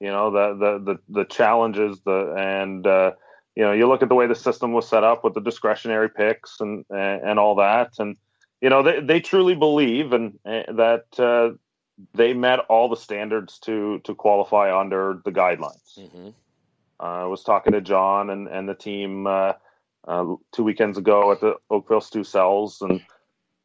You 0.00 0.08
know 0.08 0.30
the 0.30 0.54
the 0.54 0.78
the, 0.78 1.20
the 1.20 1.24
challenges 1.24 2.00
the 2.04 2.34
and 2.36 2.86
uh, 2.86 3.12
you 3.60 3.66
know 3.66 3.72
you 3.72 3.86
look 3.86 4.02
at 4.02 4.08
the 4.08 4.14
way 4.14 4.26
the 4.26 4.34
system 4.34 4.72
was 4.72 4.88
set 4.88 5.04
up 5.04 5.22
with 5.22 5.34
the 5.34 5.40
discretionary 5.40 6.08
picks 6.08 6.60
and 6.60 6.86
and, 6.88 7.22
and 7.22 7.38
all 7.38 7.54
that 7.56 7.92
and 7.98 8.16
you 8.62 8.70
know 8.70 8.82
they, 8.82 9.00
they 9.00 9.20
truly 9.20 9.54
believe 9.54 10.14
and, 10.14 10.38
and 10.46 10.78
that 10.78 11.04
uh, 11.18 11.50
they 12.14 12.32
met 12.32 12.60
all 12.70 12.88
the 12.88 12.96
standards 12.96 13.58
to 13.58 14.00
to 14.04 14.14
qualify 14.14 14.74
under 14.74 15.20
the 15.26 15.30
guidelines. 15.30 15.98
Mm-hmm. 15.98 16.28
Uh, 16.98 17.02
I 17.02 17.26
was 17.26 17.42
talking 17.42 17.74
to 17.74 17.82
John 17.82 18.30
and, 18.30 18.48
and 18.48 18.66
the 18.66 18.74
team 18.74 19.26
uh, 19.26 19.52
uh, 20.08 20.34
two 20.52 20.64
weekends 20.64 20.96
ago 20.96 21.30
at 21.32 21.40
the 21.40 21.56
Oakville 21.68 22.00
Stu 22.00 22.24
Sells, 22.24 22.80
and 22.80 23.02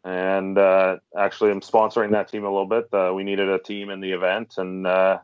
and 0.04 0.58
uh, 0.58 0.98
actually 1.18 1.52
I'm 1.52 1.62
sponsoring 1.62 2.12
that 2.12 2.28
team 2.28 2.44
a 2.44 2.50
little 2.50 2.68
bit. 2.68 2.94
Uh, 2.94 3.14
we 3.16 3.24
needed 3.24 3.48
a 3.50 3.60
team 3.60 3.90
in 3.90 4.02
the 4.02 4.12
event, 4.12 4.56
and 4.58 4.86
uh, 4.86 5.20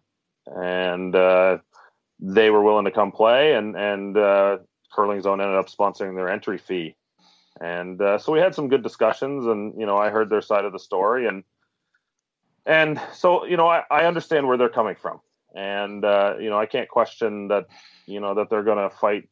and 0.47 1.13
uh, 1.13 1.57
they 2.21 2.51
were 2.51 2.61
willing 2.61 2.85
to 2.85 2.91
come 2.91 3.11
play, 3.11 3.53
and 3.53 3.75
and 3.75 4.15
uh, 4.15 4.57
Curling 4.93 5.21
Zone 5.21 5.41
ended 5.41 5.57
up 5.57 5.69
sponsoring 5.69 6.15
their 6.15 6.29
entry 6.29 6.59
fee, 6.59 6.95
and 7.59 8.01
uh, 8.01 8.19
so 8.19 8.31
we 8.31 8.39
had 8.39 8.55
some 8.55 8.69
good 8.69 8.83
discussions, 8.83 9.45
and 9.47 9.79
you 9.79 9.85
know 9.85 9.97
I 9.97 10.09
heard 10.09 10.29
their 10.29 10.41
side 10.41 10.65
of 10.65 10.71
the 10.71 10.79
story, 10.79 11.27
and 11.27 11.43
and 12.65 13.01
so 13.13 13.45
you 13.45 13.57
know 13.57 13.67
I, 13.67 13.83
I 13.89 14.05
understand 14.05 14.47
where 14.47 14.57
they're 14.57 14.69
coming 14.69 14.95
from, 14.95 15.19
and 15.55 16.05
uh, 16.05 16.35
you 16.39 16.49
know 16.49 16.59
I 16.59 16.67
can't 16.67 16.87
question 16.87 17.47
that 17.47 17.65
you 18.05 18.19
know 18.19 18.35
that 18.35 18.49
they're 18.49 18.63
going 18.63 18.89
to 18.89 18.95
fight 18.95 19.27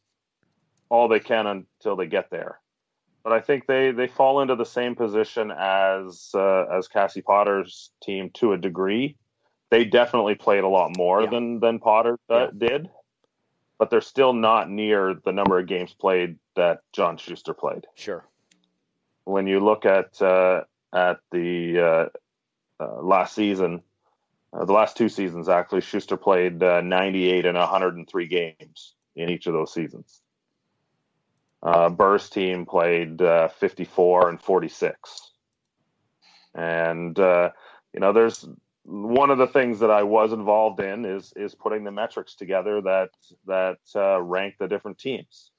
all 0.90 1.08
they 1.08 1.20
can 1.20 1.46
until 1.46 1.96
they 1.96 2.08
get 2.08 2.32
there. 2.32 2.60
But 3.24 3.34
I 3.34 3.42
think 3.42 3.68
they 3.68 3.92
they 3.92 4.08
fall 4.08 4.42
into 4.42 4.56
the 4.56 4.66
same 4.66 4.96
position 4.96 5.52
as 5.52 6.32
uh, 6.34 6.66
as 6.72 6.88
Cassie 6.88 7.22
Potter's 7.22 7.92
team 8.02 8.32
to 8.36 8.54
a 8.54 8.58
degree. 8.58 9.16
They 9.70 9.86
definitely 9.86 10.36
played 10.36 10.64
a 10.64 10.68
lot 10.68 10.98
more 10.98 11.24
yeah. 11.24 11.30
than 11.30 11.60
than 11.60 11.80
Potter 11.80 12.20
uh, 12.30 12.48
yeah. 12.48 12.68
did, 12.68 12.90
but 13.78 13.90
they're 13.90 14.02
still 14.02 14.34
not 14.34 14.70
near 14.70 15.14
the 15.14 15.32
number 15.32 15.60
of 15.60 15.68
games 15.68 15.94
played 15.94 16.38
that 16.56 16.82
John 16.92 17.18
Shuster 17.18 17.54
played. 17.54 17.86
Sure. 17.96 18.26
When 19.26 19.46
you 19.46 19.60
look 19.60 19.86
at 19.86 20.22
uh, 20.22 20.64
at 20.94 21.20
the 21.32 21.80
uh, 21.80 22.84
uh, 22.84 23.02
last 23.02 23.36
season, 23.36 23.84
uh, 24.54 24.66
the 24.66 24.74
last 24.74 24.98
two 24.98 25.10
seasons 25.10 25.50
actually, 25.50 25.82
Shuster 25.82 26.18
played 26.18 26.60
98 26.60 27.46
and 27.46 27.58
103 27.58 28.28
games 28.28 28.96
in 29.16 29.30
each 29.30 29.46
of 29.46 29.54
those 29.54 29.74
seasons. 29.74 30.22
Uh, 31.62 31.90
Birr's 31.90 32.30
team 32.30 32.66
played 32.66 33.22
uh, 33.22 33.50
54 33.50 34.30
and 34.30 34.42
46. 34.42 35.32
And, 36.56 37.20
uh, 37.20 37.52
you 37.94 38.00
know, 38.00 38.14
there's 38.14 38.48
one 38.84 39.30
of 39.30 39.38
the 39.38 39.48
things 39.48 39.80
that 39.80 39.92
I 39.92 40.04
was 40.04 40.34
involved 40.34 40.80
in 40.80 41.06
is 41.06 41.34
is 41.36 41.56
putting 41.56 41.84
the 41.84 41.92
metrics 41.92 42.36
together 42.36 42.82
that 42.82 43.10
that 43.46 43.80
uh, 43.96 44.22
rank 44.22 44.56
the 44.60 44.68
different 44.68 44.98
teams. 44.98 45.52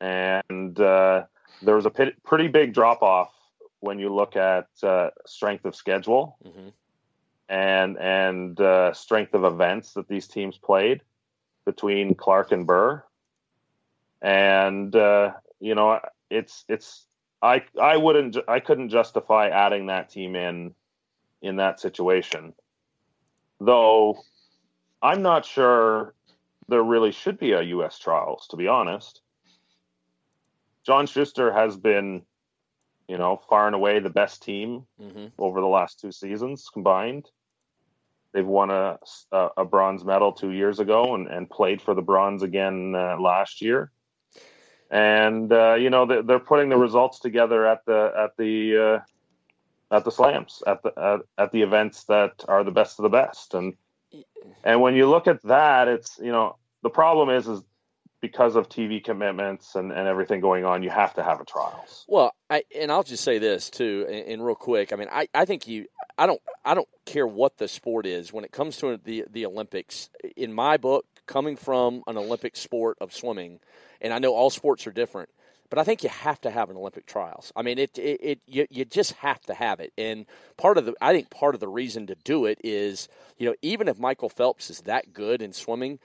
And 0.00 0.78
uh, 0.78 1.24
there 1.62 1.76
was 1.76 1.86
a 1.86 1.90
p- 1.90 2.12
pretty 2.24 2.48
big 2.48 2.74
drop 2.74 3.02
off 3.02 3.32
when 3.80 3.98
you 3.98 4.14
look 4.14 4.36
at 4.36 4.66
uh, 4.82 5.10
strength 5.26 5.64
of 5.64 5.74
schedule 5.74 6.36
mm-hmm. 6.44 6.68
and 7.48 7.98
and 7.98 8.60
uh, 8.60 8.92
strength 8.92 9.34
of 9.34 9.44
events 9.44 9.94
that 9.94 10.08
these 10.08 10.26
teams 10.26 10.58
played 10.58 11.02
between 11.64 12.14
Clark 12.14 12.52
and 12.52 12.66
Birr 12.66 13.02
and 14.24 14.96
uh, 14.96 15.32
you 15.60 15.74
know 15.74 16.00
it's 16.30 16.64
it's 16.68 17.06
I 17.42 17.62
I 17.80 17.98
wouldn't 17.98 18.36
I 18.48 18.58
couldn't 18.58 18.88
justify 18.88 19.48
adding 19.48 19.86
that 19.86 20.08
team 20.08 20.34
in 20.34 20.74
in 21.44 21.56
that 21.56 21.78
situation, 21.78 22.54
though 23.60 24.18
I'm 25.02 25.22
not 25.22 25.44
sure 25.44 26.14
there 26.68 26.82
really 26.82 27.12
should 27.12 27.38
be 27.38 27.52
a 27.52 27.60
U.S. 27.60 27.98
trials 27.98 28.48
to 28.48 28.56
be 28.56 28.66
honest. 28.66 29.20
John 30.86 31.06
Shuster 31.06 31.52
has 31.52 31.76
been, 31.76 32.22
you 33.08 33.18
know, 33.18 33.40
far 33.48 33.66
and 33.66 33.74
away 33.74 34.00
the 34.00 34.10
best 34.10 34.42
team 34.42 34.86
mm-hmm. 35.00 35.26
over 35.38 35.60
the 35.60 35.66
last 35.66 36.00
two 36.00 36.12
seasons 36.12 36.68
combined. 36.72 37.30
They've 38.32 38.46
won 38.46 38.70
a, 38.70 38.98
a, 39.30 39.64
bronze 39.64 40.04
medal 40.04 40.32
two 40.32 40.50
years 40.50 40.80
ago 40.80 41.14
and, 41.14 41.28
and 41.28 41.48
played 41.48 41.80
for 41.80 41.94
the 41.94 42.02
bronze 42.02 42.42
again 42.42 42.94
uh, 42.96 43.16
last 43.20 43.62
year 43.62 43.92
and 44.90 45.52
uh, 45.52 45.74
you 45.74 45.90
know 45.90 46.22
they're 46.22 46.38
putting 46.38 46.68
the 46.68 46.76
results 46.76 47.18
together 47.18 47.66
at 47.66 47.84
the 47.86 48.12
at 48.16 48.36
the 48.36 48.76
uh, 48.76 49.13
at 49.90 50.04
the 50.04 50.10
slams 50.10 50.62
at 50.66 50.82
the 50.82 50.92
at, 50.98 51.20
at, 51.38 51.52
the 51.52 51.62
events 51.62 52.04
that 52.04 52.44
are 52.48 52.64
the 52.64 52.70
best 52.70 52.98
of 52.98 53.02
the 53.04 53.08
best 53.08 53.54
and 53.54 53.74
and 54.62 54.80
when 54.80 54.94
you 54.94 55.08
look 55.08 55.26
at 55.26 55.42
that 55.42 55.88
it's 55.88 56.18
you 56.18 56.32
know 56.32 56.56
the 56.82 56.90
problem 56.90 57.30
is 57.30 57.48
is 57.48 57.62
because 58.24 58.56
of 58.56 58.70
TV 58.70 59.04
commitments 59.04 59.74
and, 59.74 59.92
and 59.92 60.08
everything 60.08 60.40
going 60.40 60.64
on, 60.64 60.82
you 60.82 60.88
have 60.88 61.12
to 61.12 61.22
have 61.22 61.42
a 61.42 61.44
trials. 61.44 62.06
Well, 62.08 62.32
I, 62.48 62.62
and 62.74 62.90
I'll 62.90 63.02
just 63.02 63.22
say 63.22 63.36
this 63.36 63.68
too, 63.68 64.06
and, 64.08 64.26
and, 64.26 64.46
real 64.46 64.54
quick. 64.54 64.94
I 64.94 64.96
mean, 64.96 65.08
I, 65.12 65.28
I 65.34 65.44
think 65.44 65.68
you, 65.68 65.84
I 66.16 66.24
don't, 66.24 66.40
I 66.64 66.72
don't 66.72 66.88
care 67.04 67.26
what 67.26 67.58
the 67.58 67.68
sport 67.68 68.06
is 68.06 68.32
when 68.32 68.42
it 68.42 68.50
comes 68.50 68.78
to 68.78 68.98
the 69.04 69.24
the 69.30 69.44
Olympics. 69.44 70.08
In 70.36 70.54
my 70.54 70.78
book, 70.78 71.04
coming 71.26 71.54
from 71.54 72.02
an 72.06 72.16
Olympic 72.16 72.56
sport 72.56 72.96
of 72.98 73.12
swimming, 73.12 73.60
and 74.00 74.10
I 74.10 74.20
know 74.20 74.32
all 74.32 74.48
sports 74.48 74.86
are 74.86 74.92
different, 74.92 75.28
but 75.74 75.80
I 75.80 75.84
think 75.84 76.04
you 76.04 76.08
have 76.08 76.40
to 76.42 76.52
have 76.52 76.70
an 76.70 76.76
Olympic 76.76 77.04
trials. 77.04 77.52
I 77.56 77.62
mean, 77.62 77.80
it, 77.80 77.98
it, 77.98 78.20
it 78.22 78.40
you, 78.46 78.64
you 78.70 78.84
just 78.84 79.10
have 79.14 79.40
to 79.46 79.54
have 79.54 79.80
it. 79.80 79.92
And 79.98 80.24
part 80.56 80.78
of 80.78 80.86
the, 80.86 80.94
I 81.00 81.12
think 81.12 81.30
part 81.30 81.56
of 81.56 81.60
the 81.60 81.66
reason 81.66 82.06
to 82.06 82.14
do 82.22 82.46
it 82.46 82.60
is, 82.62 83.08
you 83.38 83.48
know, 83.48 83.56
even 83.60 83.88
if 83.88 83.98
Michael 83.98 84.28
Phelps 84.28 84.70
is 84.70 84.82
that 84.82 85.12
good 85.12 85.42
in 85.42 85.52
swimming, 85.52 85.98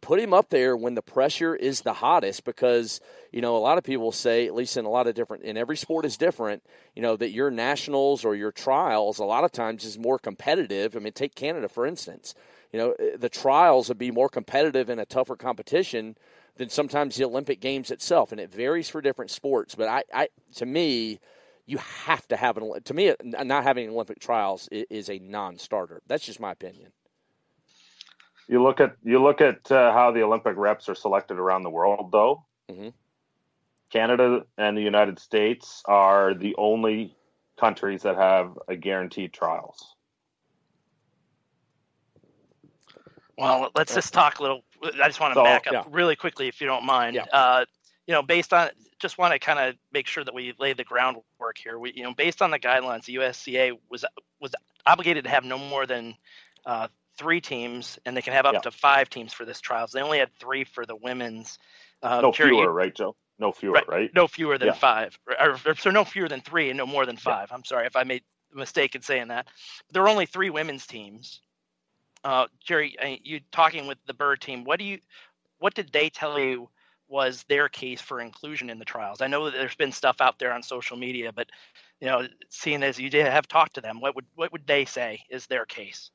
put 0.00 0.18
him 0.18 0.32
up 0.32 0.48
there 0.48 0.74
when 0.74 0.94
the 0.94 1.02
pressure 1.02 1.54
is 1.54 1.82
the 1.82 1.92
hottest 1.92 2.44
because 2.44 3.02
you 3.30 3.42
know 3.42 3.56
a 3.56 3.58
lot 3.58 3.76
of 3.76 3.84
people 3.84 4.10
say 4.10 4.46
at 4.46 4.54
least 4.54 4.78
in 4.78 4.86
a 4.86 4.90
lot 4.90 5.06
of 5.06 5.14
different 5.14 5.44
in 5.44 5.56
every 5.56 5.78
sport 5.78 6.04
is 6.04 6.18
different 6.18 6.62
you 6.94 7.00
know 7.00 7.16
that 7.16 7.30
your 7.30 7.50
nationals 7.50 8.22
or 8.22 8.34
your 8.34 8.52
trials 8.52 9.18
a 9.18 9.24
lot 9.24 9.44
of 9.44 9.50
times 9.50 9.82
is 9.82 9.98
more 9.98 10.18
competitive 10.18 10.94
i 10.94 10.98
mean 10.98 11.14
take 11.14 11.34
canada 11.34 11.70
for 11.70 11.86
instance 11.86 12.34
you 12.70 12.78
know 12.78 12.90
eh, 12.98 13.16
the 13.16 13.30
trials 13.30 13.88
would 13.88 13.96
be 13.96 14.10
more 14.10 14.28
competitive 14.28 14.90
in 14.90 14.98
a 14.98 15.06
tougher 15.06 15.36
competition 15.36 16.14
than 16.56 16.68
sometimes 16.68 17.16
the 17.16 17.24
Olympic 17.24 17.60
Games 17.60 17.90
itself, 17.90 18.32
and 18.32 18.40
it 18.40 18.52
varies 18.52 18.88
for 18.88 19.00
different 19.00 19.30
sports. 19.30 19.74
But 19.74 19.88
I, 19.88 20.04
I 20.12 20.28
to 20.56 20.66
me, 20.66 21.20
you 21.66 21.78
have 21.78 22.26
to 22.28 22.36
have 22.36 22.56
an 22.56 22.72
to 22.84 22.94
me 22.94 23.14
not 23.22 23.64
having 23.64 23.88
Olympic 23.88 24.20
trials 24.20 24.68
is, 24.70 25.10
a 25.10 25.18
non-starter. 25.18 26.02
That's 26.06 26.24
just 26.24 26.40
my 26.40 26.52
opinion. 26.52 26.92
You 28.48 28.62
look 28.62 28.80
at 28.80 28.96
you 29.02 29.22
look 29.22 29.40
at 29.40 29.70
uh, 29.70 29.92
how 29.92 30.12
the 30.12 30.22
Olympic 30.22 30.56
reps 30.56 30.88
are 30.88 30.94
selected 30.94 31.38
around 31.38 31.62
the 31.62 31.70
world, 31.70 32.10
though. 32.12 32.44
Mm-hmm. 32.70 32.88
Canada 33.90 34.44
and 34.58 34.76
the 34.76 34.82
United 34.82 35.18
States 35.18 35.82
are 35.86 36.34
the 36.34 36.54
only 36.58 37.16
countries 37.58 38.02
that 38.02 38.16
have 38.16 38.58
a 38.68 38.76
guaranteed 38.76 39.32
trials. 39.32 39.94
Well, 43.38 43.70
let's 43.74 43.94
just 43.94 44.12
talk 44.12 44.38
a 44.38 44.42
little 44.42 44.62
I 44.84 45.08
just 45.08 45.20
want 45.20 45.32
to 45.32 45.40
so, 45.40 45.44
back 45.44 45.66
up 45.66 45.72
yeah. 45.72 45.84
really 45.90 46.16
quickly, 46.16 46.48
if 46.48 46.60
you 46.60 46.66
don't 46.66 46.84
mind. 46.84 47.16
Yeah. 47.16 47.24
Uh, 47.32 47.64
you 48.06 48.12
know, 48.12 48.22
based 48.22 48.52
on 48.52 48.70
just 48.98 49.18
want 49.18 49.32
to 49.32 49.38
kind 49.38 49.58
of 49.58 49.76
make 49.92 50.06
sure 50.06 50.24
that 50.24 50.34
we 50.34 50.54
lay 50.58 50.72
the 50.72 50.84
groundwork 50.84 51.58
here. 51.62 51.78
We, 51.78 51.92
you 51.94 52.02
know, 52.02 52.14
based 52.14 52.42
on 52.42 52.50
the 52.50 52.58
guidelines, 52.58 53.04
the 53.04 53.16
USCA 53.16 53.78
was 53.90 54.04
was 54.40 54.54
obligated 54.86 55.24
to 55.24 55.30
have 55.30 55.44
no 55.44 55.58
more 55.58 55.86
than 55.86 56.14
uh, 56.66 56.88
three 57.16 57.40
teams, 57.40 57.98
and 58.04 58.16
they 58.16 58.22
can 58.22 58.32
have 58.32 58.46
up 58.46 58.54
yeah. 58.54 58.60
to 58.60 58.70
five 58.70 59.08
teams 59.08 59.32
for 59.32 59.44
this 59.44 59.60
trials. 59.60 59.92
They 59.92 60.00
only 60.00 60.18
had 60.18 60.30
three 60.38 60.64
for 60.64 60.86
the 60.86 60.96
women's. 60.96 61.58
Uh, 62.02 62.20
no 62.20 62.32
fewer, 62.32 62.70
right, 62.70 62.94
Joe? 62.94 63.16
No 63.38 63.52
fewer, 63.52 63.72
right? 63.72 63.88
right? 63.88 64.10
No 64.14 64.28
fewer 64.28 64.58
than 64.58 64.74
five, 64.74 65.18
or, 65.26 65.58
or, 65.66 65.74
so 65.74 65.90
no 65.90 66.04
fewer 66.04 66.28
than 66.28 66.40
three, 66.40 66.70
and 66.70 66.78
no 66.78 66.86
more 66.86 67.06
than 67.06 67.16
five. 67.16 67.50
I'm 67.50 67.64
sorry 67.64 67.86
if 67.86 67.96
I 67.96 68.04
made 68.04 68.22
a 68.54 68.58
mistake 68.58 68.94
in 68.94 69.02
saying 69.02 69.28
that. 69.28 69.48
There 69.92 70.02
were 70.02 70.08
only 70.08 70.26
three 70.26 70.50
women's 70.50 70.86
teams 70.86 71.40
uh, 72.24 72.46
Gerry, 72.64 72.96
you 73.22 73.40
talking 73.52 73.86
with 73.86 73.98
the 74.06 74.14
Birr 74.14 74.36
team. 74.36 74.64
What 74.64 74.78
do 74.78 74.84
you, 74.84 74.98
what 75.58 75.74
did 75.74 75.92
they 75.92 76.08
tell 76.10 76.38
you 76.38 76.68
was 77.08 77.44
their 77.48 77.68
case 77.68 78.00
for 78.00 78.20
inclusion 78.20 78.70
in 78.70 78.78
the 78.78 78.84
trials? 78.84 79.20
I 79.20 79.26
know 79.26 79.44
that 79.44 79.54
there's 79.54 79.76
been 79.76 79.92
stuff 79.92 80.20
out 80.20 80.38
there 80.38 80.52
on 80.52 80.62
social 80.62 80.96
media, 80.96 81.32
but 81.32 81.48
you 82.00 82.08
know, 82.08 82.26
seeing 82.48 82.82
as 82.82 82.98
you 82.98 83.10
did 83.10 83.26
have 83.26 83.46
talked 83.46 83.74
to 83.74 83.80
them, 83.80 84.00
what 84.00 84.14
would 84.14 84.26
what 84.34 84.52
would 84.52 84.66
they 84.66 84.84
say 84.84 85.20
is 85.30 85.46
their 85.46 85.64
case? 85.64 86.10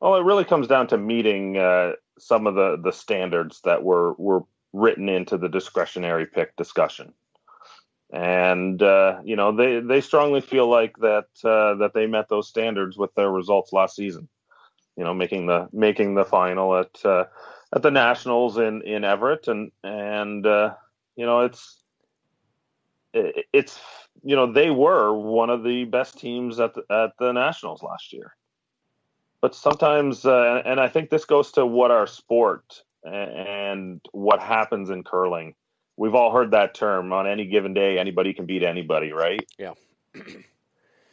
Well, 0.00 0.16
it 0.16 0.24
really 0.24 0.44
comes 0.44 0.66
down 0.66 0.88
to 0.88 0.98
meeting 0.98 1.58
uh, 1.58 1.92
some 2.18 2.46
of 2.46 2.54
the 2.54 2.78
the 2.82 2.92
standards 2.92 3.60
that 3.64 3.82
were 3.82 4.14
were 4.14 4.44
written 4.72 5.08
into 5.08 5.36
the 5.36 5.48
discretionary 5.48 6.26
pick 6.26 6.56
discussion 6.56 7.12
and 8.12 8.82
uh, 8.82 9.20
you 9.24 9.36
know 9.36 9.52
they 9.52 9.80
they 9.80 10.00
strongly 10.00 10.40
feel 10.40 10.68
like 10.68 10.96
that 10.98 11.26
uh, 11.44 11.74
that 11.74 11.92
they 11.94 12.06
met 12.06 12.28
those 12.28 12.48
standards 12.48 12.96
with 12.96 13.14
their 13.14 13.30
results 13.30 13.72
last 13.72 13.96
season 13.96 14.28
you 14.96 15.04
know, 15.04 15.14
making 15.14 15.46
the 15.46 15.68
making 15.72 16.14
the 16.14 16.24
final 16.24 16.76
at 16.76 17.04
uh, 17.04 17.24
at 17.74 17.82
the 17.82 17.90
Nationals 17.90 18.58
in 18.58 18.82
in 18.82 19.04
Everett, 19.04 19.48
and 19.48 19.72
and 19.82 20.46
uh, 20.46 20.74
you 21.16 21.26
know, 21.26 21.40
it's 21.40 21.82
it, 23.14 23.46
it's 23.52 23.80
you 24.22 24.36
know 24.36 24.52
they 24.52 24.70
were 24.70 25.12
one 25.12 25.50
of 25.50 25.64
the 25.64 25.84
best 25.84 26.18
teams 26.18 26.60
at 26.60 26.74
the, 26.74 26.82
at 26.90 27.12
the 27.18 27.32
Nationals 27.32 27.82
last 27.82 28.12
year. 28.12 28.34
But 29.40 29.54
sometimes, 29.54 30.24
uh, 30.24 30.62
and 30.64 30.78
I 30.78 30.88
think 30.88 31.10
this 31.10 31.24
goes 31.24 31.50
to 31.52 31.66
what 31.66 31.90
our 31.90 32.06
sport 32.06 32.82
and 33.04 34.00
what 34.12 34.40
happens 34.40 34.90
in 34.90 35.02
curling. 35.02 35.54
We've 35.96 36.14
all 36.14 36.32
heard 36.32 36.52
that 36.52 36.74
term. 36.74 37.12
On 37.12 37.26
any 37.26 37.46
given 37.46 37.74
day, 37.74 37.98
anybody 37.98 38.32
can 38.32 38.46
beat 38.46 38.62
anybody, 38.62 39.12
right? 39.12 39.44
Yeah. 39.58 39.72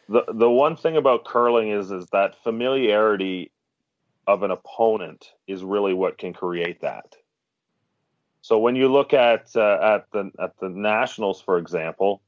the 0.09 0.23
the 0.33 0.49
one 0.49 0.75
thing 0.75 0.97
about 0.97 1.25
curling 1.25 1.69
is 1.69 1.91
is 1.91 2.07
that 2.11 2.35
familiarity 2.43 3.51
of 4.29 4.43
an 4.43 4.51
opponent 4.51 5.33
is 5.47 5.63
really 5.63 5.95
what 5.95 6.19
can 6.19 6.33
create 6.33 6.81
that. 6.81 7.15
So 8.41 8.59
when 8.59 8.75
you 8.75 8.87
look 8.87 9.11
at 9.11 9.49
uh, 9.55 9.79
at 9.81 10.11
the 10.11 10.31
at 10.39 10.57
the 10.59 10.69
Nationals, 10.69 11.41
for 11.41 11.57
example, 11.57 12.21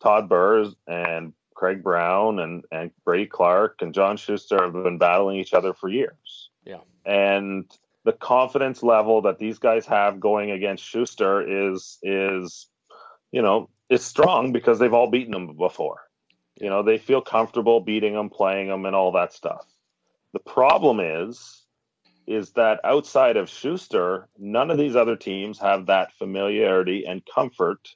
Todd 0.00 0.28
Burrs 0.28 0.76
and 0.86 1.32
Craig 1.54 1.82
Brown 1.82 2.38
and 2.38 2.64
and 2.70 2.92
Brady 3.04 3.26
Clark 3.26 3.82
and 3.82 3.92
John 3.92 4.16
Shuster 4.16 4.62
have 4.62 4.72
been 4.72 4.98
battling 4.98 5.38
each 5.38 5.52
other 5.52 5.74
for 5.74 5.88
years. 5.88 6.50
Yeah, 6.64 6.80
and 7.04 7.64
the 8.04 8.12
confidence 8.12 8.84
level 8.84 9.22
that 9.22 9.38
these 9.38 9.58
guys 9.58 9.84
have 9.86 10.20
going 10.20 10.52
against 10.52 10.84
Shuster 10.84 11.72
is 11.72 11.98
is 12.04 12.68
you 13.32 13.42
know 13.42 13.68
is 13.90 14.04
strong 14.04 14.52
because 14.52 14.78
they've 14.78 14.94
all 14.94 15.10
beaten 15.10 15.34
him 15.34 15.56
before. 15.56 16.02
You 16.60 16.70
know, 16.70 16.82
they 16.82 16.98
feel 16.98 17.20
comfortable 17.20 17.80
beating 17.80 18.14
him, 18.14 18.30
playing 18.30 18.68
him, 18.68 18.86
and 18.86 18.94
all 18.94 19.12
that 19.12 19.32
stuff. 19.32 19.66
The 20.32 20.40
problem 20.40 21.00
is, 21.00 21.62
is 22.26 22.50
that 22.52 22.80
outside 22.84 23.36
of 23.36 23.48
Shuster, 23.48 24.28
none 24.38 24.70
of 24.70 24.76
these 24.76 24.96
other 24.96 25.16
teams 25.16 25.58
have 25.58 25.86
that 25.86 26.12
familiarity 26.12 27.06
and 27.06 27.22
comfort 27.24 27.88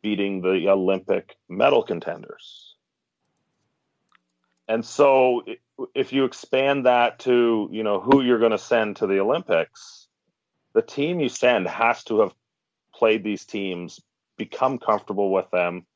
beating 0.00 0.40
the 0.40 0.68
Olympic 0.68 1.36
medal 1.48 1.82
contenders. 1.82 2.74
And 4.68 4.84
so 4.84 5.44
if 5.94 6.12
you 6.12 6.24
expand 6.24 6.86
that 6.86 7.18
to, 7.20 7.68
you 7.70 7.82
know, 7.82 8.00
who 8.00 8.22
you're 8.22 8.38
going 8.38 8.52
to 8.52 8.58
send 8.58 8.96
to 8.96 9.06
the 9.06 9.20
Olympics, 9.20 10.08
the 10.72 10.82
team 10.82 11.20
you 11.20 11.28
send 11.28 11.68
has 11.68 12.02
to 12.04 12.20
have 12.20 12.34
played 12.94 13.22
these 13.22 13.44
teams, 13.44 14.00
become 14.36 14.78
comfortable 14.78 15.30
with 15.30 15.50
them, 15.50 15.86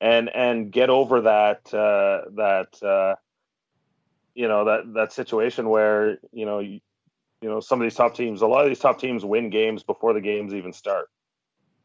and 0.00 0.28
and 0.28 0.70
get 0.70 0.90
over 0.90 1.22
that 1.22 1.72
uh, 1.74 2.30
that 2.36 2.82
uh, 2.82 3.16
you 4.38 4.46
know 4.46 4.66
that 4.66 4.94
that 4.94 5.12
situation 5.12 5.68
where 5.68 6.18
you 6.32 6.46
know 6.46 6.60
you, 6.60 6.78
you 7.42 7.48
know 7.48 7.58
some 7.58 7.80
of 7.80 7.84
these 7.84 7.96
top 7.96 8.14
teams, 8.14 8.40
a 8.40 8.46
lot 8.46 8.62
of 8.62 8.70
these 8.70 8.78
top 8.78 9.00
teams 9.00 9.24
win 9.24 9.50
games 9.50 9.82
before 9.82 10.12
the 10.12 10.20
games 10.20 10.54
even 10.54 10.72
start. 10.72 11.08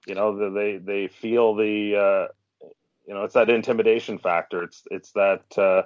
You 0.06 0.14
know 0.14 0.54
they 0.54 0.78
they 0.78 1.08
feel 1.08 1.56
the 1.56 1.96
uh, 1.96 2.68
you 3.08 3.16
know 3.16 3.24
it's 3.24 3.34
that 3.34 3.50
intimidation 3.50 4.20
factor. 4.20 4.62
It's 4.62 4.84
it's 4.92 5.12
that 5.14 5.58
uh, 5.58 5.84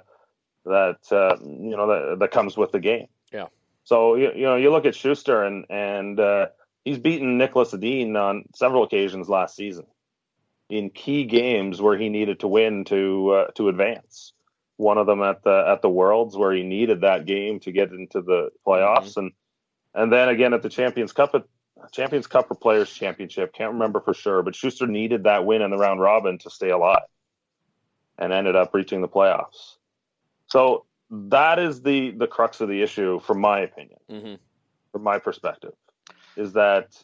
that 0.66 1.10
uh, 1.10 1.38
you 1.42 1.74
know 1.74 1.86
that, 1.86 2.18
that 2.18 2.30
comes 2.32 2.54
with 2.58 2.70
the 2.72 2.80
game. 2.80 3.06
Yeah. 3.32 3.46
So 3.84 4.16
you, 4.16 4.32
you 4.36 4.42
know 4.42 4.56
you 4.56 4.70
look 4.70 4.84
at 4.84 4.94
Shuster 4.94 5.44
and 5.44 5.64
and 5.70 6.20
uh, 6.20 6.48
he's 6.84 6.98
beaten 6.98 7.38
Niklas 7.38 7.72
Edin 7.72 8.14
on 8.14 8.44
several 8.54 8.82
occasions 8.82 9.30
last 9.30 9.56
season 9.56 9.86
in 10.68 10.90
key 10.90 11.24
games 11.24 11.80
where 11.80 11.96
he 11.96 12.10
needed 12.10 12.40
to 12.40 12.48
win 12.48 12.84
to 12.84 13.30
uh, 13.30 13.46
to 13.52 13.70
advance. 13.70 14.34
One 14.78 14.96
of 14.96 15.06
them 15.06 15.22
at 15.22 15.42
the 15.42 15.64
at 15.66 15.82
the 15.82 15.90
Worlds 15.90 16.36
where 16.36 16.52
he 16.52 16.62
needed 16.62 17.00
that 17.00 17.26
game 17.26 17.58
to 17.60 17.72
get 17.72 17.90
into 17.90 18.22
the 18.22 18.50
playoffs, 18.66 19.10
mm-hmm. 19.10 19.20
and 19.20 19.32
and 19.92 20.12
then 20.12 20.28
again 20.28 20.54
at 20.54 20.62
the 20.62 20.68
Champions 20.68 21.12
Cup 21.12 21.34
at 21.34 21.42
Champions 21.92 22.28
Cup 22.28 22.48
or 22.48 22.54
Players 22.54 22.92
Championship, 22.92 23.52
can't 23.52 23.72
remember 23.72 24.00
for 24.00 24.14
sure, 24.14 24.42
but 24.42 24.54
Shuster 24.54 24.86
needed 24.86 25.24
that 25.24 25.44
win 25.44 25.62
in 25.62 25.70
the 25.70 25.76
round 25.76 26.00
robin 26.00 26.38
to 26.38 26.50
stay 26.50 26.70
alive, 26.70 27.08
and 28.18 28.32
ended 28.32 28.54
up 28.54 28.72
reaching 28.72 29.00
the 29.02 29.08
playoffs. 29.08 29.78
So 30.46 30.86
that 31.10 31.58
is 31.58 31.82
the 31.82 32.10
the 32.10 32.28
crux 32.28 32.60
of 32.60 32.68
the 32.68 32.80
issue, 32.80 33.18
from 33.18 33.40
my 33.40 33.60
opinion, 33.60 33.98
mm-hmm. 34.08 34.34
from 34.92 35.02
my 35.02 35.18
perspective, 35.18 35.72
is 36.36 36.52
that 36.52 37.02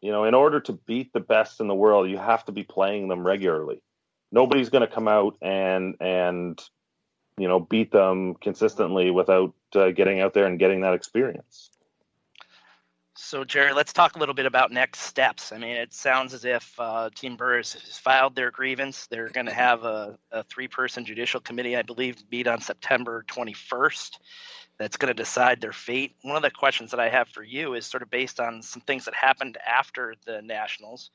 you 0.00 0.12
know 0.12 0.22
in 0.22 0.34
order 0.34 0.60
to 0.60 0.72
beat 0.72 1.12
the 1.12 1.18
best 1.20 1.60
in 1.60 1.66
the 1.66 1.74
world, 1.74 2.08
you 2.08 2.18
have 2.18 2.44
to 2.44 2.52
be 2.52 2.62
playing 2.62 3.08
them 3.08 3.26
regularly. 3.26 3.82
Nobody's 4.30 4.68
going 4.68 4.86
to 4.86 4.94
come 4.94 5.08
out 5.08 5.36
and 5.42 5.96
and 6.00 6.62
you 7.38 7.48
know 7.48 7.60
beat 7.60 7.92
them 7.92 8.34
consistently 8.34 9.10
without 9.10 9.54
uh, 9.74 9.90
getting 9.90 10.20
out 10.20 10.34
there 10.34 10.46
and 10.46 10.58
getting 10.58 10.80
that 10.80 10.94
experience. 10.94 11.70
So, 13.18 13.44
Gerry, 13.44 13.72
let's 13.72 13.94
talk 13.94 14.14
a 14.14 14.18
little 14.18 14.34
bit 14.34 14.44
about 14.44 14.70
next 14.70 15.00
steps. 15.00 15.50
I 15.50 15.56
mean, 15.56 15.76
it 15.76 15.94
sounds 15.94 16.34
as 16.34 16.44
if 16.44 16.74
uh, 16.78 17.08
Team 17.14 17.36
Burris 17.36 17.72
has 17.72 17.96
filed 17.96 18.36
their 18.36 18.50
grievance. 18.50 19.06
They're 19.06 19.30
going 19.30 19.46
to 19.46 19.54
have 19.54 19.84
a, 19.84 20.18
a 20.30 20.42
three 20.44 20.68
person 20.68 21.06
judicial 21.06 21.40
committee, 21.40 21.76
I 21.76 21.82
believe, 21.82 22.22
meet 22.30 22.46
on 22.46 22.60
September 22.60 23.24
21st. 23.28 24.18
That's 24.78 24.98
going 24.98 25.08
to 25.08 25.14
decide 25.14 25.62
their 25.62 25.72
fate. 25.72 26.14
One 26.22 26.36
of 26.36 26.42
the 26.42 26.50
questions 26.50 26.90
that 26.90 27.00
I 27.00 27.08
have 27.08 27.28
for 27.28 27.42
you 27.42 27.72
is 27.72 27.86
sort 27.86 28.02
of 28.02 28.10
based 28.10 28.38
on 28.38 28.60
some 28.60 28.82
things 28.82 29.06
that 29.06 29.14
happened 29.14 29.56
after 29.66 30.14
the 30.26 30.42
Nationals. 30.42 31.10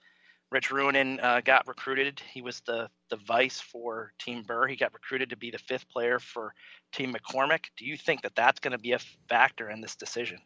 Rich 0.51 0.69
Ruohonen 0.69 1.23
uh, 1.23 1.39
got 1.41 1.65
recruited. 1.67 2.21
He 2.31 2.41
was 2.41 2.61
the, 2.61 2.89
the 3.09 3.15
vice 3.15 3.61
for 3.61 4.11
Team 4.19 4.43
Birr. 4.43 4.67
He 4.67 4.75
got 4.75 4.93
recruited 4.93 5.29
to 5.29 5.37
be 5.37 5.49
the 5.49 5.57
fifth 5.57 5.89
player 5.89 6.19
for 6.19 6.53
Team 6.91 7.13
McCormick. 7.13 7.65
Do 7.77 7.85
you 7.85 7.95
think 7.95 8.21
that 8.23 8.35
that's 8.35 8.59
going 8.59 8.73
to 8.73 8.77
be 8.77 8.91
a 8.91 8.99
factor 9.29 9.69
in 9.69 9.79
this 9.79 9.95
decision? 9.95 10.39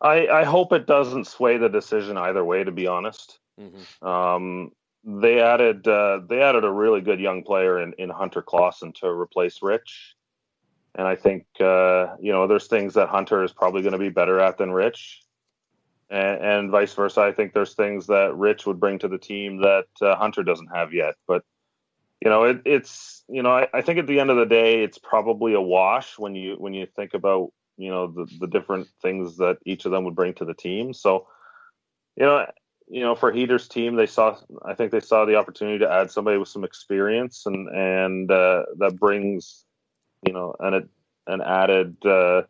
I, 0.00 0.26
I 0.26 0.44
hope 0.44 0.72
it 0.72 0.86
doesn't 0.86 1.26
sway 1.26 1.56
the 1.56 1.68
decision 1.68 2.16
either 2.16 2.44
way. 2.44 2.64
To 2.64 2.72
be 2.72 2.86
honest, 2.86 3.38
mm-hmm. 3.60 4.06
um, 4.06 4.72
they 5.04 5.40
added 5.40 5.86
uh, 5.88 6.20
they 6.28 6.40
added 6.40 6.64
a 6.64 6.70
really 6.70 7.00
good 7.00 7.20
young 7.20 7.42
player 7.42 7.80
in, 7.80 7.92
in 7.94 8.10
Hunter 8.10 8.42
Clawson 8.42 8.92
to 8.94 9.08
replace 9.08 9.60
Rich, 9.60 10.14
and 10.94 11.06
I 11.06 11.16
think 11.16 11.46
uh, 11.60 12.14
you 12.20 12.32
know 12.32 12.46
there's 12.46 12.68
things 12.68 12.94
that 12.94 13.08
Hunter 13.08 13.42
is 13.42 13.52
probably 13.52 13.82
going 13.82 13.92
to 13.92 13.98
be 13.98 14.08
better 14.08 14.38
at 14.38 14.58
than 14.58 14.70
Rich, 14.70 15.22
and, 16.10 16.42
and, 16.42 16.70
vice 16.70 16.94
versa. 16.94 17.20
I 17.20 17.32
think 17.32 17.52
there's 17.52 17.74
things 17.74 18.06
that 18.06 18.34
Rich 18.34 18.66
would 18.66 18.80
bring 18.80 18.98
to 19.00 19.08
the 19.08 19.18
team 19.18 19.58
that 19.62 19.86
uh, 20.00 20.16
Hunter 20.16 20.42
doesn't 20.42 20.74
have 20.74 20.92
yet. 20.92 21.14
But 21.26 21.44
you 22.22 22.30
know, 22.30 22.44
it, 22.44 22.62
it's 22.64 23.24
you 23.28 23.42
know 23.42 23.50
I, 23.50 23.68
I 23.72 23.82
think 23.82 23.98
at 23.98 24.06
the 24.06 24.20
end 24.20 24.30
of 24.30 24.36
the 24.36 24.46
day, 24.46 24.82
it's 24.82 24.98
probably 24.98 25.54
a 25.54 25.60
wash 25.60 26.18
when 26.18 26.34
you 26.34 26.54
when 26.58 26.72
you 26.72 26.86
think 26.96 27.14
about 27.14 27.52
you 27.76 27.90
know 27.90 28.06
the 28.08 28.26
the 28.40 28.46
different 28.46 28.88
things 29.02 29.36
that 29.38 29.58
each 29.64 29.84
of 29.84 29.92
them 29.92 30.04
would 30.04 30.16
bring 30.16 30.34
to 30.34 30.44
the 30.44 30.54
team. 30.54 30.92
So, 30.92 31.26
you 32.16 32.24
know, 32.24 32.46
you 32.88 33.00
know, 33.00 33.14
for 33.14 33.30
Heater's 33.30 33.68
team, 33.68 33.96
they 33.96 34.06
saw 34.06 34.36
I 34.64 34.74
think 34.74 34.92
they 34.92 35.00
saw 35.00 35.24
the 35.24 35.36
opportunity 35.36 35.78
to 35.78 35.90
add 35.90 36.10
somebody 36.10 36.38
with 36.38 36.48
some 36.48 36.64
experience 36.64 37.44
and 37.46 37.68
and 37.68 38.30
uh, 38.30 38.64
that 38.78 38.98
brings 38.98 39.64
you 40.26 40.32
know 40.32 40.54
an 40.58 40.88
an 41.26 41.40
added 41.40 41.96
uh, 42.04 42.42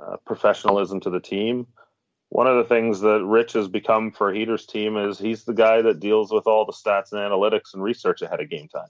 uh, 0.00 0.16
professionalism 0.24 1.00
to 1.00 1.10
the 1.10 1.20
team. 1.20 1.66
One 2.32 2.46
of 2.46 2.56
the 2.56 2.64
things 2.64 3.00
that 3.00 3.22
Rich 3.22 3.52
has 3.52 3.68
become 3.68 4.10
for 4.10 4.32
Heater's 4.32 4.64
team 4.64 4.96
is 4.96 5.18
he's 5.18 5.44
the 5.44 5.52
guy 5.52 5.82
that 5.82 6.00
deals 6.00 6.32
with 6.32 6.46
all 6.46 6.64
the 6.64 6.72
stats 6.72 7.12
and 7.12 7.20
analytics 7.20 7.74
and 7.74 7.82
research 7.82 8.22
ahead 8.22 8.40
of 8.40 8.48
game 8.48 8.68
time. 8.68 8.88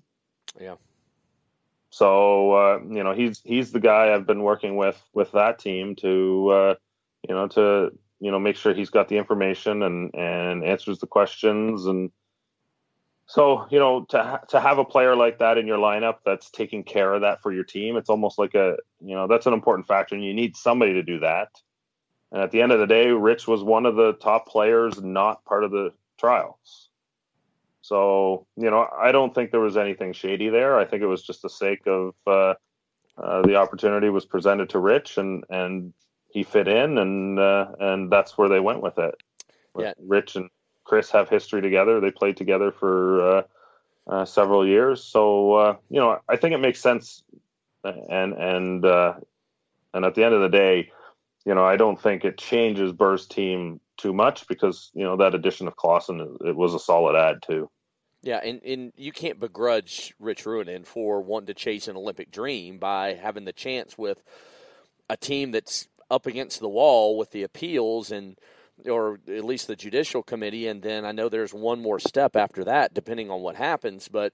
Yeah. 0.61 0.77
So 1.91 2.53
uh, 2.53 2.79
you 2.89 3.03
know 3.03 3.13
he's 3.13 3.41
he's 3.45 3.73
the 3.73 3.81
guy 3.81 4.15
I've 4.15 4.29
been 4.29 4.45
working 4.45 4.77
with 4.77 5.03
with 5.13 5.33
that 5.33 5.59
team 5.59 5.97
to 5.97 6.49
uh, 6.51 6.75
you 7.29 7.35
know 7.35 7.49
to 7.49 7.91
you 8.21 8.31
know 8.31 8.39
make 8.39 8.55
sure 8.55 8.75
he's 8.75 8.91
got 8.91 9.09
the 9.09 9.19
information 9.19 9.83
and 9.83 10.15
and 10.15 10.65
answers 10.65 11.01
the 11.01 11.09
questions 11.09 11.87
and 11.87 12.13
so 13.27 13.67
you 13.71 13.81
know 13.81 14.05
to 14.11 14.23
ha- 14.23 14.45
to 14.51 14.61
have 14.61 14.79
a 14.79 14.85
player 14.85 15.17
like 15.17 15.41
that 15.41 15.59
in 15.59 15.67
your 15.67 15.79
lineup 15.79 16.19
that's 16.25 16.49
taking 16.51 16.85
care 16.85 17.13
of 17.13 17.23
that 17.23 17.43
for 17.43 17.53
your 17.53 17.65
team 17.65 17.97
it's 17.97 18.09
almost 18.09 18.39
like 18.39 18.55
a 18.55 18.77
you 19.01 19.15
know 19.15 19.27
that's 19.27 19.47
an 19.47 19.53
important 19.53 19.87
factor 19.87 20.15
and 20.15 20.25
you 20.25 20.33
need 20.33 20.57
somebody 20.57 20.93
to 20.93 21.03
do 21.03 21.19
that 21.19 21.49
and 22.33 22.43
at 22.43 22.51
the 22.51 22.61
end 22.63 22.73
of 22.73 22.81
the 22.81 22.87
day 22.87 23.09
Rich 23.09 23.47
was 23.47 23.63
one 23.63 23.87
of 23.87 23.95
the 23.95 24.15
top 24.15 24.49
players 24.49 25.01
not 25.01 25.45
part 25.45 25.63
of 25.63 25.71
the 25.71 25.93
trials 26.19 26.89
so, 27.83 28.47
you 28.57 28.71
know, 28.71 28.89
I 28.97 29.11
don't 29.11 29.35
think 29.35 29.51
there 29.51 29.61
was 29.61 29.77
anything 29.77 30.13
shady 30.13 30.49
there. 30.49 30.79
I 30.79 30.85
think 30.85 31.03
it 31.03 31.07
was 31.07 31.23
just 31.23 31.43
the 31.43 31.51
sake 31.51 31.87
of 31.87 32.15
uh, 32.27 32.55
uh, 33.19 33.43
the 33.43 33.57
opportunity 33.57 34.09
was 34.09 34.25
presented 34.25 34.71
to 34.71 34.79
Rich 34.79 35.19
and, 35.19 35.45
and 35.51 35.93
he 36.31 36.45
fit 36.45 36.69
in 36.69 36.97
and, 36.97 37.39
uh, 37.41 37.67
and 37.81 38.11
that's 38.11 38.39
where 38.39 38.49
they 38.49 38.61
went 38.61 38.83
with 38.83 38.99
it. 38.99 39.17
Yeah. 39.77 39.93
Rich 39.99 40.37
and 40.37 40.49
Chris 40.85 41.11
have 41.11 41.29
history 41.29 41.61
together. 41.61 42.01
They 42.01 42.13
played 42.13 42.37
together 42.37 42.71
for 42.71 43.39
uh, 43.39 43.43
uh, 44.07 44.25
several 44.27 44.67
years. 44.67 45.03
So, 45.03 45.55
uh, 45.55 45.77
you 45.91 45.99
know, 45.99 46.21
I 46.29 46.37
think 46.37 46.55
it 46.55 46.61
makes 46.61 46.81
sense. 46.81 47.25
And, 47.83 48.33
and, 48.33 48.85
and 48.85 50.05
at 50.05 50.15
the 50.15 50.23
end 50.23 50.35
of 50.35 50.41
the 50.41 50.49
day, 50.49 50.93
you 51.45 51.55
know, 51.55 51.65
I 51.65 51.77
don't 51.77 52.01
think 52.01 52.25
it 52.25 52.39
changes 52.39 52.93
Birr's 52.93 53.27
team 53.27 53.81
too 53.97 54.13
much 54.13 54.47
because 54.49 54.91
you 54.95 55.05
know 55.05 55.17
that 55.17 55.35
addition 55.35 55.69
of 55.69 55.77
Clawson 55.77 56.39
it 56.45 56.57
was 56.57 56.75
a 56.75 56.79
solid 56.79 57.17
add 57.17 57.43
too. 57.43 57.71
Yeah, 58.23 58.39
and, 58.43 58.63
and 58.63 58.93
you 58.97 59.11
can't 59.11 59.41
begrudge 59.41 60.15
Rich 60.21 60.45
Ruohonen 60.45 60.87
for 60.87 61.21
wanting 61.21 61.49
to 61.49 61.55
chase 61.55 61.89
an 61.89 61.97
Olympic 61.97 62.31
dream 62.31 62.79
by 62.79 63.15
having 63.15 63.45
the 63.45 63.53
chance 63.53 63.99
with 63.99 64.23
a 65.11 65.17
team 65.17 65.51
that's 65.51 65.89
up 66.09 66.27
against 66.27 66.61
the 66.61 66.69
wall 66.69 67.19
with 67.19 67.31
the 67.33 67.43
appeals 67.43 68.13
and 68.13 68.39
or 68.89 69.19
at 69.29 69.45
least 69.45 69.67
the 69.67 69.77
judicial 69.77 70.23
committee 70.23 70.67
and 70.67 70.83
then 70.83 71.05
I 71.05 71.13
know 71.13 71.29
there's 71.29 71.55
one 71.55 71.81
more 71.81 71.99
step 71.99 72.37
after 72.37 72.65
that 72.65 72.95
depending 72.95 73.31
on 73.31 73.41
what 73.41 73.57
happens 73.57 74.09
but 74.09 74.33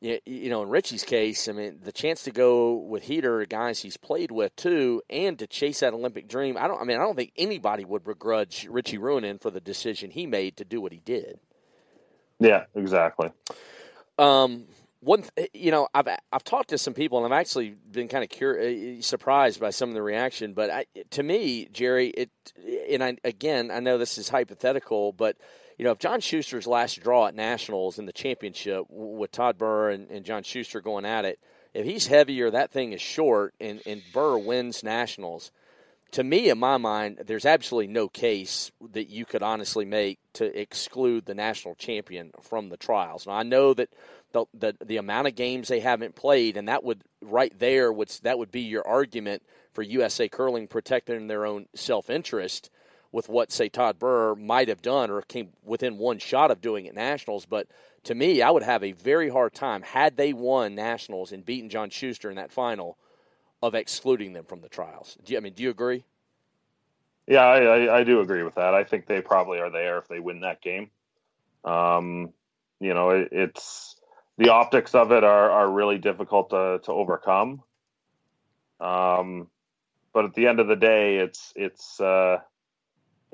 you 0.00 0.50
know, 0.50 0.62
in 0.62 0.68
Richie's 0.68 1.04
case, 1.04 1.48
I 1.48 1.52
mean, 1.52 1.80
the 1.82 1.92
chance 1.92 2.22
to 2.24 2.30
go 2.30 2.74
with 2.74 3.04
Heater, 3.04 3.44
guys 3.46 3.80
he's 3.80 3.96
played 3.96 4.30
with 4.30 4.54
too, 4.56 5.02
and 5.08 5.38
to 5.38 5.46
chase 5.46 5.80
that 5.80 5.94
Olympic 5.94 6.28
dream. 6.28 6.56
I 6.56 6.68
don't. 6.68 6.80
I 6.80 6.84
mean, 6.84 6.98
I 6.98 7.02
don't 7.02 7.16
think 7.16 7.32
anybody 7.36 7.84
would 7.84 8.04
begrudge 8.04 8.66
Richie 8.70 8.98
Ruohonen 8.98 9.40
for 9.40 9.50
the 9.50 9.60
decision 9.60 10.10
he 10.10 10.26
made 10.26 10.56
to 10.58 10.64
do 10.64 10.80
what 10.80 10.92
he 10.92 10.98
did. 10.98 11.38
Yeah, 12.40 12.64
exactly. 12.74 13.30
Um, 14.18 14.66
one, 15.00 15.24
you 15.52 15.70
know, 15.70 15.88
I've 15.94 16.08
I've 16.32 16.44
talked 16.44 16.70
to 16.70 16.78
some 16.78 16.94
people, 16.94 17.24
and 17.24 17.32
I've 17.32 17.40
actually 17.40 17.70
been 17.70 18.08
kind 18.08 18.24
of 18.24 18.30
cur- 18.30 18.60
uh, 18.60 19.02
surprised 19.02 19.60
by 19.60 19.70
some 19.70 19.90
of 19.90 19.94
the 19.94 20.02
reaction. 20.02 20.54
But 20.54 20.70
I, 20.70 20.86
to 21.10 21.22
me, 21.22 21.68
Gerry, 21.72 22.08
it, 22.08 22.30
and 22.90 23.04
I 23.04 23.16
again, 23.24 23.70
I 23.70 23.80
know 23.80 23.98
this 23.98 24.18
is 24.18 24.28
hypothetical, 24.28 25.12
but 25.12 25.36
you 25.78 25.84
know, 25.84 25.92
if 25.92 25.98
John 25.98 26.20
Shuster's 26.20 26.66
last 26.66 27.00
draw 27.02 27.26
at 27.26 27.34
Nationals 27.34 27.98
in 27.98 28.06
the 28.06 28.12
championship 28.12 28.84
with 28.88 29.32
Todd 29.32 29.58
Birr 29.58 29.90
and, 29.90 30.10
and 30.10 30.24
John 30.24 30.42
Shuster 30.42 30.80
going 30.80 31.04
at 31.04 31.24
it, 31.24 31.38
if 31.72 31.84
he's 31.84 32.06
heavier, 32.06 32.50
that 32.50 32.70
thing 32.70 32.92
is 32.92 33.00
short, 33.00 33.54
and, 33.60 33.82
and 33.84 34.02
Birr 34.12 34.38
wins 34.38 34.84
Nationals. 34.84 35.50
to 36.12 36.22
me, 36.22 36.48
in 36.48 36.58
my 36.58 36.76
mind, 36.76 37.22
there's 37.26 37.44
absolutely 37.44 37.92
no 37.92 38.08
case 38.08 38.70
that 38.92 39.08
you 39.08 39.24
could 39.24 39.42
honestly 39.42 39.84
make 39.84 40.20
to 40.34 40.58
exclude 40.58 41.26
the 41.26 41.34
national 41.34 41.74
champion 41.74 42.30
from 42.40 42.68
the 42.68 42.76
trials. 42.76 43.26
Now, 43.26 43.32
I 43.32 43.42
know 43.42 43.74
that 43.74 43.88
the, 44.30 44.46
the 44.54 44.76
the 44.84 44.96
amount 44.98 45.28
of 45.28 45.34
games 45.34 45.68
they 45.68 45.80
haven't 45.80 46.14
played, 46.14 46.56
and 46.56 46.68
that 46.68 46.84
would 46.84 47.02
right 47.20 47.56
there 47.58 47.92
would 47.92 48.08
that 48.22 48.38
would 48.38 48.50
be 48.52 48.62
your 48.62 48.86
argument 48.86 49.42
for 49.72 49.82
USA 49.82 50.28
curling 50.28 50.68
protecting 50.68 51.26
their 51.26 51.46
own 51.46 51.66
self 51.74 52.10
interest 52.10 52.70
with 53.14 53.28
what 53.28 53.52
say 53.52 53.68
Todd 53.68 54.00
Birr 54.00 54.34
might 54.34 54.66
have 54.66 54.82
done 54.82 55.08
or 55.08 55.22
came 55.22 55.50
within 55.62 55.98
one 55.98 56.18
shot 56.18 56.50
of 56.50 56.60
doing 56.60 56.88
at 56.88 56.96
nationals. 56.96 57.46
But 57.46 57.68
to 58.02 58.14
me, 58.14 58.42
I 58.42 58.50
would 58.50 58.64
have 58.64 58.82
a 58.82 58.90
very 58.90 59.28
hard 59.28 59.54
time 59.54 59.82
had 59.82 60.16
they 60.16 60.32
won 60.32 60.74
nationals 60.74 61.30
and 61.30 61.46
beaten 61.46 61.70
John 61.70 61.90
Shuster 61.90 62.28
in 62.28 62.36
that 62.36 62.50
final 62.50 62.98
of 63.62 63.76
excluding 63.76 64.32
them 64.32 64.44
from 64.44 64.62
the 64.62 64.68
trials. 64.68 65.16
Do 65.24 65.32
you, 65.32 65.36
I 65.36 65.40
mean, 65.42 65.52
do 65.52 65.62
you 65.62 65.70
agree? 65.70 66.04
Yeah, 67.28 67.44
I, 67.44 67.58
I, 67.60 67.98
I 68.00 68.04
do 68.04 68.20
agree 68.20 68.42
with 68.42 68.56
that. 68.56 68.74
I 68.74 68.82
think 68.82 69.06
they 69.06 69.22
probably 69.22 69.60
are 69.60 69.70
there 69.70 69.98
if 69.98 70.08
they 70.08 70.18
win 70.18 70.40
that 70.40 70.60
game. 70.60 70.90
Um, 71.64 72.32
you 72.80 72.94
know, 72.94 73.10
it, 73.10 73.28
it's 73.30 73.94
the 74.38 74.48
optics 74.48 74.92
of 74.92 75.12
it 75.12 75.22
are, 75.22 75.50
are 75.52 75.70
really 75.70 75.98
difficult 75.98 76.50
to, 76.50 76.80
to 76.82 76.90
overcome. 76.90 77.62
Um, 78.80 79.46
but 80.12 80.24
at 80.24 80.34
the 80.34 80.48
end 80.48 80.58
of 80.58 80.66
the 80.66 80.76
day, 80.76 81.18
it's 81.18 81.52
it's 81.54 82.00
uh, 82.00 82.38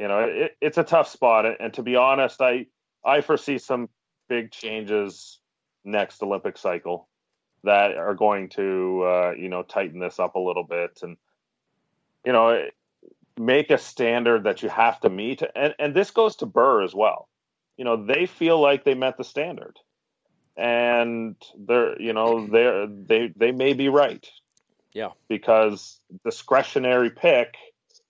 you 0.01 0.09
know 0.09 0.21
it, 0.21 0.57
it's 0.63 0.79
a 0.79 0.85
tough 0.85 1.09
spot. 1.09 1.45
And 1.61 1.75
to 1.75 1.83
be 1.83 1.95
honest, 1.95 2.41
I 2.41 2.67
I 3.05 3.21
foresee 3.21 3.59
some 3.59 3.91
big 4.29 4.51
changes 4.51 5.39
next 5.85 6.23
Olympic 6.23 6.57
cycle 6.57 7.09
that 7.65 7.97
are 7.97 8.15
going 8.15 8.49
to 8.51 9.03
uh, 9.05 9.33
you 9.37 9.51
know 9.51 9.63
tighten 9.63 10.01
this 10.01 10.19
up 10.19 10.37
a 10.37 10.41
little 10.41 10.65
bit 10.65 11.01
and 11.03 11.19
you 12.25 12.33
know 12.33 12.65
make 13.39 13.71
a 13.71 13.79
standard 13.79 14.45
that 14.45 14.63
you 14.63 14.71
have 14.71 14.99
to 15.01 15.11
meet. 15.11 15.43
And 15.55 15.75
and 15.79 15.95
this 15.95 16.11
goes 16.11 16.37
to 16.37 16.47
Birr 16.47 16.83
as 16.83 16.95
well. 16.95 17.29
You 17.77 17.85
know 17.85 18.03
they 18.07 18.25
feel 18.25 18.59
like 18.59 18.85
they 18.85 18.95
met 18.95 19.19
the 19.19 19.25
standard 19.25 19.79
and 20.57 21.37
they're 21.59 22.01
you 22.01 22.15
know 22.15 22.47
they're 22.47 22.87
they 22.87 23.33
they 23.37 23.53
may 23.53 23.73
be 23.73 23.89
right 23.89 24.27
yeah 24.93 25.11
because 25.29 26.01
discretionary 26.25 27.11
pick 27.11 27.55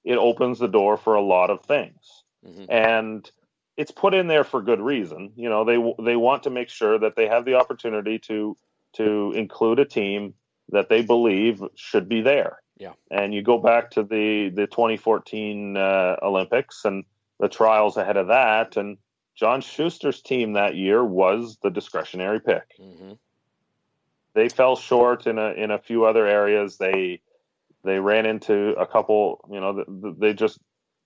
it 0.05 0.16
opens 0.16 0.59
the 0.59 0.68
door 0.68 0.97
for 0.97 1.14
a 1.14 1.22
lot 1.22 1.51
of 1.51 1.62
things 1.62 2.24
mm-hmm. 2.47 2.64
and 2.68 3.31
it's 3.77 3.90
put 3.90 4.14
in 4.14 4.27
there 4.27 4.44
for 4.44 4.62
good 4.62 4.81
reason 4.81 5.32
you 5.36 5.48
know 5.48 5.64
they 5.64 6.02
they 6.05 6.16
want 6.16 6.43
to 6.43 6.51
make 6.51 6.68
sure 6.68 6.98
that 6.98 7.16
they 7.16 7.27
have 7.27 7.44
the 7.44 7.55
opportunity 7.55 8.18
to 8.18 8.56
to 8.93 9.32
include 9.36 9.78
a 9.78 9.85
team 9.85 10.35
that 10.70 10.89
they 10.89 11.02
believe 11.02 11.62
should 11.74 12.09
be 12.09 12.20
there 12.20 12.59
yeah 12.78 12.93
and 13.10 13.35
you 13.35 13.43
go 13.43 13.59
back 13.59 13.90
to 13.90 14.02
the 14.02 14.51
the 14.55 14.66
2014 14.66 15.77
uh, 15.77 16.16
olympics 16.22 16.85
and 16.85 17.05
the 17.39 17.48
trials 17.48 17.97
ahead 17.97 18.16
of 18.16 18.28
that 18.28 18.77
and 18.77 18.98
John 19.40 19.62
Shuster's 19.62 20.20
team 20.20 20.52
that 20.52 20.77
year 20.77 21.02
was 21.02 21.56
the 21.62 21.70
discretionary 21.70 22.40
pick. 22.40 22.77
Mm-hmm. 22.78 23.12
They 24.35 24.51
fell 24.51 24.77
short 24.77 25.27
in 25.27 25.39
a 25.39 25.52
in 25.52 25.70
a 25.70 25.78
few 25.78 26.05
other 26.05 26.27
areas. 26.27 26.77
They 26.77 27.22
they 27.85 27.98
ran 27.98 28.27
into 28.27 28.70
a 28.78 28.86
couple. 28.86 29.40
You 29.51 29.61
know, 29.61 30.15
they 30.19 30.35
just 30.35 30.59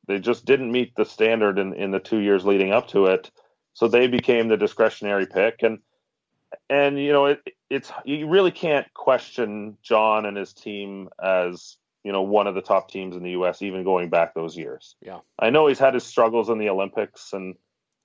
they 0.06 0.18
just 0.18 0.44
didn't 0.44 0.72
meet 0.72 0.94
the 0.96 1.04
standard 1.04 1.58
in 1.58 1.74
in 1.74 1.90
the 1.90 2.00
two 2.00 2.18
years 2.18 2.44
leading 2.44 2.72
up 2.72 2.88
to 2.88 3.06
it. 3.06 3.30
So 3.74 3.88
they 3.88 4.06
became 4.06 4.48
the 4.48 4.56
discretionary 4.56 5.26
pick, 5.26 5.62
and 5.62 5.78
and 6.70 6.98
you 6.98 7.12
know 7.12 7.26
it, 7.26 7.40
it's 7.70 7.90
you 8.04 8.28
really 8.28 8.52
can't 8.52 8.92
question 8.94 9.76
John 9.82 10.26
and 10.26 10.36
his 10.36 10.52
team 10.52 11.08
as 11.22 11.76
you 12.02 12.12
know 12.12 12.22
one 12.22 12.46
of 12.46 12.54
the 12.54 12.62
top 12.62 12.90
teams 12.90 13.16
in 13.16 13.22
the 13.22 13.32
U.S. 13.32 13.62
even 13.62 13.84
going 13.84 14.10
back 14.10 14.34
those 14.34 14.56
years. 14.56 14.96
Yeah, 15.00 15.20
I 15.38 15.50
know 15.50 15.66
he's 15.66 15.78
had 15.78 15.94
his 15.94 16.04
struggles 16.04 16.48
in 16.48 16.58
the 16.58 16.68
Olympics 16.68 17.32
and 17.32 17.54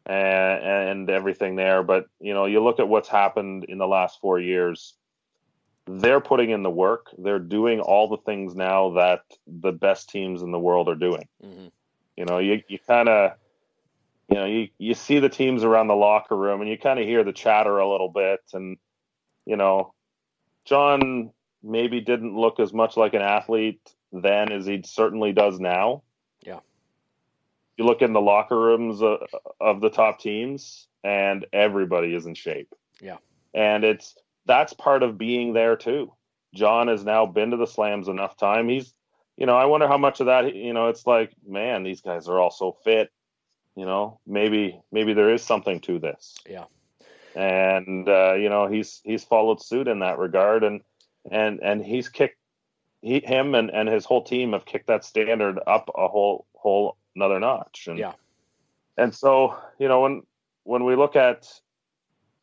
and, 0.06 0.64
and 0.64 1.10
everything 1.10 1.56
there. 1.56 1.84
But 1.84 2.08
you 2.20 2.34
know, 2.34 2.46
you 2.46 2.64
look 2.64 2.80
at 2.80 2.88
what's 2.88 3.10
happened 3.10 3.66
in 3.66 3.78
the 3.78 3.88
last 3.88 4.20
four 4.20 4.40
years. 4.40 4.96
They're 5.98 6.22
putting 6.22 6.52
in 6.52 6.62
the 6.62 6.70
work. 6.70 7.08
They're 7.18 7.40
doing 7.40 7.80
all 7.80 8.08
the 8.08 8.18
things 8.18 8.54
now 8.54 8.92
that 8.92 9.22
the 9.48 9.72
best 9.72 10.10
teams 10.10 10.42
in 10.44 10.52
the 10.52 10.60
world 10.60 10.88
are 10.88 10.96
doing. 10.96 11.28
Mm-hmm. 11.44 11.68
You 12.16 12.26
know, 12.26 12.38
you 12.38 12.62
you 12.68 12.78
kind 12.86 13.10
of 13.10 13.32
you 14.30 14.36
know 14.36 14.46
you 14.46 14.70
you 14.78 14.94
see 14.94 15.20
the 15.20 15.30
teams 15.30 15.64
around 15.64 15.88
the 15.88 15.96
locker 15.96 16.36
room 16.38 16.62
and 16.62 16.70
you 16.70 16.78
kind 16.78 17.00
of 17.00 17.06
hear 17.06 17.24
the 17.24 17.34
chatter 17.34 17.80
a 17.80 17.90
little 17.90 18.10
bit 18.10 18.42
and 18.54 18.78
you 19.46 19.56
know 19.58 19.94
John 20.66 21.32
maybe 21.64 22.02
didn't 22.02 22.38
look 22.38 22.60
as 22.60 22.72
much 22.72 22.96
like 22.96 23.14
an 23.16 23.22
athlete 23.22 23.82
then 24.14 24.52
as 24.52 24.66
he 24.66 24.82
certainly 24.86 25.32
does 25.32 25.60
now 25.60 26.04
Yeah. 26.46 26.60
you 27.78 27.86
look 27.86 28.02
in 28.02 28.14
the 28.14 28.22
locker 28.22 28.60
rooms 28.60 29.02
of, 29.02 29.22
of 29.60 29.82
the 29.82 29.90
top 29.90 30.20
teams, 30.20 30.88
and 31.04 31.46
everybody 31.54 32.14
is 32.14 32.26
in 32.26 32.34
shape. 32.36 32.74
Yeah, 33.02 33.18
and 33.54 33.84
it's 33.84 34.16
that's 34.46 34.74
part 34.74 35.04
of 35.04 35.18
being 35.18 35.54
there 35.54 35.76
too. 35.76 36.14
John 36.54 36.88
has 36.88 37.04
now 37.04 37.26
been 37.26 37.52
to 37.52 37.58
the 37.58 37.68
slams 37.68 38.08
enough 38.08 38.36
time. 38.38 38.70
He's, 38.70 38.94
you 39.38 39.46
know, 39.46 39.56
I 39.56 39.66
wonder 39.66 39.88
how 39.88 39.98
much 39.98 40.20
of 40.20 40.26
that, 40.26 40.56
you 40.56 40.74
know, 40.74 40.88
it's 40.88 41.06
like, 41.06 41.32
man, 41.48 41.84
these 41.84 42.02
guys 42.02 42.28
are 42.28 42.40
all 42.40 42.52
so 42.52 42.72
fit. 42.84 43.12
You 43.76 43.86
know, 43.86 44.20
maybe 44.28 44.82
maybe 44.92 45.14
there 45.14 45.34
is 45.34 45.44
something 45.44 45.80
to 45.82 46.00
this. 46.00 46.36
Yeah. 46.50 46.66
And 47.36 48.10
uh, 48.10 48.34
you 48.34 48.50
know, 48.50 48.68
he's 48.68 49.00
he's 49.04 49.24
followed 49.24 49.62
suit 49.62 49.88
in 49.88 50.00
that 50.00 50.18
regard, 50.18 50.64
and 50.64 50.82
and 51.32 51.60
and 51.62 51.86
he's 51.86 52.10
kicked 52.10 52.38
he 53.02 53.22
him 53.22 53.56
and 53.56 53.70
and 53.72 53.88
his 53.88 54.04
whole 54.04 54.24
team 54.24 54.54
have 54.54 54.66
kicked 54.66 54.88
that 54.88 55.06
standard 55.06 55.60
up 55.66 55.90
a 55.96 56.08
whole 56.08 56.46
whole 56.56 56.98
another 57.16 57.40
notch. 57.40 57.88
And, 57.88 57.98
yeah. 57.98 58.14
And 58.98 59.16
so, 59.16 59.56
you 59.78 59.88
know, 59.88 60.02
when 60.02 60.24
when 60.64 60.84
we 60.84 60.96
look 60.96 61.16
at 61.16 61.48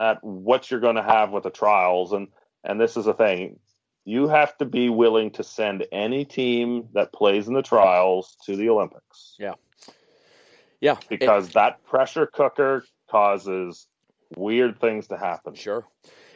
at 0.01 0.23
what 0.23 0.71
you're 0.71 0.81
going 0.81 0.97
to 0.97 1.03
have 1.03 1.31
with 1.31 1.45
the 1.45 1.51
trials, 1.51 2.13
and 2.13 2.29
and 2.65 2.81
this 2.81 2.97
is 2.97 3.07
a 3.07 3.15
thing, 3.15 3.59
you 4.05 4.29
have 4.29 4.57
to 4.59 4.65
be 4.65 4.89
willing 4.89 5.31
to 5.33 5.45
send 5.45 5.87
any 5.93 6.25
team 6.25 6.89
that 6.95 7.13
plays 7.13 7.49
in 7.49 7.55
the 7.55 7.63
trials 7.63 8.37
to 8.47 8.57
the 8.57 8.69
Olympics. 8.69 9.37
Yeah. 9.39 9.55
Yeah. 10.81 10.97
Because 11.09 11.49
it, 11.49 11.55
that 11.55 11.85
pressure 11.85 12.27
cooker 12.27 12.85
causes 13.11 13.87
weird 14.37 14.81
things 14.81 15.07
to 15.09 15.17
happen. 15.17 15.55
Sure. 15.55 15.87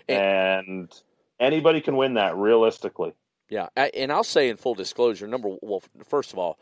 And, 0.08 0.68
and 0.68 1.02
anybody 1.38 1.80
can 1.80 1.96
win 1.96 2.14
that 2.14 2.36
realistically. 2.36 3.12
Yeah, 3.48 3.66
and 3.76 4.12
I'll 4.12 4.22
say 4.22 4.48
in 4.48 4.56
full 4.56 4.74
disclosure, 4.74 5.26
number 5.26 5.56
well, 5.60 5.82
first 6.04 6.32
of 6.32 6.38
all, 6.38 6.60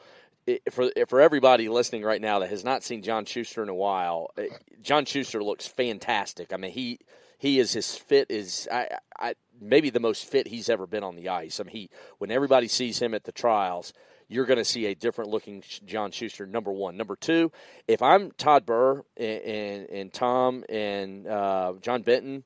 for 0.70 0.90
for 1.08 1.20
everybody 1.20 1.68
listening 1.68 2.02
right 2.02 2.20
now 2.20 2.38
that 2.40 2.50
has 2.50 2.64
not 2.64 2.82
seen 2.82 3.02
John 3.02 3.24
Shuster 3.24 3.62
in 3.62 3.68
a 3.68 3.74
while, 3.74 4.30
eh, 4.36 4.46
John 4.82 5.04
Shuster 5.04 5.42
looks 5.42 5.66
fantastic. 5.66 6.52
I 6.52 6.56
mean, 6.56 6.72
he 6.72 7.00
he 7.38 7.58
is 7.58 7.72
his 7.72 7.96
fit 7.96 8.30
is 8.30 8.68
I, 8.70 8.88
I 9.18 9.34
maybe 9.60 9.90
the 9.90 10.00
most 10.00 10.26
fit 10.26 10.48
he's 10.48 10.68
ever 10.68 10.86
been 10.86 11.04
on 11.04 11.16
the 11.16 11.28
ice. 11.28 11.60
I 11.60 11.64
mean, 11.64 11.72
he 11.72 11.90
when 12.18 12.30
everybody 12.30 12.68
sees 12.68 13.00
him 13.00 13.14
at 13.14 13.24
the 13.24 13.32
trials, 13.32 13.92
you're 14.28 14.46
going 14.46 14.58
to 14.58 14.64
see 14.64 14.86
a 14.86 14.94
different 14.94 15.30
looking 15.30 15.62
John 15.84 16.10
Shuster. 16.10 16.46
Number 16.46 16.72
one, 16.72 16.96
number 16.96 17.16
two, 17.16 17.50
if 17.86 18.02
I'm 18.02 18.30
Todd 18.32 18.66
Birr 18.66 19.04
and 19.16 19.42
and, 19.42 19.90
and 19.90 20.12
Tom 20.12 20.64
and 20.68 21.26
uh, 21.26 21.74
John 21.80 22.02
Benton 22.02 22.44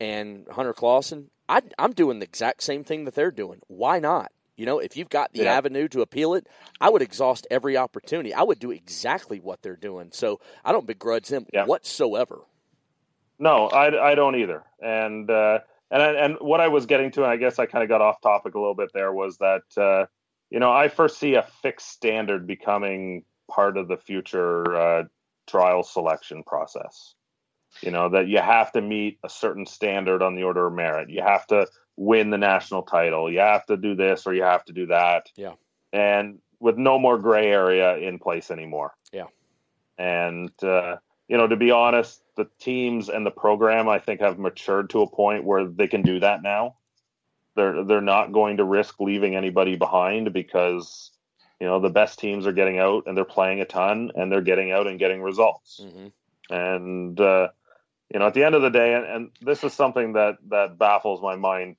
and 0.00 0.46
Hunter 0.50 0.74
Clawson, 0.74 1.30
I, 1.48 1.62
I'm 1.78 1.92
doing 1.92 2.18
the 2.18 2.24
exact 2.24 2.62
same 2.62 2.84
thing 2.84 3.04
that 3.04 3.14
they're 3.14 3.30
doing. 3.30 3.60
Why 3.68 3.98
not? 3.98 4.32
You 4.56 4.66
know, 4.66 4.78
if 4.78 4.96
you've 4.96 5.08
got 5.08 5.32
the 5.32 5.44
yeah. 5.44 5.54
avenue 5.54 5.88
to 5.88 6.00
appeal 6.02 6.34
it, 6.34 6.46
I 6.80 6.90
would 6.90 7.02
exhaust 7.02 7.46
every 7.50 7.76
opportunity. 7.76 8.32
I 8.32 8.42
would 8.42 8.58
do 8.58 8.70
exactly 8.70 9.40
what 9.40 9.62
they're 9.62 9.76
doing. 9.76 10.10
So 10.12 10.40
I 10.64 10.72
don't 10.72 10.86
begrudge 10.86 11.28
them 11.28 11.46
yeah. 11.52 11.64
whatsoever. 11.64 12.42
No, 13.38 13.66
I, 13.66 14.12
I 14.12 14.14
don't 14.14 14.36
either. 14.36 14.62
And 14.80 15.28
uh, 15.28 15.58
and 15.90 16.02
and 16.02 16.36
what 16.40 16.60
I 16.60 16.68
was 16.68 16.86
getting 16.86 17.10
to, 17.12 17.22
and 17.22 17.30
I 17.30 17.36
guess 17.36 17.58
I 17.58 17.66
kind 17.66 17.82
of 17.82 17.88
got 17.88 18.00
off 18.00 18.20
topic 18.20 18.54
a 18.54 18.58
little 18.58 18.74
bit 18.74 18.90
there, 18.94 19.12
was 19.12 19.38
that 19.38 19.62
uh, 19.76 20.06
you 20.50 20.60
know 20.60 20.72
I 20.72 20.88
foresee 20.88 21.34
a 21.34 21.42
fixed 21.62 21.88
standard 21.88 22.46
becoming 22.46 23.24
part 23.50 23.76
of 23.76 23.88
the 23.88 23.96
future 23.96 24.76
uh, 24.76 25.04
trial 25.46 25.82
selection 25.82 26.42
process. 26.44 27.14
You 27.82 27.90
know 27.90 28.08
that 28.10 28.28
you 28.28 28.38
have 28.38 28.72
to 28.72 28.80
meet 28.80 29.18
a 29.24 29.28
certain 29.28 29.66
standard 29.66 30.22
on 30.22 30.34
the 30.34 30.44
order 30.44 30.66
of 30.66 30.74
merit. 30.74 31.10
You 31.10 31.22
have 31.22 31.46
to 31.48 31.66
win 31.96 32.30
the 32.30 32.38
national 32.38 32.82
title. 32.82 33.30
You 33.30 33.40
have 33.40 33.66
to 33.66 33.76
do 33.76 33.94
this 33.94 34.26
or 34.26 34.34
you 34.34 34.42
have 34.42 34.64
to 34.66 34.72
do 34.72 34.86
that. 34.86 35.30
Yeah. 35.36 35.54
And 35.92 36.40
with 36.60 36.76
no 36.76 36.98
more 36.98 37.18
gray 37.18 37.48
area 37.48 37.96
in 37.96 38.18
place 38.18 38.50
anymore. 38.50 38.94
Yeah. 39.12 39.26
And 39.98 40.50
uh, 40.62 40.96
you 41.28 41.36
know, 41.36 41.46
to 41.46 41.56
be 41.56 41.70
honest, 41.70 42.22
the 42.36 42.48
teams 42.58 43.08
and 43.08 43.24
the 43.24 43.30
program 43.30 43.88
I 43.88 43.98
think 43.98 44.20
have 44.20 44.38
matured 44.38 44.90
to 44.90 45.02
a 45.02 45.10
point 45.10 45.44
where 45.44 45.66
they 45.66 45.86
can 45.86 46.02
do 46.02 46.20
that 46.20 46.42
now. 46.42 46.76
They're 47.56 47.84
they're 47.84 48.00
not 48.00 48.32
going 48.32 48.56
to 48.56 48.64
risk 48.64 48.98
leaving 49.00 49.36
anybody 49.36 49.76
behind 49.76 50.32
because 50.32 51.12
you 51.60 51.66
know 51.66 51.80
the 51.80 51.90
best 51.90 52.18
teams 52.18 52.46
are 52.46 52.52
getting 52.52 52.78
out 52.78 53.04
and 53.06 53.16
they're 53.16 53.24
playing 53.24 53.60
a 53.60 53.64
ton 53.64 54.10
and 54.16 54.30
they're 54.30 54.40
getting 54.40 54.72
out 54.72 54.88
and 54.88 54.98
getting 54.98 55.22
results. 55.22 55.80
Mm-hmm. 55.82 56.54
And 56.54 57.20
uh, 57.20 57.48
you 58.12 58.18
know, 58.18 58.26
at 58.26 58.34
the 58.34 58.44
end 58.44 58.54
of 58.54 58.62
the 58.62 58.70
day, 58.70 58.94
and, 58.94 59.04
and 59.06 59.30
this 59.40 59.64
is 59.64 59.72
something 59.72 60.12
that 60.14 60.36
that 60.48 60.78
baffles 60.78 61.22
my 61.22 61.36
mind 61.36 61.76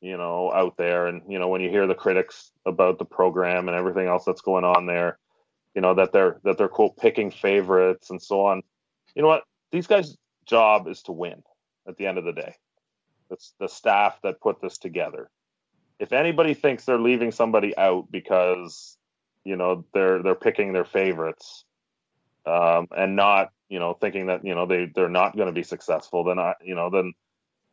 you 0.00 0.16
know, 0.16 0.52
out 0.52 0.76
there. 0.76 1.06
And, 1.06 1.22
you 1.28 1.38
know, 1.38 1.48
when 1.48 1.60
you 1.60 1.70
hear 1.70 1.86
the 1.86 1.94
critics 1.94 2.50
about 2.64 2.98
the 2.98 3.04
program 3.04 3.68
and 3.68 3.76
everything 3.76 4.06
else 4.06 4.24
that's 4.24 4.40
going 4.40 4.64
on 4.64 4.86
there, 4.86 5.18
you 5.74 5.80
know, 5.80 5.94
that 5.94 6.12
they're, 6.12 6.38
that 6.44 6.58
they're 6.58 6.68
quote 6.68 6.96
picking 6.96 7.30
favorites 7.30 8.10
and 8.10 8.22
so 8.22 8.46
on. 8.46 8.62
You 9.14 9.22
know 9.22 9.28
what? 9.28 9.44
These 9.72 9.86
guys' 9.86 10.16
job 10.44 10.86
is 10.86 11.02
to 11.02 11.12
win 11.12 11.42
at 11.88 11.96
the 11.96 12.06
end 12.06 12.18
of 12.18 12.24
the 12.24 12.32
day. 12.32 12.54
It's 13.30 13.54
the 13.58 13.68
staff 13.68 14.20
that 14.22 14.40
put 14.40 14.60
this 14.60 14.78
together. 14.78 15.28
If 15.98 16.12
anybody 16.12 16.54
thinks 16.54 16.84
they're 16.84 16.98
leaving 16.98 17.32
somebody 17.32 17.76
out 17.76 18.10
because, 18.10 18.96
you 19.44 19.56
know, 19.56 19.84
they're, 19.92 20.22
they're 20.22 20.34
picking 20.34 20.72
their 20.72 20.84
favorites, 20.84 21.64
um, 22.46 22.88
and 22.96 23.16
not, 23.16 23.52
you 23.68 23.78
know, 23.78 23.94
thinking 23.94 24.26
that, 24.26 24.44
you 24.44 24.54
know, 24.54 24.66
they, 24.66 24.90
they're 24.94 25.08
not 25.08 25.36
going 25.36 25.48
to 25.48 25.52
be 25.52 25.62
successful, 25.62 26.24
then 26.24 26.38
I, 26.38 26.54
you 26.62 26.74
know, 26.74 26.90
then, 26.90 27.12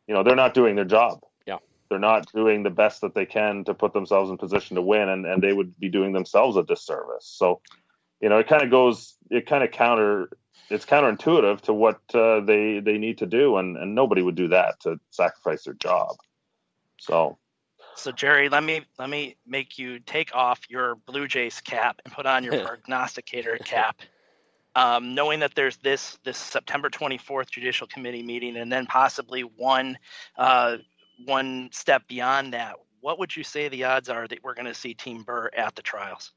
you 0.06 0.14
know, 0.14 0.22
they're 0.22 0.36
not 0.36 0.54
doing 0.54 0.76
their 0.76 0.84
job 0.84 1.20
Yeah, 1.46 1.58
they're 1.88 1.98
not 1.98 2.30
doing 2.32 2.62
the 2.62 2.70
best 2.70 3.02
that 3.02 3.14
they 3.14 3.26
can 3.26 3.64
to 3.64 3.74
put 3.74 3.92
themselves 3.92 4.30
in 4.30 4.38
position 4.38 4.76
to 4.76 4.82
win, 4.82 5.08
and, 5.08 5.26
and 5.26 5.42
they 5.42 5.52
would 5.52 5.78
be 5.78 5.88
doing 5.88 6.12
themselves 6.12 6.56
a 6.56 6.64
disservice. 6.64 7.26
So, 7.26 7.60
you 8.20 8.28
know, 8.28 8.38
it 8.38 8.48
kind 8.48 8.62
of 8.62 8.70
goes, 8.70 9.16
it 9.30 9.46
kind 9.46 9.62
of 9.62 9.70
counter, 9.70 10.30
it's 10.70 10.86
counterintuitive 10.86 11.60
to 11.62 11.74
what 11.74 12.00
uh, 12.14 12.40
they 12.40 12.80
they 12.80 12.98
need 12.98 13.18
to 13.18 13.26
do, 13.26 13.58
and 13.58 13.76
and 13.76 13.94
nobody 13.94 14.22
would 14.22 14.34
do 14.34 14.48
that 14.48 14.80
to 14.80 14.98
sacrifice 15.10 15.64
their 15.64 15.74
job. 15.74 16.16
So, 16.98 17.38
so 17.96 18.12
Gerry, 18.12 18.48
let 18.48 18.64
me 18.64 18.82
let 18.98 19.10
me 19.10 19.36
make 19.46 19.78
you 19.78 19.98
take 19.98 20.34
off 20.34 20.60
your 20.70 20.94
Blue 20.94 21.28
Jays 21.28 21.60
cap 21.60 22.00
and 22.04 22.14
put 22.14 22.26
on 22.26 22.44
your 22.44 22.58
prognosticator 22.64 23.58
cap. 23.58 24.00
Um, 24.76 25.14
knowing 25.14 25.40
that 25.40 25.54
there's 25.54 25.76
this 25.78 26.18
this 26.24 26.36
September 26.36 26.90
24th 26.90 27.50
Judicial 27.50 27.86
Committee 27.86 28.22
meeting, 28.22 28.56
and 28.56 28.72
then 28.72 28.86
possibly 28.86 29.42
one 29.42 29.98
uh, 30.36 30.78
one 31.26 31.70
step 31.72 32.08
beyond 32.08 32.54
that, 32.54 32.74
what 33.00 33.18
would 33.18 33.36
you 33.36 33.44
say 33.44 33.68
the 33.68 33.84
odds 33.84 34.08
are 34.08 34.26
that 34.26 34.42
we're 34.42 34.54
going 34.54 34.66
to 34.66 34.74
see 34.74 34.94
Team 34.94 35.22
Birr 35.22 35.50
at 35.56 35.76
the 35.76 35.82
trials? 35.82 36.32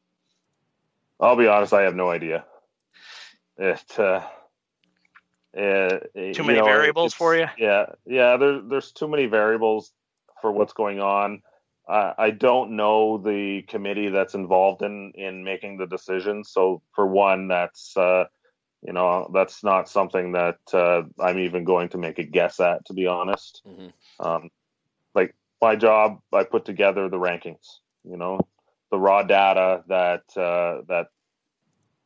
I'll 1.20 1.36
be 1.36 1.48
honest, 1.48 1.74
I 1.74 1.84
have 1.84 1.96
no 1.96 2.10
idea. 2.10 2.46
It, 3.58 3.84
uh, 3.98 4.22
uh, 5.58 6.00
too 6.14 6.44
many 6.44 6.60
know, 6.60 6.66
variables 6.66 7.14
for 7.14 7.36
you. 7.36 7.48
Yeah, 7.58 7.88
yeah. 8.06 8.38
There's 8.38 8.62
there's 8.70 8.92
too 8.92 9.08
many 9.08 9.26
variables 9.26 9.92
for 10.42 10.52
what's 10.52 10.74
going 10.74 11.00
on. 11.00 11.42
I 11.90 12.32
don't 12.32 12.76
know 12.76 13.18
the 13.18 13.62
committee 13.64 14.10
that's 14.10 14.36
involved 14.36 14.82
in 14.82 15.14
in 15.16 15.44
making 15.44 15.78
the 15.78 15.88
decision. 15.88 16.44
So 16.44 16.82
for 16.94 17.08
one, 17.08 17.48
that's 17.48 17.96
uh, 17.96 18.26
you 18.82 18.94
know 18.94 19.30
that's 19.34 19.64
not 19.64 19.90
something 19.90 20.34
that 20.34 20.60
uh, 20.74 21.04
I'm 21.20 21.40
even 21.40 21.64
going 21.64 21.90
to 21.90 21.98
make 21.98 22.20
a 22.20 22.24
guess 22.24 22.60
at, 22.60 22.86
to 22.86 22.94
be 22.94 23.08
honest. 23.08 23.62
Mm-hmm. 23.66 24.26
Um, 24.26 24.50
like 25.16 25.36
my 25.62 25.76
job, 25.76 26.20
I 26.34 26.44
put 26.44 26.66
together 26.66 27.08
the 27.10 27.18
rankings. 27.18 27.80
You 28.04 28.18
know, 28.18 28.40
the 28.92 29.00
raw 29.00 29.24
data 29.24 29.84
that 29.88 30.24
uh, 30.36 30.82
that 30.88 31.08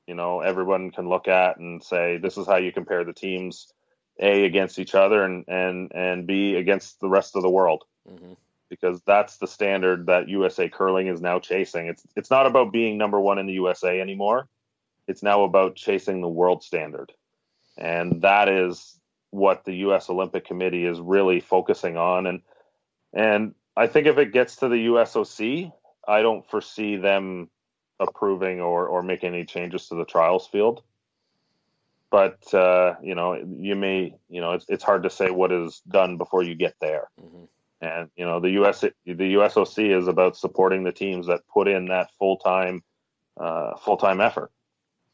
you 0.08 0.16
know 0.16 0.41
everyone 0.41 0.91
can 0.91 1.10
look 1.10 1.28
at 1.28 1.58
and 1.58 1.84
say 1.84 2.18
this 2.18 2.38
is 2.38 2.48
how 2.48 2.58
you 2.58 2.72
compare 2.72 3.03
the 3.03 3.14
teams 3.14 3.72
a 4.20 4.44
against 4.44 4.78
each 4.78 4.94
other 4.94 5.24
and 5.24 5.45
and 5.48 5.91
and 5.95 6.28
b 6.28 6.56
against 6.56 6.99
the 6.99 7.08
rest 7.08 7.36
of 7.36 7.44
the 7.44 7.49
world 7.49 7.86
mm-hmm. 8.10 8.34
Because 8.72 9.02
that's 9.06 9.38
the 9.38 9.48
standard 9.48 10.07
that 10.07 10.27
usa 10.27 10.68
curling 10.68 11.06
is 11.06 11.22
now 11.22 11.38
chasing 11.38 11.85
it's 11.85 12.03
it's 12.15 12.31
not 12.31 12.48
about 12.48 12.72
being 12.72 12.98
number 12.98 13.19
one 13.19 13.38
in 13.38 13.45
the 13.45 13.53
usa 13.53 14.02
anymore 14.02 14.48
it's 15.07 15.22
now 15.22 15.43
about 15.43 15.76
chasing 15.76 16.22
the 16.22 16.27
world 16.27 16.64
standard 16.64 17.11
and 17.77 18.23
that 18.23 18.49
is 18.49 18.99
what 19.30 19.64
the 19.65 19.73
us 19.73 20.10
olympic 20.10 20.45
committee 20.45 20.85
is 20.85 20.99
really 20.99 21.39
focusing 21.39 21.98
on 21.98 22.26
and 22.26 22.41
and 23.14 23.53
I 23.76 23.88
think 23.88 24.07
if 24.07 24.18
it 24.18 24.34
gets 24.34 24.57
to 24.57 24.68
the 24.68 24.88
USOC, 24.88 25.72
I 26.07 26.22
don't 26.22 26.49
foresee 26.49 26.98
them 26.98 27.49
approving 27.99 28.60
or, 28.60 28.88
or 28.88 29.03
making 29.03 29.34
any 29.34 29.45
changes 29.45 29.88
to 29.88 29.95
the 29.95 30.06
trials 30.06 30.48
field. 30.48 30.84
But 32.10 32.53
uh, 32.53 32.95
you 33.02 33.15
know, 33.15 33.35
you 33.35 33.76
may, 33.76 34.15
you 34.30 34.41
know, 34.41 34.52
it's 34.52 34.65
it's 34.68 34.84
hard 34.84 35.03
to 35.03 35.10
say 35.10 35.31
what 35.31 35.53
is 35.53 35.81
done 35.88 36.18
before 36.18 36.43
you 36.43 36.56
get 36.56 36.76
there. 36.81 37.10
Mm-hmm. 37.22 37.45
And 37.82 38.10
you 38.16 38.26
know, 38.26 38.40
the 38.40 38.52
US 38.62 38.82
the 38.82 38.94
USOC 39.06 39.98
is 39.98 40.08
about 40.08 40.38
supporting 40.38 40.84
the 40.84 40.91
teams 40.91 41.28
that 41.28 41.48
put 41.52 41.68
in 41.68 41.86
that 41.86 42.12
full 42.20 42.38
time 42.38 42.84
uh, 43.38 43.76
full 43.78 43.98
time 43.98 44.22
effort. 44.22 44.52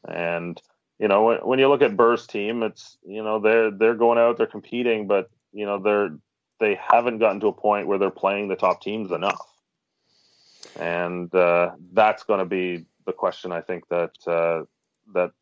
And 0.06 0.60
you 0.98 1.08
know, 1.08 1.24
when, 1.24 1.38
when 1.38 1.58
you 1.58 1.68
look 1.68 1.82
at 1.82 1.96
Birr's 1.96 2.26
team, 2.26 2.62
it's 2.62 2.98
you 3.06 3.22
know 3.22 3.38
they're 3.38 3.70
they're 3.70 3.94
going 3.94 4.18
out, 4.18 4.36
they're 4.36 4.46
competing, 4.46 5.06
but 5.06 5.30
you 5.52 5.64
know 5.64 5.78
they're 5.78 6.16
they 6.60 6.74
haven't 6.74 7.18
gotten 7.18 7.40
to 7.40 7.46
a 7.48 7.52
point 7.52 7.86
where 7.86 7.98
they're 7.98 8.10
playing 8.10 8.48
the 8.48 8.56
top 8.56 8.82
teams 8.82 9.12
enough, 9.12 9.46
and 10.78 11.32
uh, 11.34 11.70
that's 11.92 12.24
going 12.24 12.40
to 12.40 12.44
be 12.44 12.84
the 13.06 13.12
question. 13.12 13.52
I 13.52 13.60
think 13.60 13.88
that 13.88 14.12
uh, 14.26 14.64
that 15.14 15.32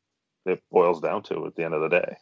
it 0.45 0.63
boils 0.71 1.01
down 1.01 1.23
to 1.25 1.47
at 1.47 1.57
the 1.57 1.65
end 1.65 1.75
of 1.75 1.81
the 1.81 1.89
day. 1.89 2.17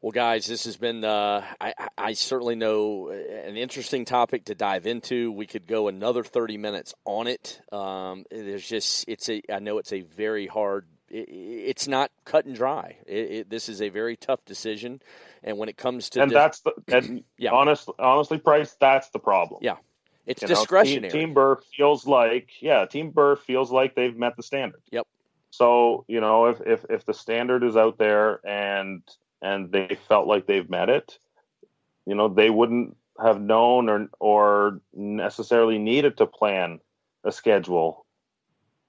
Well, 0.00 0.12
guys, 0.12 0.46
this 0.46 0.64
has 0.66 0.76
been, 0.76 1.04
uh, 1.04 1.44
I, 1.60 1.74
I, 1.96 2.12
certainly 2.12 2.54
know, 2.54 3.08
an 3.08 3.56
interesting 3.56 4.04
topic 4.04 4.44
to 4.44 4.54
dive 4.54 4.86
into. 4.86 5.32
We 5.32 5.46
could 5.46 5.66
go 5.66 5.88
another 5.88 6.22
30 6.22 6.56
minutes 6.56 6.94
on 7.04 7.26
it. 7.26 7.60
Um, 7.72 8.24
there's 8.30 8.66
just, 8.66 9.08
it's 9.08 9.28
a, 9.28 9.42
I 9.52 9.58
know 9.58 9.78
it's 9.78 9.92
a 9.92 10.02
very 10.02 10.46
hard, 10.46 10.86
it, 11.10 11.28
it's 11.28 11.88
not 11.88 12.12
cut 12.24 12.44
and 12.44 12.54
dry. 12.54 12.96
It, 13.06 13.50
this 13.50 13.68
is 13.68 13.82
a 13.82 13.88
very 13.88 14.16
tough 14.16 14.44
decision. 14.44 15.02
And 15.42 15.58
when 15.58 15.68
it 15.68 15.76
comes 15.76 16.10
to 16.10 16.22
and 16.22 16.30
that's 16.30 16.60
the 16.60 16.72
and 16.88 17.24
yeah. 17.38 17.50
honestly, 17.52 17.94
honestly, 17.98 18.38
Price, 18.38 18.76
that's 18.80 19.08
the 19.10 19.18
problem. 19.18 19.60
Yeah, 19.62 19.76
it's 20.26 20.42
you 20.42 20.48
discretionary. 20.48 21.00
Know, 21.00 21.08
team, 21.08 21.26
team 21.28 21.34
Birr 21.34 21.60
feels 21.76 22.06
like 22.06 22.50
yeah, 22.60 22.86
Team 22.86 23.10
Birr 23.10 23.36
feels 23.36 23.70
like 23.70 23.94
they've 23.94 24.16
met 24.16 24.36
the 24.36 24.42
standard. 24.42 24.82
Yep. 24.90 25.06
So 25.50 26.04
you 26.08 26.20
know 26.20 26.46
if 26.46 26.60
if 26.60 26.84
if 26.90 27.06
the 27.06 27.14
standard 27.14 27.62
is 27.62 27.76
out 27.76 27.98
there 27.98 28.40
and 28.46 29.02
and 29.42 29.70
they 29.72 29.96
felt 30.08 30.26
like 30.26 30.46
they've 30.46 30.68
met 30.68 30.88
it, 30.88 31.18
you 32.06 32.14
know 32.14 32.28
they 32.28 32.50
wouldn't 32.50 32.96
have 33.20 33.40
known 33.40 33.88
or 33.88 34.08
or 34.20 34.80
necessarily 34.94 35.78
needed 35.78 36.16
to 36.16 36.26
plan 36.26 36.80
a 37.24 37.32
schedule 37.32 38.06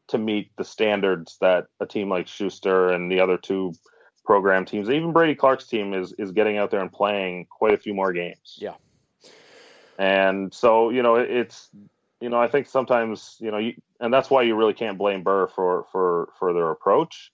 to 0.07 0.17
meet 0.17 0.51
the 0.57 0.63
standards 0.63 1.38
that 1.41 1.67
a 1.80 1.85
team 1.85 2.09
like 2.09 2.27
Shuster 2.27 2.89
and 2.89 3.11
the 3.11 3.19
other 3.19 3.38
two 3.38 3.73
program 4.26 4.65
teams. 4.65 4.89
Even 4.89 5.11
Brady 5.11 5.35
Clark's 5.35 5.67
team 5.67 5.93
is 5.93 6.13
is 6.17 6.31
getting 6.31 6.57
out 6.57 6.71
there 6.71 6.81
and 6.81 6.91
playing 6.91 7.47
quite 7.49 7.73
a 7.73 7.77
few 7.77 7.93
more 7.93 8.13
games. 8.13 8.57
Yeah. 8.57 8.76
And 9.97 10.53
so 10.53 10.89
you 10.89 11.03
know 11.03 11.15
it's 11.15 11.69
you 12.21 12.30
know 12.30 12.39
I 12.39 12.47
think 12.47 12.67
sometimes 12.67 13.38
you 13.39 13.51
know 13.51 13.57
you, 13.57 13.73
and 13.99 14.13
that's 14.13 14.30
why 14.30 14.43
you 14.43 14.55
really 14.55 14.73
can't 14.73 14.97
blame 14.97 15.23
Birr 15.23 15.47
for 15.47 15.85
for 15.91 16.30
for 16.38 16.53
their 16.53 16.71
approach. 16.71 17.31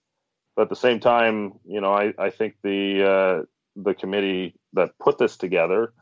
But 0.55 0.63
at 0.63 0.69
the 0.69 0.75
same 0.75 0.99
time, 0.99 1.53
you 1.65 1.81
know 1.81 1.93
I 1.93 2.13
I 2.17 2.29
think 2.29 2.55
the 2.63 3.03
uh, 3.03 3.45
the 3.75 3.93
committee 3.93 4.55
that 4.73 4.97
put 4.99 5.17
this 5.17 5.37
together. 5.37 5.93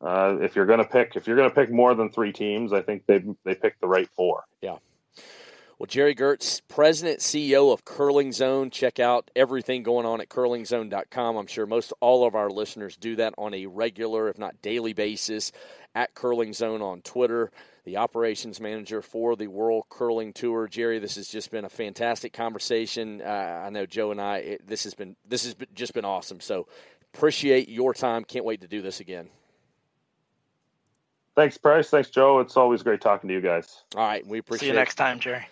Uh, 0.00 0.36
if 0.42 0.54
you're 0.54 0.66
going 0.66 0.78
to 0.78 0.84
pick, 0.84 1.16
if 1.16 1.26
you're 1.26 1.36
going 1.36 1.48
to 1.48 1.54
pick 1.54 1.70
more 1.70 1.94
than 1.94 2.10
three 2.10 2.32
teams, 2.32 2.72
I 2.72 2.82
think 2.82 3.04
they 3.06 3.24
they 3.44 3.54
picked 3.54 3.80
the 3.80 3.88
right 3.88 4.08
four. 4.14 4.44
Yeah. 4.60 4.76
Well, 5.78 5.86
Gerry 5.86 6.14
Geurts, 6.14 6.62
President, 6.68 7.20
CEO 7.20 7.70
of 7.70 7.84
Curling 7.84 8.32
Zone. 8.32 8.70
Check 8.70 8.98
out 8.98 9.30
everything 9.36 9.82
going 9.82 10.06
on 10.06 10.22
at 10.22 10.30
curlingzone.com. 10.30 11.36
I'm 11.36 11.46
sure 11.46 11.66
most 11.66 11.92
all 12.00 12.26
of 12.26 12.34
our 12.34 12.48
listeners 12.48 12.96
do 12.96 13.16
that 13.16 13.34
on 13.36 13.52
a 13.52 13.66
regular, 13.66 14.30
if 14.30 14.38
not 14.38 14.62
daily 14.62 14.94
basis, 14.94 15.52
at 15.94 16.14
Curling 16.14 16.54
Zone 16.54 16.80
on 16.80 17.02
Twitter. 17.02 17.50
The 17.86 17.98
operations 17.98 18.60
manager 18.60 19.00
for 19.00 19.36
the 19.36 19.46
World 19.46 19.84
Curling 19.88 20.32
Tour, 20.32 20.66
Gerry. 20.66 20.98
This 20.98 21.14
has 21.14 21.28
just 21.28 21.52
been 21.52 21.64
a 21.64 21.68
fantastic 21.68 22.32
conversation. 22.32 23.22
Uh, 23.22 23.62
I 23.64 23.70
know 23.70 23.86
Joe 23.86 24.10
and 24.10 24.20
I. 24.20 24.38
It, 24.38 24.66
this 24.66 24.82
has 24.84 24.94
been 24.94 25.14
this 25.24 25.44
has 25.44 25.54
been, 25.54 25.68
just 25.72 25.94
been 25.94 26.04
awesome. 26.04 26.40
So 26.40 26.66
appreciate 27.14 27.68
your 27.68 27.94
time. 27.94 28.24
Can't 28.24 28.44
wait 28.44 28.62
to 28.62 28.68
do 28.68 28.82
this 28.82 28.98
again. 28.98 29.28
Thanks, 31.36 31.58
Price. 31.58 31.88
Thanks, 31.88 32.10
Joe. 32.10 32.40
It's 32.40 32.56
always 32.56 32.82
great 32.82 33.00
talking 33.00 33.28
to 33.28 33.34
you 33.34 33.40
guys. 33.40 33.82
All 33.94 34.02
right, 34.02 34.26
we 34.26 34.38
appreciate. 34.38 34.66
See 34.66 34.72
you 34.72 34.78
next 34.78 34.96
time, 34.96 35.20
Gerry. 35.20 35.46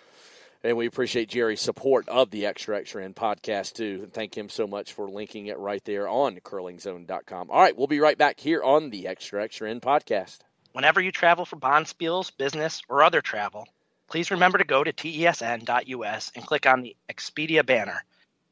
And 0.61 0.75
we 0.75 0.87
appreciate 0.87 1.29
Gerry's 1.29 1.61
support 1.61 2.09
of 2.09 2.31
the 2.31 2.47
Extra 2.47 2.77
Extra 2.77 3.05
End 3.05 3.15
podcast, 3.15 3.73
too. 3.73 4.01
And 4.03 4.11
thank 4.11 4.35
him 4.35 4.49
so 4.49 4.67
much 4.67 4.93
for 4.93 5.07
linking 5.07 5.45
it 5.45 5.59
right 5.59 5.83
there 5.85 6.09
on 6.09 6.35
curlingzone.com. 6.37 7.51
All 7.51 7.61
right, 7.61 7.77
we'll 7.77 7.87
be 7.87 7.99
right 7.99 8.17
back 8.17 8.39
here 8.39 8.63
on 8.63 8.89
the 8.89 9.07
Extra 9.07 9.43
Extra 9.43 9.69
End 9.69 9.83
podcast. 9.83 10.39
Whenever 10.75 10.99
you 10.99 11.09
travel 11.09 11.45
for 11.45 11.55
bonspiels, 11.55 12.35
business, 12.37 12.81
or 12.89 13.01
other 13.01 13.21
travel, 13.21 13.65
please 14.09 14.29
remember 14.29 14.57
to 14.57 14.65
go 14.65 14.83
to 14.83 14.91
tesn.us 14.91 16.31
and 16.35 16.45
click 16.45 16.65
on 16.65 16.81
the 16.81 16.93
Expedia 17.09 17.65
banner. 17.65 18.03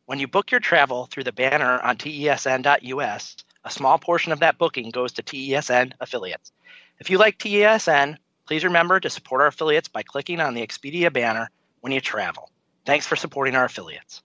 When 0.06 0.20
you 0.20 0.28
book 0.30 0.50
your 0.50 0.62
travel 0.62 1.06
through 1.06 1.26
the 1.26 1.34
banner 1.34 1.82
on 1.82 1.98
tesn.us, 1.98 3.36
a 3.66 3.70
small 3.70 4.00
portion 4.00 4.32
of 4.32 4.40
that 4.40 4.58
booking 4.58 4.90
goes 4.91 5.12
to 5.12 5.22
TESN 5.22 5.91
affiliates. 6.00 6.54
If 6.98 7.10
you 7.10 7.18
like 7.18 7.40
TESN, 7.40 8.16
please 8.48 8.64
remember 8.64 9.02
to 9.02 9.10
support 9.10 9.41
our 9.41 9.48
affiliates 9.48 9.90
by 9.90 10.04
clicking 10.04 10.40
on 10.40 10.54
the 10.54 10.66
Expedia 10.66 11.12
banner 11.12 11.50
when 11.82 11.91
you 11.91 12.00
travel. 12.00 12.50
Thanks 12.86 13.06
for 13.06 13.18
supporting 13.18 13.58
our 13.58 13.66
affiliates. 13.66 14.24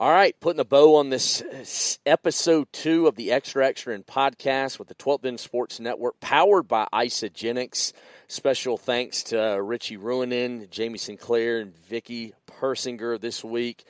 All 0.00 0.12
right, 0.12 0.38
putting 0.38 0.60
a 0.60 0.64
bow 0.64 0.94
on 0.94 1.10
this 1.10 1.98
episode 2.06 2.72
two 2.72 3.08
of 3.08 3.16
the 3.16 3.32
Extra 3.32 3.66
Extra 3.66 3.94
End 3.94 4.06
podcast 4.06 4.78
with 4.78 4.86
the 4.86 4.94
12th 4.94 5.24
End 5.24 5.40
Sports 5.40 5.80
Network, 5.80 6.20
powered 6.20 6.68
by 6.68 6.86
Isagenix. 6.92 7.92
Special 8.28 8.78
thanks 8.78 9.24
to 9.24 9.54
uh, 9.54 9.56
Richie 9.56 9.96
Ruohonen, 9.96 10.70
Jamie 10.70 10.98
Sinclair, 10.98 11.58
and 11.58 11.76
Vicky 11.76 12.32
Persinger 12.46 13.20
this 13.20 13.42
week. 13.42 13.82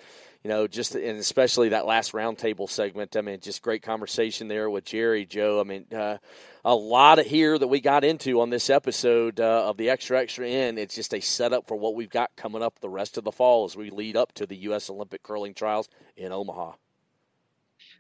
You 0.49 0.55
know, 0.55 0.67
just 0.67 0.95
and 0.95 1.19
especially 1.19 1.69
that 1.69 1.85
last 1.85 2.13
roundtable 2.13 2.71
segment. 2.71 3.19
I 3.19 3.21
mean, 3.21 3.39
just 3.39 3.61
great 3.61 3.83
conversation 3.83 4.49
there 4.49 4.71
with 4.71 4.87
Gerry, 4.87 5.27
Joe. 5.27 5.61
I 5.61 5.65
mean, 5.65 5.85
uh, 5.95 6.17
a 6.65 6.75
lot 6.75 7.19
of 7.19 7.27
here 7.27 7.59
that 7.59 7.67
we 7.67 7.83
got 7.83 8.03
into 8.03 8.41
on 8.41 8.49
this 8.49 8.71
episode 8.71 9.41
uh, 9.41 9.69
of 9.69 9.77
the 9.77 9.91
Extra 9.91 10.19
Extra 10.19 10.49
End. 10.49 10.79
It's 10.79 10.95
just 10.95 11.13
a 11.13 11.21
setup 11.21 11.69
for 11.69 11.77
what 11.77 11.95
we've 11.95 12.09
got 12.09 12.35
coming 12.35 12.63
up 12.63 12.81
the 12.81 12.89
rest 12.89 13.19
of 13.19 13.25
the 13.25 13.31
fall 13.31 13.67
as 13.67 13.77
we 13.77 13.91
lead 13.91 14.17
up 14.17 14.33
to 14.37 14.47
the 14.47 14.57
U.S. 14.57 14.89
Olympic 14.89 15.23
curling 15.23 15.53
trials 15.53 15.91
in 16.17 16.33
Omaha. 16.33 16.73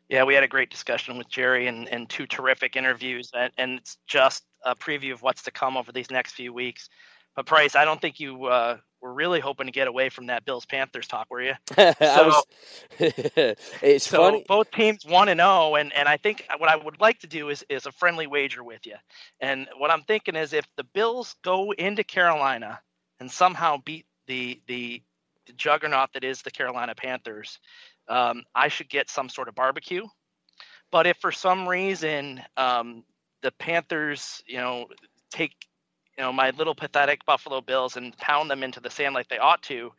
Yeah, 0.08 0.24
we 0.24 0.32
had 0.32 0.42
a 0.42 0.48
great 0.48 0.70
discussion 0.70 1.18
with 1.18 1.28
Gerry 1.28 1.66
and, 1.66 1.86
and 1.90 2.08
two 2.08 2.26
terrific 2.26 2.76
interviews, 2.76 3.30
and, 3.34 3.52
and 3.58 3.72
it's 3.72 3.98
just 4.06 4.44
a 4.64 4.74
preview 4.74 5.12
of 5.12 5.20
what's 5.20 5.42
to 5.42 5.50
come 5.50 5.76
over 5.76 5.92
these 5.92 6.10
next 6.10 6.32
few 6.32 6.54
weeks. 6.54 6.88
But 7.36 7.44
Price, 7.44 7.76
I 7.76 7.84
don't 7.84 8.00
think 8.00 8.18
you 8.18 8.46
uh, 8.46 8.78
were 9.00 9.12
really 9.12 9.40
hoping 9.40 9.66
to 9.66 9.72
get 9.72 9.88
away 9.88 10.08
from 10.08 10.26
that 10.26 10.44
Bills 10.44 10.66
Panthers 10.66 11.06
talk, 11.06 11.28
were 11.30 11.42
you? 11.42 11.54
so, 11.76 11.92
was, 11.98 12.44
it's 12.98 14.08
so 14.08 14.18
funny. 14.18 14.44
Both 14.46 14.70
teams 14.70 15.04
one 15.06 15.28
and 15.28 15.38
zero, 15.38 15.48
oh, 15.50 15.74
and 15.76 15.92
and 15.92 16.08
I 16.08 16.16
think 16.16 16.44
what 16.58 16.68
I 16.68 16.76
would 16.76 17.00
like 17.00 17.20
to 17.20 17.26
do 17.26 17.48
is 17.50 17.64
is 17.68 17.86
a 17.86 17.92
friendly 17.92 18.26
wager 18.26 18.64
with 18.64 18.86
you. 18.86 18.96
And 19.40 19.68
what 19.78 19.90
I'm 19.90 20.02
thinking 20.02 20.36
is 20.36 20.52
if 20.52 20.66
the 20.76 20.84
Bills 20.84 21.36
go 21.42 21.72
into 21.72 22.04
Carolina 22.04 22.80
and 23.20 23.30
somehow 23.30 23.78
beat 23.84 24.06
the 24.26 24.60
the, 24.66 25.02
the 25.46 25.52
juggernaut 25.54 26.12
that 26.14 26.24
is 26.24 26.42
the 26.42 26.50
Carolina 26.50 26.94
Panthers, 26.94 27.58
um, 28.08 28.44
I 28.54 28.68
should 28.68 28.88
get 28.88 29.10
some 29.10 29.28
sort 29.28 29.48
of 29.48 29.54
barbecue. 29.54 30.06
But 30.90 31.06
if 31.06 31.18
for 31.18 31.32
some 31.32 31.68
reason 31.68 32.42
um, 32.56 33.04
the 33.42 33.52
Panthers, 33.52 34.42
you 34.46 34.56
know, 34.56 34.86
take 35.30 35.54
you 36.19 36.24
know 36.24 36.32
my 36.32 36.51
little 36.51 36.74
pathetic 36.74 37.24
Buffalo 37.24 37.61
Bills 37.61 37.97
and 37.97 38.16
pound 38.19 38.51
them 38.51 38.62
into 38.62 38.81
the 38.81 38.90
sand 38.90 39.15
like 39.15 39.28
they 39.28 39.39
ought 39.39 39.62
to, 39.62 39.93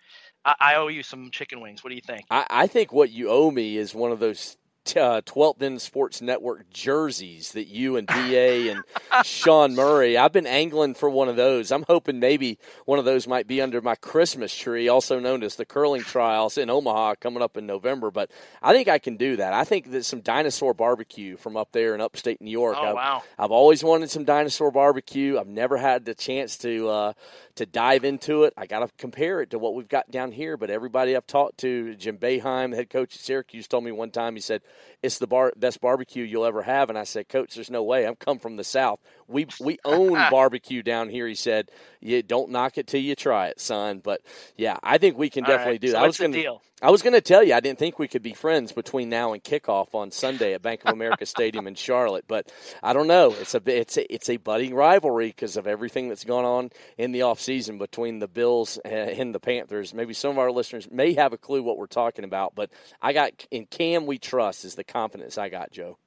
I, 0.45 0.75
owe 0.75 0.87
you 0.87 1.03
some 1.03 1.31
chicken 1.31 1.61
wings. 1.61 1.83
What 1.83 1.89
do 1.89 1.95
you 1.95 2.01
think? 2.01 2.25
I, 2.29 2.45
I 2.49 2.67
think 2.67 2.91
what 2.93 3.09
you 3.09 3.29
owe 3.29 3.51
me 3.51 3.77
is 3.77 3.93
one 3.93 4.11
of 4.11 4.19
those 4.19 4.57
uh, 4.97 5.21
12th 5.21 5.61
End 5.61 5.81
Sports 5.81 6.21
Network 6.21 6.69
jerseys 6.71 7.51
that 7.53 7.67
you 7.67 7.97
and 7.97 8.07
DA 8.07 8.69
and 8.69 8.83
Sean 9.23 9.75
Murray. 9.75 10.17
I've 10.17 10.31
been 10.31 10.47
angling 10.47 10.95
for 10.95 11.09
one 11.09 11.29
of 11.29 11.35
those. 11.35 11.71
I'm 11.71 11.83
hoping 11.87 12.19
maybe 12.19 12.57
one 12.85 12.99
of 12.99 13.05
those 13.05 13.27
might 13.27 13.47
be 13.47 13.61
under 13.61 13.81
my 13.81 13.95
Christmas 13.95 14.55
tree, 14.55 14.87
also 14.87 15.19
known 15.19 15.43
as 15.43 15.55
the 15.55 15.65
curling 15.65 16.01
trials 16.01 16.57
in 16.57 16.69
Omaha 16.69 17.15
coming 17.15 17.41
up 17.41 17.57
in 17.57 17.65
November. 17.65 18.11
But 18.11 18.31
I 18.61 18.73
think 18.73 18.87
I 18.87 18.99
can 18.99 19.17
do 19.17 19.37
that. 19.37 19.53
I 19.53 19.63
think 19.63 19.91
that 19.91 20.05
some 20.05 20.21
dinosaur 20.21 20.73
barbecue 20.73 21.37
from 21.37 21.57
up 21.57 21.71
there 21.71 21.93
in 21.95 22.01
upstate 22.01 22.41
New 22.41 22.51
York. 22.51 22.77
Oh, 22.79 22.83
I've, 22.83 22.95
wow. 22.95 23.23
I've 23.37 23.51
always 23.51 23.83
wanted 23.83 24.09
some 24.09 24.23
dinosaur 24.23 24.71
barbecue. 24.71 25.37
I've 25.39 25.47
never 25.47 25.77
had 25.77 26.05
the 26.05 26.15
chance 26.15 26.57
to 26.59 26.89
uh, 26.89 27.13
to 27.55 27.65
dive 27.65 28.03
into 28.03 28.43
it. 28.43 28.53
I 28.57 28.65
got 28.65 28.79
to 28.79 28.89
compare 28.97 29.41
it 29.41 29.51
to 29.51 29.59
what 29.59 29.75
we've 29.75 29.89
got 29.89 30.09
down 30.11 30.31
here. 30.31 30.57
But 30.57 30.69
everybody 30.69 31.15
I've 31.15 31.27
talked 31.27 31.59
to, 31.59 31.95
Jim 31.95 32.17
Boeheim, 32.17 32.71
the 32.71 32.77
head 32.77 32.89
coach 32.89 33.15
at 33.15 33.21
Syracuse, 33.21 33.67
told 33.67 33.83
me 33.83 33.91
one 33.91 34.11
time. 34.11 34.35
He 34.35 34.41
said 34.41 34.61
it's 35.01 35.19
the 35.19 35.27
bar- 35.27 35.53
best 35.55 35.81
barbecue 35.81 36.23
you'll 36.23 36.45
ever 36.45 36.61
have. 36.61 36.89
And 36.89 36.97
I 36.97 37.03
said, 37.03 37.29
Coach, 37.29 37.55
there's 37.55 37.71
no 37.71 37.83
way. 37.83 38.05
I'm 38.05 38.15
come 38.15 38.39
from 38.39 38.55
the 38.55 38.63
South. 38.63 38.99
We 39.29 39.47
we 39.59 39.79
own 39.85 40.13
barbecue 40.31 40.81
down 40.81 41.09
here. 41.09 41.27
He 41.27 41.35
said, 41.35 41.71
"Yeah, 42.01 42.21
don't 42.25 42.49
knock 42.49 42.77
it 42.77 42.87
till 42.87 43.01
you 43.01 43.15
try 43.15 43.47
it, 43.47 43.59
son." 43.59 43.99
But 43.99 44.21
yeah, 44.57 44.77
I 44.83 44.97
think 44.97 45.17
we 45.17 45.29
can 45.29 45.45
All 45.45 45.51
definitely 45.51 45.73
right. 45.73 45.81
do 45.81 45.87
so 45.87 45.93
that. 45.93 46.03
I 46.03 46.07
was 46.07 46.17
going 46.17 46.31
deal? 46.31 46.61
I 46.81 46.91
was 46.91 47.01
going 47.01 47.13
to 47.13 47.21
tell 47.21 47.43
you, 47.43 47.53
I 47.53 47.59
didn't 47.59 47.77
think 47.77 47.99
we 47.99 48.07
could 48.07 48.21
be 48.21 48.33
friends 48.33 48.71
between 48.71 49.09
now 49.09 49.33
and 49.33 49.43
kickoff 49.43 49.93
on 49.93 50.11
Sunday 50.11 50.53
at 50.53 50.61
Bank 50.61 50.81
of 50.85 50.93
America 50.93 51.25
Stadium 51.25 51.67
in 51.67 51.75
Charlotte, 51.75 52.23
but 52.25 52.49
I 52.81 52.93
don't 52.93 53.07
know. 53.07 53.35
It's 53.39 53.53
a 53.53 53.61
it's 53.65 53.97
a, 53.97 54.13
it's 54.13 54.29
a 54.29 54.37
budding 54.37 54.73
rivalry 54.73 55.27
because 55.27 55.57
of 55.57 55.67
everything 55.67 56.07
that's 56.07 56.23
gone 56.23 56.45
on 56.45 56.69
in 56.97 57.11
the 57.11 57.23
off 57.23 57.41
season 57.41 57.77
between 57.79 58.19
the 58.19 58.29
Bills 58.29 58.77
and 58.85 59.35
the 59.35 59.39
Panthers. 59.41 59.93
Maybe 59.93 60.13
some 60.13 60.31
of 60.31 60.37
our 60.39 60.51
listeners 60.51 60.87
may 60.89 61.13
have 61.13 61.33
a 61.33 61.37
clue 61.37 61.61
what 61.61 61.77
we're 61.77 61.87
talking 61.87 62.23
about, 62.23 62.55
but 62.55 62.69
I 63.01 63.11
got 63.11 63.45
in 63.51 63.65
Cam 63.65 64.05
we 64.05 64.17
trust 64.17 64.63
is 64.63 64.75
the 64.75 64.85
confidence 64.85 65.37
I 65.37 65.49
got, 65.49 65.71
Joe. 65.71 65.97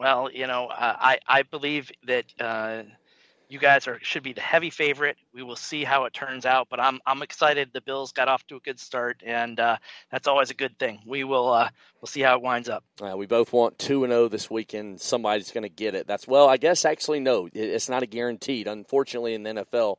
Well, 0.00 0.30
you 0.32 0.46
know, 0.46 0.68
uh, 0.68 0.96
I 0.98 1.18
I 1.28 1.42
believe 1.42 1.92
that 2.06 2.24
uh, 2.40 2.84
you 3.50 3.58
guys 3.58 3.86
are 3.86 3.98
should 4.00 4.22
be 4.22 4.32
the 4.32 4.40
heavy 4.40 4.70
favorite. 4.70 5.18
We 5.34 5.42
will 5.42 5.56
see 5.56 5.84
how 5.84 6.06
it 6.06 6.14
turns 6.14 6.46
out, 6.46 6.68
but 6.70 6.80
I'm 6.80 7.00
I'm 7.04 7.20
excited. 7.20 7.68
The 7.74 7.82
Bills 7.82 8.10
got 8.12 8.26
off 8.26 8.46
to 8.46 8.56
a 8.56 8.60
good 8.60 8.80
start, 8.80 9.22
and 9.26 9.60
uh, 9.60 9.76
that's 10.10 10.26
always 10.26 10.48
a 10.48 10.54
good 10.54 10.78
thing. 10.78 11.00
We 11.04 11.24
will 11.24 11.52
uh, 11.52 11.68
we'll 12.00 12.06
see 12.06 12.22
how 12.22 12.36
it 12.36 12.40
winds 12.40 12.70
up. 12.70 12.82
Uh, 12.98 13.14
we 13.14 13.26
both 13.26 13.52
want 13.52 13.78
two 13.78 14.02
and 14.04 14.10
zero 14.10 14.28
this 14.28 14.50
weekend. 14.50 15.02
Somebody's 15.02 15.50
going 15.50 15.64
to 15.64 15.68
get 15.68 15.94
it. 15.94 16.06
That's 16.06 16.26
well, 16.26 16.48
I 16.48 16.56
guess 16.56 16.86
actually 16.86 17.20
no, 17.20 17.50
it's 17.52 17.90
not 17.90 18.02
a 18.02 18.06
guaranteed. 18.06 18.68
Unfortunately, 18.68 19.34
in 19.34 19.42
the 19.42 19.50
NFL, 19.50 19.98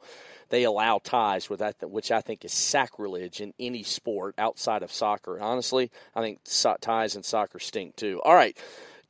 they 0.50 0.64
allow 0.64 0.98
ties, 0.98 1.48
which 1.48 2.12
I 2.12 2.22
think 2.22 2.44
is 2.44 2.54
sacrilege 2.54 3.40
in 3.40 3.54
any 3.60 3.84
sport 3.84 4.34
outside 4.40 4.82
of 4.82 4.92
soccer. 4.92 5.40
Honestly, 5.40 5.92
I 6.16 6.22
think 6.22 6.40
ties 6.82 7.16
and 7.16 7.24
soccer 7.24 7.60
stink 7.60 7.98
too. 7.98 8.20
All 8.26 8.34
right 8.34 8.58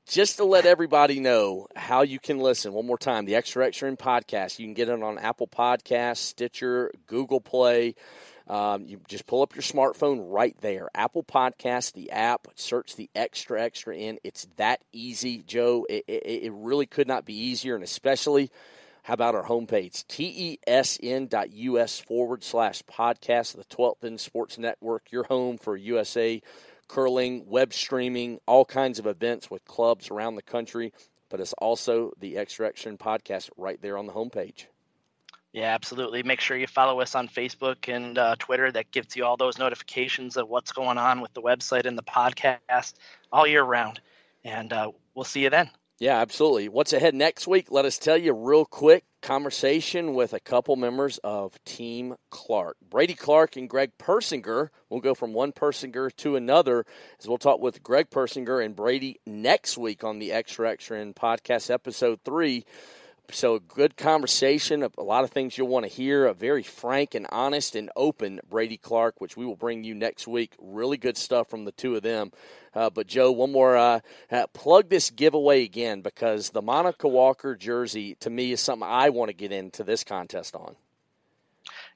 just 0.08 0.38
to 0.38 0.44
let 0.44 0.66
everybody 0.66 1.20
know 1.20 1.68
how 1.76 2.02
you 2.02 2.20
can 2.20 2.40
listen 2.40 2.74
one 2.74 2.86
more 2.86 2.98
time 2.98 3.26
the 3.26 3.36
extra 3.36 3.66
extra 3.66 3.88
end 3.88 4.00
podcast. 4.00 4.60
You 4.60 4.66
can 4.66 4.74
get 4.74 4.90
it 4.90 5.02
on 5.02 5.18
apple 5.18 5.48
Podcasts, 5.48 6.18
stitcher 6.18 6.92
google 7.08 7.42
play. 7.42 7.96
Um, 8.48 8.86
you 8.86 9.00
just 9.08 9.28
pull 9.28 9.44
up 9.44 9.56
your 9.56 9.62
smartphone 9.62 10.26
right 10.30 10.58
there. 10.60 10.90
Apple 10.94 11.24
podcast 11.24 11.94
the 11.94 12.12
app. 12.12 12.48
Search 12.56 12.96
the 12.96 13.10
extra 13.16 13.62
extra 13.62 13.96
end. 13.96 14.20
It's 14.24 14.48
that 14.58 14.82
easy 14.92 15.44
joe. 15.44 15.86
It, 15.90 16.04
it, 16.08 16.44
it 16.44 16.54
really 16.54 16.86
could 16.86 17.08
not 17.08 17.26
be 17.26 17.34
easier 17.34 17.76
and 17.76 17.84
especially 17.84 18.52
how 19.04 19.16
about 19.16 19.34
our 19.34 19.46
homepage? 19.46 20.06
Tesn.us 20.68 22.00
forward 22.00 22.44
slash 22.44 22.84
podcast 22.84 23.56
the 23.56 23.64
12th 23.64 24.04
end 24.04 24.20
sports 24.20 24.58
network 24.60 25.12
your 25.12 25.24
home 25.24 25.58
for 25.58 25.76
usa 25.76 26.42
curling, 26.92 27.46
web 27.48 27.74
streaming, 27.74 28.40
all 28.46 28.66
kinds 28.66 29.00
of 29.00 29.08
events 29.08 29.50
with 29.50 29.64
clubs 29.66 30.12
around 30.12 30.36
the 30.36 30.42
country. 30.42 30.92
But 31.30 31.40
it's 31.40 31.54
also 31.54 32.12
the 32.20 32.38
Extra 32.38 32.68
Extra 32.68 32.92
podcast 32.98 33.50
right 33.56 33.82
there 33.82 33.98
on 33.98 34.06
the 34.06 34.14
homepage. 34.14 34.66
Yeah, 35.54 35.74
absolutely. 35.74 36.24
Make 36.24 36.42
sure 36.42 36.58
you 36.58 36.68
follow 36.68 37.00
us 37.00 37.16
on 37.16 37.28
Facebook 37.28 37.94
and 37.94 38.18
uh, 38.18 38.36
Twitter. 38.40 38.72
That 38.72 38.92
gives 38.92 39.16
you 39.16 39.26
all 39.26 39.38
those 39.38 39.58
notifications 39.58 40.36
of 40.36 40.50
what's 40.50 40.72
going 40.74 40.98
on 40.98 41.22
with 41.22 41.34
the 41.34 41.42
website 41.42 41.86
and 41.86 41.98
the 41.98 42.04
podcast 42.04 42.94
all 43.32 43.48
year 43.48 43.64
round. 43.64 44.02
And 44.44 44.72
uh, 44.74 44.92
we'll 45.14 45.26
see 45.26 45.44
you 45.44 45.50
then. 45.50 45.70
Yeah, 46.02 46.18
absolutely. 46.18 46.68
What's 46.68 46.94
ahead 46.94 47.14
next 47.14 47.46
week? 47.46 47.68
Let 47.70 47.86
us 47.86 48.00
tell 48.00 48.18
you 48.18 48.34
real 48.34 48.66
quick. 48.66 49.04
Conversation 49.22 50.16
with 50.16 50.34
a 50.34 50.40
couple 50.40 50.76
members 50.76 51.20
of 51.20 51.64
Team 51.64 52.16
Clark. 52.32 52.78
Brady 52.90 53.14
Clark 53.14 53.56
and 53.56 53.70
Greg 53.70 53.92
Persinger. 54.00 54.70
We'll 54.90 55.00
go 55.00 55.14
from 55.14 55.32
one 55.32 55.52
Persinger 55.52 56.10
to 56.16 56.36
another 56.36 56.88
as 57.20 57.28
we'll 57.28 57.38
talk 57.38 57.60
with 57.62 57.84
Greg 57.84 58.10
Persinger 58.10 58.66
and 58.66 58.76
Brady 58.76 59.20
next 59.28 59.78
week 59.78 60.04
on 60.04 60.18
the 60.18 60.32
Extra 60.32 60.72
Extra 60.72 61.00
End 61.00 61.16
podcast 61.16 61.70
episode 61.70 62.20
three. 62.26 62.66
So, 63.34 63.60
good 63.60 63.96
conversation, 63.96 64.84
a 64.84 65.02
lot 65.02 65.24
of 65.24 65.32
things 65.32 65.58
you'll 65.58 65.70
want 65.70 65.86
to 65.86 65.92
hear, 65.92 66.26
a 66.26 66.34
very 66.34 66.64
frank 66.64 67.16
and 67.16 67.26
honest 67.32 67.76
and 67.76 67.90
open 67.96 68.42
Brady 68.50 68.76
Clark, 68.76 69.22
which 69.22 69.38
we 69.38 69.46
will 69.46 69.56
bring 69.56 69.86
you 69.86 69.96
next 69.96 70.28
week. 70.28 70.54
Really 70.60 70.98
good 70.98 71.16
stuff 71.16 71.50
from 71.50 71.64
the 71.64 71.72
two 71.72 71.96
of 71.96 72.04
them. 72.04 72.34
Uh, 72.76 72.90
but, 72.90 73.08
Joe, 73.08 73.32
one 73.32 73.52
more 73.52 73.78
uh, 73.78 74.02
uh, 74.30 74.48
plug 74.48 74.90
this 74.90 75.10
giveaway 75.10 75.64
again 75.64 76.02
because 76.02 76.50
the 76.50 76.62
Monica 76.62 77.08
Walker 77.08 77.56
jersey, 77.56 78.16
to 78.20 78.30
me, 78.30 78.52
is 78.52 78.60
something 78.60 78.88
I 78.88 79.10
want 79.10 79.30
to 79.30 79.34
get 79.34 79.54
into 79.54 79.84
this 79.84 80.04
contest 80.04 80.54
on. 80.54 80.76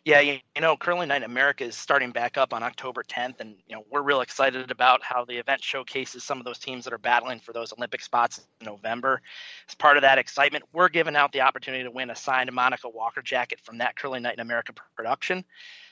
Yeah, 0.06 0.20
you, 0.20 0.38
you 0.56 0.62
know, 0.62 0.78
Curling 0.78 1.08
Night 1.08 1.24
in 1.24 1.32
America 1.32 1.64
is 1.64 1.76
starting 1.76 2.12
back 2.12 2.38
up 2.38 2.54
on 2.54 2.62
October 2.62 3.02
10th, 3.02 3.40
and 3.40 3.56
you 3.68 3.76
know 3.76 3.84
we're 3.90 4.04
real 4.04 4.22
excited 4.22 4.70
about 4.70 5.02
how 5.02 5.26
the 5.26 5.38
event 5.38 5.64
showcases 5.64 6.24
some 6.24 6.38
of 6.38 6.46
those 6.46 6.60
teams 6.60 6.84
that 6.84 6.94
are 6.94 7.00
battling 7.00 7.40
for 7.40 7.54
those 7.54 7.74
Olympic 7.74 8.04
spots 8.04 8.38
in 8.38 8.68
November. 8.68 9.20
As 9.68 9.74
part 9.74 9.98
of 9.98 10.02
that 10.04 10.20
excitement, 10.20 10.64
we're 10.72 10.90
giving 10.90 11.16
out 11.16 11.32
the 11.32 11.42
opportunity 11.42 11.84
to 11.84 11.90
win 11.90 12.12
a 12.12 12.16
signed 12.16 12.54
Monica 12.54 12.88
Walker 12.88 13.24
jacket 13.24 13.60
from 13.64 13.80
that 13.80 13.96
Curling 13.96 14.22
Night 14.22 14.36
in 14.36 14.42
America 14.42 14.74
production. 14.96 15.44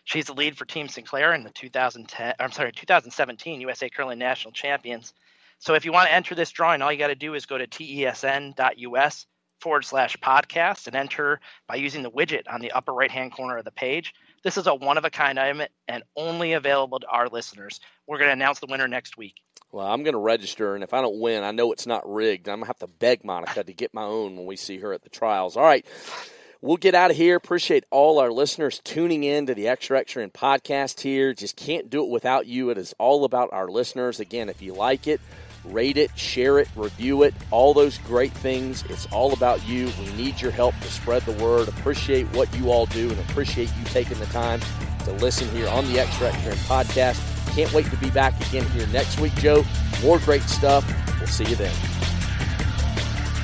She's 0.04 0.26
the 0.26 0.34
lead 0.34 0.56
for 0.60 0.66
Team 0.66 0.88
Sinclair 0.88 1.34
in 1.34 1.44
the 1.44 1.50
2010, 1.50 2.36
I'm 2.40 2.52
sorry, 2.52 2.72
2017 2.72 3.62
USA 3.62 3.90
Curling 3.90 4.20
National 4.20 4.52
Champions. 4.52 5.16
So 5.58 5.74
if 5.74 5.86
you 5.86 5.92
want 5.92 6.10
to 6.10 6.14
enter 6.14 6.36
this 6.36 6.52
drawing, 6.52 6.84
all 6.84 6.92
you 6.92 7.00
got 7.00 7.08
to 7.08 7.16
do 7.16 7.34
is 7.34 7.48
go 7.48 7.58
to 7.58 7.66
tesn.us 7.66 9.26
forward 9.64 9.86
slash 9.86 10.16
podcast 10.18 10.86
and 10.88 10.96
enter 10.96 11.40
by 11.68 11.76
using 11.76 12.04
the 12.04 12.12
widget 12.12 12.44
on 12.48 12.60
the 12.62 12.72
upper 12.74 12.94
right 12.94 13.10
hand 13.10 13.32
corner 13.32 13.58
of 13.58 13.66
the 13.66 13.72
page. 13.72 14.14
This 14.44 14.58
is 14.58 14.68
a 14.68 14.76
one 14.76 14.98
of 14.98 15.06
a 15.06 15.10
kind 15.10 15.40
item 15.40 15.62
and 15.88 16.04
only 16.18 16.52
available 16.54 17.00
to 17.00 17.08
our 17.08 17.30
listeners. 17.30 17.80
We're 18.06 18.18
going 18.18 18.28
to 18.28 18.34
announce 18.34 18.60
the 18.60 18.68
winner 18.70 18.90
next 18.90 19.18
week. 19.18 19.36
Well, 19.72 19.88
I'm 19.88 20.04
going 20.04 20.14
to 20.14 20.20
register, 20.20 20.76
and 20.76 20.84
if 20.84 20.94
I 20.94 21.02
don't 21.02 21.20
win, 21.20 21.44
I 21.44 21.52
know 21.52 21.72
it's 21.72 21.88
not 21.88 22.08
rigged. 22.08 22.48
I'm 22.48 22.58
going 22.58 22.66
to 22.66 22.68
have 22.68 22.80
to 22.80 22.88
beg 22.88 23.24
Monica 23.24 23.64
to 23.64 23.74
get 23.74 23.94
my 23.94 24.04
own 24.04 24.36
when 24.36 24.46
we 24.46 24.56
see 24.58 24.78
her 24.80 24.94
at 24.94 25.02
the 25.02 25.10
trials. 25.10 25.56
All 25.58 25.64
right. 25.64 25.86
we'll 26.62 26.78
get 26.78 26.94
out 26.94 27.10
of 27.10 27.18
here. 27.18 27.36
Appreciate 27.38 27.86
all 27.90 28.20
our 28.20 28.32
listeners 28.32 28.80
tuning 28.84 29.24
in 29.24 29.46
to 29.48 29.56
the 29.56 29.68
Extra 29.70 29.98
Extra 29.98 30.24
End 30.24 30.34
podcast 30.34 31.00
here. 31.00 31.34
Just 31.34 31.56
can't 31.56 31.90
do 31.90 32.04
it 32.04 32.10
without 32.10 32.46
you. 32.46 32.70
It 32.70 32.78
is 32.78 32.94
all 33.00 33.24
about 33.26 33.50
our 33.54 33.68
listeners. 33.70 34.20
Again, 34.20 34.50
if 34.50 34.62
you 34.62 34.74
like 34.74 35.08
it, 35.08 35.22
rate 35.66 35.98
it, 35.98 36.18
share 36.18 36.60
it, 36.60 36.68
review 36.76 37.24
it, 37.24 37.34
all 37.52 37.74
those 37.74 37.98
great 38.00 38.32
things. 38.32 38.84
It's 38.90 39.06
all 39.08 39.34
about 39.34 39.66
you. 39.68 39.92
We 40.00 40.12
need 40.14 40.42
your 40.42 40.52
help 40.52 40.78
to 40.82 40.92
spread 40.92 41.24
the 41.24 41.44
word. 41.44 41.68
Appreciate 41.68 42.26
what 42.36 42.54
you 42.56 42.72
all 42.72 42.86
do 42.88 43.10
and 43.10 43.20
appreciate 43.20 43.70
you 43.78 43.84
taking 43.86 44.20
the 44.20 44.26
time 44.28 44.60
to 45.06 45.12
listen 45.14 45.48
here 45.56 45.68
on 45.70 45.86
the 45.92 46.00
Extra 46.00 46.32
End 46.34 46.60
podcast. 46.62 47.20
Can't 47.56 47.72
wait 47.74 47.86
to 47.88 47.98
be 47.98 48.10
back 48.10 48.34
again 48.48 48.66
here 48.72 48.88
next 48.88 49.20
week, 49.20 49.34
Joe. 49.36 49.64
More 50.02 50.20
great 50.20 50.44
stuff. 50.44 50.86
We'll 51.20 51.28
see 51.28 51.46
you 51.46 51.56
then. 51.56 51.74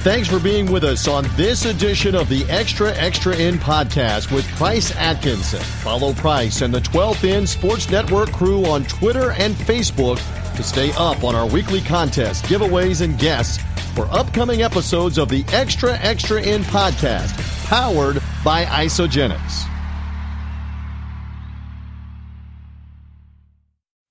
Thanks 0.02 0.30
for 0.30 0.40
being 0.40 0.72
with 0.72 0.86
us 0.86 1.10
on 1.10 1.26
this 1.36 1.66
edition 1.66 2.16
of 2.16 2.30
the 2.30 2.46
Extra 2.46 2.96
Extra 2.96 3.36
End 3.36 3.60
podcast 3.60 4.34
with 4.34 4.48
Price 4.56 4.96
Atkinson. 4.96 5.60
Follow 5.60 6.14
Price 6.14 6.62
and 6.62 6.74
the 6.74 6.80
12th 6.80 7.30
End 7.30 7.48
Sports 7.48 7.90
Network 7.90 8.32
crew 8.32 8.66
on 8.66 8.86
Twitter 8.86 9.32
and 9.32 9.54
Facebook 9.56 10.18
to 10.60 10.64
stay 10.66 10.92
up 10.98 11.24
on 11.24 11.36
our 11.36 11.48
weekly 11.48 11.80
contests, 11.80 12.42
giveaways, 12.42 13.02
and 13.02 13.18
guests 13.18 13.64
for 13.96 14.08
upcoming 14.12 14.62
episodes 14.62 15.18
of 15.18 15.30
the 15.30 15.46
Extra 15.54 15.98
Extra 16.00 16.42
End 16.42 16.66
podcast, 16.66 17.32
powered 17.68 18.22
by 18.44 18.66
Isagenix. 18.66 19.66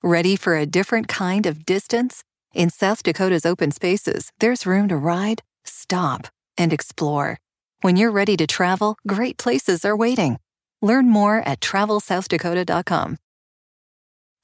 Ready 0.03 0.37
for 0.37 0.57
a 0.57 0.65
different 0.65 1.07
kind 1.07 1.45
of 1.45 1.67
distance? 1.67 2.25
In 2.55 2.71
South 2.71 3.03
Dakota's 3.03 3.45
open 3.45 3.71
spaces, 3.71 4.33
there's 4.41 4.65
room 4.65 4.89
to 4.89 4.97
ride, 4.97 5.43
stop, 5.65 6.29
and 6.57 6.73
explore. 6.73 7.37
When 7.83 7.97
you're 7.97 8.11
ready 8.11 8.39
to 8.39 8.47
travel, 8.47 8.97
great 9.07 9.37
places 9.37 9.85
are 9.85 9.95
waiting. 9.95 10.39
Learn 10.81 11.11
more 11.11 11.47
at 11.47 11.61
travelsouthdakota.com. 11.61 13.19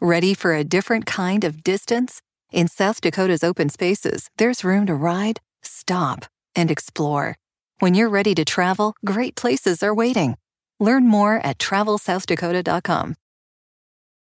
Ready 0.04 0.34
for 0.34 0.52
a 0.52 0.64
different 0.64 1.06
kind 1.06 1.44
of 1.44 1.64
distance? 1.64 2.20
In 2.52 2.68
South 2.68 3.00
Dakota's 3.00 3.42
open 3.42 3.70
spaces, 3.70 4.28
there's 4.36 4.62
room 4.62 4.84
to 4.84 4.94
ride, 4.94 5.40
stop, 5.62 6.26
and 6.54 6.70
explore. 6.70 7.36
When 7.78 7.94
you're 7.94 8.10
ready 8.10 8.34
to 8.34 8.44
travel, 8.44 8.94
great 9.06 9.34
places 9.34 9.82
are 9.82 9.94
waiting. 9.94 10.36
Learn 10.78 11.08
more 11.08 11.36
at 11.36 11.56
travelsouthdakota.com. 11.56 13.14